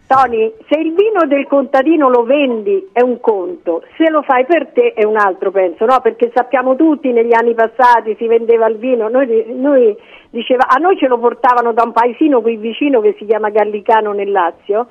Tony, 0.07 0.53
se 0.69 0.79
il 0.79 0.93
vino 0.93 1.25
del 1.27 1.47
contadino 1.47 2.09
lo 2.09 2.23
vendi 2.23 2.89
è 2.91 3.01
un 3.01 3.19
conto, 3.19 3.83
se 3.97 4.09
lo 4.09 4.21
fai 4.21 4.45
per 4.45 4.67
te 4.67 4.93
è 4.93 5.03
un 5.03 5.17
altro, 5.17 5.51
penso, 5.51 5.85
no? 5.85 5.99
Perché 6.01 6.31
sappiamo 6.33 6.75
tutti 6.75 7.11
negli 7.11 7.33
anni 7.33 7.53
passati 7.53 8.15
si 8.17 8.27
vendeva 8.27 8.67
il 8.67 8.77
vino, 8.77 9.07
noi, 9.09 9.45
noi 9.55 9.95
diceva, 10.29 10.67
a 10.67 10.77
noi 10.77 10.97
ce 10.97 11.07
lo 11.07 11.17
portavano 11.17 11.73
da 11.73 11.83
un 11.83 11.93
paesino 11.93 12.41
qui 12.41 12.57
vicino 12.57 13.01
che 13.01 13.15
si 13.17 13.25
chiama 13.25 13.49
Gallicano 13.49 14.11
nel 14.11 14.31
Lazio 14.31 14.87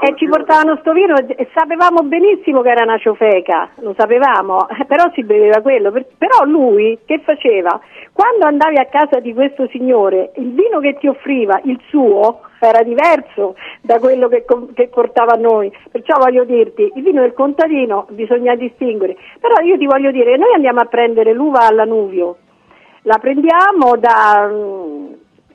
e 0.00 0.14
ci 0.16 0.26
portavano 0.26 0.76
sto 0.80 0.92
vino 0.92 1.14
e 1.16 1.48
sapevamo 1.54 2.02
benissimo 2.02 2.62
che 2.62 2.70
era 2.70 2.82
una 2.82 2.98
ciofeca, 2.98 3.70
lo 3.76 3.94
sapevamo, 3.96 4.66
però 4.86 5.10
si 5.14 5.22
beveva 5.22 5.60
quello. 5.60 5.90
Per- 5.90 6.06
però 6.18 6.44
lui 6.44 6.98
che 7.04 7.20
faceva? 7.24 7.80
Quando 8.12 8.46
andavi 8.46 8.78
a 8.78 8.86
casa 8.86 9.20
di 9.20 9.32
questo 9.32 9.68
signore, 9.68 10.32
il 10.36 10.52
vino 10.52 10.80
che 10.80 10.96
ti 10.98 11.06
offriva, 11.06 11.60
il 11.64 11.80
suo, 11.88 12.40
era 12.66 12.82
diverso 12.82 13.56
da 13.80 13.98
quello 13.98 14.28
che, 14.28 14.44
che 14.74 14.88
portava 14.88 15.32
a 15.34 15.38
noi. 15.38 15.72
Perciò 15.90 16.18
voglio 16.18 16.44
dirti, 16.44 16.90
il 16.94 17.02
vino 17.02 17.20
del 17.20 17.32
contadino 17.32 18.06
bisogna 18.10 18.54
distinguere. 18.54 19.16
Però 19.40 19.60
io 19.62 19.76
ti 19.76 19.86
voglio 19.86 20.10
dire, 20.10 20.36
noi 20.36 20.54
andiamo 20.54 20.80
a 20.80 20.86
prendere 20.86 21.32
l'uva 21.32 21.66
all'anuvio, 21.66 22.36
la 23.02 23.18
prendiamo 23.18 23.96
da... 23.98 24.50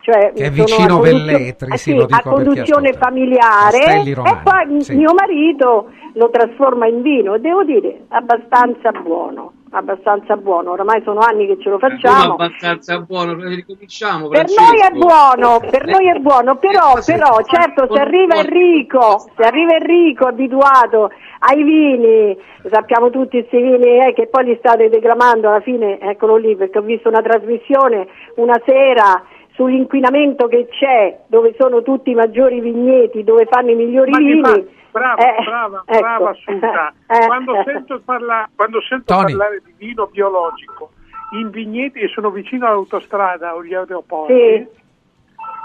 Cioè, 0.10 0.32
Che 0.34 0.42
è 0.42 0.52
sono 0.52 0.64
vicino 0.66 0.98
a 1.00 1.02
Velletri, 1.02 1.74
eh 1.74 1.78
sì, 1.78 1.94
lo 1.94 2.06
dico 2.06 2.18
a 2.18 2.22
conduzione 2.22 2.94
familiare 2.94 3.78
Castelli 3.78 4.12
e 4.12 4.14
Romani, 4.14 4.40
poi 4.42 4.82
sì. 4.82 4.96
mio 4.96 5.14
marito 5.14 5.90
lo 6.14 6.30
trasforma 6.30 6.88
in 6.88 7.02
vino, 7.02 7.38
devo 7.40 7.66
dire 7.66 8.06
abbastanza 8.08 8.92
buono, 8.92 9.52
abbastanza 9.72 10.38
buono, 10.38 10.72
oramai 10.72 11.02
sono 11.04 11.20
anni 11.20 11.46
che 11.48 11.58
ce 11.62 11.70
lo 11.72 11.78
Sono 11.78 11.92
facciamo. 12.00 12.34
abbastanza 12.36 13.00
buono, 13.02 13.34
ricominciamo. 13.34 14.30
Per 14.30 14.50
Francesco. 14.50 14.62
noi 14.64 14.80
è 14.80 14.92
buono, 14.92 15.60
per 15.70 15.86
noi 15.88 16.08
è 16.10 16.20
buono, 16.20 16.56
però, 16.56 16.96
Eh, 16.96 17.02
però 17.06 17.42
certo 17.44 17.94
se 17.94 18.00
arriva 18.00 18.36
Enrico, 18.36 19.30
se 19.36 19.44
arriva 19.44 19.76
Enrico 19.76 20.26
abituato 20.26 21.12
ai 21.40 21.64
vini, 21.64 22.38
sappiamo 22.72 23.10
tutti 23.10 23.40
questi 23.46 23.58
vini 23.62 24.00
eh, 24.08 24.14
che 24.14 24.28
poi 24.28 24.46
li 24.46 24.56
state 24.58 24.88
declamando 24.88 25.50
alla 25.50 25.60
fine, 25.60 26.00
eccolo 26.00 26.38
lì 26.38 26.56
perché 26.56 26.78
ho 26.78 26.82
visto 26.82 27.10
una 27.10 27.22
trasmissione 27.22 28.08
una 28.36 28.58
sera 28.66 29.22
sull'inquinamento 29.58 30.48
che 30.48 30.68
c'è, 30.70 31.22
dove 31.26 31.56
sono 31.58 31.82
tutti 31.82 32.12
i 32.12 32.16
maggiori 32.16 32.60
vigneti, 32.62 33.24
dove 33.24 33.48
fanno 33.50 33.72
i 33.72 33.76
migliori 33.76 34.12
Ma 34.12 34.18
vini. 34.20 34.42
fa- 34.42 34.62
brava, 34.92 35.22
Eh, 35.22 35.44
brava, 35.44 35.84
ecco. 35.86 36.00
brava 36.00 36.30
Assunta. 36.30 36.94
Eh, 37.08 37.26
Quando 37.26 37.64
sento, 37.66 38.02
parla- 38.06 38.48
quando 38.56 38.80
sento 38.84 39.16
parlare 39.16 39.62
di 39.66 39.74
vino 39.78 40.06
biologico 40.06 40.92
in 41.32 41.50
vigneti 41.50 42.00
e 42.02 42.08
sono 42.10 42.30
vicino 42.30 42.68
all'autostrada 42.68 43.56
o 43.56 43.60
agli 43.60 43.74
aeroporti, 43.74 44.34
Sì. 44.34 44.68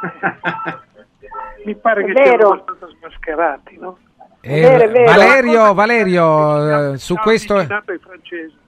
Mi 1.64 1.74
pare 1.76 2.02
È 2.02 2.06
che 2.06 2.12
vero. 2.12 2.26
siano 2.26 2.48
abbastanza 2.54 2.86
smascherati, 2.98 3.78
no? 3.78 3.98
Eh, 4.44 4.60
vero, 4.60 4.90
vero. 4.90 5.04
Valerio, 5.04 5.72
Valerio, 5.72 6.92
eh, 6.92 6.98
su 6.98 7.14
questo, 7.14 7.64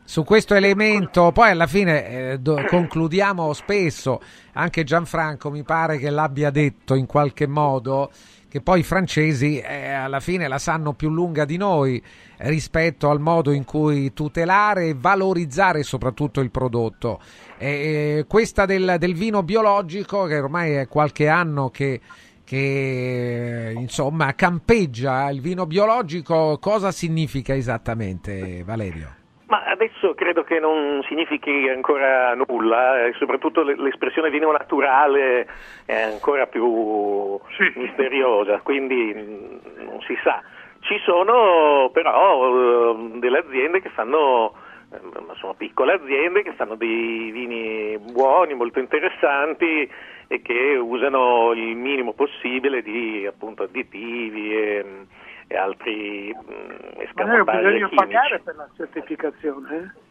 su 0.05 0.22
questo 0.22 0.55
elemento, 0.55 1.32
poi 1.32 1.51
alla 1.51 1.66
fine 1.66 2.06
eh, 2.06 2.38
do- 2.38 2.64
concludiamo 2.68 3.52
spesso, 3.52 4.20
anche 4.52 4.84
Gianfranco 4.84 5.51
mi 5.51 5.64
pare 5.64 5.98
che 5.98 6.10
l'abbia 6.10 6.51
detto 6.51 6.94
in 6.94 7.06
qualche 7.06 7.48
modo, 7.48 8.12
che 8.48 8.60
poi 8.60 8.80
i 8.80 8.82
francesi 8.84 9.59
eh, 9.59 9.90
alla 9.90 10.20
fine 10.20 10.46
la 10.46 10.59
sanno 10.59 10.92
più 10.92 11.10
lunga 11.10 11.44
di 11.44 11.56
noi 11.56 12.01
rispetto 12.36 13.10
al 13.10 13.18
modo 13.18 13.51
in 13.51 13.64
cui 13.64 14.12
tutelare 14.12 14.86
e 14.86 14.94
valorizzare 14.96 15.82
soprattutto 15.82 16.40
il 16.40 16.52
prodotto. 16.52 17.20
Eh, 17.59 18.26
questa 18.28 18.64
del, 18.64 18.94
del 19.01 19.14
vino 19.14 19.42
biologico, 19.42 20.26
che 20.26 20.38
ormai 20.38 20.74
è 20.74 20.86
qualche 20.86 21.26
anno 21.26 21.70
che 21.70 22.01
che 22.44 23.72
insomma 23.74 24.34
campeggia 24.34 25.30
il 25.30 25.40
vino 25.40 25.66
biologico, 25.66 26.58
cosa 26.60 26.90
significa 26.90 27.54
esattamente 27.54 28.62
Valerio? 28.64 29.22
Ma 29.46 29.64
adesso 29.64 30.14
credo 30.14 30.42
che 30.42 30.58
non 30.58 31.02
significhi 31.06 31.68
ancora 31.68 32.34
nulla, 32.34 33.06
e 33.06 33.12
soprattutto 33.18 33.62
l'espressione 33.62 34.30
vino 34.30 34.50
naturale 34.50 35.46
è 35.84 36.00
ancora 36.00 36.46
più 36.46 37.38
misteriosa, 37.76 38.60
quindi 38.60 39.12
mm, 39.14 39.84
non 39.84 40.00
si 40.06 40.16
sa. 40.22 40.42
Ci 40.80 40.98
sono 41.04 41.90
però 41.92 42.94
eh, 42.94 43.18
delle 43.18 43.38
aziende 43.38 43.80
che 43.80 43.90
fanno, 43.90 44.54
eh, 44.90 45.20
ma 45.26 45.34
sono 45.34 45.54
piccole 45.54 45.92
aziende 45.92 46.42
che 46.42 46.52
fanno 46.54 46.74
dei 46.74 47.30
vini 47.30 47.98
buoni, 47.98 48.54
molto 48.54 48.80
interessanti 48.80 49.88
e 50.26 50.42
che 50.42 50.76
usano 50.76 51.52
il 51.52 51.76
minimo 51.76 52.12
possibile 52.12 52.82
di 52.82 53.26
appunto 53.26 53.64
additivi 53.64 54.55
e, 54.55 55.06
e 55.46 55.56
altri 55.56 56.34
mm, 56.34 56.42
Valerio, 56.42 57.02
escamotage 57.02 57.62
bisogna 57.62 57.88
chimici. 57.88 57.94
pagare 57.94 58.40
per 58.40 58.56
la 58.56 58.68
certificazione? 58.76 59.76
eh? 59.76 60.02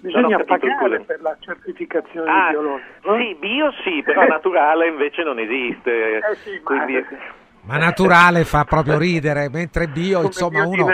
Bisogna 0.00 0.38
capito, 0.38 0.58
pagare 0.58 0.96
scusa. 0.96 1.04
per 1.04 1.20
la 1.20 1.36
certificazione 1.40 2.30
Ah, 2.30 2.48
biologica. 2.50 3.16
Sì, 3.18 3.34
bio 3.34 3.72
sì, 3.82 4.02
però 4.02 4.26
naturale 4.26 4.86
invece 4.88 5.22
non 5.22 5.38
esiste. 5.38 6.16
Eh 6.18 6.34
sì, 6.36 6.52
ma- 6.52 6.62
quindi... 6.62 6.94
Ma 6.94 7.04
naturale 7.76 8.44
fa 8.44 8.64
proprio 8.64 8.96
ridere, 8.98 9.48
mentre 9.50 9.86
bio, 9.88 10.16
Come 10.16 10.26
insomma, 10.26 10.66
uno, 10.66 10.86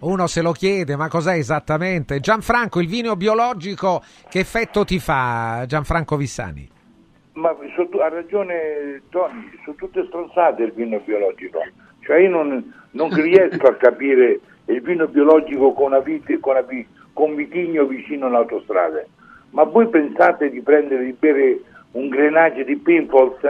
uno 0.00 0.26
se 0.26 0.42
lo 0.42 0.52
chiede, 0.52 0.96
ma 0.96 1.08
cos'è 1.08 1.34
esattamente? 1.34 2.20
Gianfranco, 2.20 2.80
il 2.80 2.88
vino 2.88 3.16
biologico 3.16 4.02
che 4.28 4.40
effetto 4.40 4.84
ti 4.84 4.98
fa, 4.98 5.64
Gianfranco 5.66 6.16
Vissani? 6.16 6.68
Ma 7.32 7.54
su- 7.74 7.96
ha 7.98 8.08
ragione 8.08 9.02
Tony, 9.10 9.50
sono 9.64 9.76
tutte 9.76 10.04
stronzate 10.06 10.62
il 10.62 10.72
vino 10.72 11.00
biologico. 11.04 11.60
Cioè 12.00 12.18
io 12.18 12.30
non, 12.30 12.72
non 12.92 13.08
riesco 13.14 13.66
a 13.66 13.74
capire 13.76 14.40
il 14.66 14.80
vino 14.82 15.06
biologico 15.06 15.72
con, 15.72 15.86
una 15.86 16.00
vite- 16.00 16.38
con, 16.40 16.62
vi- 16.68 16.86
con 17.12 17.34
vitigno 17.34 17.84
vicino 17.86 18.26
all'autostrada. 18.26 19.02
Ma 19.50 19.64
voi 19.64 19.88
pensate 19.88 20.50
di 20.50 20.60
prendere, 20.60 21.04
di 21.04 21.16
bere 21.18 21.60
un 21.92 22.08
grenage 22.08 22.64
di 22.64 22.76
Pinfolds, 22.76 23.40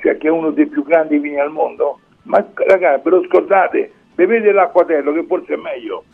cioè 0.00 0.16
che 0.16 0.28
è 0.28 0.30
uno 0.30 0.50
dei 0.50 0.66
più 0.66 0.84
grandi 0.84 1.18
vini 1.18 1.38
al 1.38 1.50
mondo? 1.50 2.00
Ma 2.24 2.44
ragazzi, 2.54 3.02
ve 3.04 3.10
lo 3.10 3.24
scordate, 3.24 3.92
bevete 4.14 4.50
l'acquatello 4.52 5.12
che 5.12 5.24
forse 5.26 5.54
è 5.54 5.56
meglio. 5.56 6.04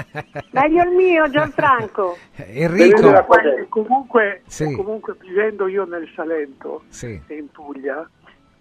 Meglio 0.52 0.82
il 0.84 0.90
mio, 0.94 1.28
Gianfranco. 1.30 2.16
Enrico, 2.36 2.96
Comunque, 3.00 3.66
comunque, 3.68 4.42
Sì. 4.46 4.72
comunque 4.74 5.16
vivendo 5.20 5.66
io 5.66 5.84
nel 5.84 6.08
Salento 6.14 6.82
Sì. 6.88 7.20
e 7.26 7.34
in 7.34 7.50
Puglia, 7.50 8.08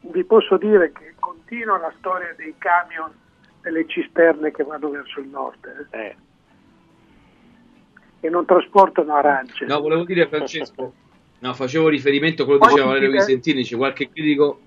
vi 0.01 0.23
posso 0.23 0.57
dire 0.57 0.91
che 0.91 1.13
continua 1.19 1.77
la 1.77 1.93
storia 1.99 2.33
dei 2.37 2.53
camion 2.57 3.11
delle 3.61 3.85
cisterne 3.87 4.51
che 4.51 4.63
vanno 4.63 4.89
verso 4.89 5.19
il 5.19 5.27
nord 5.27 5.87
eh, 5.91 6.15
e 8.19 8.29
non 8.29 8.45
trasportano 8.45 9.15
arance. 9.15 9.65
No, 9.65 9.79
volevo 9.81 10.03
dire 10.03 10.27
Francesco, 10.27 10.93
no, 11.39 11.53
facevo 11.53 11.87
riferimento 11.89 12.43
a 12.43 12.45
quello 12.45 12.59
che 12.61 12.67
diceva 12.69 12.87
Valerio 12.87 13.09
ti- 13.11 13.17
Visentini, 13.17 13.63
c'è 13.63 13.75
qualche 13.77 14.09
critico 14.11 14.59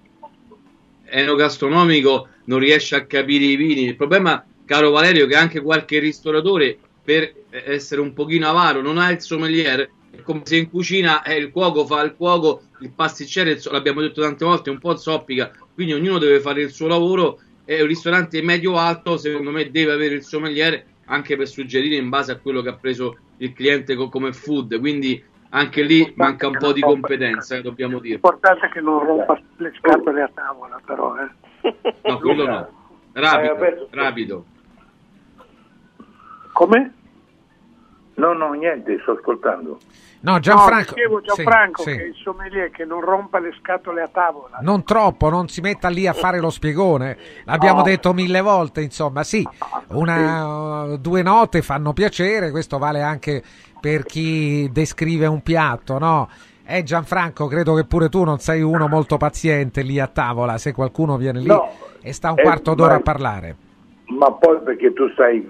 enogastronomico 1.10 2.28
non 2.44 2.58
riesce 2.58 2.96
a 2.96 3.04
capire 3.04 3.44
i 3.44 3.56
vini. 3.56 3.84
Il 3.84 3.96
problema, 3.96 4.44
caro 4.64 4.90
Valerio, 4.90 5.24
è 5.24 5.28
che 5.28 5.36
anche 5.36 5.60
qualche 5.60 5.98
ristoratore, 5.98 6.78
per 7.02 7.32
essere 7.50 8.00
un 8.00 8.12
pochino 8.12 8.48
avaro, 8.48 8.82
non 8.82 8.98
ha 8.98 9.10
il 9.10 9.20
sommelier, 9.20 9.90
è 10.10 10.22
come 10.22 10.42
se 10.44 10.56
in 10.56 10.68
cucina 10.70 11.22
eh, 11.22 11.36
il 11.36 11.50
cuoco 11.50 11.86
fa 11.86 12.02
il 12.02 12.14
cuoco, 12.14 12.62
il 12.80 12.90
pasticcere, 12.94 13.58
l'abbiamo 13.70 14.00
detto 14.00 14.20
tante 14.20 14.44
volte, 14.44 14.70
è 14.70 14.72
un 14.72 14.78
po' 14.78 14.96
zoppica, 14.96 15.50
quindi 15.74 15.92
ognuno 15.92 16.18
deve 16.18 16.40
fare 16.40 16.62
il 16.62 16.70
suo 16.70 16.86
lavoro. 16.86 17.40
E 17.64 17.82
un 17.82 17.86
ristorante 17.86 18.40
medio-alto, 18.40 19.18
secondo 19.18 19.50
me, 19.50 19.70
deve 19.70 19.92
avere 19.92 20.14
il 20.14 20.22
sommelier 20.22 20.84
anche 21.04 21.36
per 21.36 21.48
suggerire 21.48 21.96
in 21.96 22.08
base 22.08 22.32
a 22.32 22.36
quello 22.36 22.62
che 22.62 22.70
ha 22.70 22.74
preso 22.74 23.18
il 23.38 23.52
cliente 23.52 23.94
co- 23.94 24.08
come 24.08 24.32
food, 24.32 24.78
quindi 24.78 25.22
anche 25.50 25.82
lì 25.82 26.12
manca 26.16 26.46
un 26.46 26.56
po' 26.58 26.72
di 26.72 26.80
competenza, 26.80 27.56
eh, 27.56 27.62
dobbiamo 27.62 27.98
dire. 27.98 28.14
L'importante 28.14 28.66
è 28.66 28.70
che 28.70 28.80
non 28.80 29.04
rompa 29.04 29.40
le 29.56 29.72
scatole 29.78 30.22
a 30.22 30.30
tavola, 30.32 30.80
però. 30.84 31.14
Eh. 31.16 31.74
No, 32.04 32.18
quello 32.18 32.46
no. 32.46 32.58
Eh, 33.12 33.20
Rapido, 33.20 33.54
vabbè. 33.54 33.86
rapido. 33.90 34.44
Come? 36.52 36.94
No, 38.14 38.32
no, 38.32 38.52
niente, 38.52 38.98
sto 39.00 39.12
ascoltando. 39.12 39.78
No, 40.20 40.40
Gianfranco, 40.40 40.90
No, 40.90 40.94
dicevo 40.96 41.20
sì, 41.20 41.26
Gianfranco 41.42 41.82
sì. 41.82 41.96
che 41.96 42.02
il 42.02 42.14
sommelier 42.16 42.70
che 42.70 42.84
non 42.84 43.00
rompa 43.00 43.38
le 43.38 43.54
scatole 43.60 44.02
a 44.02 44.08
tavola. 44.08 44.58
Non 44.62 44.82
troppo, 44.84 45.28
non 45.30 45.48
si 45.48 45.60
metta 45.60 45.88
lì 45.88 46.06
a 46.08 46.12
fare 46.12 46.40
lo 46.40 46.50
spiegone. 46.50 47.16
L'abbiamo 47.44 47.78
No. 47.78 47.84
detto 47.84 48.12
mille 48.12 48.40
volte, 48.40 48.80
insomma, 48.80 49.22
sì, 49.22 49.46
una, 49.88 50.96
due 51.00 51.22
note 51.22 51.62
fanno 51.62 51.92
piacere, 51.92 52.50
questo 52.50 52.78
vale 52.78 53.00
anche 53.02 53.42
per 53.80 54.04
chi 54.04 54.68
descrive 54.72 55.26
un 55.26 55.40
piatto, 55.40 55.98
no? 55.98 56.28
Eh 56.66 56.82
Gianfranco, 56.82 57.46
credo 57.46 57.74
che 57.74 57.84
pure 57.84 58.08
tu 58.08 58.24
non 58.24 58.38
sei 58.40 58.60
uno 58.60 58.88
molto 58.88 59.16
paziente 59.16 59.82
lì 59.82 59.98
a 60.00 60.06
tavola, 60.08 60.58
se 60.58 60.72
qualcuno 60.74 61.16
viene 61.16 61.38
lì 61.38 61.46
No. 61.46 61.70
e 62.02 62.12
sta 62.12 62.30
un 62.32 62.38
Eh, 62.40 62.42
quarto 62.42 62.74
d'ora 62.74 62.94
ma- 62.94 62.98
a 62.98 63.00
parlare. 63.02 63.56
Ma 64.08 64.32
poi 64.32 64.58
perché 64.62 64.92
tu 64.92 65.08
stai, 65.10 65.46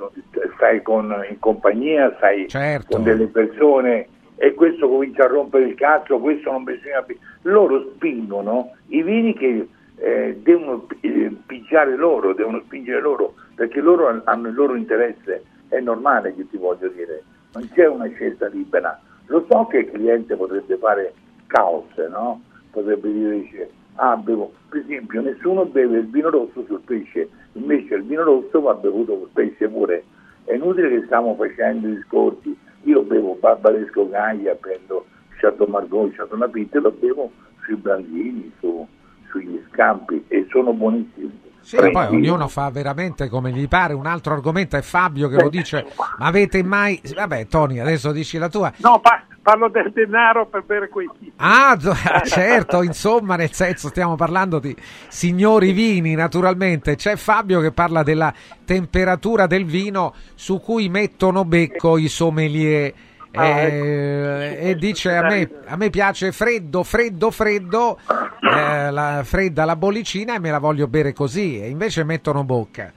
stai 0.56 0.82
con, 0.82 1.12
in 1.28 1.38
compagnia, 1.38 2.12
stai 2.18 2.48
Certo. 2.48 2.96
con 2.96 3.04
delle 3.04 3.26
persone 3.26 4.08
e 4.40 4.54
questo 4.54 4.88
comincia 4.88 5.24
a 5.24 5.28
rompere 5.28 5.66
il 5.66 5.74
cazzo, 5.74 6.18
questo 6.18 6.50
non 6.50 6.64
bisogna... 6.64 7.04
Loro 7.42 7.90
spingono 7.94 8.72
i 8.88 9.02
vini 9.02 9.34
che 9.34 9.68
eh, 9.96 10.38
devono 10.40 10.86
eh, 11.00 11.32
pigiare 11.44 11.96
loro, 11.96 12.32
devono 12.32 12.62
spingere 12.64 13.00
loro, 13.00 13.34
perché 13.56 13.80
loro 13.80 14.06
han- 14.06 14.22
hanno 14.24 14.48
il 14.48 14.54
loro 14.54 14.76
interesse, 14.76 15.42
è 15.68 15.80
normale 15.80 16.34
che 16.34 16.48
ti 16.48 16.56
voglio 16.56 16.88
dire, 16.88 17.22
non 17.54 17.68
c'è 17.74 17.88
una 17.88 18.08
scelta 18.10 18.46
libera. 18.46 19.00
Lo 19.26 19.44
so 19.50 19.66
che 19.66 19.78
il 19.78 19.90
cliente 19.90 20.36
potrebbe 20.36 20.76
fare 20.76 21.12
caos, 21.48 21.94
no? 22.08 22.40
Potrebbe 22.70 23.12
dire, 23.12 23.70
ah, 23.96 24.16
bevo, 24.16 24.52
per 24.68 24.80
esempio, 24.80 25.20
nessuno 25.20 25.64
beve 25.64 25.98
il 25.98 26.06
vino 26.06 26.30
rosso 26.30 26.64
sul 26.64 26.80
pesce, 26.84 27.28
invece 27.54 27.96
il 27.96 28.04
vino 28.04 28.22
rosso 28.22 28.60
va 28.60 28.74
bevuto 28.74 29.18
col 29.18 29.30
pesce 29.32 29.68
pure. 29.68 30.04
È 30.44 30.54
inutile 30.54 30.88
che 30.88 31.02
stiamo 31.06 31.34
facendo 31.34 31.88
discorsi, 31.88 32.56
io 32.88 33.02
bevo 33.02 33.36
Barbaresco 33.38 34.08
Gaglia, 34.08 34.54
prendo 34.54 35.06
Chateau 35.40 35.68
Margaux, 35.68 36.14
Chateau 36.16 36.38
Lapitte, 36.38 36.80
lo 36.80 36.90
bevo 36.90 37.30
sui 37.64 37.76
blandini, 37.76 38.50
su- 38.60 38.86
sugli 39.30 39.62
scampi 39.70 40.24
e 40.28 40.46
sono 40.50 40.72
buonissimi. 40.72 41.46
Sì, 41.60 41.76
poi 41.76 42.06
ognuno 42.06 42.48
fa 42.48 42.70
veramente 42.70 43.28
come 43.28 43.50
gli 43.50 43.68
pare. 43.68 43.92
Un 43.92 44.06
altro 44.06 44.32
argomento 44.32 44.76
è 44.76 44.80
Fabio 44.80 45.28
che 45.28 45.36
lo 45.36 45.50
dice. 45.50 45.86
Ma 46.18 46.26
avete 46.26 46.62
mai. 46.62 46.98
Vabbè, 47.14 47.46
Tony, 47.46 47.78
adesso 47.78 48.10
dici 48.10 48.38
la 48.38 48.48
tua. 48.48 48.72
No, 48.78 48.98
pa- 49.00 49.22
parlo 49.48 49.70
del 49.70 49.90
denaro 49.94 50.46
per 50.46 50.62
bere 50.64 50.90
quei. 50.90 51.08
Ah, 51.36 51.70
ah, 51.70 52.20
certo, 52.20 52.82
insomma, 52.82 53.34
nel 53.36 53.50
senso 53.54 53.88
stiamo 53.88 54.14
parlando 54.14 54.58
di 54.58 54.76
signori 55.08 55.72
vini, 55.72 56.14
naturalmente. 56.14 56.96
C'è 56.96 57.16
Fabio 57.16 57.60
che 57.60 57.72
parla 57.72 58.02
della 58.02 58.30
temperatura 58.66 59.46
del 59.46 59.64
vino 59.64 60.12
su 60.34 60.60
cui 60.60 60.90
mettono 60.90 61.46
becco 61.46 61.96
i 61.96 62.08
sommelier. 62.08 62.92
eh, 63.30 64.58
e 64.60 64.74
dice 64.74 65.16
a 65.16 65.22
me, 65.22 65.48
a 65.64 65.76
me 65.76 65.88
piace 65.88 66.30
freddo, 66.30 66.82
freddo, 66.82 67.30
freddo, 67.30 67.98
eh, 68.42 68.90
la, 68.90 69.22
fredda 69.24 69.64
la 69.64 69.76
bollicina 69.76 70.34
e 70.34 70.40
me 70.40 70.50
la 70.50 70.58
voglio 70.58 70.88
bere 70.88 71.14
così, 71.14 71.58
e 71.58 71.70
invece 71.70 72.04
mettono 72.04 72.44
bocca. 72.44 72.92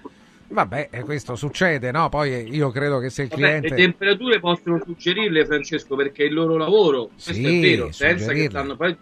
Vabbè, 0.52 0.90
eh, 0.92 1.04
questo 1.04 1.36
succede, 1.36 1.92
no? 1.92 2.10
Poi 2.10 2.54
io 2.54 2.70
credo 2.72 3.00
che 3.00 3.10
se 3.10 3.24
il 3.24 3.30
Vabbè, 3.30 3.42
cliente... 3.42 3.70
le 3.70 3.76
temperature 3.76 4.40
possono 4.40 4.82
suggerirle, 4.84 5.46
Francesco, 5.46 5.96
perché 5.96 6.24
è 6.24 6.28
il 6.28 6.34
loro 6.34 6.58
lavoro, 6.58 7.10
questo 7.24 7.34
Sì, 7.34 7.46
è 7.48 7.60
vero, 7.60 7.92
senza 7.92 8.34
che 8.34 8.46
suggerirle. 8.46 8.50
stanno 8.50 8.76
poi 8.76 8.98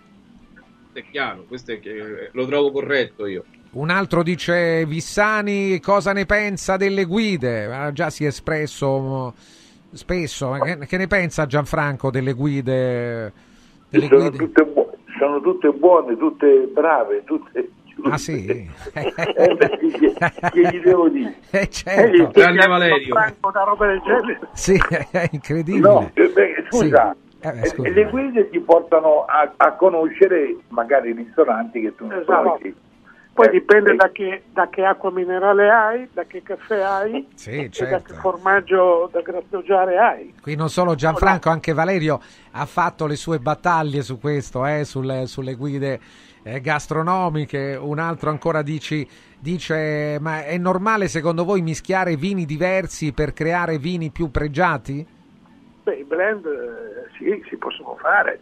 è 0.94 1.04
chiaro, 1.10 1.46
questo 1.48 1.72
è 1.72 1.80
che 1.80 2.30
lo 2.32 2.46
trovo 2.46 2.72
corretto 2.72 3.26
io. 3.26 3.46
Un 3.72 3.90
altro 3.92 4.24
dice 4.24 4.84
Vissani 4.86 5.80
cosa 5.80 6.12
ne 6.12 6.26
pensa 6.26 6.76
delle 6.78 7.06
guide? 7.06 7.66
Ah, 7.66 7.92
già 7.92 8.10
si 8.10 8.24
è 8.24 8.28
espresso 8.28 9.36
mm, 9.36 9.96
spesso. 9.96 10.50
Ma 10.50 10.60
Che, 10.60 10.78
che 10.88 10.98
ne 10.98 11.08
pensa 11.08 11.46
Gianfranco 11.46 12.10
delle 12.10 12.34
guide? 12.34 13.32
Delle 13.90 14.08
sono, 14.08 14.30
guide? 14.30 14.38
tutte 14.38 14.64
bu- 14.66 14.90
sono 15.20 15.42
tutte 15.42 15.72
buone, 15.72 16.18
tutte 16.18 16.68
brave, 16.74 17.24
tutte 17.26 17.70
Ah 18.04 18.18
sì? 18.18 18.46
Eh, 18.94 19.56
beh, 19.56 19.70
che, 19.78 20.14
che 20.52 20.62
gli 20.62 20.80
devo 20.82 21.10
dire? 21.10 21.36
Eh, 21.52 21.68
certo. 21.70 22.28
Grande 22.32 22.68
Valerio. 22.68 23.16
Una 23.16 23.64
roba 23.64 23.88
del 23.88 24.02
genere. 24.02 24.40
Sì, 24.54 24.80
è 25.12 25.28
incredibile. 25.32 25.88
No, 25.88 26.10
eh, 26.14 26.28
beh, 26.30 26.66
scusa, 26.70 27.16
Sì. 27.16 27.28
Eh, 27.42 27.72
eh, 27.84 27.92
le 27.92 28.10
guide 28.10 28.50
ti 28.50 28.60
portano 28.60 29.24
a, 29.26 29.52
a 29.56 29.72
conoscere 29.74 30.58
magari 30.70 31.10
i 31.12 31.14
ristoranti 31.14 31.80
che 31.82 31.96
tu 31.96 32.06
non 32.08 32.20
Esatto. 32.20 32.42
conosci. 32.42 32.76
Poi 33.32 33.48
Eh, 33.48 33.52
dipende 33.52 33.92
eh, 33.94 33.96
da 33.96 34.10
che, 34.12 34.44
da 34.52 34.68
che 34.68 34.84
acqua 34.84 35.12
minerale 35.12 35.70
hai, 35.70 36.10
da 36.12 36.26
che 36.26 36.44
caffè 36.44 36.82
hai 36.82 37.26
Sì, 37.36 37.52
e 37.52 37.64
da 37.64 37.70
certo. 37.72 38.14
che 38.14 38.20
formaggio 38.20 39.10
da 39.14 39.22
grattugiare 39.22 39.98
hai. 39.98 40.34
Qui 40.42 40.56
non 40.56 40.68
solo 40.70 40.96
Gianfranco, 40.96 41.50
anche 41.50 41.72
Valerio 41.72 42.20
ha 42.52 42.66
fatto 42.66 43.06
le 43.08 43.16
sue 43.16 43.40
battaglie 43.40 44.02
su 44.02 44.20
questo, 44.20 44.66
eh, 44.66 44.84
sulle, 44.84 45.26
sulle 45.26 45.56
guide 45.56 46.00
eh, 46.44 46.62
gastronomiche. 46.62 47.78
Un 47.80 48.00
altro 48.00 48.30
ancora 48.30 48.62
dici, 48.62 49.08
dice: 49.40 50.18
Ma 50.20 50.44
è 50.44 50.58
normale 50.58 51.08
secondo 51.08 51.44
voi 51.44 51.62
mischiare 51.62 52.16
vini 52.16 52.46
diversi 52.46 53.12
per 53.14 53.34
creare 53.34 53.78
vini 53.78 54.12
più 54.12 54.32
pregiati? 54.32 55.06
Beh, 55.84 55.96
i 55.96 56.04
blend 56.04 56.46
eh, 56.46 57.10
sì, 57.18 57.44
si 57.50 57.58
possono 57.58 57.96
fare. 58.00 58.40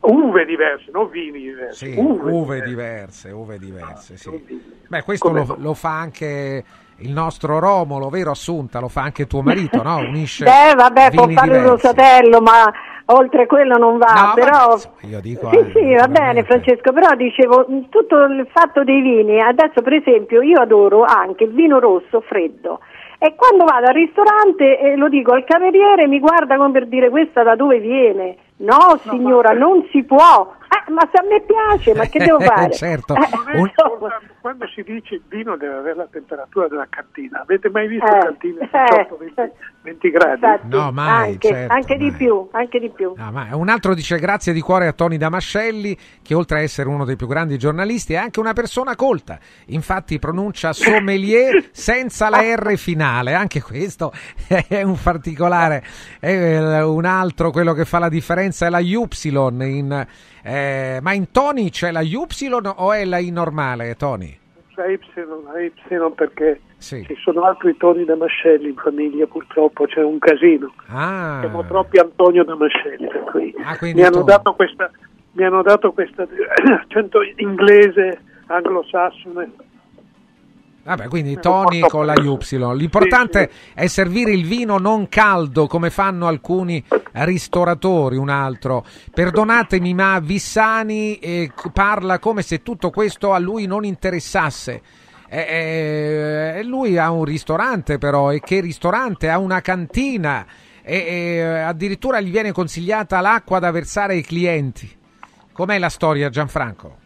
Uve 0.00 0.44
diverse, 0.44 0.90
non 0.92 1.08
vini 1.08 1.40
diversi. 1.40 1.92
Sì, 1.92 1.98
uve 1.98 2.30
uve 2.30 2.60
diverse. 2.60 3.28
diverse, 3.28 3.30
uve 3.30 3.58
diverse, 3.58 4.16
sì. 4.18 4.62
Beh, 4.86 5.02
questo 5.02 5.30
lo, 5.32 5.56
lo 5.58 5.72
fa 5.72 5.98
anche 5.98 6.62
il 6.98 7.10
nostro 7.10 7.58
Romolo, 7.58 8.10
vero 8.10 8.30
Assunta? 8.30 8.80
Lo 8.80 8.88
fa 8.88 9.00
anche 9.00 9.26
tuo 9.26 9.40
marito, 9.40 9.82
no? 9.82 9.96
Unisce 10.06 10.44
Beh, 10.44 10.74
vabbè, 10.76 11.10
può 11.10 11.26
fare 11.28 11.58
diversi. 11.58 11.68
rosatello, 11.68 12.40
ma 12.42 12.70
oltre 13.06 13.46
quello 13.46 13.76
non 13.76 13.98
va. 13.98 14.12
No, 14.28 14.32
però... 14.34 14.76
Io 15.08 15.20
dico, 15.20 15.48
Sì, 15.50 15.56
eh, 15.58 15.70
sì, 15.74 15.94
va 15.94 16.08
bene 16.08 16.42
Francesco, 16.44 16.92
però 16.92 17.14
dicevo, 17.14 17.64
mh, 17.68 17.88
tutto 17.88 18.22
il 18.24 18.46
fatto 18.52 18.84
dei 18.84 19.00
vini, 19.00 19.40
adesso 19.40 19.82
per 19.82 19.94
esempio 19.94 20.40
io 20.42 20.60
adoro 20.60 21.02
anche 21.04 21.44
il 21.44 21.52
vino 21.52 21.78
rosso 21.78 22.20
freddo 22.22 22.80
e 23.18 23.34
quando 23.36 23.64
vado 23.64 23.86
al 23.86 23.94
ristorante 23.94 24.78
e 24.78 24.96
lo 24.96 25.08
dico 25.08 25.32
al 25.32 25.44
cameriere 25.44 26.06
mi 26.06 26.18
guarda 26.20 26.56
come 26.56 26.72
per 26.72 26.86
dire 26.86 27.08
questa 27.08 27.42
da 27.42 27.54
dove 27.54 27.78
viene? 27.78 28.36
No 28.56 28.98
signora, 29.02 29.50
non 29.52 29.86
si 29.90 30.02
può, 30.04 30.52
Eh, 30.68 30.90
ma 30.90 31.08
se 31.10 31.18
a 31.18 31.24
me 31.28 31.40
piace, 31.40 31.94
ma 31.94 32.04
che 32.06 32.18
devo 32.18 32.38
fare? 32.42 32.70
certo. 32.72 33.14
Eh, 33.14 33.58
Un- 33.58 33.70
quando 34.40 34.66
si 34.68 34.82
dice 34.82 35.14
il 35.16 35.22
vino 35.28 35.56
deve 35.56 35.74
avere 35.74 35.96
la 35.96 36.08
temperatura 36.10 36.68
della 36.68 36.86
cantina, 36.88 37.40
avete 37.40 37.70
mai 37.70 37.86
visto 37.88 38.06
Eh, 38.06 38.18
cantine 38.18 38.60
eh, 38.60 39.06
18 39.08 39.18
20, 39.84 40.10
20 40.10 40.10
gradi? 40.10 40.32
infatti, 40.34 40.68
No, 40.68 40.90
mai, 40.92 41.32
anche, 41.32 41.48
certo, 41.48 41.72
anche 41.72 41.96
di 41.96 42.08
mai. 42.08 42.16
più, 42.16 42.48
anche 42.52 42.78
di 42.80 42.90
più. 42.90 43.12
Ma 43.16 43.48
un 43.52 43.68
altro 43.68 43.94
dice 43.94 44.18
grazie 44.18 44.52
di 44.54 44.60
cuore 44.60 44.86
a 44.86 44.92
Tony 44.92 45.18
Damascelli, 45.18 45.96
che 46.22 46.34
oltre 46.34 46.58
a 46.58 46.62
essere 46.62 46.88
uno 46.88 47.04
dei 47.04 47.16
più 47.16 47.26
grandi 47.26 47.58
giornalisti 47.58 48.14
è 48.14 48.16
anche 48.16 48.40
una 48.40 48.54
persona 48.54 48.96
colta. 48.96 49.38
Infatti 49.66 50.18
pronuncia 50.18 50.72
sommelier 50.72 51.68
senza 51.72 52.30
la 52.30 52.40
R 52.40 52.76
finale. 52.76 53.34
Anche 53.34 53.60
questo 53.60 54.12
è 54.68 54.82
un 54.82 54.98
particolare. 55.00 55.84
E, 56.18 56.32
eh, 56.32 56.82
un 56.82 57.04
altro, 57.04 57.50
quello 57.50 57.74
che 57.74 57.84
fa 57.84 57.98
la 57.98 58.08
differenza 58.08 58.66
è 58.66 58.70
la 58.70 58.78
Y. 58.78 58.92
In, 58.94 60.06
eh, 60.42 60.98
ma 61.02 61.12
in 61.12 61.30
Tony 61.30 61.68
c'è 61.70 61.90
la 61.90 62.00
Y 62.00 62.16
o 62.16 62.92
è 62.92 63.04
la 63.04 63.18
I 63.18 63.30
normale, 63.30 63.96
Tony? 63.96 64.38
La 64.76 64.86
Y, 64.86 64.98
la 65.14 65.60
Y 65.60 65.72
perché 66.14 66.60
Sì. 66.84 67.02
ci 67.06 67.16
sono 67.16 67.44
altri 67.44 67.76
toni 67.78 68.04
Damascelli 68.04 68.68
in 68.68 68.76
famiglia, 68.76 69.26
purtroppo 69.26 69.86
c'è 69.86 70.02
un 70.02 70.18
casino. 70.18 70.74
Ah, 70.88 71.38
Siamo 71.40 71.64
troppi 71.64 71.98
Antonio 71.98 72.44
Damascelli, 72.44 73.06
per 73.08 73.24
cui 73.30 73.54
Ah, 73.64 73.78
mi 73.80 74.02
hanno 74.02 74.22
dato 74.22 74.52
questa 74.52 74.90
mi 75.32 75.44
hanno 75.44 75.62
dato 75.62 75.92
questa 75.92 76.26
accento 76.82 77.20
inglese 77.36 78.20
anglosassone. 78.46 79.50
Vabbè, 80.84 81.08
quindi 81.08 81.38
Tony 81.40 81.80
con 81.80 82.04
la 82.04 82.12
Y. 82.12 82.74
L'importante 82.76 83.50
è 83.72 83.86
servire 83.86 84.32
il 84.32 84.44
vino 84.44 84.76
non 84.76 85.08
caldo 85.08 85.66
come 85.66 85.88
fanno 85.88 86.26
alcuni 86.26 86.84
ristoratori. 87.12 88.18
Un 88.18 88.28
altro, 88.28 88.84
perdonatemi, 89.12 89.94
ma 89.94 90.18
Vissani 90.20 91.16
eh, 91.16 91.50
parla 91.72 92.18
come 92.18 92.42
se 92.42 92.62
tutto 92.62 92.90
questo 92.90 93.32
a 93.32 93.38
lui 93.38 93.64
non 93.66 93.84
interessasse. 93.86 94.82
Eh, 95.36 96.58
eh, 96.58 96.62
lui 96.64 96.96
ha 96.96 97.10
un 97.10 97.24
ristorante, 97.24 97.98
però, 97.98 98.32
e 98.32 98.38
che 98.40 98.60
ristorante? 98.60 99.28
Ha 99.28 99.38
una 99.38 99.60
cantina 99.60 100.46
e, 100.82 100.96
e 100.96 101.40
addirittura 101.42 102.20
gli 102.20 102.30
viene 102.30 102.52
consigliata 102.52 103.20
l'acqua 103.20 103.58
da 103.58 103.70
versare 103.72 104.12
ai 104.12 104.22
clienti. 104.22 104.88
Com'è 105.52 105.78
la 105.78 105.88
storia, 105.88 106.28
Gianfranco? 106.28 106.96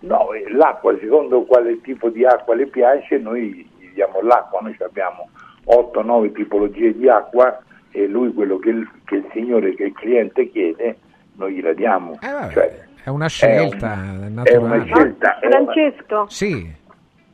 No, 0.00 0.32
eh, 0.32 0.50
l'acqua, 0.52 0.96
secondo 1.00 1.44
quale 1.44 1.80
tipo 1.82 2.08
di 2.08 2.24
acqua 2.24 2.54
le 2.54 2.66
piace, 2.66 3.18
noi 3.18 3.68
gli 3.78 3.90
diamo 3.94 4.20
l'acqua, 4.22 4.60
noi 4.60 4.76
abbiamo 4.80 5.28
8-9 5.66 6.32
tipologie 6.32 6.96
di 6.96 7.08
acqua 7.08 7.60
e 7.90 8.06
lui 8.06 8.32
quello 8.32 8.58
che 8.58 8.70
il, 8.70 8.88
che 9.04 9.16
il 9.16 9.26
signore, 9.32 9.74
che 9.74 9.84
il 9.84 9.92
cliente 9.94 10.48
chiede, 10.50 10.96
noi 11.34 11.54
gliela 11.54 11.72
diamo. 11.74 12.18
Cioè, 12.20 12.84
È 13.04 13.08
una 13.10 13.28
scelta 13.28 13.92
è 13.94 14.28
naturale. 14.28 14.56
una 14.76 14.84
scelta. 14.84 15.38
è 15.40 15.46
una- 15.46 15.56
Francesco, 15.72 16.26
Sì. 16.28 16.84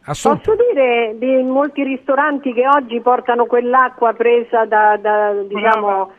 Posso 0.04 0.54
dire 0.72 1.14
di 1.18 1.42
molti 1.42 1.82
ristoranti 1.84 2.52
che 2.52 2.66
oggi 2.66 3.00
portano 3.00 3.46
quell'acqua 3.46 4.12
presa 4.14 4.64
da, 4.64 4.96
da, 5.00 5.32
diciamo... 5.46 6.10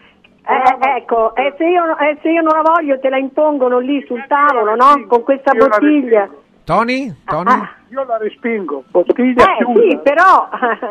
Eh, 0.46 0.98
ecco, 0.98 1.34
e 1.36 1.54
se, 1.58 1.64
io, 1.64 1.98
e 2.00 2.18
se 2.22 2.30
io 2.30 2.42
non 2.42 2.52
la 2.62 2.70
voglio 2.70 3.00
te 3.00 3.08
la 3.08 3.18
impongono 3.18 3.80
lì 3.80 4.04
sul 4.06 4.26
tavolo, 4.28 4.76
no? 4.76 5.06
Con 5.08 5.24
questa 5.24 5.54
bottiglia. 5.54 6.30
Tony? 6.66 7.14
Tony? 7.26 7.52
Io 7.92 8.04
la 8.06 8.18
respingo, 8.18 8.84
bottiglia 8.90 9.44
Eh 9.44 9.64
chiusa. 9.64 9.82
sì, 9.82 10.00
però, 10.04 10.50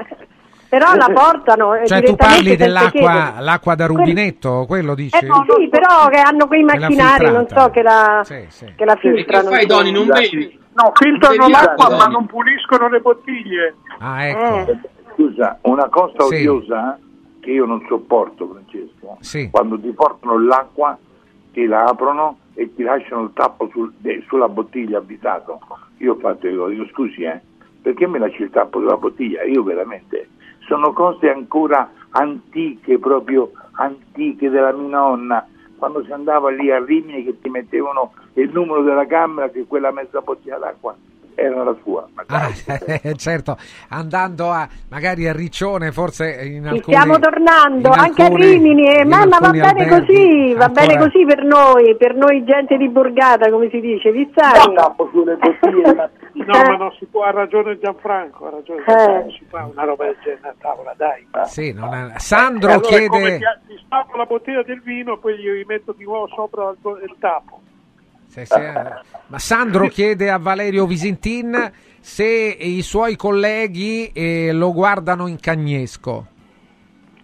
però 0.71 0.95
la 0.95 1.11
portano 1.13 1.75
eh, 1.75 1.87
Cioè 1.87 2.03
tu 2.03 2.17
parli 2.17 2.57
dell'acqua 2.57 3.75
da 3.75 3.87
rubinetto, 3.87 4.65
quello 4.67 4.95
dici? 4.95 5.17
Eh 5.17 5.21
sì, 5.21 5.69
però 5.69 6.09
che 6.09 6.19
hanno 6.21 6.47
quei 6.47 6.63
macchinari, 6.63 7.31
non 7.31 7.47
so, 7.47 7.69
che 7.69 7.83
la, 7.83 8.21
Sì, 8.25 8.47
sì. 8.49 8.73
che 8.75 8.85
la 8.87 8.93
E 8.95 8.99
che 9.01 9.13
filtrano. 9.15 9.51
fai. 9.51 9.67
Doni, 9.67 9.93
non 9.93 10.07
bevi? 10.07 10.61
No, 10.75 10.91
filtrano 10.95 11.49
l'acqua 11.49 11.85
acqua, 11.87 11.97
ma 11.97 12.07
non 12.07 12.27
puliscono 12.27 12.89
le 12.89 13.01
bottiglie. 13.01 13.75
Ah, 13.99 14.25
ecco. 14.27 14.73
Scusa, 15.15 15.59
una 15.63 15.89
cosa 15.89 16.23
Sì. 16.25 16.47
odiosa 16.47 16.99
che 17.41 17.51
io 17.51 17.67
non 17.67 17.85
sopporto, 17.89 18.49
Francesco, 18.49 19.17
Sì. 19.21 19.51
quando 19.51 19.79
ti 19.79 19.91
portano 19.93 20.39
l'acqua, 20.39 20.97
ti 21.53 21.67
la 21.67 21.85
aprono 21.85 22.39
e 22.55 22.73
ti 22.75 22.83
lasciano 22.83 23.25
il 23.25 23.31
tappo 23.35 23.69
sul- 23.73 23.93
de- 23.99 24.23
sulla 24.29 24.49
bottiglia 24.49 24.99
avvisato. 24.99 25.61
Io 25.99 26.15
ho 26.15 26.19
fatto 26.19 26.49
io, 26.49 26.67
dico 26.69 26.87
scusi, 26.87 27.23
eh, 27.23 27.41
perché 27.83 28.07
mi 28.07 28.19
lasci 28.19 28.43
il 28.43 28.51
tappo 28.51 28.79
sulla 28.81 28.97
bottiglia? 28.97 29.43
Io 29.43 29.63
veramente, 29.63 30.29
sono 30.67 30.93
cose 30.93 31.29
ancora 31.31 31.91
antiche, 32.11 32.99
proprio 32.99 33.51
antiche 33.73 34.49
della 34.49 34.73
mia 34.73 34.89
nonna, 34.99 35.47
quando 35.83 36.05
si 36.05 36.13
andava 36.13 36.49
lì 36.53 36.71
a 36.71 36.79
Rimini 36.79 37.25
che 37.25 37.41
ti 37.43 37.49
mettevano 37.49 38.13
il 38.35 38.49
numero 38.53 38.83
della 38.85 39.05
camera 39.05 39.49
che 39.49 39.65
quella 39.67 39.91
mezza 39.91 40.21
bottiglia 40.21 40.57
d'acqua 40.57 40.95
era 41.35 41.65
la 41.65 41.75
sua. 41.83 42.07
Ma 42.15 42.23
Ah, 42.29 42.53
certo, 43.17 43.57
andando 43.89 44.49
a 44.51 44.69
magari 44.91 45.27
a 45.27 45.33
Riccione, 45.33 45.91
forse 45.91 46.31
in 46.45 46.63
Ci 46.63 46.69
alcuni 46.69 46.83
stiamo 46.97 47.19
tornando 47.19 47.89
anche 47.91 48.23
alcuni- 48.23 48.45
a 48.45 48.49
Rimini, 48.51 48.95
eh, 48.95 49.05
mamma 49.05 49.39
va 49.41 49.51
bene 49.51 49.67
alberghi 49.67 49.89
così, 50.07 50.55
va 50.55 50.65
ancora- 50.67 50.87
bene 50.87 50.99
così 50.99 51.25
per 51.25 51.43
noi, 51.43 51.97
per 51.97 52.15
noi 52.15 52.45
gente 52.45 52.77
di 52.77 52.89
Borgata, 52.89 53.51
come 53.51 53.69
si 53.71 53.81
dice, 53.81 54.13
Vizzari. 54.13 54.61
sulle 55.11 55.37
bottiglie, 55.37 56.11
No, 56.35 56.63
ma 56.63 56.77
non 56.77 56.93
si 56.99 57.05
può, 57.07 57.25
ha 57.25 57.31
ragione 57.31 57.79
Gianfranco, 57.79 58.47
ha 58.47 58.51
ragione 58.51 58.83
Gianfranco, 58.87 59.31
si 59.33 59.45
fa 59.49 59.67
una 59.71 59.85
roba 59.85 60.05
del 60.07 60.17
genere 60.23 60.49
a 60.49 60.55
tavola, 60.59 60.95
dai. 60.97 61.27
Sì, 61.47 61.73
non 61.73 61.93
è- 61.95 62.19
Sandro 62.19 62.71
E 62.71 62.73
allora 62.73 62.89
chiede 62.89 63.39
ti, 63.39 63.75
ti 63.75 63.83
stappo 63.85 64.17
la 64.17 64.25
bottiglia 64.25 64.63
del 64.63 64.81
vino, 64.81 65.19
poi 65.19 65.37
gli 65.39 65.49
rimetto 65.51 65.93
di 65.93 66.05
nuovo 66.05 66.29
sopra 66.29 66.71
il, 66.71 66.79
il 67.05 67.17
tappo. 67.19 67.61
Se- 68.29 68.47
se- 68.47 68.73
ma 69.27 69.39
Sandro 69.39 69.89
chiede 69.89 70.31
a 70.31 70.39
Valerio 70.39 70.87
Visintin 70.87 71.71
se 72.01 72.25
i 72.25 72.81
suoi 72.83 73.15
colleghi 73.17 74.11
eh, 74.13 74.53
lo 74.53 74.73
guardano 74.73 75.27
in 75.27 75.39
cagnesco. 75.39 76.27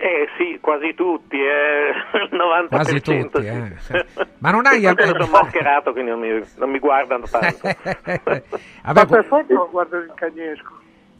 Eh 0.00 0.28
sì, 0.38 0.58
quasi 0.60 0.94
tutti, 0.94 1.36
eh, 1.36 1.90
il 2.30 2.30
90%. 2.32 2.68
Quasi 2.68 3.00
tutti, 3.00 3.44
eh. 3.44 3.72
Ma 4.38 4.50
non 4.52 4.64
hai- 4.66 4.80
Vabbè, 4.82 5.06
sono 5.06 5.26
mascherato, 5.26 5.90
quindi 5.92 6.10
non 6.12 6.20
mi, 6.20 6.40
non 6.56 6.70
mi 6.70 6.78
guardano 6.78 7.24
tanto. 7.28 7.58
Vabbè, 8.04 8.42
Ma 8.84 9.04
per 9.06 9.24
forza 9.24 9.52
lo 9.54 9.68
guardo 9.70 9.96
il 9.96 10.12
cagnesco. 10.14 10.72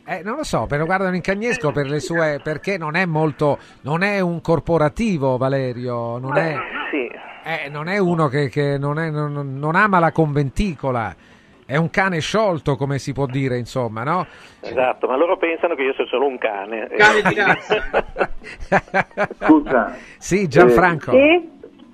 eh, 0.05 0.23
non 0.23 0.37
lo 0.37 0.45
so, 0.45 0.67
però 0.67 0.85
guardano 0.85 1.17
in 1.17 1.23
cagnesco 1.23 1.73
per 1.73 1.87
le 1.89 1.99
sue 1.99 2.41
perché 2.43 2.79
non 2.79 2.95
è 2.95 3.05
molto 3.05 3.59
non 3.81 4.03
è 4.03 4.21
un 4.21 4.41
corporativo 4.41 5.37
Valerio, 5.37 6.19
non 6.19 6.37
è, 6.37 6.57
Sì. 6.93 7.11
eh, 7.45 7.69
non 7.69 7.89
è 7.89 7.99
uno 7.99 8.29
che, 8.29 8.49
che 8.49 8.79
non, 8.79 9.01
è- 9.01 9.11
non- 9.11 9.57
non 9.59 9.75
ama 9.75 9.99
la 9.99 10.13
conventicola. 10.13 11.15
È 11.71 11.77
un 11.77 11.91
cane 11.91 12.21
sciolto, 12.21 12.77
come 12.77 12.99
si 12.99 13.13
può 13.13 13.27
dire, 13.27 13.59
insomma, 13.59 14.03
no? 14.03 14.27
Esatto, 14.61 15.07
ma 15.07 15.17
loro 15.19 15.37
pensano 15.37 15.75
che 15.75 15.83
io 15.83 15.93
sia 15.93 16.07
solo 16.07 16.25
un 16.25 16.39
cane. 16.39 16.89
Scusa. 19.39 19.95
Sì, 20.17 20.49
Gianfranco. 20.49 21.11
Eh, 21.13 21.47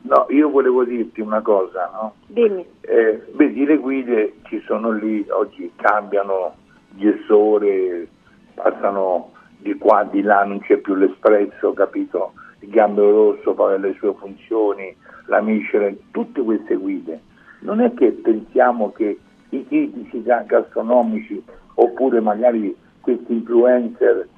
No, 0.02 0.26
io 0.28 0.48
volevo 0.50 0.84
dirti 0.84 1.20
una 1.22 1.40
cosa, 1.40 1.90
no? 1.92 2.14
Dimmi. 2.26 2.64
Eh, 2.82 3.24
vedi, 3.32 3.64
le 3.64 3.78
guide 3.78 4.34
ci 4.44 4.62
sono 4.64 4.92
lì, 4.92 5.26
oggi 5.30 5.72
cambiano 5.74 6.54
gessore, 6.90 8.06
passano 8.54 9.32
di 9.58 9.74
qua, 9.74 10.04
di 10.04 10.22
là, 10.22 10.44
non 10.44 10.60
c'è 10.60 10.76
più 10.76 10.94
l'espresso, 10.94 11.72
capito? 11.72 12.34
Il 12.60 12.68
gambero 12.68 13.32
rosso 13.32 13.54
poi 13.54 13.74
ha 13.74 13.78
le 13.78 13.96
sue 13.98 14.14
funzioni, 14.14 14.94
la 15.26 15.40
Michelin, 15.40 15.96
tutte 16.12 16.42
queste 16.42 16.76
guide. 16.76 17.20
Non 17.62 17.80
è 17.80 17.92
che 17.94 18.12
pensiamo 18.12 18.92
che 18.92 19.18
i 19.56 19.66
critici 19.66 20.22
ga- 20.22 20.44
gastronomici 20.46 21.42
oppure 21.74 22.20
magari 22.20 22.74
questi 23.00 23.32
influencer 23.34 24.28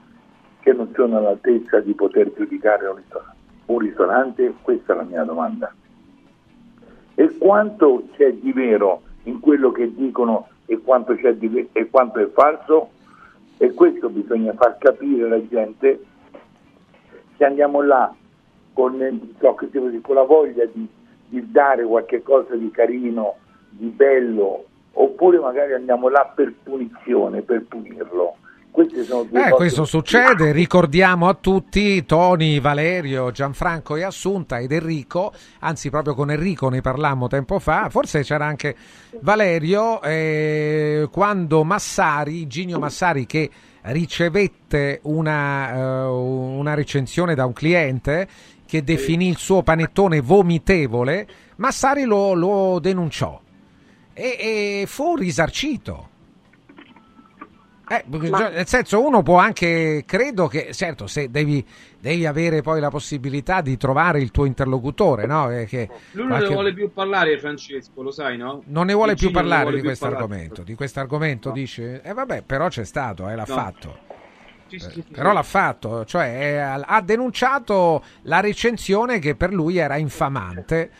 che 0.60 0.72
non 0.72 0.90
sono 0.94 1.18
all'altezza 1.18 1.80
di 1.80 1.92
poter 1.94 2.32
giudicare 2.34 2.86
un 2.88 2.96
ristorante, 2.96 3.36
un 3.66 3.78
ristorante? 3.78 4.54
Questa 4.62 4.92
è 4.92 4.96
la 4.96 5.02
mia 5.02 5.22
domanda. 5.22 5.72
E 7.14 7.38
quanto 7.38 8.08
c'è 8.16 8.32
di 8.32 8.52
vero 8.52 9.02
in 9.24 9.40
quello 9.40 9.70
che 9.70 9.94
dicono 9.94 10.48
e 10.66 10.78
quanto, 10.78 11.14
di 11.14 11.68
e 11.72 11.88
quanto 11.88 12.18
è 12.18 12.28
falso? 12.30 12.90
E 13.58 13.72
questo 13.72 14.08
bisogna 14.10 14.52
far 14.54 14.76
capire 14.78 15.24
alla 15.24 15.46
gente 15.46 16.04
se 17.36 17.44
andiamo 17.44 17.80
là 17.82 18.12
con, 18.72 18.98
con 19.38 20.14
la 20.14 20.22
voglia 20.22 20.64
di, 20.66 20.86
di 21.28 21.50
dare 21.50 21.84
qualche 21.84 22.22
cosa 22.22 22.54
di 22.56 22.70
carino, 22.70 23.36
di 23.70 23.86
bello, 23.86 24.64
oppure 24.98 25.38
magari 25.38 25.74
andiamo 25.74 26.08
là 26.08 26.30
per 26.34 26.52
punizione, 26.62 27.42
per 27.42 27.64
punirlo. 27.68 28.36
Queste 28.70 29.04
sono 29.04 29.22
due 29.22 29.46
Eh, 29.46 29.50
questo 29.52 29.86
succede, 29.86 30.52
ricordiamo 30.52 31.28
a 31.28 31.34
tutti 31.34 32.04
Tony, 32.04 32.60
Valerio, 32.60 33.30
Gianfranco 33.30 33.96
e 33.96 34.02
Assunta 34.02 34.58
ed 34.58 34.70
Enrico, 34.70 35.32
anzi 35.60 35.88
proprio 35.88 36.14
con 36.14 36.30
Enrico 36.30 36.68
ne 36.68 36.82
parlammo 36.82 37.26
tempo 37.26 37.58
fa, 37.58 37.88
forse 37.88 38.22
c'era 38.22 38.44
anche 38.44 38.76
Valerio, 39.20 40.02
eh, 40.02 41.08
quando 41.10 41.64
Massari, 41.64 42.46
Ginio 42.46 42.78
Massari 42.78 43.24
che 43.24 43.48
ricevette 43.84 45.00
una, 45.04 45.72
eh, 45.72 46.06
una 46.08 46.74
recensione 46.74 47.34
da 47.34 47.46
un 47.46 47.54
cliente 47.54 48.28
che 48.66 48.84
definì 48.84 49.28
il 49.28 49.38
suo 49.38 49.62
panettone 49.62 50.20
vomitevole, 50.20 51.26
Massari 51.56 52.04
lo, 52.04 52.34
lo 52.34 52.78
denunciò 52.78 53.40
e, 54.18 54.80
e 54.82 54.84
fu 54.86 55.14
risarcito. 55.14 56.08
Eh, 57.88 58.02
Ma- 58.30 58.48
nel 58.48 58.66
senso, 58.66 59.06
uno 59.06 59.22
può 59.22 59.38
anche, 59.38 60.02
credo 60.04 60.48
che, 60.48 60.70
certo, 60.72 61.06
se 61.06 61.30
devi, 61.30 61.64
devi 62.00 62.26
avere 62.26 62.60
poi 62.60 62.80
la 62.80 62.90
possibilità 62.90 63.60
di 63.60 63.76
trovare 63.76 64.20
il 64.20 64.32
tuo 64.32 64.44
interlocutore, 64.44 65.24
no? 65.26 65.52
Eh, 65.52 65.66
che 65.66 65.88
Lui 66.10 66.22
non 66.22 66.28
qualche- 66.30 66.48
ne 66.48 66.54
vuole 66.54 66.72
più 66.74 66.92
parlare, 66.92 67.38
Francesco, 67.38 68.02
lo 68.02 68.10
sai, 68.10 68.36
no? 68.38 68.62
non 68.66 68.86
ne 68.86 68.92
vuole 68.94 69.14
più 69.14 69.28
Virginio 69.28 69.40
non 69.40 69.42
parlare 69.42 69.62
vuole 69.62 69.76
di 69.76 69.80
più 69.82 69.88
questo 69.90 70.06
argomento. 70.06 70.62
Di 70.64 70.74
questo 70.74 70.98
argomento 70.98 71.50
dice, 71.52 72.02
eh 72.02 72.12
vabbè, 72.12 72.42
però 72.42 72.66
c'è 72.66 72.84
stato, 72.84 73.28
eh, 73.28 73.36
l'ha 73.36 73.44
No. 73.46 73.54
fatto. 73.54 73.98
Sì, 74.66 74.80
sì, 74.80 74.90
sì, 74.90 75.04
sì. 75.06 75.12
Però 75.12 75.32
l'ha 75.32 75.44
fatto, 75.44 76.04
cioè 76.06 76.24
eh, 76.26 76.58
ha 76.58 77.00
denunciato 77.02 78.02
la 78.22 78.40
recensione 78.40 79.20
che 79.20 79.36
per 79.36 79.52
lui 79.52 79.76
era 79.76 79.96
infamante. 79.96 80.90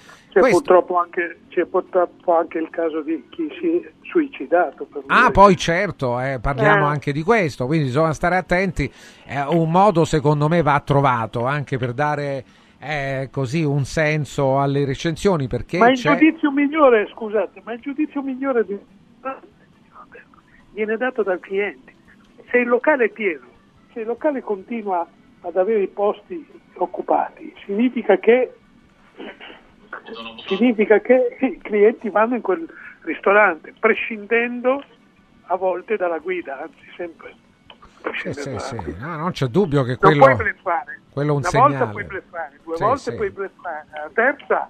C'è 0.41 0.51
purtroppo, 0.51 0.99
anche, 0.99 1.39
c'è 1.49 1.65
purtroppo 1.65 2.37
anche 2.37 2.59
il 2.59 2.69
caso 2.69 3.01
di 3.01 3.27
chi 3.31 3.49
si 3.59 3.79
è 3.79 3.91
suicidato. 4.03 4.87
Ah, 5.07 5.31
poi 5.31 5.57
certo, 5.57 6.21
eh, 6.21 6.39
parliamo 6.41 6.85
Eh. 6.85 6.91
anche 6.91 7.13
di 7.13 7.23
questo, 7.23 7.65
quindi 7.65 7.87
bisogna 7.87 8.13
stare 8.13 8.37
attenti. 8.37 8.91
Eh, 9.25 9.41
un 9.49 9.71
modo 9.71 10.05
secondo 10.05 10.49
me 10.49 10.61
va 10.61 10.79
trovato 10.85 11.47
anche 11.47 11.79
per 11.79 11.95
dare 11.95 12.45
eh, 12.79 13.29
così 13.33 13.65
un 13.65 13.85
senso 13.85 14.61
alle 14.61 14.85
recensioni 14.85 15.47
perché 15.49 15.79
Ma 15.79 15.89
il 15.89 15.97
c'è... 15.97 16.11
giudizio 16.17 16.51
migliore, 16.51 17.09
scusate, 17.15 17.63
ma 17.65 17.73
il 17.73 17.81
giudizio 17.81 18.21
migliore 18.21 18.65
di- 18.67 18.79
viene 20.73 20.97
dato 20.99 21.23
dal 21.23 21.41
cliente. 21.41 21.95
Se 22.51 22.59
il 22.59 22.69
locale 22.69 23.07
è 23.07 23.09
pieno, 23.09 23.47
se 23.95 24.01
il 24.01 24.07
locale 24.07 24.43
continua 24.43 25.07
ad 25.41 25.57
avere 25.57 25.81
i 25.83 25.89
posti 25.89 26.47
occupati, 26.75 27.55
significa 27.65 28.19
che, 28.19 28.53
significa 30.47 31.01
che 31.01 31.37
i 31.41 31.59
clienti 31.59 32.09
vanno 32.11 32.37
in 32.37 32.43
quel 32.43 32.67
ristorante, 33.03 33.73
prescindendo 33.79 34.83
a 35.49 35.57
volte 35.57 35.97
dalla 35.97 36.19
guida, 36.19 36.61
anzi 36.63 36.87
sempre. 36.97 37.35
Sì, 37.67 38.03
prescindendo 38.03 38.59
sì, 38.61 38.77
sì. 38.77 38.83
guida. 38.83 39.07
No, 39.07 39.17
non 39.17 39.31
c'è 39.33 39.47
dubbio 39.47 39.83
che 39.83 39.91
Non 39.91 39.99
quello, 39.99 40.25
puoi 40.25 40.37
bleffare. 40.37 41.01
quello 41.11 41.29
è 41.29 41.33
un 41.33 41.39
una 41.39 41.49
segnale. 41.49 41.71
volta 41.77 41.87
puoi 41.93 42.05
bleffare, 42.05 42.59
due 42.63 42.77
Sì, 42.77 42.83
volte 42.83 42.99
sì. 43.11 43.15
puoi 43.15 43.31
bleffare, 43.31 43.87
la 43.93 44.11
terza 44.13 44.69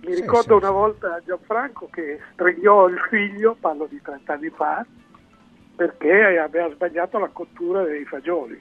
mi 0.00 0.14
Sì, 0.14 0.20
ricordo 0.20 0.58
sì, 0.58 0.64
una 0.64 0.70
volta 0.72 1.20
Gianfranco 1.24 1.88
che 1.90 2.20
strigliò 2.32 2.86
il 2.88 2.98
figlio, 3.10 3.56
parlo 3.58 3.86
di 3.86 4.00
30 4.00 4.32
anni 4.32 4.48
fa, 4.50 4.84
perché 5.76 6.38
aveva 6.38 6.70
sbagliato 6.70 7.18
la 7.18 7.28
cottura 7.28 7.82
dei 7.82 8.04
fagioli. 8.04 8.60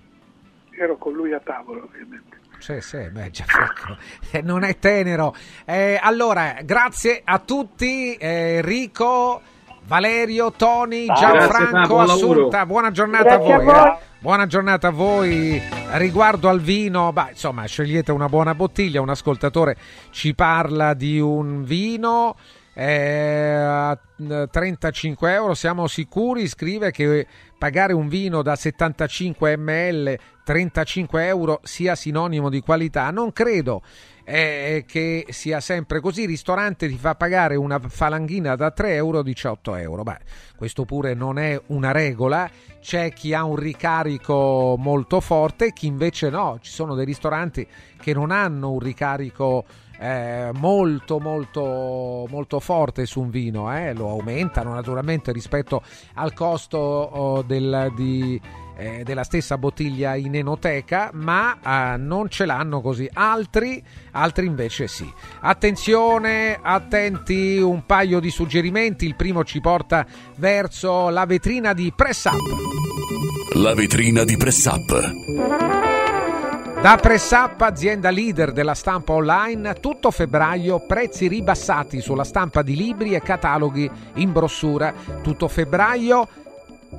Ero 0.72 0.98
con 0.98 1.14
lui 1.14 1.34
a 1.34 1.40
tavola, 1.40 1.84
ovviamente. 1.84 2.37
Sì, 2.60 2.82
sì, 2.82 2.98
beh, 3.10 3.30
Gianfranco, 3.32 3.98
eh, 4.32 4.42
non 4.42 4.64
è 4.64 4.78
tenero. 4.80 5.34
Eh, 5.66 5.98
allora, 6.02 6.58
grazie 6.64 7.22
a 7.24 7.40
tutti, 7.40 8.16
eh, 8.16 8.56
Enrico, 8.58 9.42
Valerio. 9.86 10.54
Grazie, 11.06 11.06
Gianfranco, 11.14 12.04
lavoro. 12.04 12.40
Assunta. 12.42 12.66
Buona 12.66 12.92
giornata 12.92 13.38
Grazie 13.38 13.54
a 13.54 13.56
a 13.56 13.58
voi. 13.58 13.66
voi. 13.66 13.76
eh. 13.88 13.98
Buona 14.20 14.48
giornata 14.48 14.88
a 14.88 14.92
voi. 14.92 15.62
Riguardo 15.92 16.50
al 16.50 16.60
vino, 16.60 17.14
bah, 17.14 17.30
insomma, 17.30 17.66
scegliete 17.66 18.12
una 18.12 18.28
buona 18.28 18.54
bottiglia. 18.56 19.00
Un 19.02 19.10
ascoltatore 19.10 19.78
ci 20.10 20.34
parla 20.34 20.94
di 20.94 21.20
un 21.20 21.64
vino. 21.64 22.36
eh, 22.74 23.54
a 23.54 23.98
35 24.52 25.34
euro 25.34 25.54
siamo 25.56 25.88
sicuri 25.88 26.48
scrive 26.48 26.92
che 26.92 27.26
pagare 27.58 27.94
un 27.94 28.08
vino 28.08 28.42
da 28.42 28.56
75 28.56 29.58
ml 29.58 30.18
35 30.44 31.26
euro 31.26 31.60
sia 31.64 31.96
sinonimo 31.96 32.50
di 32.50 32.62
qualità? 32.62 33.10
Non 33.12 33.34
credo 33.34 33.82
eh, 34.24 34.86
che 34.88 35.26
sia 35.30 35.60
sempre 35.60 36.00
così. 36.00 36.22
Il 36.22 36.28
ristorante 36.28 36.88
ti 36.88 36.98
fa 36.98 37.16
pagare 37.16 37.56
una 37.56 37.80
falanghina 37.80 38.56
da 38.56 38.72
3 38.72 38.94
euro 38.94 39.24
18 39.24 39.76
euro. 39.76 40.04
Beh 40.04 40.20
questo 40.56 40.86
pure 40.86 41.14
non 41.14 41.38
è 41.38 41.60
una 41.68 41.92
regola. 41.92 42.50
C'è 42.80 43.12
chi 43.12 43.34
ha 43.34 43.44
un 43.44 43.56
ricarico 43.56 44.76
molto 44.78 45.20
forte 45.20 45.74
chi 45.74 45.88
invece 45.88 46.30
no. 46.30 46.60
Ci 46.62 46.72
sono 46.72 46.96
dei 46.96 47.06
ristoranti 47.06 47.68
che 48.00 48.14
non 48.14 48.32
hanno 48.32 48.72
un 48.72 48.80
ricarico 48.80 49.66
eh, 50.00 50.52
molto 50.54 51.20
molto 51.20 52.26
molto 52.30 52.60
forte 52.60 53.06
su 53.06 53.22
un 53.22 53.30
vino 53.30 53.76
eh, 53.76 53.94
lo 53.94 54.10
aumentano 54.10 54.74
naturalmente 54.74 55.32
rispetto 55.32 55.82
al 56.16 56.34
costo 56.34 56.78
oh, 56.78 57.42
del, 57.42 57.92
di, 57.96 58.40
eh, 58.78 59.04
della 59.04 59.24
stessa 59.24 59.58
bottiglia 59.58 60.16
in 60.16 60.36
enoteca 60.36 61.10
ma 61.14 61.94
eh, 61.94 61.98
non 61.98 62.30
ce 62.30 62.46
l'hanno 62.46 62.82
così. 62.82 63.10
Altri 63.12 63.84
altri 64.12 64.46
invece 64.46 64.88
sì. 64.88 65.12
Attenzione 65.42 66.58
attenti 66.62 67.58
un 67.58 67.86
paio 67.86 68.20
di 68.20 68.30
suggerimenti. 68.30 69.06
Il 69.06 69.16
primo 69.16 69.44
ci 69.44 69.60
porta 69.60 70.06
verso 70.36 71.10
la 71.10 71.26
vetrina 71.26 71.74
di 71.74 71.92
Press 71.96 72.26
Up. 72.26 73.56
La 73.56 73.74
vetrina 73.74 74.24
di 74.24 74.38
Press 74.38 74.66
Up. 74.66 75.67
Da 76.82 76.96
Pressup, 76.96 77.62
azienda 77.62 78.12
leader 78.12 78.52
della 78.52 78.76
stampa 78.76 79.14
online, 79.14 79.80
tutto 79.80 80.12
febbraio 80.12 80.86
prezzi 80.86 81.28
ribassati 81.28 82.02
sulla 82.02 82.24
stampa 82.24 82.62
di 82.62 82.76
libri 82.76 83.16
e 83.16 83.22
cataloghi 83.22 83.90
in 84.16 84.32
brossura. 84.32 84.94
Tutto 85.24 85.48
febbraio 85.48 86.28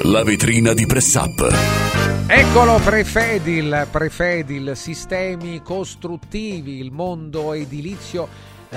La 0.06 0.24
vetrina 0.24 0.74
di 0.74 0.88
Press 0.88 1.14
Up. 1.16 1.54
Eccolo 2.28 2.80
Prefedil, 2.84 3.88
Prefedil, 3.92 4.72
sistemi 4.76 5.62
costruttivi, 5.62 6.80
il 6.80 6.92
mondo 6.92 7.54
edilizio 7.54 8.28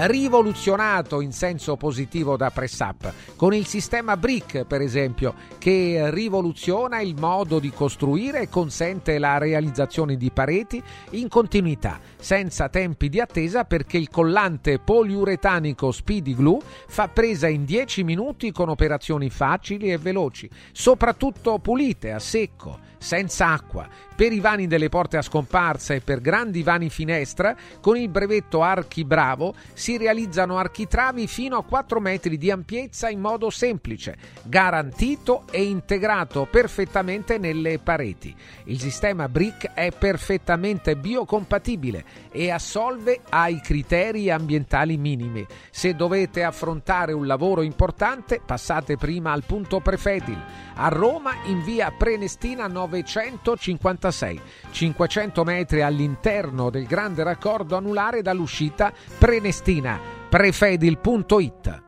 rivoluzionato 0.06 1.20
in 1.20 1.32
senso 1.32 1.76
positivo 1.76 2.36
da 2.36 2.50
PressUp, 2.50 3.12
con 3.36 3.52
il 3.52 3.66
sistema 3.66 4.16
Brick 4.16 4.64
per 4.64 4.80
esempio, 4.80 5.34
che 5.58 6.10
rivoluziona 6.10 7.00
il 7.00 7.16
modo 7.18 7.58
di 7.58 7.70
costruire 7.70 8.42
e 8.42 8.48
consente 8.48 9.18
la 9.18 9.38
realizzazione 9.38 10.16
di 10.16 10.30
pareti 10.30 10.82
in 11.10 11.28
continuità, 11.28 11.98
senza 12.16 12.68
tempi 12.68 13.08
di 13.08 13.20
attesa 13.20 13.64
perché 13.64 13.96
il 13.96 14.08
collante 14.08 14.78
poliuretanico 14.78 15.90
Speedy 15.90 16.34
Glue 16.34 16.60
fa 16.86 17.08
presa 17.08 17.48
in 17.48 17.64
10 17.64 18.04
minuti 18.04 18.52
con 18.52 18.68
operazioni 18.68 19.30
facili 19.30 19.90
e 19.90 19.98
veloci, 19.98 20.48
soprattutto 20.72 21.58
pulite, 21.58 22.12
a 22.12 22.18
secco 22.18 22.86
senza 22.98 23.48
acqua, 23.48 23.88
per 24.18 24.32
i 24.32 24.40
vani 24.40 24.66
delle 24.66 24.88
porte 24.88 25.16
a 25.16 25.22
scomparsa 25.22 25.94
e 25.94 26.00
per 26.00 26.20
grandi 26.20 26.64
vani 26.64 26.90
finestra, 26.90 27.56
con 27.80 27.96
il 27.96 28.08
brevetto 28.08 28.62
Archi 28.62 29.04
Bravo 29.04 29.54
si 29.72 29.96
realizzano 29.96 30.58
architravi 30.58 31.28
fino 31.28 31.56
a 31.56 31.64
4 31.64 32.00
metri 32.00 32.36
di 32.36 32.50
ampiezza 32.50 33.08
in 33.08 33.20
modo 33.20 33.48
semplice, 33.50 34.16
garantito 34.42 35.44
e 35.50 35.62
integrato 35.62 36.48
perfettamente 36.50 37.38
nelle 37.38 37.78
pareti. 37.78 38.34
Il 38.64 38.80
sistema 38.80 39.28
Brick 39.28 39.72
è 39.72 39.92
perfettamente 39.92 40.96
biocompatibile 40.96 42.04
e 42.32 42.50
assolve 42.50 43.20
ai 43.28 43.60
criteri 43.60 44.30
ambientali 44.30 44.96
minimi. 44.96 45.46
Se 45.70 45.94
dovete 45.94 46.42
affrontare 46.42 47.12
un 47.12 47.26
lavoro 47.26 47.62
importante, 47.62 48.40
passate 48.44 48.96
prima 48.96 49.30
al 49.30 49.44
punto 49.44 49.78
Prefedil 49.78 50.66
a 50.80 50.88
Roma 50.88 51.32
in 51.46 51.62
via 51.62 51.90
Prenestina 51.90 52.68
956, 52.90 54.40
500 54.70 55.44
metri 55.44 55.82
all'interno 55.82 56.70
del 56.70 56.86
grande 56.86 57.22
raccordo 57.22 57.76
anulare 57.76 58.22
dall'uscita 58.22 58.92
Prenestina. 59.18 60.00
Prefedil.it 60.28 61.82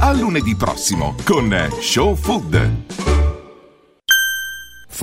A 0.00 0.12
lunedì 0.12 0.54
prossimo 0.54 1.14
con 1.24 1.54
Show 1.80 2.14
Food. 2.14 3.20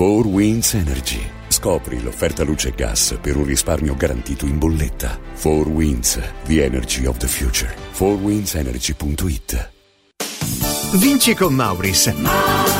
4 0.00 0.28
Winds 0.30 0.74
Energy. 0.74 1.20
Scopri 1.48 2.00
l'offerta 2.02 2.42
luce 2.42 2.68
e 2.68 2.72
gas 2.74 3.18
per 3.20 3.36
un 3.36 3.44
risparmio 3.44 3.94
garantito 3.94 4.46
in 4.46 4.58
bolletta. 4.58 5.18
4 5.38 5.68
Winds, 5.68 6.18
the 6.44 6.64
energy 6.64 7.04
of 7.04 7.18
the 7.18 7.26
future. 7.26 7.70
4windsenergy.it 7.92 9.70
Vinci 10.94 11.34
con 11.34 11.54
Mauris. 11.54 12.79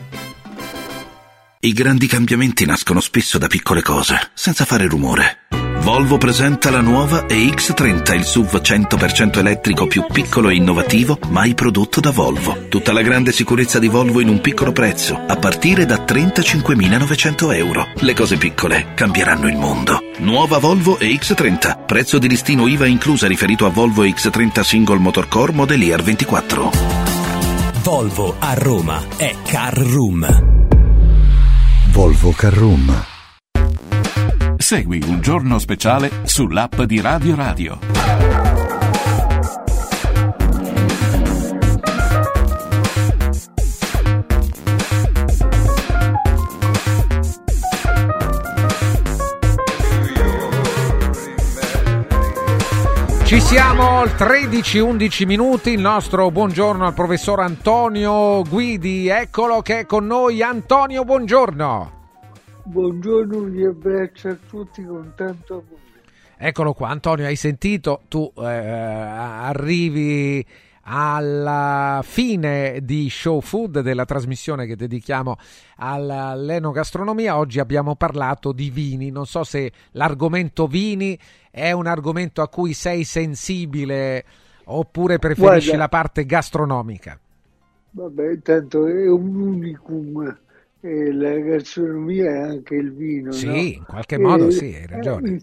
I 1.63 1.73
grandi 1.73 2.07
cambiamenti 2.07 2.65
nascono 2.65 2.99
spesso 2.99 3.37
da 3.37 3.45
piccole 3.45 3.83
cose, 3.83 4.31
senza 4.33 4.65
fare 4.65 4.87
rumore. 4.87 5.41
Volvo 5.81 6.17
presenta 6.17 6.71
la 6.71 6.81
nuova 6.81 7.27
EX30, 7.27 8.15
il 8.15 8.25
SUV 8.25 8.55
100% 8.55 9.37
elettrico 9.37 9.85
più 9.85 10.03
piccolo 10.11 10.49
e 10.49 10.55
innovativo 10.55 11.19
mai 11.27 11.53
prodotto 11.53 11.99
da 11.99 12.09
Volvo. 12.09 12.65
Tutta 12.67 12.91
la 12.91 13.03
grande 13.03 13.31
sicurezza 13.31 13.77
di 13.77 13.89
Volvo 13.89 14.21
in 14.21 14.29
un 14.29 14.41
piccolo 14.41 14.71
prezzo, 14.71 15.23
a 15.27 15.35
partire 15.35 15.85
da 15.85 16.03
35.900 16.03 17.53
euro. 17.53 17.87
Le 17.93 18.13
cose 18.15 18.37
piccole 18.37 18.93
cambieranno 18.95 19.47
il 19.47 19.57
mondo. 19.57 20.01
Nuova 20.17 20.57
Volvo 20.57 20.97
EX30, 20.97 21.85
prezzo 21.85 22.17
di 22.17 22.27
listino 22.27 22.65
IVA 22.65 22.87
inclusa 22.87 23.27
riferito 23.27 23.67
a 23.67 23.69
Volvo 23.69 24.03
EX30 24.03 24.61
Single 24.61 24.97
Motor 24.97 25.27
Core 25.27 25.51
Modelier 25.51 26.01
24. 26.01 26.71
Volvo 27.83 28.35
a 28.39 28.53
Roma 28.55 29.03
è 29.15 29.35
Car 29.43 29.77
Room. 29.77 30.69
Volvo 31.91 32.31
Carrum. 32.31 33.05
Segui 34.55 35.03
un 35.05 35.19
giorno 35.19 35.59
speciale 35.59 36.21
sull'app 36.23 36.81
di 36.83 37.01
Radio 37.01 37.35
Radio. 37.35 38.50
Ci 53.31 53.39
siamo 53.39 53.99
al 53.99 54.09
13-11 54.09 55.25
minuti, 55.25 55.69
il 55.69 55.79
nostro 55.79 56.29
buongiorno 56.31 56.85
al 56.85 56.93
professor 56.93 57.39
Antonio 57.39 58.43
Guidi, 58.43 59.07
eccolo 59.07 59.61
che 59.61 59.79
è 59.79 59.85
con 59.85 60.05
noi. 60.05 60.41
Antonio, 60.41 61.05
buongiorno. 61.05 61.91
Buongiorno, 62.65 63.39
vi 63.43 63.63
abbraccio 63.63 64.27
a 64.27 64.37
tutti 64.49 64.83
con 64.83 65.13
tanto 65.15 65.53
amore. 65.53 65.81
Eccolo 66.35 66.73
qua, 66.73 66.89
Antonio, 66.89 67.25
hai 67.25 67.37
sentito? 67.37 68.01
Tu 68.09 68.29
eh, 68.35 68.43
arrivi 68.43 70.45
alla 70.83 72.01
fine 72.03 72.79
di 72.81 73.09
Show 73.09 73.39
Food, 73.39 73.79
della 73.79 74.03
trasmissione 74.03 74.65
che 74.65 74.75
dedichiamo 74.75 75.37
all'enogastronomia. 75.77 77.37
Oggi 77.37 77.61
abbiamo 77.61 77.95
parlato 77.95 78.51
di 78.51 78.69
vini. 78.69 79.09
Non 79.09 79.25
so 79.25 79.45
se 79.45 79.71
l'argomento 79.91 80.67
vini 80.67 81.17
è 81.51 81.71
un 81.71 81.85
argomento 81.87 82.41
a 82.41 82.49
cui 82.49 82.73
sei 82.73 83.03
sensibile 83.03 84.25
oppure 84.65 85.19
preferisci 85.19 85.75
Guarda, 85.75 85.83
la 85.83 85.89
parte 85.89 86.25
gastronomica. 86.25 87.19
Vabbè, 87.91 88.41
tanto 88.41 88.85
è 88.87 89.07
un 89.09 89.35
unicum. 89.35 90.39
E 90.79 91.11
la 91.13 91.37
gastronomia 91.39 92.25
è 92.31 92.37
anche 92.39 92.75
il 92.75 92.91
vino. 92.93 93.31
Sì, 93.31 93.47
no? 93.47 93.55
in 93.77 93.85
qualche 93.85 94.17
modo 94.17 94.49
sì, 94.49 94.65
hai 94.73 94.87
ragione. 94.87 95.35
eh, 95.35 95.41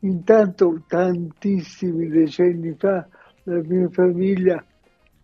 Intanto, 0.00 0.84
tantissimi 0.86 2.08
decenni 2.08 2.74
fa, 2.78 3.08
la 3.44 3.60
mia 3.64 3.88
famiglia, 3.90 4.64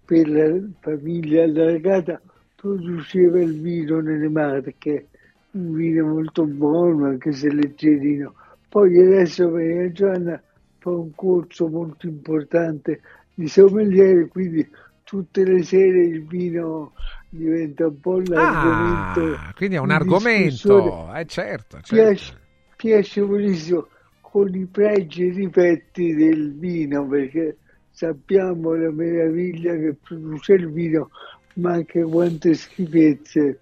per 0.05 0.29
la 0.29 0.61
famiglia 0.81 1.45
allargata, 1.45 2.21
produceva 2.57 3.41
il 3.41 3.61
vino 3.61 4.01
nelle 4.01 4.29
Marche, 4.29 5.09
un 5.53 5.73
vino 5.75 6.07
molto 6.09 6.45
buono, 6.47 7.07
anche 7.07 7.33
se 7.33 7.53
leggerino. 7.53 8.35
Poi 8.75 8.99
adesso 8.99 9.51
Maria 9.51 9.93
Giovanna 9.93 10.43
fa 10.79 10.91
un 10.91 11.15
corso 11.15 11.69
molto 11.69 12.09
importante 12.09 13.01
di 13.33 13.47
sommelier, 13.47 14.27
quindi 14.27 14.69
tutte 15.05 15.45
le 15.45 15.63
sere 15.63 16.03
il 16.07 16.27
vino 16.27 16.93
diventa 17.29 17.87
un 17.87 18.01
po' 18.01 18.19
l'argomento. 18.19 19.41
Ah, 19.41 19.53
quindi 19.55 19.77
è 19.77 19.79
un 19.79 19.93
argomento, 19.93 21.15
eh, 21.15 21.25
certo, 21.27 21.81
certo. 21.83 21.95
Piace, 21.95 22.41
piacevolissimo 22.75 23.87
con 24.21 24.53
i 24.53 24.67
pregi 24.67 25.23
e 25.23 25.27
i 25.27 25.35
difetti 25.35 26.13
del 26.13 26.53
vino, 26.55 27.07
perché 27.07 27.59
sappiamo 27.93 28.75
la 28.75 28.91
meraviglia 28.91 29.77
che 29.77 29.95
produce 30.03 30.55
il 30.55 30.69
vino, 30.73 31.11
ma 31.55 31.75
anche 31.75 32.03
quante 32.03 32.55
schifezze 32.55 33.61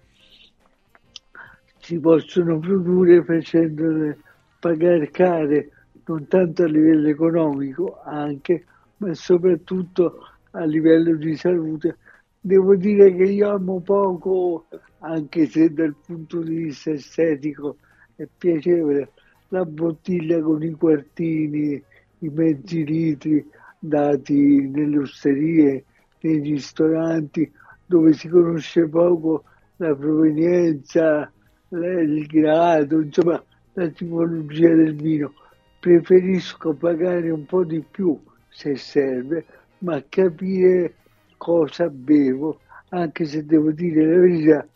si 1.77 1.99
possono 1.99 2.57
produrre 2.57 3.23
facendole 3.23 4.17
pagare 4.63 5.09
care, 5.09 5.69
non 6.05 6.25
tanto 6.29 6.63
a 6.63 6.67
livello 6.67 7.09
economico 7.09 7.99
anche, 8.01 8.63
ma 8.97 9.13
soprattutto 9.13 10.19
a 10.51 10.63
livello 10.63 11.17
di 11.17 11.35
salute. 11.35 11.97
Devo 12.39 12.73
dire 12.77 13.13
che 13.13 13.23
io 13.23 13.49
amo 13.49 13.81
poco, 13.81 14.67
anche 14.99 15.47
se 15.47 15.73
dal 15.73 15.93
punto 16.05 16.39
di 16.41 16.55
vista 16.55 16.91
estetico 16.91 17.75
è 18.15 18.25
piacevole, 18.37 19.11
la 19.49 19.65
bottiglia 19.65 20.41
con 20.41 20.63
i 20.63 20.71
quartini, 20.71 21.83
i 22.19 22.29
mezzi 22.29 22.85
litri 22.85 23.45
dati 23.77 24.69
nelle 24.69 24.99
osterie, 24.99 25.83
nei 26.21 26.39
ristoranti, 26.39 27.51
dove 27.85 28.13
si 28.13 28.29
conosce 28.29 28.87
poco 28.87 29.43
la 29.75 29.93
provenienza, 29.93 31.29
il 31.67 32.25
grado, 32.27 33.01
insomma 33.01 33.43
la 33.73 33.87
tipologia 33.89 34.73
del 34.73 34.95
vino. 34.95 35.33
Preferisco 35.79 36.73
pagare 36.73 37.29
un 37.29 37.45
po' 37.45 37.63
di 37.63 37.83
più 37.89 38.17
se 38.49 38.75
serve, 38.75 39.45
ma 39.79 40.01
capire 40.07 40.95
cosa 41.37 41.89
bevo, 41.89 42.59
anche 42.89 43.25
se 43.25 43.45
devo 43.45 43.71
dire 43.71 44.05
la 44.05 44.19
verità, 44.19 44.67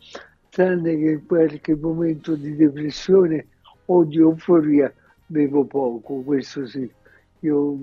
tranne 0.50 0.96
che 0.96 1.10
in 1.12 1.26
qualche 1.26 1.74
momento 1.76 2.34
di 2.34 2.54
depressione 2.56 3.46
o 3.86 4.04
di 4.04 4.18
euforia 4.18 4.92
bevo 5.24 5.64
poco, 5.64 6.20
questo 6.22 6.66
sì. 6.66 6.90
Io, 7.40 7.78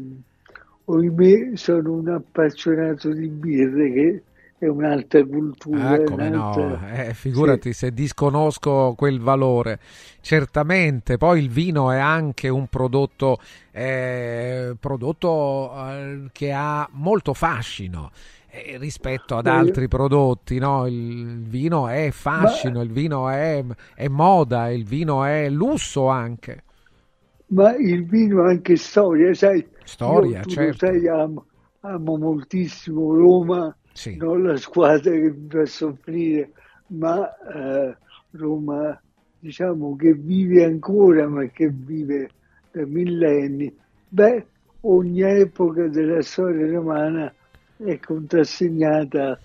ohimè, 0.85 1.55
sono 1.55 1.93
un 1.93 2.09
appassionato 2.09 3.11
di 3.11 3.27
birre 3.27 3.91
che 3.91 4.23
è 4.57 4.67
un'altra 4.67 5.23
cultura. 5.25 5.91
Ah, 5.91 6.03
come 6.03 6.29
no, 6.29 6.77
un'altra- 6.77 7.07
eh, 7.07 7.13
figurati 7.13 7.73
se 7.73 7.91
disconosco 7.93 8.93
quel 8.95 9.19
valore. 9.19 9.79
Certamente, 10.21 11.17
poi 11.17 11.41
il 11.41 11.49
vino 11.49 11.91
è 11.91 11.97
anche 11.99 12.47
un 12.49 12.67
prodotto, 12.67 13.39
eh, 13.71 14.75
prodotto 14.79 15.71
eh, 15.89 16.29
che 16.31 16.51
ha 16.53 16.87
molto 16.93 17.33
fascino 17.33 18.11
eh, 18.47 18.77
rispetto 18.77 19.35
ad 19.35 19.47
altri 19.47 19.87
prodotti. 19.87 20.57
No? 20.57 20.87
Il 20.87 21.41
vino 21.41 21.87
è 21.87 22.09
fascino, 22.11 22.81
il 22.81 22.91
vino 22.91 23.29
è, 23.29 23.63
è 23.93 24.07
moda, 24.07 24.69
il 24.69 24.85
vino 24.85 25.23
è 25.25 25.49
lusso 25.49 26.07
anche. 26.07 26.63
Ma 27.47 27.75
il 27.75 28.05
vino 28.05 28.45
è 28.45 28.49
anche 28.49 28.75
storia, 28.75 29.33
sai? 29.33 29.67
Storia, 29.83 30.41
Io, 30.43 30.45
certo. 30.45 30.85
sai, 30.85 31.07
amo, 31.07 31.45
amo 31.81 32.17
moltissimo 32.17 33.13
Roma, 33.15 33.75
Sì. 33.95 34.17
non 34.17 34.43
la 34.43 34.57
squadra 34.57 35.11
che 35.11 35.33
fa 35.47 35.65
soffrire, 35.65 36.51
ma 36.87 37.33
eh, 37.37 37.97
Roma, 38.31 39.01
diciamo, 39.39 39.95
che 39.95 40.13
vive 40.13 40.65
ancora, 40.65 41.27
ma 41.27 41.45
che 41.47 41.69
vive 41.69 42.29
da 42.71 42.85
millenni. 42.85 43.73
Beh, 44.07 44.45
ogni 44.81 45.21
epoca 45.21 45.87
della 45.87 46.21
storia 46.21 46.69
romana 46.69 47.33
è 47.77 47.97
contrassegnata 47.99 49.39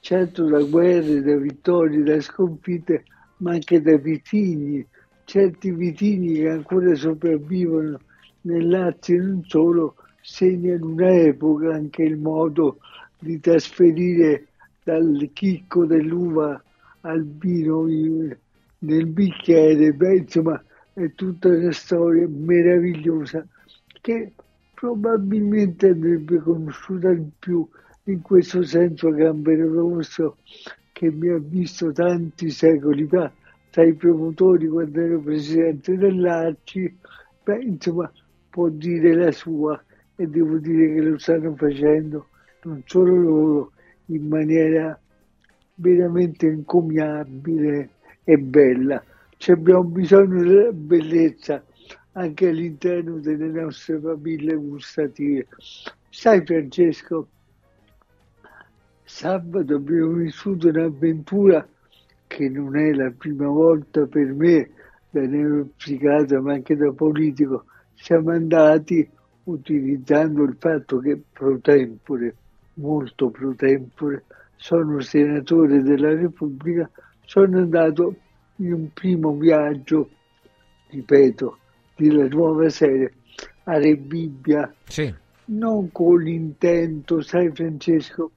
certo 0.00 0.44
da 0.46 0.60
guerre, 0.62 1.22
da 1.22 1.36
vittorie, 1.36 2.02
da 2.02 2.20
sconfitte, 2.20 3.04
ma 3.38 3.52
anche 3.52 3.80
da 3.80 3.96
vitigni, 3.96 4.86
certi 5.24 5.70
vitigni 5.72 6.34
che 6.34 6.48
ancora 6.48 6.94
sopravvivono 6.94 7.98
nel 8.42 8.68
Lazio 8.68 9.16
e 9.16 9.18
non 9.18 9.42
solo, 9.44 9.96
segnano 10.20 10.86
un'epoca 10.86 11.74
anche 11.74 12.02
il 12.02 12.18
modo 12.18 12.78
di 13.24 13.40
trasferire 13.40 14.48
dal 14.84 15.30
chicco 15.32 15.86
dell'uva 15.86 16.62
al 17.00 17.24
vino 17.24 17.88
in- 17.88 18.36
nel 18.80 19.06
bicchiere, 19.06 19.92
beh, 19.94 20.16
insomma 20.16 20.62
è 20.92 21.10
tutta 21.14 21.48
una 21.48 21.72
storia 21.72 22.28
meravigliosa 22.28 23.46
che 24.02 24.32
probabilmente 24.74 25.88
andrebbe 25.88 26.38
conosciuta 26.38 27.12
di 27.12 27.30
più 27.38 27.66
in 28.04 28.20
questo 28.20 28.62
senso 28.62 29.10
Gambero 29.10 29.72
Rosso 29.72 30.36
che 30.92 31.10
mi 31.10 31.28
ha 31.30 31.38
visto 31.38 31.90
tanti 31.92 32.50
secoli 32.50 33.06
fa 33.06 33.32
tra 33.70 33.84
i 33.84 33.94
promotori 33.94 34.68
quando 34.68 35.00
ero 35.00 35.18
presidente 35.20 35.96
dell'ARCI, 35.96 36.96
beh, 37.42 37.62
insomma 37.62 38.12
può 38.50 38.68
dire 38.68 39.14
la 39.14 39.32
sua 39.32 39.82
e 40.14 40.28
devo 40.28 40.58
dire 40.58 40.92
che 40.94 41.00
lo 41.00 41.18
stanno 41.18 41.56
facendo 41.56 42.28
non 42.64 42.82
solo 42.86 43.14
loro 43.14 43.72
in 44.06 44.26
maniera 44.26 44.98
veramente 45.76 46.46
encomiabile 46.46 47.90
e 48.24 48.38
bella. 48.38 49.02
Ci 49.36 49.50
abbiamo 49.50 49.84
bisogno 49.84 50.42
della 50.42 50.72
bellezza 50.72 51.62
anche 52.12 52.48
all'interno 52.48 53.18
delle 53.18 53.48
nostre 53.48 53.98
famiglie 53.98 54.54
gustative. 54.54 55.46
Sai 56.08 56.44
Francesco, 56.44 57.28
sabato 59.02 59.74
abbiamo 59.74 60.12
vissuto 60.12 60.68
un'avventura 60.68 61.66
che 62.26 62.48
non 62.48 62.76
è 62.76 62.92
la 62.92 63.12
prima 63.16 63.48
volta 63.48 64.06
per 64.06 64.32
me 64.32 64.70
da 65.10 65.20
neuropsichiatra 65.22 66.40
ma 66.40 66.52
anche 66.54 66.76
da 66.76 66.92
politico. 66.92 67.64
Siamo 67.94 68.30
andati 68.30 69.08
utilizzando 69.44 70.44
il 70.44 70.56
fatto 70.58 70.98
che 70.98 71.20
pro 71.32 71.58
tempore, 71.58 72.34
molto 72.74 73.30
pro 73.30 73.54
tempore, 73.54 74.24
sono 74.56 75.00
senatore 75.00 75.82
della 75.82 76.14
Repubblica, 76.14 76.90
sono 77.24 77.58
andato 77.58 78.14
in 78.56 78.72
un 78.72 78.92
primo 78.92 79.34
viaggio, 79.34 80.10
ripeto, 80.88 81.58
della 81.96 82.26
nuova 82.28 82.68
serie 82.68 83.12
a 83.64 83.78
Re 83.78 83.96
Bibbia, 83.96 84.72
Sì. 84.84 85.12
non 85.46 85.90
con 85.92 86.20
l'intento, 86.22 87.20
sai 87.20 87.50
Francesco, 87.52 88.30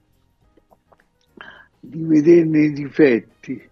di 1.80 2.02
vederne 2.02 2.60
i 2.64 2.72
difetti. 2.72 3.68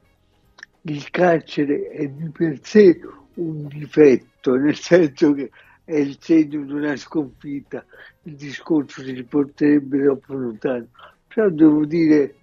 Il 0.82 1.10
carcere 1.10 1.88
è 1.88 2.06
di 2.09 2.28
per 2.30 2.59
sé 2.62 3.01
un 3.34 3.66
difetto, 3.66 4.55
nel 4.55 4.76
senso 4.76 5.32
che 5.32 5.51
è 5.86 5.94
il 5.94 6.16
segno 6.20 6.64
di 6.64 6.72
una 6.72 6.96
sconfitta. 6.96 7.84
Il 8.22 8.34
discorso 8.34 9.02
si 9.02 9.12
riporterebbe 9.12 10.02
troppo 10.02 10.34
lontano. 10.34 10.88
Però 11.32 11.48
devo 11.48 11.84
dire 11.84 12.34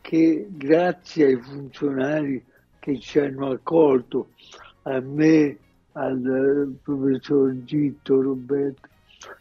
che 0.00 0.48
grazie 0.50 1.26
ai 1.26 1.36
funzionari 1.36 2.44
che 2.80 2.98
ci 2.98 3.20
hanno 3.20 3.50
accolto, 3.50 4.30
a 4.82 4.98
me, 5.00 5.56
al 5.92 6.24
eh, 6.26 6.78
professor 6.82 7.54
Gitto 7.62 8.20
Roberto, 8.20 8.88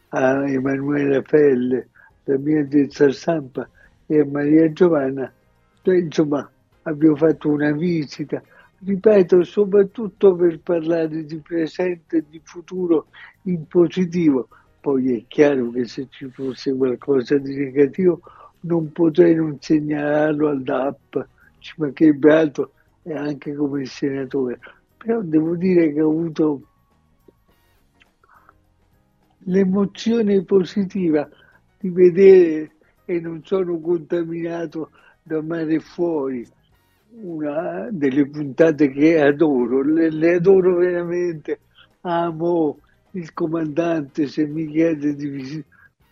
a 0.09 0.47
Emanuela 0.47 1.21
Felle, 1.23 1.89
la 2.25 2.37
mia 2.37 2.63
terza 2.65 3.11
stampa 3.11 3.67
e 4.05 4.19
a 4.19 4.25
Maria 4.25 4.71
Giovanna, 4.71 5.33
insomma 5.83 6.47
abbiamo 6.83 7.15
fatto 7.15 7.49
una 7.49 7.71
visita, 7.71 8.41
ripeto, 8.79 9.43
soprattutto 9.43 10.35
per 10.35 10.59
parlare 10.59 11.25
di 11.25 11.37
presente 11.39 12.17
e 12.17 12.23
di 12.29 12.41
futuro 12.43 13.07
in 13.43 13.65
positivo. 13.67 14.47
Poi 14.79 15.17
è 15.17 15.25
chiaro 15.27 15.71
che 15.71 15.85
se 15.85 16.07
ci 16.09 16.29
fosse 16.29 16.75
qualcosa 16.75 17.37
di 17.37 17.55
negativo 17.55 18.21
non 18.61 18.91
potrei 18.91 19.35
non 19.35 19.57
segnalarlo 19.59 20.49
al 20.49 20.61
DAP, 20.61 21.27
ci 21.59 21.73
mancherebbe 21.77 22.33
altro 22.33 22.71
e 23.03 23.13
anche 23.13 23.53
come 23.55 23.85
senatore. 23.85 24.59
Però 24.97 25.21
devo 25.21 25.55
dire 25.55 25.91
che 25.93 26.01
ho 26.01 26.09
avuto 26.09 26.61
l'emozione 29.39 30.43
positiva 30.43 31.27
di 31.79 31.89
vedere 31.89 32.71
e 33.05 33.19
non 33.19 33.43
sono 33.43 33.79
contaminato 33.79 34.91
da 35.23 35.41
mare 35.41 35.79
fuori 35.79 36.45
una 37.21 37.87
delle 37.91 38.27
puntate 38.29 38.89
che 38.89 39.19
adoro, 39.19 39.81
le, 39.81 40.09
le 40.09 40.35
adoro 40.35 40.75
veramente, 40.75 41.59
amo 42.01 42.79
il 43.11 43.33
comandante 43.33 44.27
se 44.27 44.45
mi 44.45 44.67
chiede 44.67 45.15
di, 45.15 45.63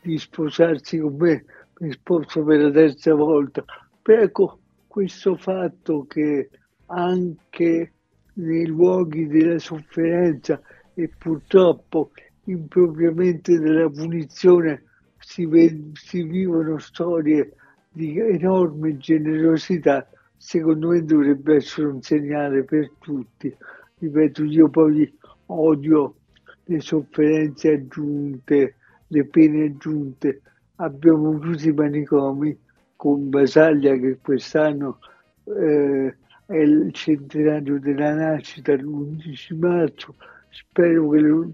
di 0.02 0.18
sposarsi 0.18 0.98
con 0.98 1.16
me, 1.16 1.46
mi 1.80 1.92
sposo 1.92 2.44
per 2.44 2.62
la 2.62 2.72
terza 2.72 3.14
volta. 3.14 3.64
Però 4.02 4.22
ecco, 4.22 4.60
questo 4.88 5.36
fatto 5.36 6.06
che 6.08 6.50
anche 6.88 7.92
nei 8.34 8.66
luoghi 8.66 9.28
della 9.28 9.60
sofferenza 9.60 10.60
e 10.94 11.10
purtroppo 11.18 12.12
impropriamente 12.46 13.60
della 13.60 13.90
punizione 13.90 14.84
si, 15.20 15.48
si 15.94 16.24
vivono 16.24 16.78
storie 16.78 17.54
di 17.92 18.20
enorme 18.20 18.98
generosità, 18.98 20.08
secondo 20.38 20.90
me 20.90 21.04
dovrebbe 21.04 21.56
essere 21.56 21.88
un 21.88 22.02
segnale 22.02 22.64
per 22.64 22.92
tutti. 23.00 23.56
Ripeto, 23.98 24.44
io 24.44 24.70
poi 24.70 25.12
odio 25.48 26.16
le 26.66 26.80
sofferenze 26.80 27.74
aggiunte, 27.74 28.76
le 29.08 29.26
pene 29.26 29.66
aggiunte. 29.66 30.42
Abbiamo 30.76 31.38
chiuso 31.40 31.70
i 31.70 31.74
manicomi 31.74 32.58
con 32.96 33.30
Basaglia 33.30 33.96
che 33.96 34.18
quest'anno 34.22 35.00
eh, 35.46 36.16
è 36.46 36.58
il 36.58 36.92
centenario 36.92 37.80
della 37.80 38.14
nascita, 38.14 38.74
l'11 38.74 39.58
marzo. 39.58 40.16
Spero 40.50 41.10
che 41.10 41.20
lo 41.20 41.52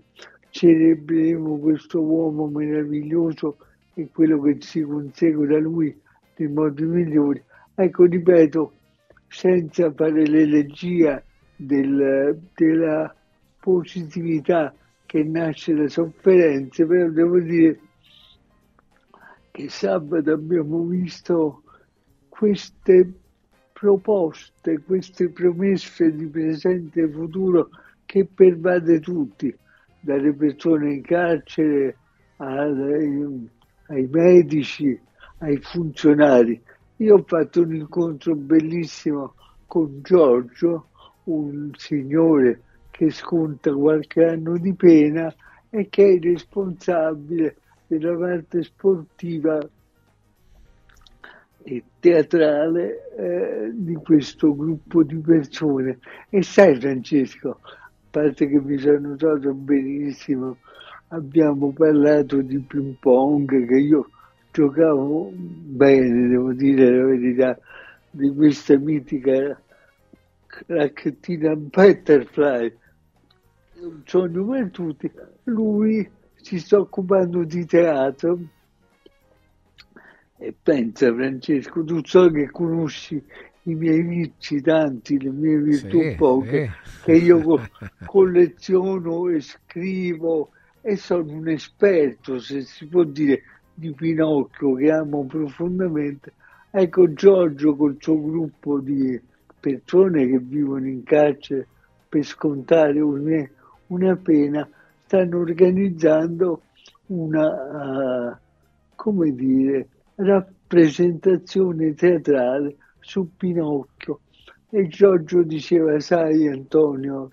celebreremo 0.49 1.57
questo 1.59 2.01
uomo 2.01 2.47
meraviglioso 2.47 3.57
e 3.93 4.09
quello 4.11 4.41
che 4.41 4.57
si 4.59 4.81
consegue 4.81 5.47
da 5.47 5.59
lui 5.59 5.97
nei 6.35 6.47
modi 6.49 6.83
migliori. 6.83 7.41
Ecco, 7.75 8.05
ripeto, 8.05 8.79
senza 9.27 9.91
fare 9.93 10.25
l'elegia 10.25 11.23
del- 11.55 12.49
della 12.53 13.13
positività 13.59 14.75
che 15.05 15.23
nasce 15.23 15.73
da 15.73 15.87
sofferenze, 15.87 16.85
però 16.85 17.09
devo 17.09 17.39
dire 17.39 17.79
che 19.51 19.69
sabato 19.69 20.31
abbiamo 20.31 20.85
visto 20.85 21.63
queste 22.27 23.13
proposte, 23.71 24.81
queste 24.83 25.31
promesse 25.31 26.13
di 26.15 26.27
presente 26.29 27.01
e 27.01 27.09
futuro 27.11 27.69
che 28.05 28.27
pervade 28.27 28.99
tutti, 28.99 29.55
dalle 29.99 30.33
persone 30.33 30.93
in 30.93 31.01
carcere 31.01 31.99
ai, 32.37 33.49
ai 33.87 34.07
medici, 34.07 34.99
ai 35.39 35.57
funzionari. 35.61 36.61
Io 37.01 37.15
ho 37.15 37.23
fatto 37.25 37.63
un 37.63 37.73
incontro 37.73 38.35
bellissimo 38.35 39.33
con 39.65 40.01
Giorgio, 40.03 40.89
un 41.23 41.71
signore 41.75 42.61
che 42.91 43.09
sconta 43.09 43.73
qualche 43.73 44.23
anno 44.23 44.55
di 44.59 44.71
pena 44.75 45.33
e 45.71 45.89
che 45.89 46.03
è 46.03 46.09
il 46.09 46.21
responsabile 46.21 47.55
della 47.87 48.15
parte 48.15 48.61
sportiva 48.61 49.57
e 51.63 51.83
teatrale 51.99 53.11
eh, 53.17 53.71
di 53.73 53.95
questo 53.95 54.55
gruppo 54.55 55.01
di 55.01 55.17
persone. 55.17 55.97
E 56.29 56.43
sai 56.43 56.79
Francesco, 56.79 57.61
a 57.63 57.89
parte 58.11 58.47
che 58.47 58.61
mi 58.61 58.77
sono 58.77 59.15
trovato 59.15 59.55
benissimo, 59.55 60.57
abbiamo 61.07 61.71
parlato 61.71 62.41
di 62.43 62.59
ping 62.59 62.93
pong 62.99 63.65
che 63.65 63.77
io 63.77 64.07
giocavo 64.51 65.31
bene, 65.33 66.27
devo 66.27 66.53
dire 66.53 66.89
la 66.97 67.05
verità, 67.05 67.59
di 68.09 68.33
questa 68.33 68.77
mitica 68.77 69.61
racchettina 70.67 71.55
Butterfly, 71.55 72.77
un 73.81 74.01
sogno 74.05 74.45
per 74.45 74.69
tutti. 74.71 75.11
Lui 75.43 76.09
si 76.35 76.59
sta 76.59 76.79
occupando 76.79 77.43
di 77.43 77.65
teatro 77.65 78.39
e 80.37 80.53
pensa 80.53 81.13
Francesco, 81.13 81.83
tu 81.83 82.01
so 82.03 82.29
che 82.31 82.49
conosci 82.49 83.23
i 83.63 83.75
miei 83.75 84.01
vizi 84.01 84.61
tanti, 84.61 85.19
le 85.21 85.29
mie 85.31 85.57
virtù 85.59 86.09
Sì, 86.09 86.15
poche, 86.15 86.63
sì. 86.81 86.99
che 86.99 87.13
io 87.13 87.41
co- 87.41 87.69
colleziono 88.03 89.29
e 89.29 89.39
scrivo 89.41 90.51
e 90.81 90.95
sono 90.95 91.31
un 91.33 91.47
esperto, 91.49 92.39
se 92.39 92.61
si 92.61 92.87
può 92.87 93.03
dire, 93.03 93.43
di 93.81 93.91
Pinocchio 93.93 94.75
che 94.75 94.91
amo 94.91 95.25
profondamente. 95.25 96.33
Ecco 96.69 97.11
Giorgio 97.13 97.75
col 97.75 97.97
suo 97.99 98.21
gruppo 98.21 98.79
di 98.79 99.19
persone 99.59 100.27
che 100.27 100.37
vivono 100.37 100.87
in 100.87 101.03
carcere 101.03 101.67
per 102.07 102.23
scontare 102.23 102.99
una, 102.99 103.43
una 103.87 104.15
pena 104.17 104.69
stanno 105.05 105.39
organizzando 105.39 106.61
una, 107.07 108.29
uh, 108.29 108.37
come 108.95 109.31
dire, 109.33 109.87
rappresentazione 110.15 111.95
teatrale 111.95 112.75
su 112.99 113.35
Pinocchio. 113.35 114.19
E 114.69 114.87
Giorgio 114.87 115.41
diceva, 115.41 115.99
sai 115.99 116.47
Antonio, 116.47 117.31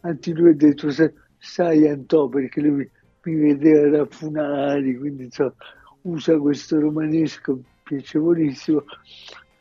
anzi 0.00 0.34
lui 0.34 0.50
ha 0.50 0.54
detto, 0.54 0.88
sai 1.38 1.88
Antonio, 1.88 2.28
perché 2.28 2.60
lui 2.60 2.90
mi 3.24 3.34
vedeva 3.36 3.88
da 3.88 4.04
Funari, 4.04 4.98
quindi 4.98 5.28
so, 5.30 5.54
usa 6.04 6.38
questo 6.38 6.80
romanesco 6.80 7.58
piacevolissimo, 7.82 8.84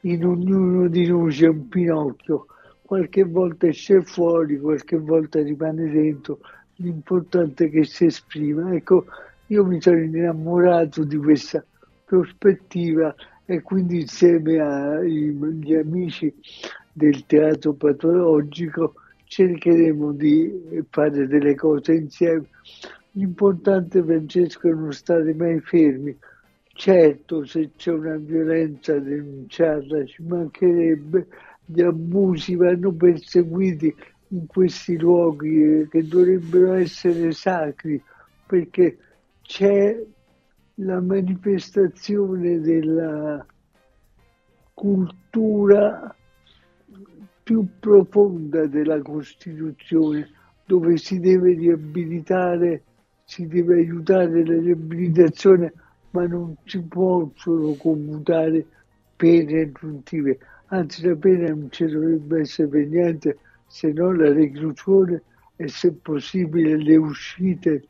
in 0.01 0.25
ognuno 0.25 0.87
di 0.87 1.07
noi 1.07 1.31
c'è 1.31 1.47
un 1.47 1.67
Pinocchio, 1.67 2.47
qualche 2.81 3.23
volta 3.23 3.67
esce 3.67 4.01
fuori, 4.01 4.59
qualche 4.59 4.97
volta 4.97 5.41
rimane 5.41 5.89
dentro, 5.89 6.39
l'importante 6.75 7.65
è 7.65 7.69
che 7.69 7.83
si 7.85 8.05
esprima. 8.05 8.73
Ecco, 8.73 9.05
io 9.47 9.65
mi 9.65 9.81
sono 9.81 9.99
innamorato 9.99 11.03
di 11.03 11.17
questa 11.17 11.63
prospettiva 12.05 13.15
e 13.45 13.61
quindi 13.61 14.01
insieme 14.01 14.59
agli 14.59 15.75
amici 15.75 16.33
del 16.91 17.25
teatro 17.25 17.73
patologico 17.73 18.93
cercheremo 19.25 20.11
di 20.11 20.85
fare 20.89 21.27
delle 21.27 21.55
cose 21.55 21.93
insieme. 21.93 22.47
L'importante, 23.11 24.03
Francesco, 24.03 24.69
è 24.69 24.73
non 24.73 24.91
stare 24.91 25.33
mai 25.33 25.59
fermi. 25.61 26.15
Certo, 26.75 27.45
se 27.45 27.71
c'è 27.75 27.91
una 27.91 28.17
violenza 28.17 28.97
denunciarla 28.99 30.05
ci 30.05 30.23
mancherebbe, 30.23 31.27
gli 31.65 31.81
abusi 31.81 32.55
vanno 32.55 32.91
perseguiti 32.91 33.93
in 34.29 34.47
questi 34.47 34.97
luoghi 34.97 35.87
che 35.89 36.07
dovrebbero 36.07 36.73
essere 36.73 37.31
sacri, 37.31 38.01
perché 38.47 38.97
c'è 39.41 40.03
la 40.77 40.99
manifestazione 40.99 42.59
della 42.59 43.45
cultura 44.73 46.15
più 47.43 47.67
profonda 47.79 48.65
della 48.65 48.99
Costituzione, 49.01 50.27
dove 50.65 50.97
si 50.97 51.19
deve 51.19 51.53
riabilitare, 51.53 52.81
si 53.23 53.45
deve 53.45 53.75
aiutare 53.75 54.43
la 54.43 54.59
riabilitazione, 54.59 55.71
ma 56.13 56.25
non 56.27 56.55
si 56.65 56.79
possono 56.81 57.73
commutare 57.73 58.65
pene 59.15 59.61
aggiuntive. 59.61 60.39
Anzi, 60.67 61.05
la 61.05 61.15
pena 61.15 61.49
non 61.49 61.69
ci 61.71 61.85
dovrebbe 61.85 62.41
essere 62.41 62.67
per 62.67 62.87
niente 62.87 63.37
se 63.67 63.91
non 63.91 64.17
la 64.17 64.31
reclusione 64.31 65.21
e 65.55 65.67
se 65.67 65.91
possibile 65.91 66.77
le 66.77 66.95
uscite 66.95 67.87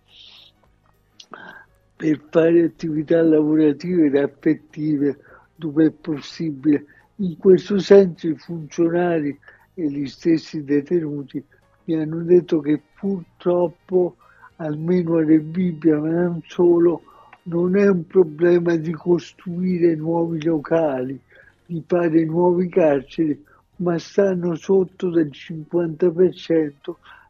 per 1.96 2.22
fare 2.30 2.64
attività 2.64 3.22
lavorative 3.22 4.06
ed 4.06 4.16
affettive 4.16 5.18
dove 5.56 5.86
è 5.86 5.92
possibile. 5.92 6.86
In 7.18 7.38
questo 7.38 7.78
senso 7.80 8.28
i 8.28 8.36
funzionari 8.36 9.38
e 9.74 9.90
gli 9.90 10.06
stessi 10.08 10.64
detenuti 10.64 11.44
mi 11.86 11.96
hanno 11.96 12.24
detto 12.24 12.60
che 12.62 12.82
purtroppo, 13.00 14.16
almeno 14.58 15.18
a 15.18 15.24
Rebibbia, 15.24 16.00
ma 16.00 16.10
non 16.10 16.42
solo, 16.46 17.02
non 17.44 17.76
è 17.76 17.88
un 17.88 18.06
problema 18.08 18.76
di 18.76 18.92
costruire 18.92 19.96
nuovi 19.96 20.44
locali, 20.44 21.20
di 21.66 21.84
fare 21.86 22.24
nuovi 22.26 22.70
carceri, 22.70 23.44
ma 23.78 23.98
stanno 23.98 24.56
sotto 24.56 25.10
del 25.10 25.30
50% 25.30 26.72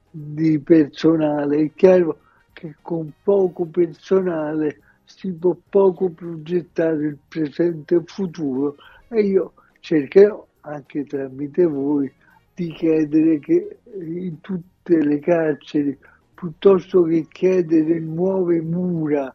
di 0.09 0.59
personale. 0.59 1.61
È 1.61 1.71
chiaro 1.73 2.19
che 2.53 2.75
con 2.81 3.11
poco 3.23 3.65
personale 3.65 4.79
si 5.05 5.31
può 5.31 5.55
poco 5.69 6.09
progettare 6.09 7.07
il 7.07 7.17
presente 7.27 7.95
e 7.95 7.97
il 7.97 8.03
futuro 8.05 8.75
e 9.07 9.21
io 9.21 9.53
cercherò 9.79 10.45
anche 10.61 11.05
tramite 11.05 11.65
voi 11.65 12.11
di 12.53 12.71
chiedere 12.71 13.39
che 13.39 13.79
in 13.99 14.39
tutte 14.41 15.03
le 15.03 15.19
carceri, 15.19 15.97
piuttosto 16.33 17.03
che 17.03 17.25
chiedere 17.29 17.99
nuove 17.99 18.61
mura, 18.61 19.33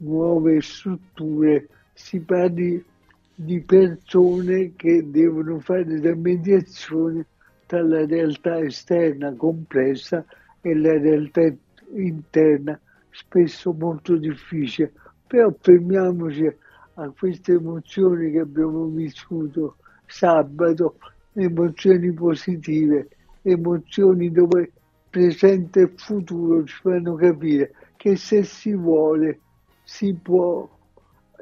nuove 0.00 0.60
strutture, 0.60 1.68
si 1.92 2.20
parli 2.20 2.82
di 3.34 3.60
persone 3.60 4.72
che 4.76 5.10
devono 5.10 5.58
fare 5.60 5.98
da 6.00 6.14
mediazione 6.14 7.26
tra 7.66 7.82
la 7.82 8.04
realtà 8.04 8.58
esterna 8.58 9.32
complessa 9.34 10.24
e 10.60 10.74
la 10.74 10.98
realtà 10.98 11.52
interna 11.94 12.78
spesso 13.10 13.72
molto 13.72 14.16
difficile, 14.16 14.92
però 15.26 15.54
fermiamoci 15.58 16.52
a 16.94 17.12
queste 17.16 17.52
emozioni 17.52 18.30
che 18.32 18.40
abbiamo 18.40 18.86
vissuto 18.86 19.76
sabato, 20.06 20.96
emozioni 21.32 22.12
positive, 22.12 23.08
emozioni 23.42 24.30
dove 24.30 24.72
presente 25.08 25.82
e 25.82 25.92
futuro 25.96 26.64
ci 26.64 26.76
fanno 26.82 27.14
capire 27.14 27.72
che 27.96 28.16
se 28.16 28.42
si 28.42 28.74
vuole 28.74 29.40
si 29.90 30.14
può 30.14 30.68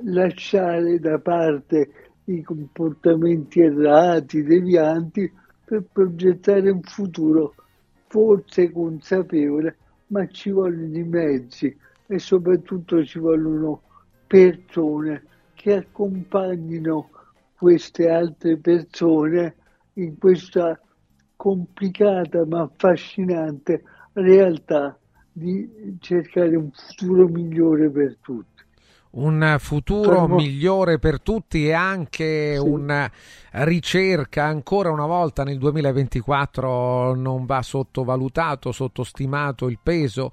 lasciare 0.04 0.98
da 0.98 1.18
parte 1.18 1.90
i 2.24 2.40
comportamenti 2.42 3.60
errati, 3.60 4.42
devianti, 4.42 5.30
per 5.66 5.84
progettare 5.92 6.70
un 6.70 6.80
futuro 6.80 7.54
forse 8.06 8.72
consapevole 8.72 9.76
ma 10.06 10.26
ci 10.28 10.48
vogliono 10.50 10.96
i 10.96 11.04
mezzi 11.04 11.76
e 12.06 12.18
soprattutto 12.18 13.04
ci 13.04 13.18
vogliono 13.18 13.82
persone 14.26 15.24
che 15.52 15.74
accompagnino 15.74 17.10
queste 17.54 18.08
altre 18.08 18.56
persone 18.56 19.56
in 19.94 20.16
questa 20.16 20.80
complicata 21.36 22.46
ma 22.46 22.62
affascinante 22.62 23.82
realtà 24.14 24.98
di 25.38 25.96
cercare 26.00 26.56
un 26.56 26.70
futuro 26.70 27.28
migliore 27.28 27.88
per 27.90 28.16
tutti 28.20 28.58
un 29.10 29.56
futuro 29.58 30.28
migliore 30.28 30.98
per 30.98 31.20
tutti 31.20 31.66
e 31.66 31.72
anche 31.72 32.54
sì. 32.54 32.58
una 32.58 33.10
ricerca 33.52 34.44
ancora 34.44 34.90
una 34.90 35.06
volta 35.06 35.44
nel 35.44 35.56
2024 35.58 37.14
non 37.14 37.46
va 37.46 37.62
sottovalutato, 37.62 38.70
sottostimato 38.70 39.68
il 39.68 39.78
peso 39.82 40.32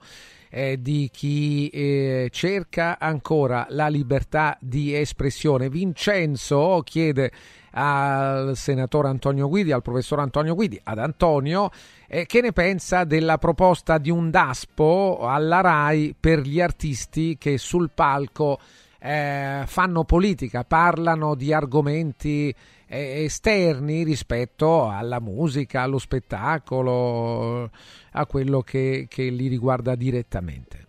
eh, 0.49 0.81
di 0.81 1.09
chi 1.11 1.67
eh, 1.69 2.29
cerca 2.31 2.99
ancora 2.99 3.65
la 3.69 3.87
libertà 3.87 4.57
di 4.59 4.93
espressione. 4.93 5.69
Vincenzo 5.69 6.81
chiede 6.83 7.31
al 7.77 8.55
senatore 8.55 9.09
Antonio 9.09 9.49
Guidi, 9.49 9.71
al 9.71 9.81
professor 9.81 10.19
Antonio 10.19 10.55
Guidi, 10.55 10.79
ad 10.81 10.97
Antonio, 10.97 11.69
eh, 12.07 12.25
che 12.25 12.41
ne 12.41 12.53
pensa 12.53 13.03
della 13.03 13.37
proposta 13.37 13.97
di 13.97 14.09
un 14.09 14.29
DASPO 14.29 15.19
alla 15.27 15.59
RAI 15.61 16.15
per 16.17 16.39
gli 16.39 16.61
artisti 16.61 17.37
che 17.37 17.57
sul 17.57 17.89
palco 17.93 18.59
eh, 18.99 19.63
fanno 19.65 20.03
politica, 20.05 20.63
parlano 20.63 21.35
di 21.35 21.51
argomenti 21.51 22.53
eh, 22.87 23.23
esterni 23.23 24.03
rispetto 24.03 24.87
alla 24.87 25.19
musica, 25.19 25.81
allo 25.81 25.99
spettacolo, 25.99 27.69
a 28.11 28.25
quello 28.25 28.61
che, 28.61 29.07
che 29.09 29.23
li 29.23 29.47
riguarda 29.47 29.95
direttamente. 29.95 30.83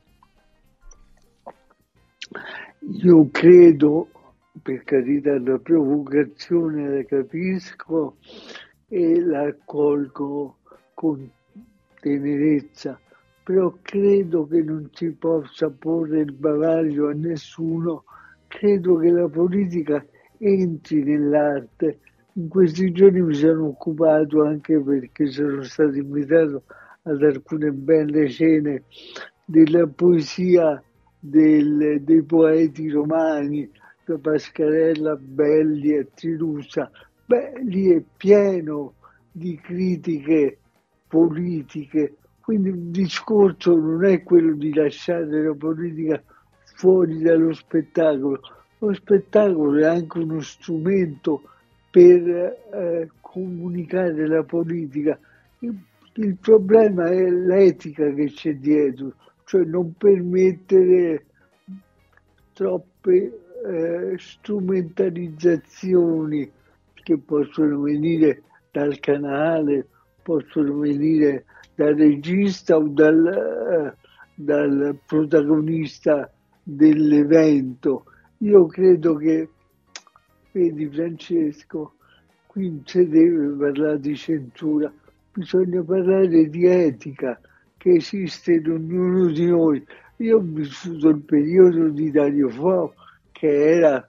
Io 3.03 3.29
credo, 3.33 4.09
per 4.67 4.83
carità, 4.83 5.39
la 5.39 5.59
provocazione 5.59 6.89
la 6.91 7.05
capisco 7.05 8.17
e 8.89 9.21
la 9.21 9.43
accolgo 9.43 10.57
con 10.93 11.31
tenerezza, 12.01 12.99
però 13.45 13.73
credo 13.81 14.45
che 14.49 14.63
non 14.63 14.91
si 14.93 15.13
possa 15.13 15.71
porre 15.71 16.23
il 16.23 16.33
bavaglio 16.33 17.11
a 17.11 17.13
nessuno, 17.13 18.03
credo 18.49 18.97
che 18.97 19.11
la 19.13 19.29
politica 19.29 20.05
entri 20.39 21.05
nell'arte. 21.05 22.01
In 22.33 22.49
questi 22.49 22.91
giorni 22.91 23.23
mi 23.23 23.35
sono 23.35 23.67
occupato 23.69 24.43
anche 24.43 24.81
perché 24.81 25.27
sono 25.27 25.63
stato 25.63 25.95
invitato 25.95 26.65
ad 27.03 27.23
alcune 27.23 27.71
belle 27.71 28.27
scene 28.27 28.83
della 29.45 29.87
poesia 29.87 30.83
del, 31.21 32.03
dei 32.03 32.23
poeti 32.25 32.91
romani, 32.91 33.71
Pascarella, 34.15 35.17
Belli 35.17 35.95
e 35.97 36.09
Trilusa. 36.15 36.91
Beh, 37.25 37.61
lì 37.65 37.91
è 37.91 38.03
pieno 38.17 38.95
di 39.33 39.59
critiche 39.61 40.59
politiche, 41.09 42.15
quindi 42.41 42.71
il 42.71 42.91
discorso 42.91 43.77
non 43.77 44.05
è 44.05 44.23
quello 44.23 44.55
di 44.55 44.73
lasciare 44.73 45.43
la 45.43 45.55
politica 45.55 46.23
fuori 46.63 47.21
dallo 47.21 47.53
spettacolo, 47.53 48.41
lo 48.79 48.95
spettacolo 48.95 49.79
è 49.79 49.85
anche 49.85 50.19
uno 50.19 50.41
strumento 50.41 51.43
per 51.91 52.29
eh, 52.29 53.11
comunicare 53.21 54.27
la 54.27 54.43
politica. 54.43 55.19
Il, 55.61 55.77
il 56.15 56.37
problema 56.37 57.07
è 57.07 57.29
l'etica 57.31 58.13
che 58.13 58.27
c'è 58.27 58.55
dietro, 58.57 59.15
cioè 59.45 59.65
non 59.65 59.95
permettere 59.97 61.25
troppe 62.53 63.46
eh, 63.67 64.15
strumentalizzazioni 64.19 66.51
che 66.95 67.19
possono 67.19 67.81
venire 67.81 68.43
dal 68.71 69.01
canale, 69.01 69.89
possono 70.23 70.79
venire 70.79 71.45
dal 71.75 71.95
regista 71.95 72.77
o 72.77 72.87
dal, 72.89 73.27
eh, 73.27 73.93
dal 74.35 74.97
protagonista 75.07 76.31
dell'evento. 76.63 78.05
Io 78.39 78.67
credo 78.67 79.15
che, 79.17 79.49
vedi 80.53 80.89
Francesco, 80.89 81.95
qui 82.47 82.69
non 82.69 82.83
si 82.85 83.09
deve 83.09 83.49
parlare 83.57 83.99
di 84.01 84.17
censura, 84.17 84.93
bisogna 85.33 85.83
parlare 85.83 86.49
di 86.49 86.67
etica 86.67 87.41
che 87.77 87.97
esiste 87.97 88.55
in 88.55 88.71
ognuno 88.71 89.31
di 89.31 89.47
noi. 89.47 89.85
Io 90.19 90.39
ho 90.39 90.43
vissuto 90.43 91.11
il 91.11 91.21
periodo 91.21 91.89
di 91.89 92.11
Dario 92.11 92.49
Fo 92.49 92.95
che 93.37 93.77
era 93.77 94.09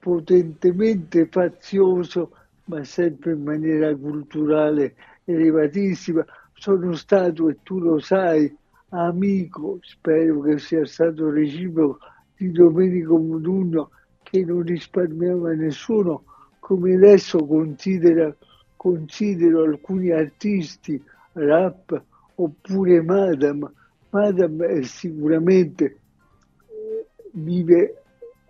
potentemente 0.00 1.28
fazioso, 1.30 2.32
ma 2.64 2.82
sempre 2.82 3.34
in 3.34 3.44
maniera 3.44 3.94
culturale 3.94 4.96
elevatissima. 5.22 6.24
Sono 6.54 6.92
stato, 6.94 7.48
e 7.48 7.58
tu 7.62 7.78
lo 7.78 8.00
sai, 8.00 8.52
amico, 8.88 9.78
spero 9.80 10.40
che 10.40 10.58
sia 10.58 10.84
stato 10.86 11.30
reciproco, 11.30 11.98
di 12.36 12.50
Domenico 12.50 13.16
Modugno 13.16 13.90
che 14.24 14.44
non 14.44 14.62
risparmiava 14.62 15.52
nessuno, 15.52 16.24
come 16.58 16.94
adesso 16.96 17.46
considera, 17.46 18.34
considero 18.74 19.62
alcuni 19.62 20.10
artisti 20.10 21.00
rap 21.34 22.02
oppure 22.34 23.02
Madame. 23.02 23.70
Madame 24.10 24.66
è 24.66 24.82
sicuramente 24.82 25.84
eh, 25.84 27.06
vive, 27.34 28.02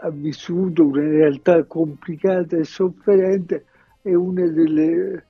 ha 0.04 0.10
vissuto 0.10 0.86
una 0.86 1.00
realtà 1.00 1.64
complicata 1.64 2.56
e 2.58 2.64
sofferente, 2.64 3.64
è 4.02 4.12
una 4.12 4.46
delle 4.46 5.24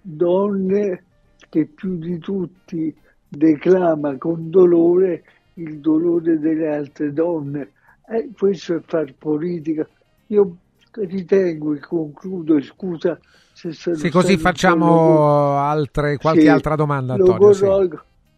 donne 0.00 1.04
che 1.48 1.66
più 1.66 1.98
di 1.98 2.18
tutti 2.18 2.94
declama 3.28 4.16
con 4.18 4.48
dolore 4.48 5.24
il 5.54 5.80
dolore 5.80 6.38
delle 6.38 6.72
altre 6.72 7.12
donne. 7.12 7.72
E 8.08 8.30
questo 8.36 8.76
è 8.76 8.80
far 8.86 9.12
politica. 9.18 9.86
Io 10.28 10.56
ritengo 10.92 11.74
e 11.74 11.80
concludo, 11.80 12.60
scusa 12.62 13.18
se 13.52 13.72
sono 13.72 13.96
Sì, 13.96 14.08
così 14.08 14.36
facciamo 14.36 15.58
altre, 15.58 16.16
qualche 16.16 16.42
sì, 16.42 16.48
altra 16.48 16.76
domanda, 16.76 17.14
Antonio. 17.14 17.52
Sì. 17.52 17.66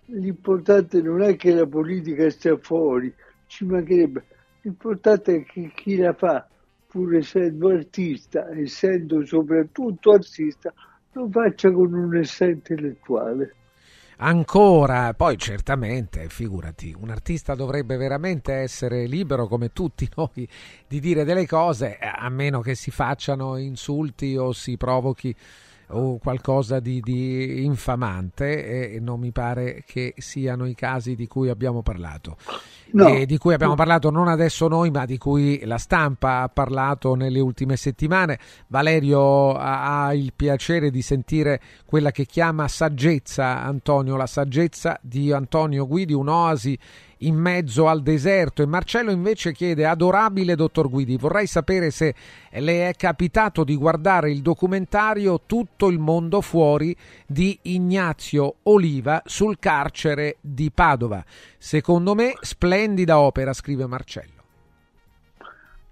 L'importante 0.07 1.03
non 1.03 1.23
è 1.23 1.37
che 1.37 1.55
la 1.55 1.67
politica 1.67 2.29
stia 2.31 2.57
fuori, 2.57 3.13
ci 3.47 3.65
mancherebbe. 3.67 4.25
L'importante 4.65 5.37
è 5.37 5.45
che 5.45 5.71
chi 5.75 5.97
la 5.97 6.15
fa, 6.15 6.49
pur 6.87 7.17
essendo 7.17 7.69
artista, 7.69 8.49
essendo 8.51 9.23
soprattutto 9.27 10.13
artista, 10.13 10.73
lo 11.13 11.29
faccia 11.31 11.71
con 11.71 11.93
onestà 11.93 12.47
intellettuale. 12.47 13.55
Ancora, 14.17 15.13
poi 15.13 15.37
certamente, 15.37 16.31
figurati, 16.31 16.97
un 16.99 17.11
artista 17.11 17.55
dovrebbe 17.55 17.99
veramente 17.99 18.55
essere 18.55 19.05
libero 19.05 19.49
come 19.49 19.71
tutti 19.75 20.09
noi 20.17 20.49
di 20.89 20.99
dire 20.99 21.25
delle 21.25 21.47
cose, 21.47 21.99
a 21.99 22.31
meno 22.31 22.63
che 22.63 22.75
si 22.75 22.91
facciano 22.91 23.59
insulti 23.59 24.35
o 24.35 24.53
si 24.53 24.79
provochi 24.79 25.35
o 25.89 26.19
qualcosa 26.19 26.81
di, 26.81 27.01
di 27.01 27.65
infamante 27.65 28.93
e 28.93 29.01
non 29.01 29.21
mi 29.21 29.33
pare 29.33 29.85
che 29.87 30.15
siano 30.17 30.67
i 30.67 30.75
casi 30.75 31.15
di 31.15 31.27
cui 31.27 31.49
abbiamo 31.49 31.83
parlato. 31.83 32.37
No. 32.93 33.25
Di 33.25 33.39
cui 33.39 33.55
abbiamo 33.55 33.75
parlato 33.75 34.11
non 34.11 34.29
adesso 34.29 34.69
noi, 34.69 34.91
ma 34.91 35.05
di 35.05 35.19
cui 35.19 35.65
la 35.65 35.79
stampa 35.79 36.43
ha 36.43 36.49
parlato 36.49 37.15
nelle 37.15 37.41
ultime 37.41 37.77
settimane. 37.77 38.39
Valerio 38.69 39.55
ha, 39.55 40.07
ha 40.07 40.15
il 40.15 40.33
piacere 40.35 40.91
di 40.91 41.03
sentire 41.03 41.61
quella 41.85 42.13
che 42.13 42.25
chiama 42.25 42.69
saggezza, 42.69 43.63
Antonio, 43.63 44.17
la 44.17 44.27
saggezza 44.27 44.99
di 45.03 45.33
Antonio 45.33 45.89
Guidi, 45.89 46.13
un'oasi 46.13 46.79
in 47.19 47.37
mezzo 47.37 47.89
al 47.89 48.03
deserto. 48.03 48.63
E 48.63 48.67
Marcello 48.67 49.11
invece 49.11 49.53
chiede 49.53 49.87
adorabile 49.87 50.55
dottor 50.55 50.89
Guidi 50.89 51.17
vorrei 51.17 51.47
sapere 51.47 51.91
se 51.91 52.15
le 52.51 52.89
è 52.89 52.95
capitato 52.95 53.65
di 53.65 53.77
guardare 53.77 54.31
il 54.31 54.43
documentario 54.43 55.41
Tutto 55.47 55.89
il 55.89 55.99
mondo 55.99 56.41
fuori 56.41 56.97
di 57.27 57.59
Ignazio 57.63 58.57
Oliva 58.65 59.23
sul 59.25 59.59
carcere 59.59 60.37
di 60.41 60.71
Padova. 60.71 61.25
Secondo 61.59 62.15
me 62.15 62.35
splendida 62.41 63.19
opera 63.19 63.53
scrive 63.53 63.87
Marcello. 63.87 64.43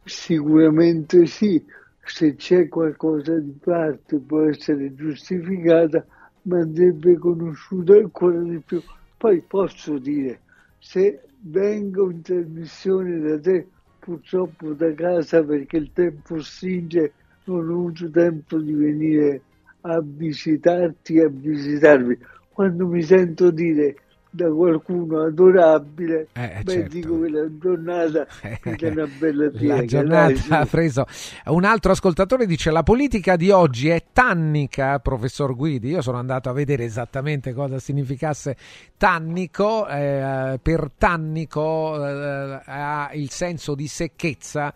Sicuramente 0.05 1.27
sì. 1.27 1.65
Se 2.05 2.35
c'è 2.35 2.69
qualcosa 2.69 3.39
di 3.39 3.57
parte 3.63 4.19
può 4.19 4.43
essere 4.43 4.93
giustificata 4.93 6.05
ma 6.43 6.59
andrebbe 6.59 7.17
conosciuta 7.17 7.95
ancora 7.95 8.41
di 8.41 8.59
più. 8.59 8.83
Poi 9.17 9.41
posso 9.47 9.99
dire 9.99 10.41
se 10.83 11.21
vengo 11.43 12.11
in 12.11 12.23
trasmissione 12.23 13.21
da 13.21 13.39
te, 13.39 13.69
purtroppo 14.01 14.73
da 14.73 14.93
casa 14.95 15.43
perché 15.45 15.77
il 15.77 15.93
tempo 15.93 16.41
stringe, 16.41 17.13
non 17.45 17.69
ho 17.69 17.73
avuto 17.73 18.11
tempo 18.11 18.59
di 18.59 18.73
venire 18.73 19.43
a 19.83 20.01
visitarti 20.03 21.15
e 21.17 21.23
a 21.23 21.29
visitarvi. 21.29 22.19
Quando 22.53 22.89
mi 22.89 23.01
sento 23.01 23.53
dire 23.53 23.95
da 24.35 24.51
qualcuno 24.51 25.25
adorabile, 25.25 26.29
eh, 26.33 26.63
beh, 26.65 26.73
certo. 26.73 26.89
dico 26.89 27.21
che 27.21 27.29
la 27.29 27.47
giornata 27.59 28.27
è 28.41 28.89
una 28.89 29.07
bella 29.19 29.51
piega. 29.51 29.77
La 29.77 29.85
giornata 29.85 30.59
ha 30.61 30.67
preso. 30.67 31.05
Un 31.47 31.65
altro 31.65 31.93
ascoltatore 31.93 32.47
dice: 32.47 32.71
La 32.71 32.83
politica 32.83 33.37
di 33.37 33.51
oggi 33.51 33.91
è 33.91 34.05
tannica, 34.11 34.99
professor 35.01 35.55
Guidi. 35.55 35.91
Io 35.91 36.01
sono 36.01 36.17
andato 36.17 36.49
a 36.49 36.53
vedere 36.53 36.85
esattamente 36.85 37.53
cosa 37.53 37.79
significasse 37.79 38.57
tannico. 38.97 39.87
Eh, 39.87 40.59
per 40.63 40.91
tannico 40.97 42.03
eh, 42.03 42.63
ha 42.65 43.11
il 43.13 43.29
senso 43.29 43.75
di 43.75 43.87
secchezza 43.87 44.73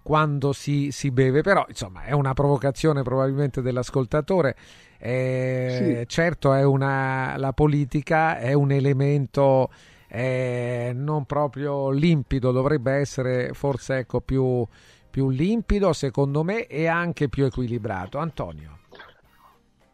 quando 0.00 0.52
si, 0.52 0.92
si 0.92 1.10
beve, 1.10 1.42
però 1.42 1.64
insomma 1.68 2.04
è 2.04 2.12
una 2.12 2.32
provocazione 2.34 3.02
probabilmente 3.02 3.60
dell'ascoltatore 3.60 4.54
eh, 4.98 5.98
sì. 6.00 6.08
Certo, 6.08 6.52
è 6.52 6.64
una, 6.64 7.36
la 7.36 7.52
politica 7.52 8.38
è 8.38 8.52
un 8.52 8.72
elemento 8.72 9.70
eh, 10.08 10.92
non 10.94 11.24
proprio 11.24 11.90
limpido, 11.90 12.52
dovrebbe 12.52 12.92
essere 12.92 13.50
forse 13.52 13.98
ecco, 13.98 14.20
più, 14.20 14.64
più 15.10 15.28
limpido 15.28 15.92
secondo 15.92 16.42
me 16.42 16.66
e 16.66 16.86
anche 16.86 17.28
più 17.28 17.44
equilibrato. 17.44 18.18
Antonio. 18.18 18.78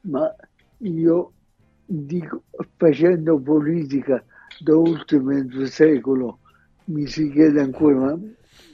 Ma 0.03 0.35
io 0.79 1.33
dico, 1.85 2.43
facendo 2.77 3.39
politica 3.39 4.23
da 4.61 4.75
mezzo 5.21 5.67
secolo, 5.67 6.39
mi 6.87 7.07
si 7.07 7.31
chiede 7.31 7.61
ancora, 7.61 7.99
ma 7.99 8.19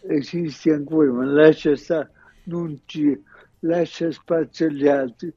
esiste 0.09 0.73
ancora, 0.73 1.13
ma 1.13 1.25
lascia 1.25 1.77
stare, 1.77 2.11
non 2.45 2.81
ci 2.87 3.21
lascia 3.61 4.11
spazio 4.11 4.67
agli 4.67 4.87
altri 4.87 5.33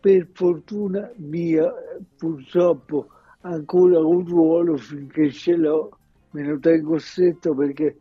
per 0.00 0.28
fortuna 0.32 1.12
mia, 1.16 1.72
purtroppo 2.16 3.08
ancora 3.42 3.98
un 4.00 4.26
ruolo 4.26 4.76
finché 4.76 5.30
ce 5.30 5.56
l'ho, 5.56 5.96
me 6.30 6.44
lo 6.44 6.58
tengo 6.58 6.98
stretto 6.98 7.54
perché 7.54 7.98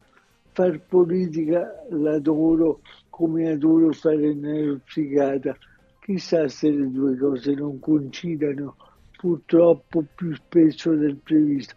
far 0.52 0.80
politica 0.80 1.86
l'adoro 1.90 2.82
come 3.10 3.50
adoro 3.52 3.92
fare 3.92 4.34
neuropsichiatra. 4.34 5.58
Chissà 6.00 6.48
se 6.48 6.72
le 6.72 6.90
due 6.90 7.18
cose 7.18 7.54
non 7.54 7.80
coincidano 7.80 8.76
purtroppo 9.18 10.04
più 10.16 10.34
spesso 10.34 10.96
del 10.96 11.18
previsto. 11.18 11.76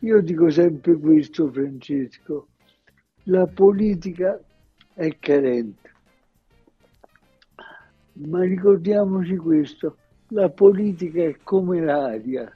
Io 0.00 0.20
dico 0.22 0.48
sempre 0.48 0.96
questo, 0.96 1.50
Francesco, 1.50 2.46
la 3.24 3.46
politica 3.46 4.40
è 4.94 5.16
carente 5.18 5.96
ma 8.26 8.42
ricordiamoci 8.42 9.36
questo, 9.36 9.96
la 10.28 10.48
politica 10.50 11.22
è 11.22 11.36
come 11.42 11.80
l'aria, 11.80 12.52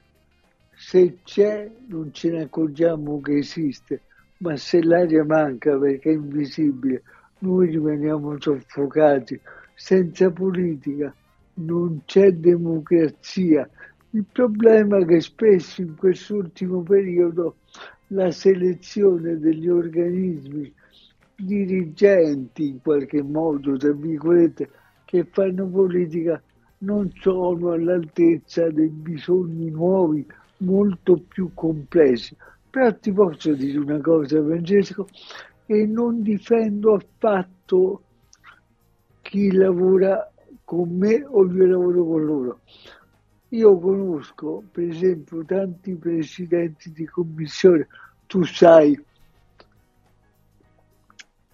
se 0.75 1.19
c'è 1.23 1.71
non 1.87 2.11
ce 2.11 2.31
ne 2.31 2.41
accorgiamo 2.43 3.21
che 3.21 3.37
esiste, 3.37 4.01
ma 4.39 4.55
se 4.57 4.83
l'aria 4.83 5.23
manca 5.23 5.77
perché 5.77 6.09
è 6.09 6.13
invisibile, 6.13 7.03
noi 7.39 7.69
rimaniamo 7.69 8.39
soffocati. 8.39 9.39
Senza 9.75 10.31
politica 10.31 11.13
non 11.55 12.01
c'è 12.05 12.31
democrazia. 12.31 13.69
Il 14.11 14.25
problema 14.31 14.97
è 14.97 15.05
che 15.05 15.21
spesso 15.21 15.81
in 15.81 15.95
quest'ultimo 15.95 16.81
periodo 16.81 17.57
la 18.07 18.31
selezione 18.31 19.39
degli 19.39 19.67
organismi 19.67 20.71
dirigenti, 21.35 22.67
in 22.67 22.81
qualche 22.81 23.23
modo, 23.23 23.75
tra 23.77 23.91
virgolette, 23.91 24.69
che 25.13 25.27
fanno 25.29 25.67
politica 25.67 26.41
non 26.79 27.11
sono 27.19 27.69
all'altezza 27.69 28.67
dei 28.71 28.89
bisogni 28.89 29.69
nuovi, 29.69 30.25
molto 30.57 31.21
più 31.27 31.51
complessi. 31.53 32.35
Però 32.67 32.91
ti 32.97 33.11
posso 33.11 33.53
dire 33.53 33.77
una 33.77 34.01
cosa, 34.01 34.41
Francesco, 34.43 35.07
e 35.67 35.85
non 35.85 36.23
difendo 36.23 36.95
affatto 36.95 38.01
chi 39.21 39.51
lavora 39.51 40.31
con 40.63 40.89
me 40.97 41.23
o 41.23 41.45
io 41.45 41.67
lavoro 41.67 42.05
con 42.05 42.25
loro. 42.25 42.59
Io 43.49 43.77
conosco, 43.77 44.63
per 44.71 44.89
esempio, 44.89 45.45
tanti 45.45 45.93
presidenti 45.93 46.91
di 46.91 47.05
commissione, 47.05 47.87
tu 48.25 48.43
sai 48.43 48.99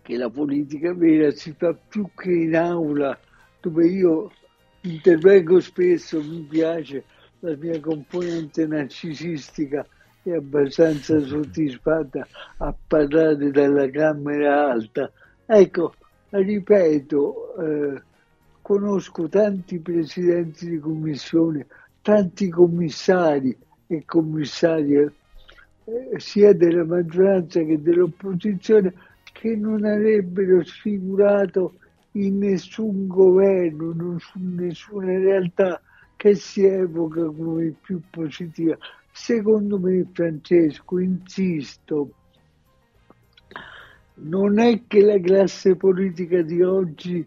che 0.02 0.16
la 0.16 0.30
politica 0.30 0.94
vera 0.94 1.30
si 1.32 1.52
fa 1.52 1.74
più 1.74 2.10
che 2.16 2.32
in 2.32 2.56
aula, 2.56 3.20
dove 3.62 3.88
io 3.88 4.32
intervengo 4.82 5.60
spesso, 5.60 6.22
mi 6.22 6.42
piace 6.42 7.04
la 7.40 7.56
mia 7.56 7.80
componente 7.80 8.66
narcisistica 8.66 9.86
è 10.24 10.32
abbastanza 10.32 11.20
soddisfatta 11.24 12.28
a 12.58 12.76
parlare 12.88 13.52
dalla 13.52 13.90
Camera 13.90 14.70
Alta. 14.70 15.12
Ecco, 15.46 15.94
ripeto, 16.30 17.56
eh, 17.58 18.02
conosco 18.62 19.28
tanti 19.28 19.80
presidenti 19.80 20.70
di 20.70 20.80
commissione, 20.80 21.66
tanti 22.02 22.50
commissari 22.50 23.58
e 23.88 24.04
commissarie, 24.06 25.14
eh, 25.86 26.20
sia 26.20 26.54
della 26.54 26.86
maggioranza 26.86 27.62
che 27.64 27.82
dell'opposizione, 27.82 28.94
che 29.32 29.56
non 29.56 29.86
avrebbero 29.86 30.64
sfigurato 30.64 31.76
in 32.26 32.40
nessun 32.40 33.08
governo, 33.08 34.18
in 34.36 34.56
nessuna 34.56 35.18
realtà 35.18 35.82
che 36.16 36.36
si 36.36 36.66
evoca 36.66 37.24
come 37.26 37.74
più 37.82 38.02
positiva. 38.10 38.78
Secondo 39.12 39.80
me, 39.80 40.06
Francesco, 40.12 41.00
insisto, 41.00 42.14
non 44.16 44.60
è 44.60 44.82
che 44.86 45.02
la 45.02 45.20
classe 45.20 45.76
politica 45.76 46.42
di 46.42 46.62
oggi 46.62 47.26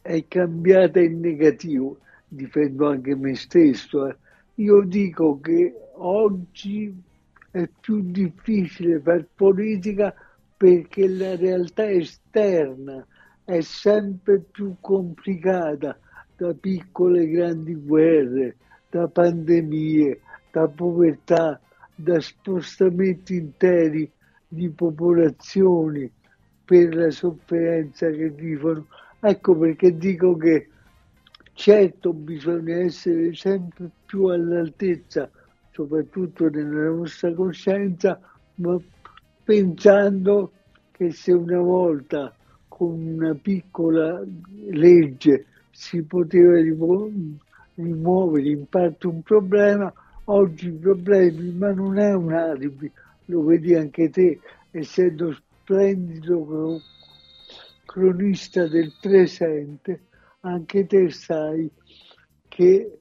è 0.00 0.24
cambiata 0.26 1.00
in 1.00 1.20
negativo, 1.20 1.98
difendo 2.26 2.88
anche 2.88 3.14
me 3.14 3.34
stesso. 3.34 4.08
Eh. 4.08 4.16
Io 4.54 4.82
dico 4.82 5.38
che 5.40 5.74
oggi 5.96 6.94
è 7.50 7.68
più 7.78 8.00
difficile 8.10 9.00
fare 9.00 9.28
politica 9.34 10.14
perché 10.56 11.08
la 11.08 11.36
realtà 11.36 11.90
esterna 11.90 13.06
è 13.46 13.60
sempre 13.60 14.40
più 14.40 14.74
complicata 14.80 15.96
da 16.36 16.52
piccole 16.52 17.22
e 17.22 17.28
grandi 17.28 17.76
guerre, 17.76 18.56
da 18.90 19.06
pandemie, 19.06 20.20
da 20.50 20.66
povertà, 20.66 21.60
da 21.94 22.20
spostamenti 22.20 23.36
interi 23.36 24.10
di 24.48 24.68
popolazioni 24.70 26.10
per 26.64 26.92
la 26.96 27.10
sofferenza 27.12 28.10
che 28.10 28.30
vivono. 28.30 28.88
Ecco 29.20 29.56
perché 29.56 29.96
dico 29.96 30.36
che 30.36 30.68
certo 31.52 32.12
bisogna 32.12 32.78
essere 32.78 33.32
sempre 33.32 33.88
più 34.04 34.24
all'altezza, 34.24 35.30
soprattutto 35.70 36.48
nella 36.48 36.88
nostra 36.88 37.32
coscienza, 37.32 38.20
ma 38.56 38.76
pensando 39.44 40.50
che 40.90 41.12
se 41.12 41.32
una 41.32 41.60
volta 41.60 42.35
con 42.76 43.00
una 43.00 43.32
piccola 43.32 44.22
legge 44.68 45.46
si 45.70 46.02
poteva 46.02 46.60
rimuovere 46.60 48.50
in 48.50 48.66
parte 48.68 49.06
un 49.06 49.22
problema, 49.22 49.90
oggi 50.24 50.68
i 50.68 50.72
problemi, 50.72 51.52
ma 51.52 51.72
non 51.72 51.96
è 51.96 52.12
un 52.12 52.34
alibi, 52.34 52.92
lo 53.26 53.44
vedi 53.44 53.74
anche 53.74 54.10
te, 54.10 54.40
essendo 54.72 55.32
splendido 55.32 56.78
cronista 57.86 58.68
del 58.68 58.92
presente, 59.00 60.02
anche 60.40 60.86
te 60.86 61.08
sai 61.08 61.70
che 62.46 62.98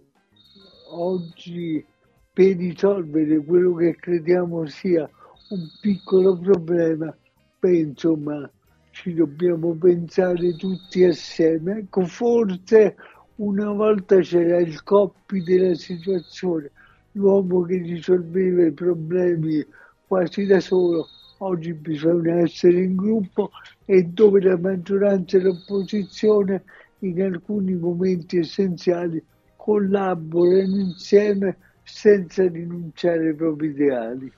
oggi 0.92 1.86
per 2.32 2.56
risolvere 2.56 3.44
quello 3.44 3.74
che 3.74 3.94
crediamo 3.98 4.66
sia 4.68 5.02
un 5.50 5.68
piccolo 5.82 6.40
problema, 6.40 7.14
beh, 7.60 7.78
insomma, 7.78 8.50
ci 8.96 9.14
dobbiamo 9.14 9.74
pensare 9.74 10.56
tutti 10.56 11.04
assieme. 11.04 11.80
Ecco, 11.80 12.06
forse 12.06 12.96
una 13.36 13.70
volta 13.74 14.20
c'era 14.22 14.58
il 14.62 14.84
coppi 14.84 15.44
della 15.44 15.76
situazione, 15.76 16.72
l'uomo 17.12 17.64
che 17.64 17.76
risolveva 17.76 18.66
i 18.66 18.72
problemi 18.72 19.64
quasi 20.08 20.46
da 20.46 20.62
solo. 20.62 21.10
Oggi 21.40 21.74
bisogna 21.74 22.40
essere 22.40 22.84
in 22.84 22.96
gruppo 22.96 23.50
e 23.84 24.04
dove 24.04 24.42
la 24.42 24.58
maggioranza 24.58 25.38
e 25.38 25.42
l'opposizione 25.42 26.64
in 27.00 27.22
alcuni 27.22 27.76
momenti 27.76 28.38
essenziali 28.38 29.22
collaborano 29.58 30.78
insieme 30.80 31.58
senza 31.84 32.48
rinunciare 32.48 33.28
ai 33.28 33.36
propri 33.36 33.68
ideali. 33.68 34.32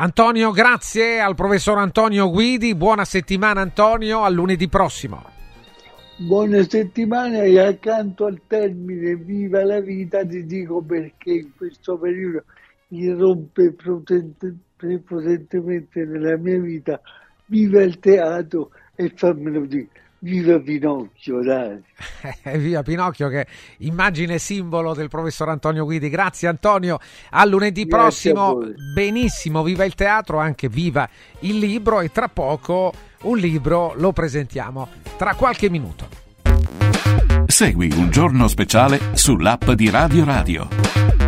Antonio, 0.00 0.52
grazie 0.52 1.18
al 1.18 1.34
professor 1.34 1.76
Antonio 1.76 2.30
Guidi, 2.30 2.76
buona 2.76 3.04
settimana 3.04 3.62
Antonio, 3.62 4.22
a 4.22 4.28
lunedì 4.28 4.68
prossimo. 4.68 5.24
Buona 6.18 6.62
settimana 6.62 7.42
e 7.42 7.58
accanto 7.58 8.26
al 8.26 8.40
termine 8.46 9.16
viva 9.16 9.64
la 9.64 9.80
vita 9.80 10.24
ti 10.24 10.46
dico 10.46 10.80
perché 10.82 11.32
in 11.32 11.50
questo 11.56 11.98
periodo 11.98 12.44
irrompe 12.90 13.74
prepotentemente 14.76 16.04
nella 16.04 16.36
mia 16.36 16.60
vita. 16.60 17.00
Viva 17.46 17.82
il 17.82 17.98
teatro 17.98 18.70
e 18.94 19.12
fammelo 19.12 19.66
dire 19.66 19.88
Viva 20.20 20.58
Pinocchio, 20.58 21.42
dai. 21.42 21.80
Viva 22.58 22.82
Pinocchio, 22.82 23.28
che 23.28 23.46
immagine 23.78 24.38
simbolo 24.38 24.94
del 24.94 25.08
professor 25.08 25.48
Antonio 25.48 25.84
Guidi. 25.84 26.08
Grazie 26.08 26.48
Antonio, 26.48 26.98
a 27.30 27.44
lunedì 27.44 27.84
Grazie 27.84 28.32
prossimo. 28.32 28.58
a 28.60 28.72
Benissimo, 28.94 29.62
viva 29.62 29.84
il 29.84 29.94
teatro, 29.94 30.38
anche 30.38 30.68
viva 30.68 31.08
il 31.40 31.58
libro 31.58 32.00
e 32.00 32.10
tra 32.10 32.28
poco 32.28 32.92
un 33.22 33.38
libro 33.38 33.94
lo 33.96 34.12
presentiamo 34.12 34.88
tra 35.16 35.34
qualche 35.34 35.70
minuto. 35.70 36.08
Segui 37.46 37.90
un 37.96 38.10
giorno 38.10 38.46
speciale 38.48 38.98
sull'app 39.14 39.70
di 39.70 39.88
Radio 39.88 40.24
Radio. 40.24 41.27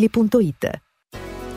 ValentinoAutomobili.it 0.01 0.90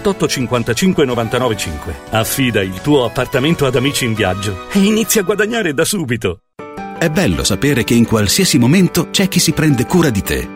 55 0.00 1.04
99 1.04 1.56
5. 1.56 1.94
Affida 2.10 2.62
il 2.62 2.80
tuo 2.80 3.04
appartamento 3.04 3.66
ad 3.66 3.76
amici 3.76 4.04
in 4.04 4.14
viaggio 4.14 4.68
e 4.72 4.78
inizia 4.78 5.20
a 5.20 5.24
guadagnare 5.24 5.74
da 5.74 5.84
subito. 5.84 6.40
È 6.98 7.10
bello 7.10 7.44
sapere 7.44 7.84
che 7.84 7.94
in 7.94 8.06
qualsiasi 8.06 8.58
momento 8.58 9.10
c'è 9.10 9.28
chi 9.28 9.38
si 9.38 9.52
prende 9.52 9.84
cura 9.84 10.10
di 10.10 10.22
te. 10.22 10.55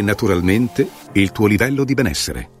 naturalmente 0.01 0.87
il 1.13 1.31
tuo 1.31 1.47
livello 1.47 1.83
di 1.83 1.93
benessere. 1.93 2.60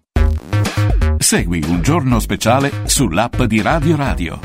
Segui 1.21 1.63
un 1.67 1.83
giorno 1.83 2.19
speciale 2.19 2.71
sull'app 2.85 3.43
di 3.43 3.61
Radio 3.61 3.95
Radio. 3.95 4.39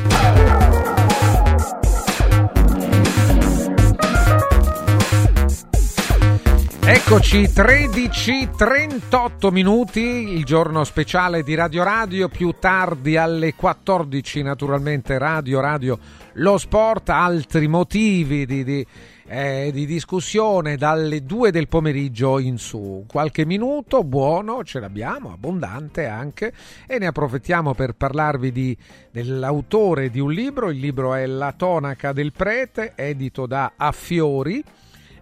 Eccoci, 6.84 7.44
13.38 7.44 9.50
minuti, 9.50 10.00
il 10.00 10.44
giorno 10.44 10.84
speciale 10.84 11.42
di 11.42 11.54
Radio 11.54 11.82
Radio, 11.82 12.28
più 12.28 12.54
tardi 12.60 13.16
alle 13.16 13.54
14 13.54 14.42
naturalmente 14.42 15.16
Radio 15.16 15.60
Radio, 15.60 15.98
lo 16.34 16.58
sport, 16.58 17.08
altri 17.08 17.68
motivi 17.68 18.44
di, 18.44 18.62
di, 18.62 18.86
eh, 19.28 19.70
di 19.72 19.86
discussione 19.86 20.76
dalle 20.76 21.24
2 21.24 21.50
del 21.50 21.68
pomeriggio 21.68 22.38
in 22.38 22.58
su. 22.58 23.04
Qualche 23.06 23.44
minuto 23.44 24.04
buono 24.04 24.62
ce 24.64 24.80
l'abbiamo, 24.80 25.32
abbondante 25.32 26.06
anche, 26.06 26.52
e 26.86 26.98
ne 26.98 27.06
approfittiamo 27.06 27.74
per 27.74 27.94
parlarvi 27.94 28.52
di, 28.52 28.76
dell'autore 29.10 30.10
di 30.10 30.20
un 30.20 30.32
libro, 30.32 30.70
il 30.70 30.78
libro 30.78 31.14
è 31.14 31.26
La 31.26 31.52
tonaca 31.56 32.12
del 32.12 32.32
prete, 32.32 32.92
edito 32.94 33.46
da 33.46 33.72
Affiori. 33.76 34.62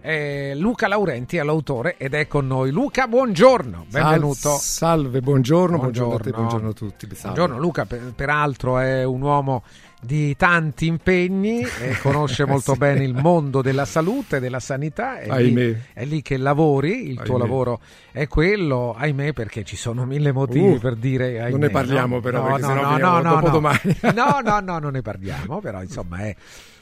Eh, 0.01 0.53
Luca 0.55 0.87
Laurenti 0.87 1.37
è 1.37 1.41
l'autore 1.41 1.97
ed 1.97 2.13
è 2.13 2.27
con 2.27 2.45
noi. 2.45 2.69
Luca, 2.69 3.07
buongiorno, 3.07 3.87
benvenuto. 3.89 4.49
Sal- 4.49 4.59
salve, 4.59 5.19
buongiorno, 5.19 5.77
buongiorno, 5.77 6.09
buongiorno 6.09 6.15
a 6.15 6.19
te, 6.19 6.29
buongiorno 6.29 6.69
a 6.69 6.73
tutti. 6.73 7.07
Salve. 7.15 7.35
Buongiorno 7.35 7.59
Luca, 7.59 7.85
per, 7.85 8.13
peraltro 8.15 8.77
è 8.77 9.03
un 9.03 9.21
uomo 9.23 9.63
di 10.05 10.35
tanti 10.35 10.85
impegni, 10.87 11.59
eh, 11.81 11.97
conosce 12.01 12.45
molto 12.45 12.73
Sì. 12.73 12.77
bene 12.79 13.03
il 13.03 13.13
mondo 13.15 13.61
della 13.61 13.85
salute, 13.85 14.39
della 14.39 14.59
sanità, 14.59 15.19
è 15.19 15.41
lì, 15.41 15.77
è 15.93 16.05
lì 16.05 16.21
che 16.21 16.37
lavori, 16.37 17.09
il 17.09 17.15
tuo 17.21 17.35
Ahimè. 17.35 17.37
lavoro 17.47 17.79
è 18.11 18.27
quello, 18.27 18.93
ahimè 18.97 19.33
perché 19.33 19.63
ci 19.63 19.75
sono 19.75 20.05
mille 20.05 20.31
motivi 20.31 20.73
Uh, 20.75 20.79
per 20.79 20.95
dire 20.95 21.39
ahimè. 21.39 21.49
non 21.51 21.59
ne 21.59 21.69
parliamo 21.69 22.15
no? 22.15 22.21
però, 22.21 22.39
no, 22.39 22.45
perché 22.45 22.61
no, 22.61 22.67
sennò 22.67 22.81
no, 22.81 22.97
no, 22.97 23.21
no, 23.21 23.39
no. 23.39 24.11
no, 24.13 24.39
no, 24.43 24.59
no, 24.59 24.79
non 24.79 24.91
ne 24.91 25.01
parliamo, 25.01 25.59
però 25.59 25.81
insomma 25.81 26.17
è, 26.19 26.35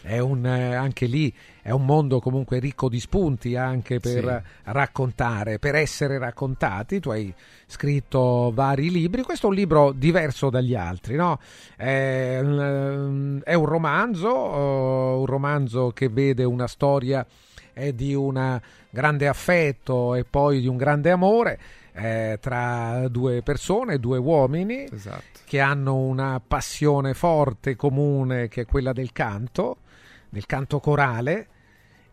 è 0.03 0.19
un, 0.19 0.45
eh, 0.45 0.75
anche 0.75 1.05
lì 1.05 1.33
è 1.61 1.71
un 1.71 1.85
mondo 1.85 2.19
comunque 2.19 2.59
ricco 2.59 2.89
di 2.89 2.99
spunti 2.99 3.55
anche 3.55 4.01
per 4.01 4.43
raccontare, 4.63 5.59
per 5.59 5.75
essere 5.75 6.17
raccontati. 6.17 6.99
Tu 6.99 7.09
hai 7.09 7.33
scritto 7.65 8.51
vari 8.53 8.91
libri, 8.91 9.21
questo 9.23 9.47
è 9.47 9.49
un 9.49 9.55
libro 9.55 9.93
diverso 9.93 10.49
dagli 10.49 10.75
altri, 10.75 11.15
no? 11.15 11.39
È, 11.77 12.39
un- 12.41 13.41
è 13.43 13.53
un 13.53 13.65
romanzo, 13.65 14.29
eh, 14.29 15.15
un 15.19 15.25
romanzo 15.25 15.91
che 15.91 16.09
vede 16.09 16.43
una 16.43 16.67
storia 16.67 17.25
di 17.93 18.13
un 18.13 18.61
grande 18.89 19.27
affetto 19.27 20.13
e 20.13 20.25
poi 20.25 20.59
di 20.59 20.67
un 20.67 20.77
grande 20.77 21.09
amore 21.09 21.59
eh, 21.93 22.37
tra 22.39 23.07
due 23.07 23.41
persone, 23.41 23.99
due 23.99 24.17
uomini 24.19 24.87
che 25.45 25.59
hanno 25.59 25.95
una 25.95 26.41
passione 26.45 27.13
forte 27.13 27.75
comune 27.75 28.47
che 28.47 28.61
è 28.61 28.65
quella 28.65 28.93
del 28.93 29.11
canto, 29.11 29.77
del 30.33 30.45
canto 30.47 30.79
corale. 30.79 31.47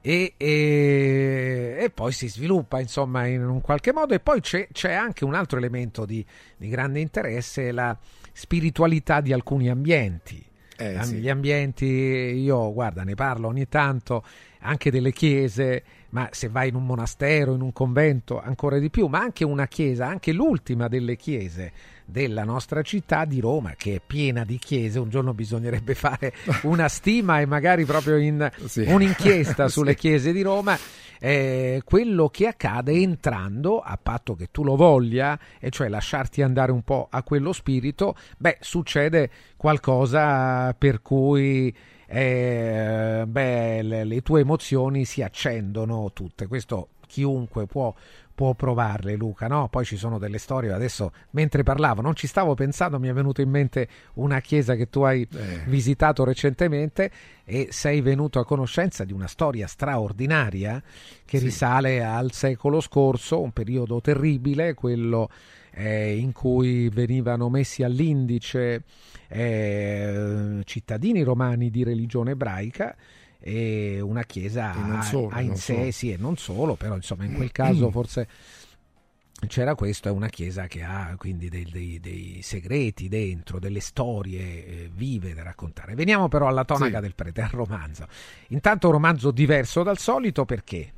E, 0.02 0.34
e- 0.39 1.76
e 1.78 1.90
poi 1.90 2.12
si 2.12 2.28
sviluppa 2.28 2.81
insomma 2.81 3.26
in 3.26 3.44
un 3.47 3.60
qualche 3.60 3.92
modo 3.92 4.15
e 4.15 4.20
poi 4.20 4.40
c'è, 4.40 4.68
c'è 4.73 4.92
anche 4.94 5.24
un 5.26 5.34
altro 5.34 5.58
elemento 5.58 6.07
di, 6.07 6.24
di 6.57 6.68
grande 6.68 7.00
interesse 7.00 7.70
la 7.70 7.94
spiritualità 8.32 9.20
di 9.20 9.32
alcuni 9.34 9.68
ambienti 9.68 10.42
Eh, 10.78 10.94
Am- 10.97 11.02
sì. 11.02 11.16
gli 11.16 11.28
ambienti 11.28 11.84
io 11.84 12.73
guarda 12.73 13.02
ne 13.05 13.15
parlo 13.15 13.49
ogni 13.49 13.68
tanto 13.68 14.24
anche 14.60 14.90
delle 14.90 15.12
chiese 15.12 15.82
ma 16.10 16.28
se 16.32 16.49
vai 16.49 16.70
in 16.70 16.76
un 16.76 16.86
monastero 16.86 17.52
in 17.52 17.60
un 17.60 17.73
convento 17.74 18.40
ancora 18.40 18.78
di 18.78 18.89
più 18.89 19.07
ma 19.07 19.18
anche 19.20 19.44
una 19.44 19.66
chiesa 19.66 20.07
anche 20.07 20.32
l'ultima 20.32 20.89
delle 20.89 21.16
chiese 21.16 21.73
della 22.10 22.44
nostra 22.44 22.82
città 22.82 23.24
di 23.24 23.40
Roma 23.40 23.74
che 23.76 23.94
è 23.97 24.00
piena 24.05 24.44
di 24.44 24.58
chiese 24.58 24.98
un 24.98 25.08
giorno 25.08 25.32
bisognerebbe 25.34 25.94
fare 25.94 26.32
una 26.62 26.89
stima 26.89 27.40
e 27.40 27.47
magari 27.47 27.84
proprio 27.84 28.16
in 28.16 28.50
Sì. 28.66 28.84
un'inchiesta 28.86 29.68
sulle 29.68 29.92
Sì. 29.92 29.97
chiese 29.98 30.32
di 30.32 30.42
Roma 30.42 30.76
eh, 31.22 31.82
quello 31.84 32.28
che 32.28 32.47
accade 32.47 32.92
entrando 32.92 33.80
a 33.80 33.98
patto 34.02 34.34
che 34.34 34.48
tu 34.50 34.64
lo 34.64 34.74
voglia 34.76 35.39
e 35.58 35.70
cioè 35.70 35.89
lasciarti 35.89 36.40
andare 36.42 36.72
un 36.72 36.82
po' 36.82 37.08
a 37.10 37.22
quello 37.22 37.52
spirito 37.52 38.14
beh 38.39 38.58
succede 38.60 39.30
qualcosa 39.56 40.74
per 40.74 41.02
cui 41.02 41.74
eh, 42.06 43.24
beh, 43.26 43.82
le, 43.82 44.05
le 44.05 44.20
tue 44.22 44.40
emozioni 44.40 45.05
si 45.05 45.22
accendono 45.22 46.10
tutte 46.12 46.47
questo 46.47 46.89
chiunque 47.06 47.66
può 47.66 47.92
può 48.41 48.55
provarle 48.55 49.17
Luca, 49.17 49.49
no? 49.49 49.69
Poi 49.69 49.85
ci 49.85 49.99
sono 49.99 50.17
delle 50.17 50.39
storie, 50.39 50.73
adesso 50.73 51.12
mentre 51.33 51.62
parlavo 51.62 52.01
non 52.01 52.15
ci 52.15 52.27
stavo 52.27 52.55
pensando, 52.55 52.99
mi 52.99 53.09
è 53.09 53.12
venuto 53.12 53.43
in 53.43 53.51
mente 53.51 53.86
una 54.15 54.41
chiesa 54.41 54.77
che 54.77 54.89
tu 54.89 55.02
hai 55.02 55.28
Eh. 55.31 55.60
visitato 55.67 56.25
recentemente 56.25 57.10
e 57.44 57.69
sei 57.70 58.01
venuto 58.01 58.39
a 58.39 58.47
conoscenza 58.47 59.05
di 59.05 59.12
una 59.12 59.27
storia 59.27 59.67
straordinaria 59.67 60.83
che 61.27 61.36
Sì. 61.36 61.44
risale 61.44 62.02
al 62.02 62.33
secolo 62.33 62.81
scorso, 62.81 63.43
un 63.43 63.52
periodo 63.52 64.01
terribile, 64.01 64.73
quello 64.73 65.28
eh, 65.73 66.17
in 66.17 66.33
cui 66.33 66.89
venivano 66.89 67.51
messi 67.51 67.83
all'indice 67.83 68.85
eh, 69.28 70.62
cittadini 70.65 71.23
romani 71.23 71.69
di 71.69 71.85
religione 71.85 72.31
ebraica 72.31 72.97
e 73.41 74.01
una 74.01 74.23
chiesa 74.25 74.99
E 75.01 75.02
solo, 75.02 75.28
ha 75.35 75.41
in 75.41 75.57
sé, 75.57 75.75
solo. 75.75 75.91
sì, 75.91 76.12
e 76.12 76.17
non 76.19 76.36
solo, 76.36 76.75
però 76.75 76.94
insomma 76.94 77.25
in 77.25 77.35
quel 77.35 77.51
caso 77.52 77.91
forse 77.91 78.28
c'era 79.47 79.75
questo, 79.75 80.09
è 80.09 80.10
una 80.10 80.28
chiesa 80.28 80.67
che 80.67 80.83
ha 80.83 81.15
quindi 81.17 81.49
dei, 81.49 81.65
dei- 81.65 81.99
dei 81.99 82.41
segreti 82.43 83.09
dentro, 83.09 83.59
delle 83.59 83.81
storie 83.81 84.41
eh, 84.67 84.91
vive 84.93 85.33
da 85.33 85.43
raccontare. 85.43 85.94
Veniamo 85.94 86.28
però 86.28 86.47
alla 86.47 86.65
tonaca 86.65 86.97
Sì. 86.97 87.01
del 87.02 87.15
prete, 87.15 87.41
al 87.41 87.49
romanzo. 87.49 88.07
Intanto 88.49 88.89
un 88.89 88.93
romanzo 88.93 89.31
diverso 89.31 89.83
dal 89.83 89.97
solito 89.97 90.44
perché? 90.44 90.93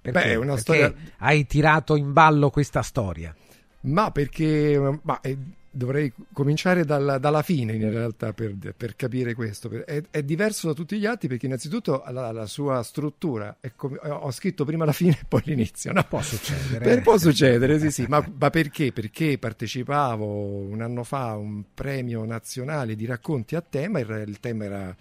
Perché, 0.00 0.20
Beh, 0.20 0.24
è 0.30 0.34
una 0.36 0.54
Perché 0.54 0.60
storia- 0.60 0.94
hai 1.18 1.44
tirato 1.46 1.96
in 1.96 2.12
ballo 2.12 2.50
questa 2.50 2.82
storia. 2.82 3.34
Ma 3.80 4.12
perché 4.12 4.98
ma, 5.02 5.20
eh, 5.20 5.36
dovrei 5.70 6.12
cominciare 6.32 6.84
dalla, 6.84 7.18
dalla 7.18 7.42
fine 7.42 7.74
in 7.74 7.90
realtà 7.90 8.32
per, 8.32 8.54
per 8.76 8.96
capire 8.96 9.34
questo. 9.34 9.70
È, 9.84 10.02
è 10.10 10.22
diverso 10.22 10.68
da 10.68 10.74
tutti 10.74 10.98
gli 10.98 11.06
altri 11.06 11.28
perché 11.28 11.46
innanzitutto 11.46 12.02
la, 12.10 12.32
la 12.32 12.46
sua 12.46 12.82
struttura 12.82 13.56
come, 13.76 13.98
ho 14.02 14.30
scritto 14.30 14.64
prima 14.64 14.84
la 14.84 14.92
fine 14.92 15.18
e 15.20 15.24
poi 15.26 15.42
l'inizio. 15.44 15.92
No? 15.92 16.04
Può 16.08 16.20
succedere. 16.22 16.84
Per- 16.84 17.02
può 17.02 17.18
succedere, 17.18 17.78
sì, 17.78 17.90
sì. 17.90 18.06
Ma, 18.08 18.26
ma 18.38 18.50
perché? 18.50 18.92
Perché 18.92 19.38
partecipavo 19.38 20.26
un 20.26 20.80
anno 20.80 21.04
fa 21.04 21.30
a 21.30 21.36
un 21.36 21.62
premio 21.74 22.24
nazionale 22.24 22.96
di 22.96 23.06
racconti 23.06 23.54
a 23.54 23.60
tema, 23.60 24.00
il, 24.00 24.24
il 24.26 24.40
tema 24.40 24.64
era 24.64 24.96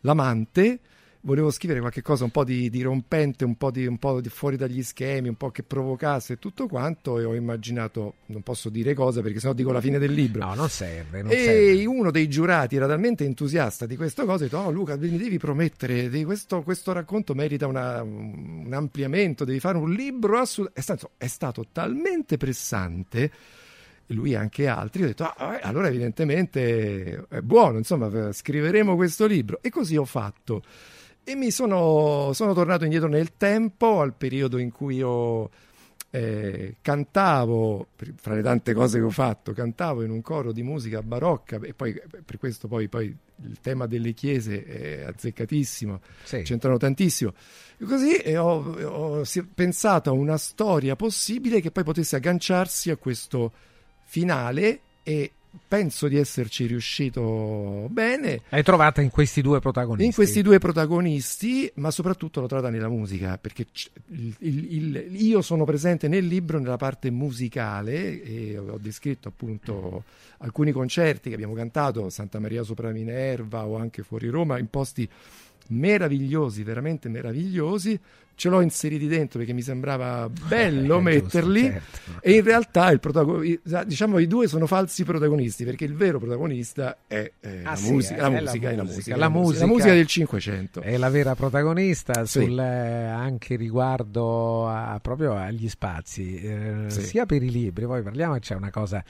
l'amante. 0.00 0.80
Volevo 1.22 1.50
scrivere 1.50 1.80
qualche 1.80 2.00
cosa 2.00 2.24
un 2.24 2.30
po' 2.30 2.44
di, 2.44 2.70
di 2.70 2.80
rompente, 2.80 3.44
un 3.44 3.56
po', 3.56 3.70
di, 3.70 3.84
un 3.84 3.98
po' 3.98 4.22
di 4.22 4.30
fuori 4.30 4.56
dagli 4.56 4.82
schemi, 4.82 5.28
un 5.28 5.34
po' 5.34 5.50
che 5.50 5.62
provocasse 5.62 6.38
tutto 6.38 6.66
quanto 6.66 7.18
e 7.18 7.24
ho 7.24 7.34
immaginato, 7.34 8.14
non 8.26 8.40
posso 8.40 8.70
dire 8.70 8.94
cosa 8.94 9.20
perché 9.20 9.38
sennò 9.38 9.52
dico 9.52 9.70
la 9.70 9.82
fine 9.82 9.98
del 9.98 10.12
libro. 10.14 10.46
No, 10.46 10.54
non 10.54 10.70
serve. 10.70 11.20
Non 11.20 11.30
E 11.30 11.36
serve. 11.36 11.84
uno 11.84 12.10
dei 12.10 12.26
giurati 12.26 12.76
era 12.76 12.86
talmente 12.86 13.24
entusiasta 13.26 13.84
di 13.84 13.96
questa 13.96 14.24
cosa, 14.24 14.44
ha 14.44 14.48
detto: 14.48 14.56
Oh, 14.56 14.70
Luca, 14.70 14.96
mi 14.96 15.18
devi 15.18 15.36
promettere, 15.36 16.08
di 16.08 16.24
questo, 16.24 16.62
questo 16.62 16.92
racconto 16.92 17.34
merita 17.34 17.66
una- 17.66 18.00
un 18.02 18.70
ampliamento, 18.72 19.44
devi 19.44 19.60
fare 19.60 19.76
un 19.76 19.92
libro 19.92 20.38
assolutamente. 20.38 20.80
È 20.80 20.82
stato, 20.82 21.10
è 21.18 21.26
stato 21.26 21.66
talmente 21.70 22.38
pressante, 22.38 23.30
lui 24.06 24.32
e 24.32 24.36
anche 24.36 24.66
altri, 24.68 25.02
ho 25.02 25.06
detto: 25.06 25.24
"Ah, 25.24 25.56
eh, 25.56 25.60
allora, 25.64 25.88
evidentemente 25.88 27.26
è 27.28 27.40
buono, 27.42 27.76
insomma, 27.76 28.32
scriveremo 28.32 28.96
questo 28.96 29.26
libro. 29.26 29.58
E 29.60 29.68
così 29.68 29.98
ho 29.98 30.06
fatto. 30.06 30.62
E 31.30 31.36
mi 31.36 31.52
sono, 31.52 32.32
sono 32.32 32.52
tornato 32.54 32.82
indietro 32.82 33.06
nel 33.06 33.36
tempo, 33.36 34.00
al 34.00 34.14
periodo 34.14 34.58
in 34.58 34.72
cui 34.72 34.96
io 34.96 35.48
eh, 36.10 36.74
cantavo, 36.82 37.86
fra 38.16 38.34
le 38.34 38.42
tante 38.42 38.74
cose 38.74 38.98
che 38.98 39.04
ho 39.04 39.10
fatto, 39.10 39.52
cantavo 39.52 40.02
in 40.02 40.10
un 40.10 40.22
coro 40.22 40.50
di 40.50 40.64
musica 40.64 41.04
barocca 41.04 41.60
e 41.62 41.72
poi 41.72 41.92
eh, 41.92 42.22
per 42.24 42.36
questo 42.36 42.66
poi, 42.66 42.88
poi 42.88 43.16
il 43.44 43.60
tema 43.60 43.86
delle 43.86 44.12
chiese 44.12 44.64
è 44.64 45.02
azzeccatissimo, 45.02 46.00
Sì. 46.24 46.42
c'entrano 46.42 46.78
tantissimo. 46.78 47.32
Così 47.86 48.34
ho, 48.34 49.20
ho 49.20 49.22
pensato 49.54 50.10
a 50.10 50.12
una 50.12 50.36
storia 50.36 50.96
possibile 50.96 51.60
che 51.60 51.70
poi 51.70 51.84
potesse 51.84 52.16
agganciarsi 52.16 52.90
a 52.90 52.96
questo 52.96 53.52
finale 54.02 54.80
e 55.04 55.30
penso 55.66 56.08
di 56.08 56.16
esserci 56.16 56.66
riuscito 56.66 57.86
bene. 57.90 58.42
Hai 58.50 58.62
trovata 58.62 59.00
in 59.00 59.10
questi 59.10 59.40
due 59.40 59.60
protagonisti. 59.60 60.06
In 60.06 60.12
questi 60.12 60.42
due 60.42 60.58
protagonisti, 60.58 61.70
ma 61.76 61.90
soprattutto 61.90 62.40
l'ho 62.40 62.46
trovata 62.46 62.70
nella 62.70 62.88
musica, 62.88 63.38
perché 63.38 63.66
il- 64.08 64.34
il- 64.40 64.72
il- 64.74 65.22
io 65.22 65.42
sono 65.42 65.64
presente 65.64 66.08
nel 66.08 66.26
libro 66.26 66.58
nella 66.58 66.76
parte 66.76 67.10
musicale 67.10 68.22
e 68.22 68.58
ho 68.58 68.78
descritto 68.80 69.28
appunto 69.28 70.04
alcuni 70.38 70.72
concerti 70.72 71.28
che 71.28 71.34
abbiamo 71.34 71.54
cantato, 71.54 72.08
Santa 72.10 72.38
Maria 72.38 72.62
sopra 72.62 72.90
Minerva 72.90 73.66
o 73.66 73.76
anche 73.76 74.02
fuori 74.02 74.28
Roma, 74.28 74.58
in 74.58 74.68
posti 74.68 75.08
meravigliosi, 75.68 76.62
veramente 76.62 77.08
meravigliosi. 77.08 77.98
Ce 78.40 78.48
l'ho 78.48 78.62
inseriti 78.62 79.06
dentro 79.06 79.38
perché 79.38 79.52
mi 79.52 79.60
sembrava 79.60 80.26
bello 80.30 80.96
Eh, 80.96 81.00
metterli 81.02 81.60
certo. 81.64 81.98
e 82.22 82.32
in 82.36 82.42
realtà 82.42 82.90
il 82.90 82.98
protago- 82.98 83.42
i- 83.42 83.60
diciamo 83.84 84.18
i 84.18 84.26
due 84.26 84.48
sono 84.48 84.66
falsi 84.66 85.04
protagonisti 85.04 85.62
perché 85.66 85.84
il 85.84 85.94
vero 85.94 86.18
protagonista 86.18 86.96
è 87.06 87.30
eh, 87.38 87.58
Ah, 87.64 87.70
la, 87.72 87.76
sì, 87.76 87.90
musica, 87.92 88.16
la, 88.16 88.22
la 88.22 88.40
musica, 88.40 88.46
la 88.70 88.82
musica, 88.82 88.82
musica, 88.82 89.16
la 89.16 89.28
musica. 89.28 89.60
la 89.66 89.66
musica 89.70 89.92
del 89.92 90.06
Cinquecento. 90.06 90.80
È 90.80 90.96
la 90.96 91.10
vera 91.10 91.34
protagonista 91.34 92.24
Sì. 92.24 92.44
sul, 92.44 92.58
eh, 92.58 92.62
anche 93.08 93.56
riguardo 93.56 94.66
a- 94.68 94.98
proprio 95.02 95.34
agli 95.36 95.68
spazi, 95.68 96.36
eh, 96.40 96.84
Sì. 96.86 97.02
sia 97.02 97.26
per 97.26 97.42
i 97.42 97.50
libri, 97.50 97.84
poi 97.84 98.00
parliamo, 98.02 98.38
c'è 98.38 98.54
una 98.54 98.70
cosa 98.70 99.04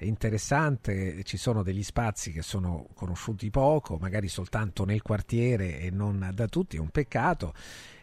interessante, 0.00 1.22
ci 1.24 1.36
sono 1.36 1.62
degli 1.62 1.82
spazi 1.82 2.30
che 2.32 2.42
sono 2.42 2.86
conosciuti 2.94 3.50
poco, 3.50 3.96
magari 4.00 4.28
soltanto 4.28 4.84
nel 4.84 5.02
quartiere 5.02 5.80
e 5.80 5.90
non 5.90 6.30
da 6.34 6.46
tutti, 6.46 6.76
è 6.76 6.80
un 6.80 6.90
peccato. 6.90 7.52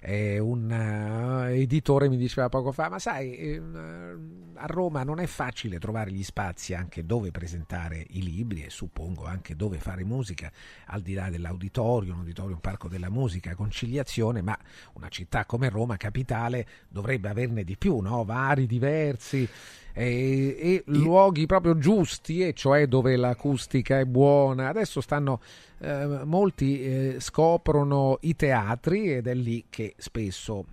Eh, 0.07 0.37
un 0.37 0.69
eh, 0.69 1.61
editore 1.61 2.07
mi 2.09 2.17
diceva 2.17 2.47
poco 2.47 2.71
fa, 2.71 2.89
ma 2.89 2.99
sai, 2.99 3.35
ehm, 3.35 4.53
a 4.53 4.67
Roma 4.67 5.01
non 5.01 5.19
è 5.19 5.25
facile 5.25 5.79
trovare 5.79 6.11
gli 6.11 6.23
spazi 6.23 6.75
anche 6.75 7.07
dove 7.07 7.31
presentare 7.31 8.05
i 8.09 8.21
libri 8.21 8.63
e 8.63 8.69
suppongo 8.69 9.25
anche 9.25 9.55
dove 9.55 9.79
fare 9.79 10.03
musica, 10.03 10.51
al 10.87 11.01
di 11.01 11.15
là 11.15 11.31
dell'auditorio, 11.31 12.13
un 12.13 12.19
auditorio, 12.19 12.53
un 12.53 12.61
parco 12.61 12.87
della 12.87 13.09
musica, 13.09 13.55
conciliazione, 13.55 14.43
ma 14.43 14.55
una 14.93 15.09
città 15.09 15.45
come 15.45 15.69
Roma, 15.69 15.97
capitale, 15.97 16.67
dovrebbe 16.87 17.29
averne 17.29 17.63
di 17.63 17.75
più, 17.75 17.97
no? 17.97 18.23
vari, 18.23 18.67
diversi. 18.67 19.49
E, 19.97 20.57
e 20.59 20.83
luoghi 20.87 21.45
proprio 21.45 21.77
giusti, 21.77 22.45
e 22.45 22.53
cioè 22.53 22.85
dove 22.87 23.15
l'acustica 23.15 23.97
è 23.97 24.05
buona. 24.05 24.67
Adesso 24.67 24.99
stanno 24.99 25.39
eh, 25.79 26.21
molti 26.25 26.83
eh, 26.83 27.15
scoprono 27.19 28.17
i 28.21 28.35
teatri 28.35 29.13
ed 29.13 29.27
è 29.27 29.33
lì 29.33 29.65
che 29.69 29.95
spesso 29.97 30.65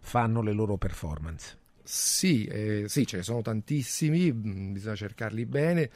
fanno 0.00 0.40
le 0.40 0.52
loro 0.52 0.78
performance. 0.78 1.58
Sì, 1.82 2.44
eh, 2.44 2.84
sì, 2.88 3.06
ce 3.06 3.18
ne 3.18 3.22
sono 3.22 3.42
tantissimi, 3.42 4.32
mm, 4.32 4.72
bisogna 4.72 4.94
cercarli 4.94 5.44
bene. 5.44 5.90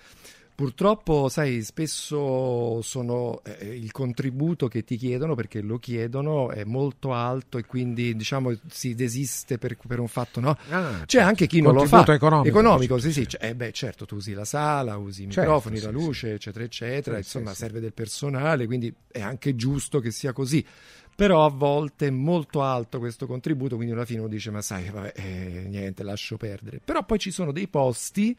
Purtroppo, 0.55 1.29
sai, 1.29 1.63
spesso 1.63 2.81
sono 2.81 3.43
eh, 3.43 3.75
il 3.75 3.91
contributo 3.91 4.69
che 4.69 4.85
ti 4.85 4.97
chiedono 4.97 5.35
perché 5.35 5.61
lo 5.61 5.79
chiedono 5.79 6.51
è 6.51 6.63
molto 6.63 7.13
alto 7.13 7.59
e 7.59 7.65
quindi 7.67 8.15
diciamo 8.15 8.57
si 8.71 8.95
desiste 8.95 9.59
per, 9.59 9.77
per 9.85 9.99
un 9.99 10.07
fatto, 10.07 10.39
no? 10.39 10.57
Ah, 10.71 11.03
C'è 11.07 11.21
anche 11.21 11.49
chi 11.49 11.61
non 11.61 11.75
lo 11.75 11.85
fa. 11.87 12.05
economico. 12.13 12.47
Economico, 12.57 12.99
sì, 12.99 13.13
sì. 13.13 13.29
Cioè, 13.29 13.49
eh, 13.49 13.55
beh, 13.57 13.73
certo, 13.73 14.07
tu 14.07 14.15
usi 14.15 14.33
la 14.33 14.45
sala, 14.45 14.97
usi 14.97 15.25
i 15.25 15.31
Certo, 15.31 15.41
microfoni, 15.41 15.79
sì, 15.79 15.85
la 15.85 15.91
luce, 15.91 16.35
eccetera, 16.35 16.65
eccetera. 16.65 17.17
Insomma, 17.17 17.53
serve 17.53 17.81
del 17.81 17.93
personale, 17.93 18.67
quindi 18.67 18.95
è 19.11 19.21
anche 19.21 19.57
giusto 19.57 19.99
che 19.99 20.13
sia 20.13 20.33
così. 20.33 20.65
Però 21.17 21.45
a 21.45 21.49
volte 21.51 22.07
è 22.07 22.11
molto 22.11 22.63
alto 22.63 23.01
questo 23.01 23.27
contributo, 23.27 23.75
quindi 23.75 23.93
alla 23.93 24.05
fine 24.05 24.21
uno 24.21 24.29
dice: 24.29 24.51
Ma 24.53 24.63
sai, 24.63 24.89
vabbè, 24.89 25.13
eh, 25.17 25.67
niente, 25.69 26.05
lascio 26.05 26.37
perdere. 26.37 26.81
Però 26.85 27.05
poi 27.05 27.19
ci 27.19 27.33
sono 27.33 27.51
dei 27.51 27.67
posti 27.67 28.37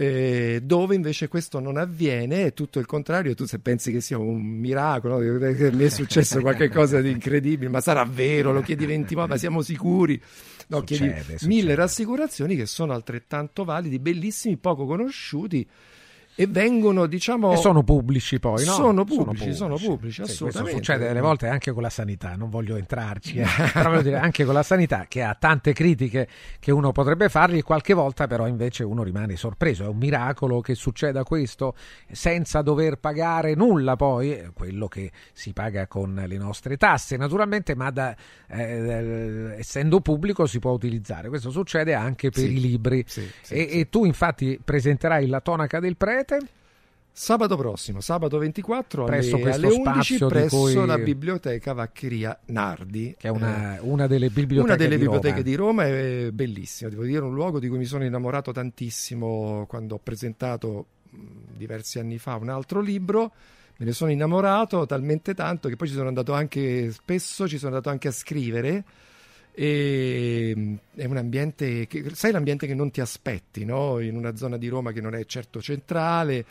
eh, 0.00 0.60
dove 0.62 0.94
invece 0.94 1.26
questo 1.26 1.58
non 1.58 1.76
avviene, 1.76 2.44
è 2.44 2.52
tutto 2.52 2.78
il 2.78 2.86
contrario. 2.86 3.34
Tu 3.34 3.46
se 3.46 3.58
pensi 3.58 3.90
che 3.90 4.00
sia 4.00 4.16
un 4.16 4.40
miracolo, 4.40 5.18
che 5.18 5.72
mi 5.72 5.82
è 5.82 5.88
successo 5.88 6.38
qualcosa 6.40 7.00
di 7.00 7.10
incredibile, 7.10 7.68
ma 7.68 7.80
sarà 7.80 8.04
vero, 8.04 8.52
lo 8.52 8.60
chiedi 8.60 8.86
20 8.86 9.16
volte, 9.16 9.30
ma 9.32 9.36
siamo 9.36 9.60
sicuri. 9.60 10.22
No, 10.68 10.82
chiedi 10.82 11.08
Succede, 11.08 11.22
succede. 11.38 11.46
mille 11.52 11.74
rassicurazioni 11.74 12.54
che 12.54 12.66
sono 12.66 12.92
altrettanto 12.92 13.64
validi, 13.64 13.98
bellissimi, 13.98 14.56
poco 14.56 14.86
conosciuti 14.86 15.66
e 16.40 16.46
vengono, 16.46 17.06
diciamo, 17.06 17.50
E 17.52 17.56
sono 17.56 17.82
pubblici 17.82 18.38
poi, 18.38 18.64
no? 18.64 18.70
Sono 18.70 19.02
pubblici, 19.04 19.52
sono 19.52 19.74
pubblici, 19.74 20.20
Sì, 20.20 20.20
questo 20.22 20.44
assolutamente. 20.46 20.76
succede 20.76 21.08
delle 21.08 21.20
volte 21.20 21.48
anche 21.48 21.72
con 21.72 21.82
la 21.82 21.90
sanità, 21.90 22.36
non 22.36 22.48
voglio 22.48 22.76
entrarci, 22.76 23.38
eh. 23.38 23.46
però 23.72 23.90
voglio 23.90 24.02
dire, 24.02 24.18
anche 24.18 24.44
con 24.44 24.54
la 24.54 24.62
sanità 24.62 25.06
che 25.08 25.24
ha 25.24 25.34
tante 25.34 25.72
critiche 25.72 26.28
che 26.60 26.70
uno 26.70 26.92
potrebbe 26.92 27.28
fargli, 27.28 27.60
qualche 27.64 27.92
volta 27.92 28.28
però 28.28 28.46
invece 28.46 28.84
uno 28.84 29.02
rimane 29.02 29.34
sorpreso, 29.34 29.82
è 29.82 29.88
un 29.88 29.96
miracolo 29.96 30.60
che 30.60 30.76
succeda 30.76 31.24
questo 31.24 31.74
senza 32.08 32.62
dover 32.62 32.98
pagare 32.98 33.56
nulla 33.56 33.96
poi, 33.96 34.30
eh, 34.32 34.50
quello 34.54 34.86
che 34.86 35.10
si 35.32 35.52
paga 35.52 35.88
con 35.88 36.22
le 36.24 36.36
nostre 36.36 36.76
tasse 36.76 37.16
naturalmente, 37.16 37.74
ma 37.74 37.90
da, 37.90 38.14
eh, 38.46 39.56
essendo 39.58 40.00
pubblico 40.00 40.46
si 40.46 40.60
può 40.60 40.70
utilizzare, 40.70 41.28
questo 41.30 41.50
succede 41.50 41.94
anche 41.94 42.30
per 42.30 42.44
Sì, 42.44 42.52
i 42.56 42.60
libri 42.60 43.02
sì, 43.08 43.28
sì, 43.42 43.54
e, 43.54 43.68
sì. 43.68 43.78
e 43.80 43.88
tu 43.88 44.04
infatti 44.04 44.60
presenterai 44.64 45.26
la 45.26 45.40
tonaca 45.40 45.80
del 45.80 45.96
prete 45.96 46.26
Sabato 47.10 47.56
prossimo, 47.56 48.00
sabato 48.00 48.38
24 48.38 49.04
Presso 49.04 49.36
alle, 49.36 49.50
alle 49.52 49.66
11 49.66 49.80
spazio 49.80 50.26
di 50.28 50.32
presso 50.34 50.56
cui- 50.56 50.86
la 50.86 50.98
biblioteca 50.98 51.72
Vaccheria 51.72 52.38
Nardi. 52.46 53.16
che 53.18 53.26
è 53.26 53.30
una, 53.30 53.76
Eh, 53.76 53.80
una 53.80 54.06
delle 54.06 54.28
biblioteche 54.30 54.72
una 54.72 54.76
delle 54.76 54.96
di 54.96 55.02
biblioteche 55.02 55.34
Roma. 55.34 55.42
di 55.42 55.54
Roma 55.56 55.84
è 55.86 56.30
bellissima, 56.32 56.90
devo 56.90 57.02
dire, 57.02 57.20
un 57.24 57.34
luogo 57.34 57.58
di 57.58 57.66
cui 57.68 57.78
mi 57.78 57.86
sono 57.86 58.04
innamorato 58.04 58.52
tantissimo 58.52 59.66
quando 59.68 59.96
ho 59.96 60.00
presentato 60.00 60.86
mh, 61.10 61.18
diversi 61.56 61.98
anni 61.98 62.18
fa 62.18 62.36
un 62.36 62.50
altro 62.50 62.80
libro. 62.80 63.32
Me 63.78 63.86
ne 63.86 63.92
sono 63.92 64.10
innamorato 64.12 64.86
talmente 64.86 65.34
tanto 65.34 65.68
che 65.68 65.74
poi 65.76 65.88
ci 65.88 65.94
sono 65.94 66.06
andato 66.08 66.32
anche 66.34 66.92
spesso, 66.92 67.48
ci 67.48 67.58
sono 67.58 67.70
andato 67.72 67.90
anche 67.90 68.08
a 68.08 68.12
scrivere. 68.12 68.84
E 69.60 70.52
mh, 70.54 70.74
è 70.94 71.04
un 71.06 71.16
ambiente 71.16 71.88
che, 71.88 72.10
sai 72.14 72.30
l'ambiente 72.30 72.68
che 72.68 72.76
non 72.76 72.92
ti 72.92 73.00
aspetti, 73.00 73.64
no? 73.64 73.98
In 73.98 74.14
una 74.14 74.36
zona 74.36 74.56
di 74.56 74.68
Roma 74.68 74.92
che 74.92 75.00
non 75.00 75.16
è 75.16 75.24
certo 75.24 75.60
centrale. 75.60 76.46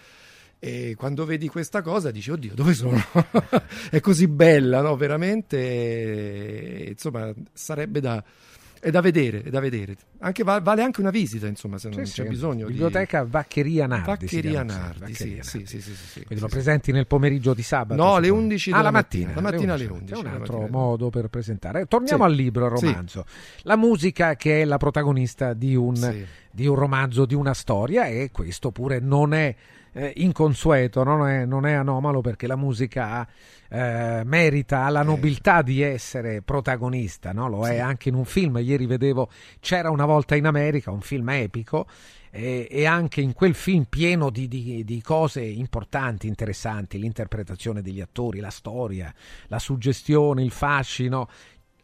E 0.60 0.94
quando 0.98 1.24
vedi 1.24 1.48
questa 1.48 1.82
cosa 1.82 2.12
dici, 2.12 2.32
oddio, 2.32 2.54
dove 2.54 2.74
sono? 2.74 3.02
è 3.90 4.02
così 4.02 4.28
bella, 4.28 4.82
no? 4.82 4.98
Veramente, 4.98 6.88
insomma, 6.90 7.34
sarebbe 7.54 8.02
da, 8.02 8.22
è 8.80 8.90
da 8.92 9.02
vedere, 9.02 9.42
è 9.44 9.50
da 9.50 9.60
vedere. 9.60 9.96
Anche, 10.20 10.44
va- 10.44 10.60
vale 10.60 10.82
anche 10.84 11.00
una 11.02 11.10
visita, 11.10 11.48
insomma, 11.48 11.78
se 11.78 11.90
non 11.90 12.06
Sì, 12.06 12.14
c'è 12.14 12.24
sì. 12.24 12.30
bisogno 12.30 12.68
Biblioteca 12.68 13.24
Vaccheria 13.26 13.86
Nardi. 13.88 14.28
si 14.28 14.36
Vaccheria 14.36 14.64
Nardi, 14.64 14.94
sì, 14.94 15.00
Vaccheria 15.00 15.44
sì, 15.44 15.58
Nardi. 15.58 15.70
sì, 15.70 15.82
sì, 15.82 15.96
sì, 15.96 16.06
sì, 16.08 16.24
Quindi 16.26 16.44
lo 16.44 16.50
presenti 16.50 16.92
nel 16.92 17.08
pomeriggio 17.08 17.54
di 17.54 17.62
sabato? 17.62 18.02
No, 18.02 18.16
alle 18.16 18.28
suppongo. 18.28 18.44
11 18.46 18.70
Ah, 18.70 18.72
della 18.78 18.84
la 18.84 18.92
mattina, 18.92 19.32
la 19.34 19.42
mattina 19.42 19.74
alle 19.74 19.84
alle 19.86 19.94
11. 19.94 20.14
11, 20.14 20.14
È 20.14 20.30
un 20.36 20.42
altro 20.42 20.68
modo 20.70 21.10
per 21.10 21.28
presentare. 21.28 21.86
Torniamo 21.86 22.24
al 22.24 22.34
libro, 22.34 22.66
al 22.66 22.72
romanzo. 22.80 23.26
La 23.64 23.76
musica 23.78 24.36
che 24.36 24.62
è 24.62 24.66
la 24.66 24.78
protagonista 24.78 25.54
di 25.54 25.76
un, 25.76 26.26
di 26.52 26.66
un 26.68 26.76
romanzo, 26.76 27.26
di 27.26 27.36
una 27.36 27.54
storia 27.54 28.06
e 28.06 28.30
questo 28.32 28.72
pure 28.72 29.00
non 29.00 29.34
è 29.34 29.56
eh, 29.98 30.14
inconsueto, 30.18 31.04
non 31.04 31.28
è, 31.28 31.46
non 31.46 31.66
è 31.66 31.74
anomalo 31.74 32.22
perché 32.22 32.46
la 32.46 32.56
musica 32.56 33.28
eh, 33.68 34.22
merita, 34.24 34.88
la 34.90 35.02
nobiltà 35.02 35.64
di 35.64 35.82
essere 35.82 36.44
protagonista, 36.44 37.32
no? 37.32 37.50
lo 37.50 37.66
è 37.68 37.74
Sì. 37.76 37.80
anche 37.80 38.10
in 38.10 38.16
un 38.16 38.26
film. 38.26 38.60
Ieri 38.62 38.86
vedevo 38.86 39.30
C'era 39.60 39.90
una 39.90 40.06
volta 40.06 40.36
in 40.36 40.46
America, 40.46 40.92
un 40.92 41.02
film 41.02 41.30
epico, 41.30 41.88
e, 42.30 42.68
e 42.70 42.86
anche 42.86 43.22
in 43.22 43.34
quel 43.34 43.56
film 43.56 43.86
pieno 43.90 44.30
di, 44.30 44.48
di- 44.48 44.84
di 44.84 45.02
cose 45.02 45.42
importanti, 45.42 46.28
interessanti, 46.28 47.00
l'interpretazione 47.00 47.82
degli 47.82 48.00
attori, 48.02 48.40
la 48.40 48.52
storia, 48.52 49.12
la 49.48 49.60
suggestione, 49.60 50.44
il 50.44 50.52
fascino. 50.52 51.28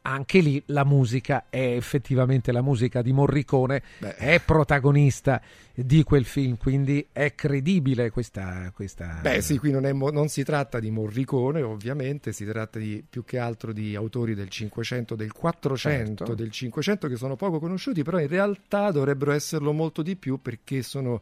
Anche 0.05 0.39
lì 0.39 0.61
la 0.67 0.83
musica 0.83 1.45
è 1.49 1.75
effettivamente 1.75 2.51
la 2.51 2.61
musica 2.61 3.01
di 3.01 3.13
Morricone, 3.13 3.81
Beh. 3.99 4.15
è 4.15 4.41
protagonista 4.41 5.41
di 5.73 6.03
quel 6.03 6.25
film, 6.25 6.57
quindi 6.57 7.07
è 7.11 7.33
credibile 7.35 8.09
questa... 8.11 8.69
questa... 8.75 9.19
Beh, 9.21 9.41
sì, 9.41 9.57
qui 9.57 9.71
non, 9.71 9.85
è 9.85 9.93
non 9.93 10.27
si 10.27 10.43
tratta 10.43 10.79
di 10.79 10.91
Morricone, 10.91 11.61
ovviamente, 11.61 12.33
si 12.33 12.45
tratta 12.45 12.79
di, 12.79 13.03
più 13.09 13.23
che 13.23 13.39
altro 13.39 13.71
di 13.71 13.95
autori 13.95 14.35
del 14.35 14.49
500, 14.49 15.15
del 15.15 15.31
400, 15.31 16.25
Certo. 16.25 16.35
del 16.35 16.51
500 16.51 17.07
che 17.07 17.15
sono 17.15 17.35
poco 17.37 17.59
conosciuti, 17.59 18.03
però 18.03 18.19
in 18.19 18.27
realtà 18.27 18.91
dovrebbero 18.91 19.31
esserlo 19.31 19.71
molto 19.71 20.01
di 20.01 20.17
più 20.17 20.41
perché 20.41 20.81
sono 20.83 21.21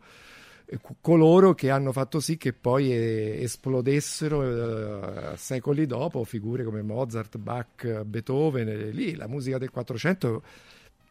coloro 1.02 1.54
che 1.54 1.70
hanno 1.70 1.92
fatto 1.92 2.20
sì 2.20 2.38
che 2.38 2.54
poi 2.54 2.94
eh, 2.94 3.40
esplodessero 3.42 5.34
eh, 5.34 5.38
secoli 5.38 5.86
dopo 5.86 6.24
figure 6.24 6.64
come 6.64 6.82
Mozart, 6.82 7.38
Bach, 7.38 8.04
Beethoven, 8.04 8.70
e 8.70 8.90
lì 8.92 9.16
la 9.16 9.28
musica 9.28 9.58
del 9.58 9.70
400 9.70 10.44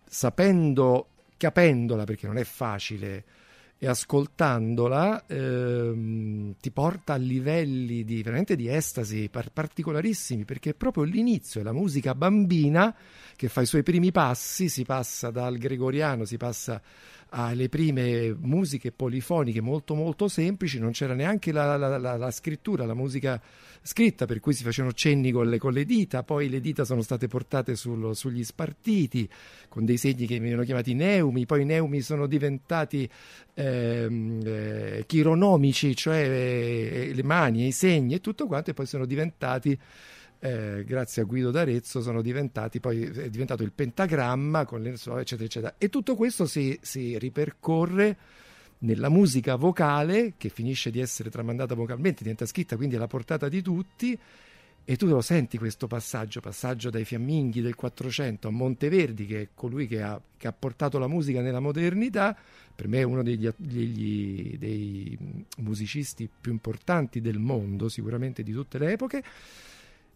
sapendo, 0.06 1.06
capendola 1.36 2.04
perché 2.04 2.26
non 2.26 2.38
è 2.38 2.44
facile 2.44 3.24
e 3.82 3.86
ascoltandola 3.86 5.24
ehm, 5.26 6.56
ti 6.60 6.70
porta 6.70 7.14
a 7.14 7.16
livelli 7.16 8.04
di, 8.04 8.22
veramente 8.22 8.54
di 8.54 8.68
estasi 8.68 9.30
par- 9.30 9.50
particolarissimi 9.50 10.44
perché 10.44 10.70
è 10.70 10.74
proprio 10.74 11.04
l'inizio, 11.04 11.62
è 11.62 11.64
la 11.64 11.72
musica 11.72 12.14
bambina 12.14 12.94
che 13.34 13.48
fa 13.48 13.62
i 13.62 13.66
suoi 13.66 13.82
primi 13.82 14.12
passi, 14.12 14.68
si 14.68 14.84
passa 14.84 15.30
dal 15.30 15.56
gregoriano, 15.56 16.26
si 16.26 16.36
passa 16.36 16.82
alle 17.30 17.68
prime 17.68 18.34
musiche 18.40 18.92
polifoniche 18.92 19.60
molto 19.60 19.94
molto 19.94 20.28
semplici, 20.28 20.78
non 20.78 20.90
c'era 20.90 21.14
neanche 21.14 21.52
la, 21.52 21.76
la- 21.76 21.96
la- 21.98 22.16
la 22.16 22.30
scrittura, 22.30 22.84
la 22.86 22.94
musica 22.94 23.40
scritta, 23.82 24.26
per 24.26 24.40
cui 24.40 24.52
si 24.52 24.62
facevano 24.62 24.92
cenni 24.94 25.30
con 25.30 25.48
le, 25.48 25.58
con 25.58 25.72
le 25.72 25.84
dita, 25.84 26.22
poi 26.22 26.48
le 26.48 26.60
dita 26.60 26.84
sono 26.84 27.02
state 27.02 27.28
portate 27.28 27.76
sul- 27.76 28.14
sugli 28.14 28.44
spartiti 28.44 29.28
con 29.68 29.84
dei 29.84 29.96
segni 29.96 30.26
che 30.26 30.38
venivano 30.38 30.64
chiamati 30.64 30.92
neumi, 30.94 31.46
poi 31.46 31.62
i 31.62 31.64
neumi 31.64 32.00
sono 32.00 32.26
diventati 32.26 33.08
ehm, 33.54 34.40
eh, 34.44 35.04
chironomici, 35.06 35.94
cioè 35.94 36.18
eh, 36.18 37.12
le 37.14 37.22
mani 37.22 37.66
i 37.68 37.72
segni 37.72 38.14
e 38.14 38.20
tutto 38.20 38.46
quanto, 38.46 38.70
e 38.70 38.74
poi 38.74 38.86
sono 38.86 39.06
diventati 39.06 39.78
eh, 40.40 40.84
grazie 40.86 41.22
a 41.22 41.24
Guido 41.26 41.50
d'Arezzo 41.50 42.00
sono 42.00 42.22
diventati 42.22 42.80
poi 42.80 43.02
è 43.02 43.28
diventato 43.28 43.62
il 43.62 43.72
pentagramma 43.72 44.64
con 44.64 44.80
le 44.80 44.96
suore 44.96 45.20
eccetera 45.20 45.46
eccetera. 45.46 45.74
E 45.76 45.88
tutto 45.88 46.16
questo 46.16 46.46
si, 46.46 46.78
si 46.80 47.18
ripercorre 47.18 48.16
nella 48.78 49.10
musica 49.10 49.56
vocale 49.56 50.34
che 50.38 50.48
finisce 50.48 50.90
di 50.90 51.00
essere 51.00 51.28
tramandata 51.28 51.74
vocalmente 51.74 52.22
diventa 52.22 52.46
scritta 52.46 52.76
quindi 52.76 52.96
alla 52.96 53.06
portata 53.06 53.48
di 53.48 53.60
tutti. 53.60 54.18
E 54.82 54.96
tu 54.96 55.06
lo 55.06 55.20
senti 55.20 55.58
questo 55.58 55.86
passaggio, 55.86 56.40
passaggio 56.40 56.90
dai 56.90 57.04
fiamminghi 57.04 57.60
del 57.60 57.76
400 57.76 58.48
a 58.48 58.50
Monteverdi, 58.50 59.26
che 59.26 59.42
è 59.42 59.48
colui 59.54 59.86
che 59.86 60.02
ha, 60.02 60.20
che 60.36 60.48
ha 60.48 60.52
portato 60.52 60.98
la 60.98 61.06
musica 61.06 61.42
nella 61.42 61.60
modernità, 61.60 62.36
per 62.74 62.88
me 62.88 63.00
è 63.00 63.02
uno 63.02 63.22
degli, 63.22 63.48
degli- 63.56 64.56
dei 64.56 65.16
musicisti 65.58 66.28
più 66.40 66.50
importanti 66.50 67.20
del 67.20 67.38
mondo, 67.38 67.88
sicuramente 67.88 68.42
di 68.42 68.52
tutte 68.52 68.78
le 68.78 68.92
epoche, 68.92 69.22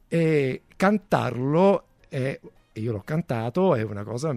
e 0.08 0.62
cantarlo, 0.76 1.84
è, 2.08 2.38
e 2.72 2.80
io 2.80 2.92
l'ho 2.92 3.02
cantato, 3.04 3.74
è 3.74 3.82
una 3.82 4.04
cosa 4.04 4.36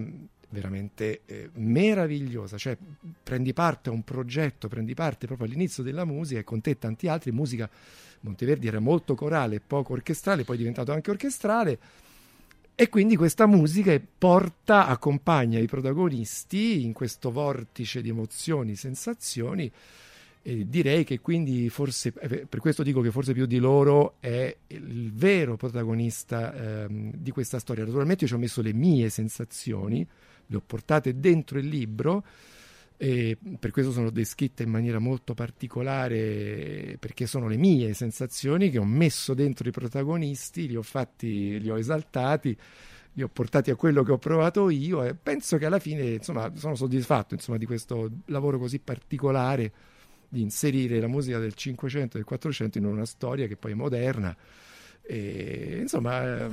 veramente 0.50 1.20
eh, 1.26 1.50
meravigliosa, 1.54 2.56
cioè 2.56 2.76
prendi 3.22 3.52
parte 3.52 3.90
a 3.90 3.92
un 3.92 4.02
progetto, 4.02 4.68
prendi 4.68 4.94
parte 4.94 5.26
proprio 5.26 5.46
all'inizio 5.46 5.82
della 5.82 6.04
musica 6.04 6.40
e 6.40 6.44
con 6.44 6.60
te 6.60 6.70
e 6.70 6.78
tanti 6.78 7.08
altri, 7.08 7.32
musica 7.32 7.68
Monteverdi 8.20 8.66
era 8.66 8.80
molto 8.80 9.14
corale, 9.14 9.60
poco 9.60 9.92
orchestrale, 9.92 10.44
poi 10.44 10.56
è 10.56 10.58
diventato 10.58 10.92
anche 10.92 11.10
orchestrale 11.10 11.78
E 12.74 12.88
quindi 12.88 13.16
questa 13.16 13.46
musica 13.46 14.00
porta, 14.18 14.86
accompagna 14.86 15.58
i 15.58 15.66
protagonisti 15.66 16.84
in 16.84 16.92
questo 16.92 17.30
vortice 17.30 18.00
di 18.00 18.08
emozioni, 18.08 18.76
sensazioni. 18.76 19.70
E 20.48 20.66
direi 20.66 21.04
che 21.04 21.20
quindi 21.20 21.68
forse, 21.68 22.10
eh, 22.20 22.46
per 22.46 22.60
questo 22.60 22.82
dico 22.82 23.02
che 23.02 23.10
forse 23.10 23.34
più 23.34 23.44
di 23.44 23.58
loro 23.58 24.14
è 24.18 24.56
il 24.68 25.12
vero 25.12 25.58
protagonista 25.58 26.84
ehm, 26.86 27.12
di 27.16 27.30
questa 27.32 27.58
storia. 27.58 27.84
Naturalmente 27.84 28.26
ci 28.26 28.32
ho 28.32 28.38
messo 28.38 28.62
le 28.62 28.72
mie 28.72 29.10
sensazioni, 29.10 30.08
le 30.46 30.56
ho 30.56 30.62
portate 30.64 31.20
dentro 31.20 31.58
il 31.58 31.66
libro 31.66 32.24
e 32.96 33.36
per 33.58 33.72
questo 33.72 33.92
sono 33.92 34.08
descritte 34.08 34.62
in 34.62 34.70
maniera 34.70 34.98
molto 34.98 35.34
particolare 35.34 36.96
perché 36.98 37.26
sono 37.26 37.46
le 37.46 37.58
mie 37.58 37.92
sensazioni 37.92 38.70
che 38.70 38.78
ho 38.78 38.86
messo 38.86 39.34
dentro 39.34 39.68
i 39.68 39.70
protagonisti, 39.70 40.66
li 40.66 40.76
ho 40.76 40.82
fatti, 40.82 41.60
li 41.60 41.68
ho 41.68 41.76
esaltati, 41.76 42.56
li 43.12 43.22
ho 43.22 43.28
portati 43.28 43.70
a 43.70 43.76
quello 43.76 44.02
che 44.02 44.12
ho 44.12 44.18
provato 44.18 44.70
io 44.70 45.04
e 45.04 45.14
penso 45.14 45.58
che 45.58 45.66
alla 45.66 45.78
fine 45.78 46.04
insomma, 46.04 46.50
sono 46.56 46.74
soddisfatto 46.74 47.34
insomma, 47.34 47.58
di 47.58 47.66
questo 47.66 48.10
lavoro 48.28 48.58
così 48.58 48.78
particolare 48.78 49.96
di 50.28 50.42
inserire 50.42 51.00
la 51.00 51.08
musica 51.08 51.38
del 51.38 51.54
500 51.54 52.16
e 52.16 52.18
del 52.18 52.24
400 52.24 52.78
in 52.78 52.84
una 52.84 53.06
storia 53.06 53.46
che 53.46 53.56
poi 53.56 53.72
è 53.72 53.74
moderna 53.74 54.36
e, 55.02 55.78
insomma 55.80 56.48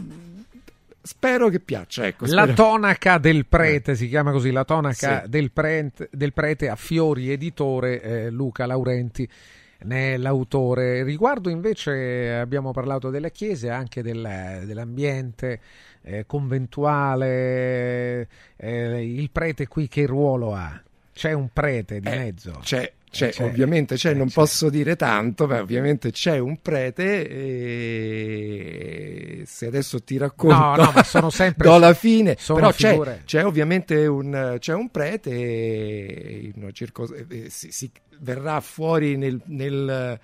Spero 1.06 1.50
che 1.50 1.60
piaccia. 1.60 2.08
Ecco, 2.08 2.26
la 2.26 2.48
tonaca 2.48 3.20
del 3.20 3.46
prete, 3.46 3.92
eh. 3.92 3.96
si 3.96 4.08
chiama 4.08 4.32
così, 4.32 4.50
la 4.50 4.66
tonaca 4.66 5.22
sì. 5.22 5.30
del, 5.30 5.52
prete, 5.52 6.10
del, 6.12 6.34
prete, 6.34 6.68
a 6.68 6.76
Fiori 6.76 7.30
Editore, 7.30 8.02
eh, 8.02 8.32
Luca 8.32 8.66
Laurenti 8.66 9.30
ne 9.84 10.16
è 10.16 10.18
l'autore. 10.18 11.04
Riguardo 11.04 11.52
invece 11.52 12.34
abbiamo 12.34 12.72
parlato 12.72 13.12
delle 13.12 13.32
chiese, 13.32 13.70
anche 13.70 14.02
del, 14.02 14.64
dell'ambiente 14.66 15.60
eh, 16.02 16.26
conventuale, 16.26 18.28
eh, 18.56 19.06
il 19.06 19.30
prete 19.30 19.68
qui 19.68 19.88
che 19.88 20.08
ruolo 20.08 20.56
ha? 20.56 20.82
C'è 21.14 21.34
un 21.34 21.50
prete 21.54 22.00
di 22.00 22.08
eh, 22.08 22.18
mezzo? 22.18 22.60
C'è, 22.64 22.92
c'è, 23.10 23.30
c'è, 23.30 23.44
ovviamente 23.44 23.96
c'è, 23.96 24.14
non 24.14 24.28
c'è. 24.28 24.34
posso 24.34 24.70
dire 24.70 24.96
tanto, 24.96 25.48
ma 25.48 25.62
ovviamente 25.62 26.12
c'è 26.12 26.38
un 26.38 26.62
prete 26.62 27.30
e 27.30 29.44
se 29.46 29.68
adesso 29.68 30.04
ti 30.04 30.18
racconto 30.18 30.56
no, 30.56 30.76
no, 30.76 30.92
ma 30.94 31.04
sono 31.04 31.30
sempre 31.30 31.68
do 31.70 31.78
la 31.78 31.94
fine, 31.94 32.38
però 32.46 32.72
c'è, 32.72 33.22
c'è, 33.24 33.46
ovviamente 33.46 34.06
un, 34.06 34.58
c'è 34.60 34.74
un 34.74 34.90
prete 34.90 35.32
e 35.32 36.54
circo, 36.74 37.08
si, 37.48 37.72
si, 37.72 37.92
verrà 38.20 38.60
fuori 38.60 39.18
nel, 39.18 39.40
nel 39.46 40.20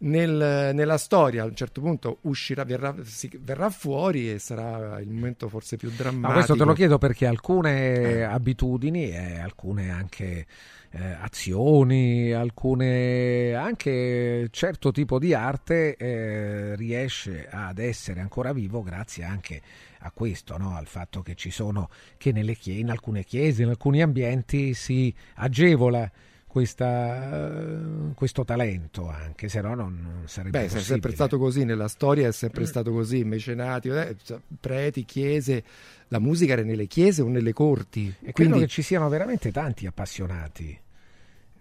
nel, 0.00 0.74
nella 0.74 0.98
storia 0.98 1.42
a 1.42 1.46
un 1.46 1.54
certo 1.54 1.80
punto 1.80 2.18
uscirà, 2.22 2.64
verrà, 2.64 2.94
si, 3.02 3.30
verrà, 3.42 3.70
fuori 3.70 4.30
e 4.30 4.38
sarà 4.38 5.00
il 5.00 5.10
momento 5.10 5.48
forse 5.48 5.76
più 5.76 5.90
drammatico. 5.90 6.28
Ma 6.28 6.32
questo 6.32 6.56
te 6.56 6.64
lo 6.64 6.72
chiedo 6.72 6.98
perché 6.98 7.26
alcune 7.26 7.92
eh. 7.92 8.22
abitudini 8.22 9.10
e 9.10 9.40
alcune 9.40 9.90
anche 9.90 10.46
eh, 10.92 11.16
azioni, 11.20 12.32
alcune 12.32 13.54
anche 13.54 14.48
certo 14.50 14.90
tipo 14.90 15.18
di 15.18 15.34
arte 15.34 15.96
eh, 15.96 16.76
riesce 16.76 17.48
ad 17.48 17.78
essere 17.78 18.20
ancora 18.20 18.52
vivo 18.52 18.82
grazie 18.82 19.24
anche 19.24 19.62
a 20.00 20.10
questo, 20.10 20.56
no? 20.56 20.76
al 20.76 20.86
fatto 20.86 21.22
che 21.22 21.34
ci 21.34 21.50
sono 21.50 21.88
che 22.16 22.32
nelle 22.32 22.56
in 22.64 22.90
alcune 22.90 23.24
chiese, 23.24 23.62
in 23.62 23.68
alcuni 23.68 24.02
ambienti 24.02 24.74
si 24.74 25.14
agevola 25.34 26.10
questa, 26.50 27.78
questo 28.16 28.44
talento 28.44 29.08
anche, 29.08 29.48
se 29.48 29.60
no 29.60 29.74
non, 29.74 30.00
non 30.02 30.22
sarebbe 30.26 30.58
Beh, 30.58 30.64
possibile. 30.64 30.82
è 30.82 30.84
sempre 30.84 31.12
stato 31.12 31.38
così 31.38 31.64
nella 31.64 31.86
storia, 31.86 32.26
è 32.26 32.32
sempre 32.32 32.66
stato 32.66 32.90
così, 32.90 33.22
mecenati, 33.22 33.88
eh, 33.88 34.16
cioè, 34.20 34.40
preti, 34.58 35.04
chiese, 35.04 35.62
la 36.08 36.18
musica 36.18 36.54
era 36.54 36.62
nelle 36.62 36.86
chiese 36.86 37.22
o 37.22 37.28
nelle 37.28 37.52
corti. 37.52 38.12
E 38.20 38.32
quindi... 38.32 38.58
che 38.58 38.66
ci 38.66 38.82
siano 38.82 39.08
veramente 39.08 39.52
tanti 39.52 39.86
appassionati. 39.86 40.76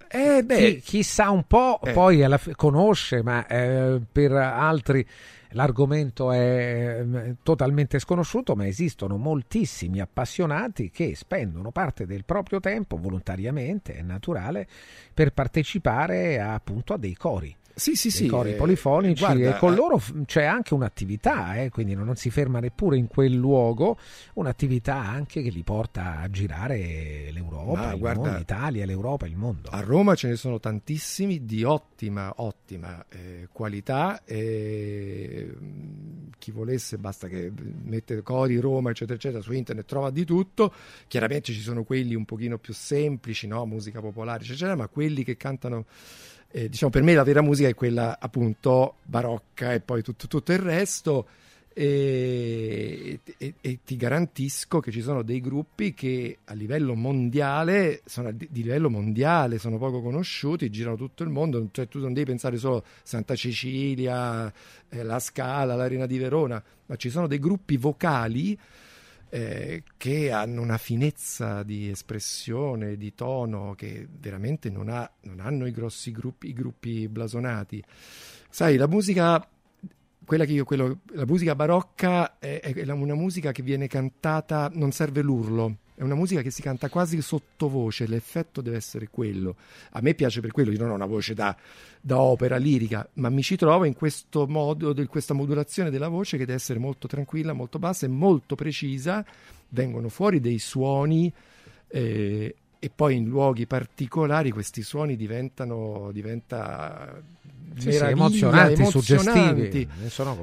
Eh, 0.08 0.44
beh, 0.44 0.58
chi, 0.58 0.80
chi, 0.80 1.04
sa 1.04 1.30
un 1.30 1.44
po' 1.46 1.80
eh. 1.84 1.92
poi 1.92 2.24
alla, 2.24 2.42
conosce, 2.56 3.22
ma 3.22 3.46
eh, 3.46 4.02
per 4.12 4.32
altri 4.32 5.06
l'argomento 5.50 6.32
è 6.32 7.02
mm, 7.04 7.32
totalmente 7.44 8.00
sconosciuto, 8.00 8.56
ma 8.56 8.68
esistono 8.68 9.18
moltissimi 9.18 10.00
appassionati 10.00 10.90
che 10.90 11.16
spendono 11.16 11.72
parte 11.72 12.06
del 12.06 12.26
proprio 12.26 12.60
tempo 12.60 12.98
volontariamente, 12.98 13.96
è 13.96 14.02
naturale, 14.02 14.68
per 15.14 15.34
partecipare 15.34 16.40
appunto 16.40 16.94
a 16.94 16.98
dei 16.98 17.16
cori 17.16 17.56
sì, 17.80 17.96
sì, 17.96 18.12
sì, 18.12 18.28
cori 18.28 18.52
eh, 18.52 18.56
polifonici 18.56 19.24
guarda, 19.24 19.56
e 19.56 19.58
con 19.58 19.74
eh, 19.74 19.76
loro 19.76 20.02
c'è 20.26 20.44
anche 20.44 20.74
un'attività, 20.74 21.56
eh, 21.56 21.70
quindi 21.70 21.96
non 21.96 22.16
si 22.16 22.30
ferma 22.30 22.60
neppure 22.60 22.98
in 22.98 23.08
quel 23.08 23.34
luogo, 23.34 23.98
un'attività 24.34 24.98
anche 24.98 25.42
che 25.42 25.50
li 25.50 25.64
porta 25.64 26.20
a 26.20 26.30
girare 26.30 27.32
l'Europa, 27.32 27.96
guarda, 27.96 28.22
mondo, 28.22 28.38
l'Italia, 28.38 28.86
l'Europa, 28.86 29.26
il 29.26 29.36
mondo. 29.36 29.70
A 29.70 29.80
Roma 29.80 30.14
ce 30.16 30.28
ne 30.28 30.36
sono 30.36 30.60
tantissimi 30.60 31.46
di 31.46 31.64
ottima, 31.64 32.34
ottima 32.38 33.04
eh, 33.10 33.48
qualità 33.52 34.24
e 34.26 35.50
mm, 35.58 36.28
chi 36.38 36.52
volesse 36.52 36.98
basta 36.98 37.28
che 37.28 37.52
mette 37.84 38.22
cori 38.22 38.58
Roma 38.60 38.90
eccetera 38.90 39.16
eccetera 39.16 39.42
su 39.42 39.54
internet 39.54 39.86
trova 39.86 40.10
di 40.10 40.26
tutto, 40.26 40.74
chiaramente 41.08 41.54
ci 41.54 41.62
sono 41.62 41.84
quelli 41.84 42.14
un 42.14 42.26
pochino 42.26 42.58
più 42.58 42.74
semplici, 42.74 43.48
no? 43.48 43.66
musica 43.66 44.02
popolare 44.02 44.44
eccetera, 44.44 44.76
ma 44.76 44.88
quelli 44.88 45.24
che 45.24 45.38
cantano 45.38 45.86
eh, 46.52 46.68
diciamo 46.70 46.92
per 46.92 47.04
me 47.04 47.14
la 47.14 47.24
vera 47.24 47.42
musica 47.42 47.68
è 47.68 47.76
quella 47.76 48.18
appunto 48.20 48.96
barocca 49.04 49.74
e 49.74 49.82
poi 49.82 50.02
tutto, 50.02 50.28
tutto 50.28 50.52
il 50.52 50.60
resto. 50.60 51.28
E, 51.72 53.20
e, 53.38 53.54
e, 53.62 53.80
ti 53.86 53.96
garantisco 53.96 54.80
che 54.80 54.92
ci 54.92 55.02
sono 55.02 55.22
dei 55.22 55.40
gruppi 55.40 55.94
che 55.94 56.40
a 56.46 56.54
livello 56.54 56.94
mondiale 56.94 58.02
sono 58.04 58.32
di, 58.32 58.50
di 58.52 58.64
livello 58.64 58.90
mondiale 58.90 59.60
sono 59.60 59.78
poco 59.78 60.02
conosciuti 60.02 60.70
girano 60.72 60.98
tutto 60.98 61.24
il 61.24 61.30
mondo. 61.30 61.68
Cioè 61.72 61.88
tu 61.88 62.00
non 62.00 62.14
devi 62.14 62.26
pensare 62.26 62.58
solo 62.58 62.78
a 62.78 62.84
Santa 63.04 63.36
Cecilia 63.36 64.52
eh, 64.90 65.04
la 65.04 65.20
Scala 65.20 65.76
l'Arena 65.76 66.08
di 66.08 66.18
Verona 66.18 66.62
ma 66.88 66.96
ci 66.96 67.10
sono 67.10 67.28
dei 67.28 67.40
gruppi 67.40 67.78
vocali 67.78 68.58
eh, 69.30 69.84
che 69.98 70.32
hanno 70.32 70.62
una 70.62 70.78
finezza 70.78 71.64
di 71.64 71.90
espressione, 71.90 72.98
di 72.98 73.14
tono 73.14 73.76
che 73.76 74.08
veramente 74.10 74.70
non, 74.70 74.90
ha, 74.90 75.10
non 75.22 75.40
hanno 75.40 75.66
i 75.66 75.72
grossi 75.72 76.12
gruppi, 76.12 76.50
i 76.50 76.54
gruppi 76.54 77.08
blasonati. 77.08 77.84
Sai, 78.50 78.78
la 78.78 78.88
musica 78.88 79.48
quella 80.26 80.46
che 80.46 80.52
io, 80.52 80.64
quello, 80.64 81.00
la 81.14 81.26
musica 81.26 81.56
barocca 81.56 82.38
è, 82.38 82.60
è, 82.60 82.92
una 82.92 83.16
musica 83.16 83.52
che 83.52 83.64
viene 83.64 83.88
cantata, 83.88 84.70
non 84.72 84.92
serve 84.92 85.24
l'urlo, 85.24 85.78
è 86.00 86.04
una 86.04 86.16
musica 86.16 86.42
che 86.42 86.50
si 86.50 86.62
canta 86.62 86.88
quasi 86.88 87.22
sottovoce, 87.22 88.08
l'effetto 88.08 88.62
deve 88.62 88.78
essere 88.78 89.10
quello. 89.10 89.58
A 89.92 90.00
me 90.00 90.14
piace 90.14 90.40
per 90.40 90.54
quello, 90.54 90.72
io 90.72 90.80
non 90.80 90.92
ho 90.92 90.94
una 90.94 91.06
voce 91.06 91.34
da, 91.34 91.54
da 92.00 92.22
opera 92.22 92.56
lirica, 92.56 93.06
ma 93.16 93.28
mi 93.28 93.44
ci 93.44 93.58
trovo 93.58 93.84
in 93.84 93.94
questo 93.94 94.48
modo, 94.48 94.94
in 94.96 95.08
questa 95.08 95.34
modulazione 95.34 95.90
della 95.90 96.08
voce 96.08 96.38
che 96.38 96.46
deve 96.46 96.58
essere 96.58 96.80
molto 96.80 97.10
tranquilla, 97.10 97.52
molto 97.52 97.80
bassa 97.80 98.06
e 98.06 98.10
molto 98.10 98.56
precisa, 98.56 99.26
vengono 99.68 100.08
fuori 100.08 100.40
dei 100.40 100.58
suoni 100.58 101.30
eh, 101.90 102.56
e 102.80 102.90
poi 102.96 103.18
in 103.18 103.26
luoghi 103.26 103.68
particolari 103.68 104.52
questi 104.52 104.84
suoni 104.84 105.18
diventano 105.18 106.12
diventa 106.14 107.22
sì, 107.78 107.92
sì, 107.92 108.04
emozionanti, 108.04 108.82
emozionanti, 108.82 109.88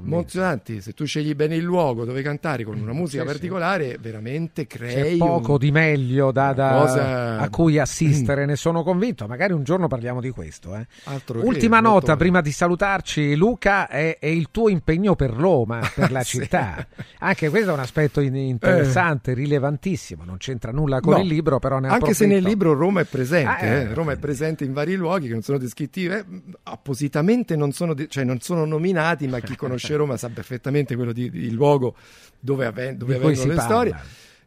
emozionanti. 0.05 0.81
Se 0.81 0.93
tu 0.93 1.05
scegli 1.05 1.35
bene 1.35 1.57
il 1.57 1.63
luogo 1.63 2.05
dove 2.05 2.23
cantare 2.23 2.65
con 2.65 2.79
una 2.79 2.93
musica 2.93 3.23
sì, 3.23 3.29
particolare, 3.29 3.99
veramente 4.01 4.67
crei 4.67 5.13
C'è 5.13 5.17
poco 5.17 5.53
un, 5.53 5.59
di 5.59 5.71
meglio 5.71 6.31
da, 6.31 6.53
da, 6.53 6.79
cosa... 6.81 7.39
a 7.39 7.49
cui 7.51 7.79
assistere, 7.79 8.45
mm. 8.45 8.49
ne 8.49 8.57
sono 8.57 8.83
convinto. 8.83 9.27
Magari 9.27 9.53
un 9.53 9.65
giorno 9.65 9.89
parliamo 9.89 10.21
di 10.21 10.31
questo. 10.31 10.75
Eh. 10.77 10.87
Ultima 11.35 11.77
che, 11.77 11.83
nota 11.83 11.89
molto... 11.89 12.17
prima 12.17 12.41
di 12.41 12.53
salutarci, 12.53 13.35
Luca, 13.35 13.89
è, 13.89 14.19
è, 14.19 14.27
il 14.27 14.49
tuo 14.51 14.69
impegno 14.69 15.15
per 15.15 15.31
Roma, 15.31 15.81
per 15.95 16.11
la 16.13 16.23
città. 16.23 16.87
Anche 17.19 17.51
questo 17.51 17.71
è 17.71 17.73
un 17.73 17.81
aspetto 17.81 18.21
interessante, 18.21 19.33
eh. 19.33 19.35
rilevantissimo. 19.35 20.25
Non 20.25 20.37
c'entra 20.39 20.71
nulla 20.73 21.01
con 21.01 21.15
no. 21.15 21.21
il 21.21 21.27
libro, 21.27 21.59
però 21.59 21.79
ne 21.79 21.89
Anche 21.89 22.15
se 22.15 22.27
nel 22.27 22.43
libro 22.43 22.73
Roma 22.73 23.01
è 23.01 23.05
presente, 23.05 23.51
ah, 23.51 23.65
eh, 23.65 23.95
Roma 23.95 24.13
è 24.13 24.17
presente 24.19 24.65
in 24.65 24.73
vari 24.73 24.95
luoghi 24.95 25.27
che 25.27 25.33
non 25.33 25.43
sono 25.43 25.59
descritti 25.59 26.07
eh, 26.07 26.25
appositamente 26.65 27.16
Ovviamente 27.19 27.57
non 27.57 27.73
sono, 27.73 27.95
cioè 28.09 28.25
non 28.25 28.41
sono 28.41 28.65
nominati, 28.65 29.27
ma 29.27 29.41
chi 29.41 29.55
conosce 29.57 29.97
Roma 29.97 30.17
sa 30.17 30.29
perfettamente 30.29 30.95
quello 30.97 31.13
di, 31.13 31.31
di, 31.31 31.47
il 31.47 31.55
luogo 31.55 31.95
dove, 32.39 32.67
avven- 32.67 32.97
dove 32.97 33.17
avvengono 33.17 33.49
le 33.49 33.55
parla. 33.55 33.63
storie. 33.63 33.97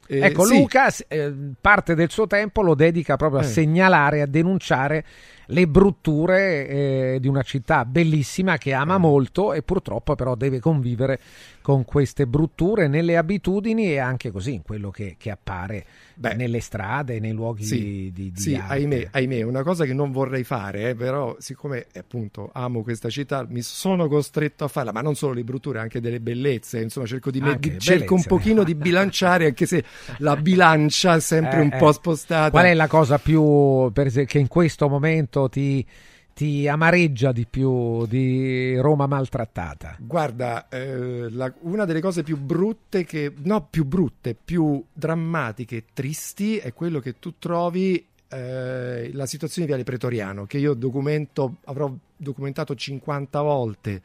Eh, 0.07 0.19
ecco, 0.22 0.45
sì. 0.45 0.57
Luca 0.57 0.91
eh, 1.07 1.33
parte 1.59 1.93
del 1.93 2.09
suo 2.09 2.25
tempo 2.25 2.61
lo 2.61 2.73
dedica 2.73 3.15
proprio 3.15 3.41
a 3.41 3.43
eh. 3.43 3.48
segnalare, 3.48 4.22
a 4.22 4.25
denunciare 4.25 5.06
le 5.51 5.67
brutture 5.67 6.67
eh, 6.67 7.17
di 7.19 7.27
una 7.27 7.41
città 7.41 7.85
bellissima 7.85 8.57
che 8.57 8.73
ama 8.73 8.97
molto 8.97 9.53
e 9.53 9.61
purtroppo 9.63 10.15
però 10.15 10.35
deve 10.35 10.59
convivere 10.59 11.19
con 11.61 11.85
queste 11.85 12.25
brutture 12.27 12.87
nelle 12.87 13.17
abitudini 13.17 13.91
e 13.91 13.97
anche 13.99 14.31
così 14.31 14.53
in 14.53 14.61
quello 14.61 14.89
che, 14.91 15.15
che 15.17 15.29
appare 15.31 15.85
Beh, 16.15 16.33
nelle 16.33 16.59
strade, 16.59 17.19
nei 17.19 17.31
luoghi 17.31 17.63
sì, 17.63 18.11
di, 18.13 18.31
di 18.31 18.33
sì 18.35 18.55
arte. 18.55 18.73
ahimè, 18.73 19.07
ahimè, 19.11 19.41
una 19.43 19.63
cosa 19.63 19.85
che 19.85 19.93
non 19.93 20.11
vorrei 20.11 20.43
fare, 20.43 20.89
eh, 20.89 20.95
però 20.95 21.35
siccome 21.39 21.85
appunto 21.95 22.49
amo 22.53 22.81
questa 22.81 23.09
città, 23.09 23.45
mi 23.47 23.61
sono 23.61 24.07
costretto 24.07 24.63
a 24.65 24.67
farla, 24.67 24.91
ma 24.91 25.01
non 25.01 25.15
solo 25.15 25.33
le 25.33 25.43
brutture, 25.43 25.79
anche 25.79 26.01
delle 26.01 26.19
bellezze, 26.19 26.81
insomma 26.81 27.05
cerco, 27.05 27.31
di 27.31 27.39
me- 27.39 27.51
Anche 27.51 27.71
di- 27.71 27.79
cerco 27.79 28.15
un 28.15 28.23
pochino 28.23 28.63
di 28.63 28.75
bilanciare, 28.75 29.45
anche 29.45 29.65
se 29.65 29.83
la 30.17 30.35
bilancia 30.35 31.15
è 31.15 31.19
sempre 31.19 31.59
Eh, 31.59 31.61
un 31.61 31.69
eh. 31.73 31.77
po' 31.77 31.91
spostata. 31.91 32.49
Qual 32.51 32.65
è 32.65 32.73
la 32.73 32.87
cosa 32.87 33.17
più 33.17 33.91
per 33.91 34.07
esempio, 34.07 34.33
che 34.33 34.39
in 34.39 34.47
questo 34.47 34.89
momento 34.89 35.38
ti, 35.47 35.85
ti 36.33 36.67
amareggia 36.67 37.31
di 37.31 37.45
più 37.49 38.05
di 38.05 38.75
Roma 38.77 39.07
maltrattata? 39.07 39.95
Guarda, 39.99 40.67
eh, 40.67 41.29
la- 41.29 41.53
una 41.61 41.85
delle 41.85 42.01
cose 42.01 42.23
più 42.23 42.37
brutte 42.37 43.05
che, 43.05 43.31
no, 43.43 43.67
più 43.69 43.85
brutte, 43.85 44.35
più 44.35 44.83
drammatiche 44.91 45.75
e 45.77 45.83
tristi 45.93 46.57
è 46.57 46.73
quello 46.73 46.99
che 46.99 47.19
tu 47.19 47.35
trovi 47.39 48.05
eh, 48.31 49.09
la 49.13 49.25
situazione 49.25 49.65
di 49.65 49.73
Viale 49.73 49.83
Pretoriano, 49.83 50.45
che 50.45 50.59
io 50.59 50.73
documento, 50.75 51.55
avrò 51.65 51.91
documentato 52.15 52.75
50 52.75 53.41
volte. 53.41 54.01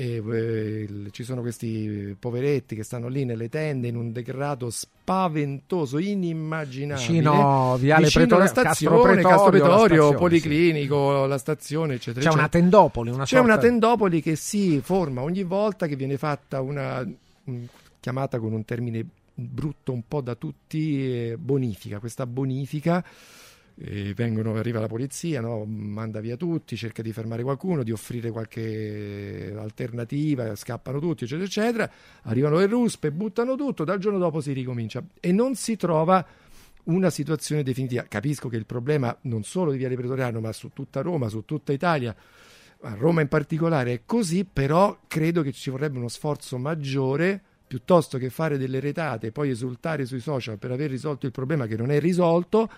E, 0.00 0.22
eh, 0.24 0.88
ci 1.10 1.24
sono 1.24 1.40
questi 1.40 2.14
poveretti 2.16 2.76
che 2.76 2.84
stanno 2.84 3.08
lì 3.08 3.24
nelle 3.24 3.48
tende 3.48 3.88
in 3.88 3.96
un 3.96 4.12
degrado 4.12 4.70
spaventoso, 4.70 5.98
inimmaginabile. 5.98 7.04
Vicino 7.04 7.76
Viale 7.80 8.04
Vicino 8.04 8.24
alla 8.36 8.44
Pretorio- 8.44 8.46
stazione, 8.46 9.22
Castro 9.22 9.50
Pretorio, 9.50 10.14
Policlinico, 10.14 11.26
la 11.26 11.36
stazione, 11.38 11.94
eccetera. 11.94 12.20
C'è 12.24 12.32
una 12.32 12.42
eccetera. 12.44 12.60
tendopoli, 12.62 13.10
una 13.10 13.24
C'è 13.24 13.36
sorta 13.36 13.44
una 13.52 13.58
tendopoli 13.58 14.22
che 14.22 14.36
si 14.36 14.80
forma 14.84 15.22
ogni 15.22 15.42
volta 15.42 15.88
che 15.88 15.96
viene 15.96 16.16
fatta 16.16 16.60
una 16.60 17.04
un- 17.46 17.66
chiamata 17.98 18.38
con 18.38 18.52
un 18.52 18.64
termine 18.64 19.04
brutto 19.34 19.90
un 19.92 20.02
po' 20.06 20.20
da 20.20 20.36
tutti, 20.36 21.30
eh, 21.30 21.36
bonifica. 21.36 21.98
Questa 21.98 22.24
bonifica 22.24 23.04
vengono, 24.14 24.54
arriva 24.56 24.80
la 24.80 24.88
polizia, 24.88 25.40
no? 25.40 25.64
manda 25.64 26.20
via 26.20 26.36
tutti, 26.36 26.76
cerca 26.76 27.00
di 27.00 27.12
fermare 27.12 27.42
qualcuno, 27.42 27.84
di 27.84 27.92
offrire 27.92 28.30
qualche 28.30 29.54
alternativa, 29.56 30.54
scappano 30.56 30.98
tutti, 30.98 31.24
eccetera, 31.24 31.46
eccetera. 31.46 31.90
Arrivano 32.22 32.58
le 32.58 32.66
ruspe, 32.66 33.12
buttano 33.12 33.54
tutto, 33.54 33.84
dal 33.84 33.98
giorno 33.98 34.18
dopo 34.18 34.40
si 34.40 34.52
ricomincia 34.52 35.02
e 35.20 35.30
non 35.30 35.54
si 35.54 35.76
trova 35.76 36.26
una 36.84 37.10
situazione 37.10 37.62
definitiva. 37.62 38.04
Capisco 38.08 38.48
che 38.48 38.56
il 38.56 38.66
problema 38.66 39.16
non 39.22 39.44
solo 39.44 39.70
di 39.70 39.78
Viale 39.78 39.94
Pretoriano, 39.94 40.40
ma 40.40 40.52
su 40.52 40.70
tutta 40.72 41.00
Roma, 41.00 41.28
su 41.28 41.44
tutta 41.44 41.72
Italia, 41.72 42.14
a 42.82 42.94
Roma 42.94 43.20
in 43.20 43.28
particolare 43.28 43.92
è 43.92 44.00
così, 44.04 44.44
però 44.44 44.98
credo 45.06 45.42
che 45.42 45.52
ci 45.52 45.70
vorrebbe 45.70 45.98
uno 45.98 46.08
sforzo 46.08 46.58
maggiore 46.58 47.42
piuttosto 47.68 48.18
che 48.18 48.30
fare 48.30 48.56
delle 48.56 48.80
retate 48.80 49.26
e 49.28 49.32
poi 49.32 49.50
esultare 49.50 50.06
sui 50.06 50.20
social 50.20 50.58
per 50.58 50.70
aver 50.70 50.88
risolto 50.88 51.26
il 51.26 51.32
problema 51.32 51.66
che 51.66 51.76
non 51.76 51.90
è 51.90 52.00
risolto, 52.00 52.70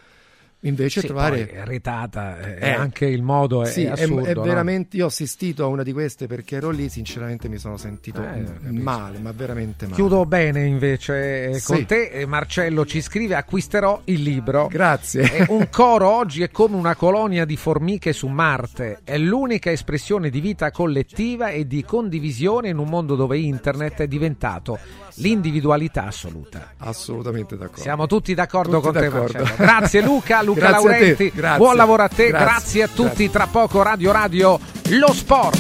invece 0.62 1.00
Sì, 1.00 1.06
trovare 1.06 1.47
poi 1.47 1.64
retata 1.64 2.39
è 2.39 2.58
Eh, 2.60 2.70
anche 2.72 3.06
il 3.06 3.22
modo 3.22 3.62
è, 3.62 3.66
sì, 3.66 3.84
è 3.84 3.89
è, 3.89 4.02
assurdo, 4.02 4.24
è 4.24 4.34
no? 4.34 4.42
veramente. 4.42 4.97
Io 4.98 5.05
ho 5.05 5.08
assistito 5.08 5.64
a 5.64 5.66
una 5.68 5.82
di 5.82 5.92
queste 5.92 6.26
perché 6.26 6.56
ero 6.56 6.70
lì. 6.70 6.89
Sinceramente, 6.89 7.48
mi 7.48 7.58
sono 7.58 7.76
sentito 7.76 8.22
Eh, 8.22 8.44
male, 8.70 9.18
ma 9.18 9.32
veramente 9.32 9.84
male. 9.86 9.97
Chiudo 9.97 10.26
bene 10.26 10.64
invece 10.66 11.47
eh, 11.50 11.62
con 11.62 11.76
Sì. 11.78 11.86
te. 11.86 12.08
Eh, 12.10 12.26
Marcello 12.26 12.84
ci 12.84 13.00
scrive: 13.00 13.34
Acquisterò 13.36 14.00
il 14.05 14.22
libro. 14.22 14.66
Grazie. 14.68 15.47
Un 15.48 15.68
coro 15.72 16.08
oggi 16.10 16.42
è 16.42 16.50
come 16.50 16.76
una 16.76 16.94
colonia 16.94 17.44
di 17.44 17.56
formiche 17.56 18.12
su 18.12 18.26
Marte. 18.28 19.00
È 19.05 19.16
l'unica 19.18 19.70
espressione 19.70 20.28
di 20.30 20.40
vita 20.40 20.70
collettiva 20.70 21.48
e 21.48 21.66
di 21.66 21.82
condivisione 21.84 22.68
in 22.68 22.78
un 22.78 22.89
mondo 22.89 23.16
dove 23.16 23.39
internet 23.39 24.02
è 24.02 24.06
diventato 24.06 24.78
l'individualità 25.14 26.06
assoluta. 26.06 26.72
Assolutamente 26.78 27.56
d'accordo. 27.56 27.80
Siamo 27.80 28.06
tutti 28.06 28.34
d'accordo 28.34 28.80
Tutti 28.80 28.92
con 28.92 29.00
d'accordo. 29.02 29.32
te, 29.32 29.39
Marcello. 29.39 29.56
Grazie 29.56 30.02
Luca, 30.02 30.42
Luca 30.50 30.68
Grazie 30.68 30.76
a 30.76 30.92
te, 30.92 31.32
Laurenti. 31.32 31.32
Buon 31.56 31.76
lavoro 31.76 32.02
a 32.02 32.08
te, 32.08 32.28
grazie, 32.28 32.44
Grazie, 32.46 32.82
a 32.82 32.86
tutti. 32.88 33.02
grazie. 33.04 33.30
Tra 33.30 33.46
poco 33.46 33.82
Radio 33.82 34.10
Radio 34.12 34.58
Lo 34.88 35.12
Sport. 35.12 35.58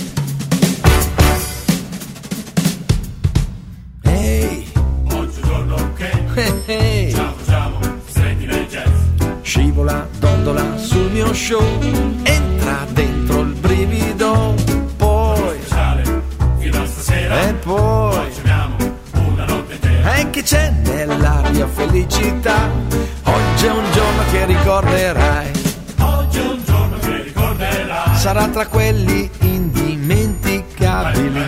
Oggigiorno 5.12 5.92
che 5.94 7.10
Ciao 7.12 7.32
facciamo 7.36 7.78
stretti 8.06 8.46
nel 8.46 8.66
jazz. 8.66 8.88
Scivola, 9.42 10.08
dondola 10.18 10.76
sul 10.76 11.10
mio 11.10 11.32
show, 11.32 11.62
entra 12.22 12.84
dentro 12.90 13.40
il 13.40 13.54
brivido, 13.54 14.54
poi. 14.96 15.58
Speciale 15.60 16.22
fino 16.58 16.82
a 16.82 16.86
stasera. 16.86 17.48
E 17.48 17.54
poi 17.54 18.32
e 20.04 20.30
che 20.30 20.42
c'è 20.42 20.70
nell'aria 20.84 21.66
felicità. 21.66 22.68
Oggi 23.24 23.66
è 23.66 23.70
un 23.70 23.84
giorno 23.92 24.22
che 24.30 24.44
ricorderai, 24.46 25.50
Oggi 25.98 26.38
è 26.38 26.42
un 26.42 26.62
giorno 26.64 26.98
che 26.98 27.22
ricorderai 27.22 28.16
sarà 28.16 28.48
tra 28.48 28.66
quelli 28.66 29.30
indimenticabili. 29.40 31.46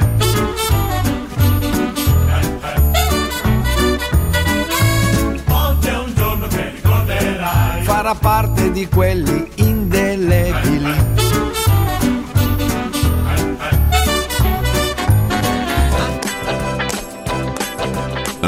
Oggi 5.48 5.88
è 5.88 5.98
un 5.98 6.12
giorno 6.14 6.46
che 6.46 6.70
ricorderai 6.74 7.82
Farà 7.82 8.14
parte 8.14 8.70
di 8.70 8.86
quelli 8.88 9.50
indelebili. 9.56 11.11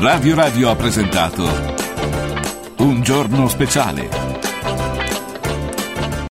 Radio 0.04 0.34
Radio 0.34 0.68
ha 0.68 0.76
presentato 0.76 1.48
Un 2.80 3.00
giorno 3.00 3.48
speciale 3.48 4.23